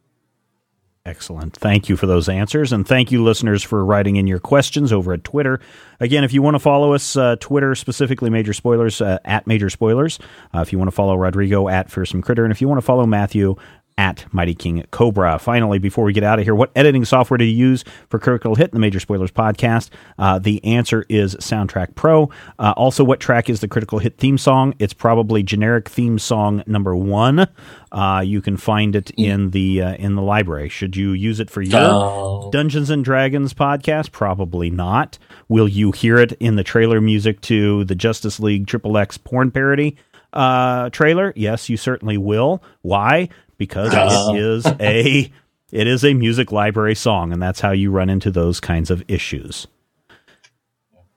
Excellent. 1.07 1.55
Thank 1.55 1.87
you 1.87 1.95
for 1.95 2.05
those 2.05 2.27
answers. 2.27 2.73
And 2.73 2.85
thank 2.85 3.13
you, 3.13 3.23
listeners, 3.23 3.63
for 3.63 3.85
writing 3.85 4.17
in 4.17 4.27
your 4.27 4.39
questions 4.39 4.91
over 4.91 5.13
at 5.13 5.23
Twitter. 5.23 5.61
Again, 6.01 6.25
if 6.25 6.33
you 6.33 6.41
want 6.41 6.55
to 6.55 6.59
follow 6.59 6.93
us, 6.93 7.15
uh, 7.15 7.37
Twitter, 7.39 7.75
specifically 7.75 8.29
Major 8.29 8.51
Spoilers, 8.51 8.99
uh, 8.99 9.17
at 9.23 9.47
Major 9.47 9.69
Spoilers. 9.69 10.19
Uh, 10.53 10.59
if 10.59 10.73
you 10.73 10.77
want 10.77 10.89
to 10.89 10.95
follow 10.95 11.15
Rodrigo, 11.15 11.69
at 11.69 11.89
Fearsome 11.89 12.21
Critter. 12.21 12.43
And 12.43 12.51
if 12.51 12.59
you 12.59 12.67
want 12.67 12.79
to 12.79 12.85
follow 12.85 13.05
Matthew, 13.05 13.55
at 13.97 14.25
Mighty 14.31 14.53
King 14.53 14.85
Cobra. 14.91 15.39
Finally, 15.39 15.79
before 15.79 16.03
we 16.03 16.13
get 16.13 16.23
out 16.23 16.37
of 16.39 16.45
here, 16.45 16.53
what 16.55 16.71
editing 16.75 17.03
software 17.05 17.37
do 17.37 17.43
you 17.45 17.55
use 17.55 17.83
for 18.09 18.19
Critical 18.19 18.55
Hit 18.55 18.71
the 18.71 18.79
Major 18.79 18.99
Spoilers 18.99 19.31
podcast? 19.31 19.89
Uh, 20.19 20.37
the 20.39 20.63
answer 20.63 21.05
is 21.09 21.35
Soundtrack 21.35 21.95
Pro. 21.95 22.29
Uh, 22.59 22.73
also, 22.77 23.03
what 23.03 23.19
track 23.19 23.49
is 23.49 23.59
the 23.61 23.67
Critical 23.67 23.99
Hit 23.99 24.17
theme 24.17 24.37
song? 24.37 24.73
It's 24.79 24.93
probably 24.93 25.41
generic 25.43 25.89
theme 25.89 26.19
song 26.19 26.63
number 26.67 26.95
one. 26.95 27.47
Uh, 27.91 28.21
you 28.25 28.41
can 28.41 28.57
find 28.57 28.95
it 28.95 29.11
in 29.17 29.51
the 29.51 29.81
uh, 29.81 29.93
in 29.95 30.15
the 30.15 30.21
library. 30.21 30.69
Should 30.69 30.95
you 30.95 31.11
use 31.11 31.39
it 31.39 31.49
for 31.49 31.61
your 31.61 31.79
Oh. 31.81 32.49
Dungeons 32.51 32.89
and 32.89 33.03
Dragons 33.03 33.53
podcast? 33.53 34.11
Probably 34.11 34.69
not. 34.69 35.17
Will 35.47 35.67
you 35.67 35.91
hear 35.91 36.17
it 36.17 36.33
in 36.33 36.55
the 36.55 36.63
trailer 36.63 36.99
music 37.01 37.41
to 37.41 37.83
the 37.85 37.95
Justice 37.95 38.39
League 38.39 38.67
Triple 38.67 38.97
X 38.97 39.17
porn 39.17 39.51
parody 39.51 39.95
uh, 40.33 40.89
trailer? 40.89 41.31
Yes, 41.35 41.69
you 41.69 41.77
certainly 41.77 42.17
will. 42.17 42.61
Why? 42.81 43.29
Because 43.57 43.91
Duh. 43.91 44.31
it 44.33 44.39
is 44.39 44.65
a 44.79 45.31
it 45.71 45.87
is 45.87 46.03
a 46.05 46.13
music 46.13 46.51
library 46.51 46.95
song, 46.95 47.33
and 47.33 47.41
that's 47.41 47.59
how 47.59 47.71
you 47.71 47.91
run 47.91 48.09
into 48.09 48.31
those 48.31 48.59
kinds 48.59 48.89
of 48.91 49.03
issues. 49.07 49.67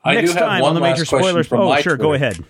I 0.02 0.14
Next 0.14 0.32
do 0.32 0.38
have 0.38 0.48
time 0.48 0.62
one 0.62 0.70
on 0.70 0.74
the 0.74 0.80
major 0.80 1.04
spoilers. 1.04 1.46
from 1.46 1.60
Oh, 1.60 1.76
sure, 1.76 1.96
go 1.96 2.14
ahead. 2.14 2.42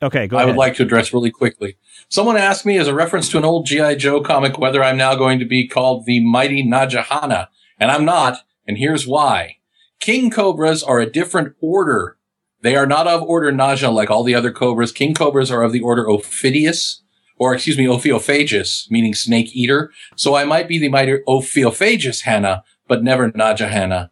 Okay, 0.00 0.26
go 0.26 0.36
I 0.36 0.42
ahead. 0.42 0.54
would 0.54 0.58
like 0.58 0.74
to 0.76 0.82
address 0.84 1.12
really 1.12 1.30
quickly. 1.30 1.76
Someone 2.08 2.36
asked 2.36 2.64
me 2.66 2.78
as 2.78 2.88
a 2.88 2.94
reference 2.94 3.28
to 3.30 3.38
an 3.38 3.44
old 3.44 3.66
G.I. 3.66 3.96
Joe 3.96 4.20
comic 4.20 4.58
whether 4.58 4.82
I'm 4.82 4.96
now 4.96 5.14
going 5.14 5.38
to 5.40 5.44
be 5.44 5.66
called 5.66 6.06
the 6.06 6.20
Mighty 6.20 6.64
Najahana, 6.64 7.48
and 7.78 7.90
I'm 7.90 8.04
not, 8.04 8.38
and 8.66 8.78
here's 8.78 9.06
why. 9.06 9.56
King 10.00 10.30
Cobras 10.30 10.82
are 10.82 11.00
a 11.00 11.10
different 11.10 11.54
order. 11.60 12.16
They 12.60 12.74
are 12.76 12.86
not 12.86 13.06
of 13.08 13.22
order 13.22 13.52
Naja 13.52 13.92
like 13.92 14.10
all 14.10 14.22
the 14.24 14.34
other 14.34 14.52
Cobras. 14.52 14.92
King 14.92 15.14
Cobras 15.14 15.50
are 15.50 15.62
of 15.62 15.72
the 15.72 15.80
order 15.80 16.04
Ophidius, 16.04 17.01
or 17.42 17.54
excuse 17.54 17.76
me, 17.76 17.86
Ophiophagus, 17.88 18.88
meaning 18.88 19.14
snake 19.14 19.50
eater. 19.52 19.90
So 20.14 20.36
I 20.36 20.44
might 20.44 20.68
be 20.68 20.78
the 20.78 20.88
mighty 20.88 21.18
Ophiophagous 21.26 22.20
Hannah, 22.20 22.62
but 22.86 23.02
never 23.02 23.32
Najahana. 23.32 24.10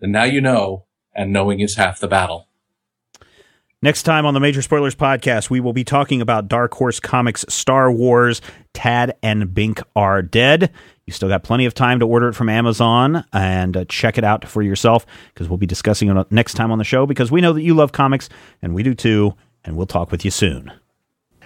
And 0.00 0.10
now 0.10 0.24
you 0.24 0.40
know, 0.40 0.86
and 1.14 1.32
knowing 1.32 1.60
is 1.60 1.76
half 1.76 2.00
the 2.00 2.08
battle. 2.08 2.48
Next 3.82 4.02
time 4.02 4.26
on 4.26 4.34
the 4.34 4.40
Major 4.40 4.62
Spoilers 4.62 4.96
podcast, 4.96 5.48
we 5.48 5.60
will 5.60 5.72
be 5.72 5.84
talking 5.84 6.20
about 6.20 6.48
Dark 6.48 6.74
Horse 6.74 6.98
Comics 6.98 7.44
Star 7.48 7.90
Wars 7.92 8.40
Tag 8.74 9.12
and 9.22 9.54
Bink 9.54 9.80
Are 9.94 10.20
Dead. 10.20 10.72
You 11.06 11.12
still 11.12 11.28
got 11.28 11.44
plenty 11.44 11.66
of 11.66 11.74
time 11.74 12.00
to 12.00 12.06
order 12.06 12.30
it 12.30 12.34
from 12.34 12.48
Amazon 12.48 13.24
and 13.32 13.76
uh, 13.76 13.84
check 13.84 14.18
it 14.18 14.24
out 14.24 14.44
for 14.48 14.62
yourself 14.62 15.06
because 15.32 15.48
we'll 15.48 15.56
be 15.56 15.66
discussing 15.66 16.08
it 16.08 16.32
next 16.32 16.54
time 16.54 16.72
on 16.72 16.78
the 16.78 16.84
show 16.84 17.06
because 17.06 17.30
we 17.30 17.40
know 17.40 17.52
that 17.52 17.62
you 17.62 17.74
love 17.74 17.92
comics 17.92 18.28
and 18.60 18.74
we 18.74 18.82
do 18.82 18.92
too, 18.92 19.34
and 19.64 19.76
we'll 19.76 19.86
talk 19.86 20.10
with 20.10 20.24
you 20.24 20.32
soon. 20.32 20.72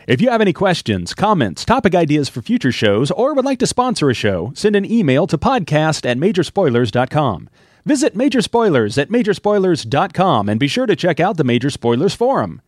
If 0.07 0.20
you 0.20 0.31
have 0.31 0.41
any 0.41 0.53
questions, 0.53 1.15
comments, 1.15 1.65
topic 1.65 1.93
ideas 1.93 2.28
for 2.28 2.41
future 2.41 2.70
shows, 2.70 3.11
or 3.11 3.35
would 3.35 3.45
like 3.45 3.59
to 3.59 3.66
sponsor 3.66 4.09
a 4.09 4.15
show, 4.15 4.53
send 4.55 4.77
an 4.77 4.89
email 4.89 5.27
to 5.27 5.37
podcast 5.37 6.09
at 6.09 6.16
majorspoilers.com. 6.16 7.49
Visit 7.85 8.15
Major 8.15 8.41
Spoilers 8.41 8.99
at 8.99 9.09
majorspoilers.com 9.09 10.49
and 10.49 10.61
be 10.61 10.69
sure 10.69 10.87
to 10.87 10.95
check 10.95 11.19
out 11.19 11.39
the 11.39 11.45
Major 11.45 11.70
Spoilers 11.70 12.15
Forum. 12.15 12.62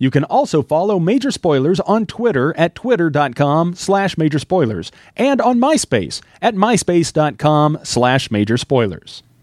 You 0.00 0.10
can 0.10 0.24
also 0.24 0.60
follow 0.60 0.98
Major 0.98 1.30
Spoilers 1.30 1.78
on 1.80 2.04
Twitter 2.04 2.52
at 2.56 2.74
twitter.com 2.74 3.76
slash 3.76 4.18
major 4.18 4.40
spoilers 4.40 4.90
and 5.16 5.40
on 5.40 5.60
MySpace 5.60 6.20
at 6.40 6.56
myspace.com 6.56 7.78
slash 7.84 8.28
major 8.32 8.56
spoilers. 8.56 9.22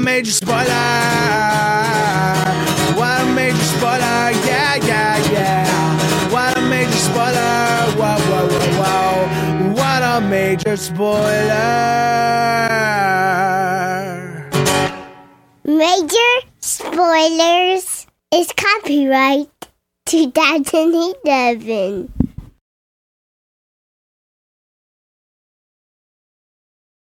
Major 0.00 0.32
spoiler! 0.32 0.64
What 2.96 3.20
a 3.20 3.24
major 3.34 3.58
spoiler! 3.58 4.30
Yeah, 4.48 4.76
yeah, 4.76 5.18
yeah! 5.30 6.30
What 6.32 6.56
a 6.56 6.60
major 6.62 6.90
spoiler! 6.92 7.92
Whoa, 7.98 8.16
whoa, 8.16 8.48
whoa, 8.48 8.80
whoa! 8.80 9.28
What 9.74 10.02
a 10.02 10.22
major 10.26 10.78
spoiler! 10.78 11.20
Major 15.64 16.40
spoilers 16.60 18.06
is 18.32 18.50
copyright 18.56 19.50
2011. 20.06 22.10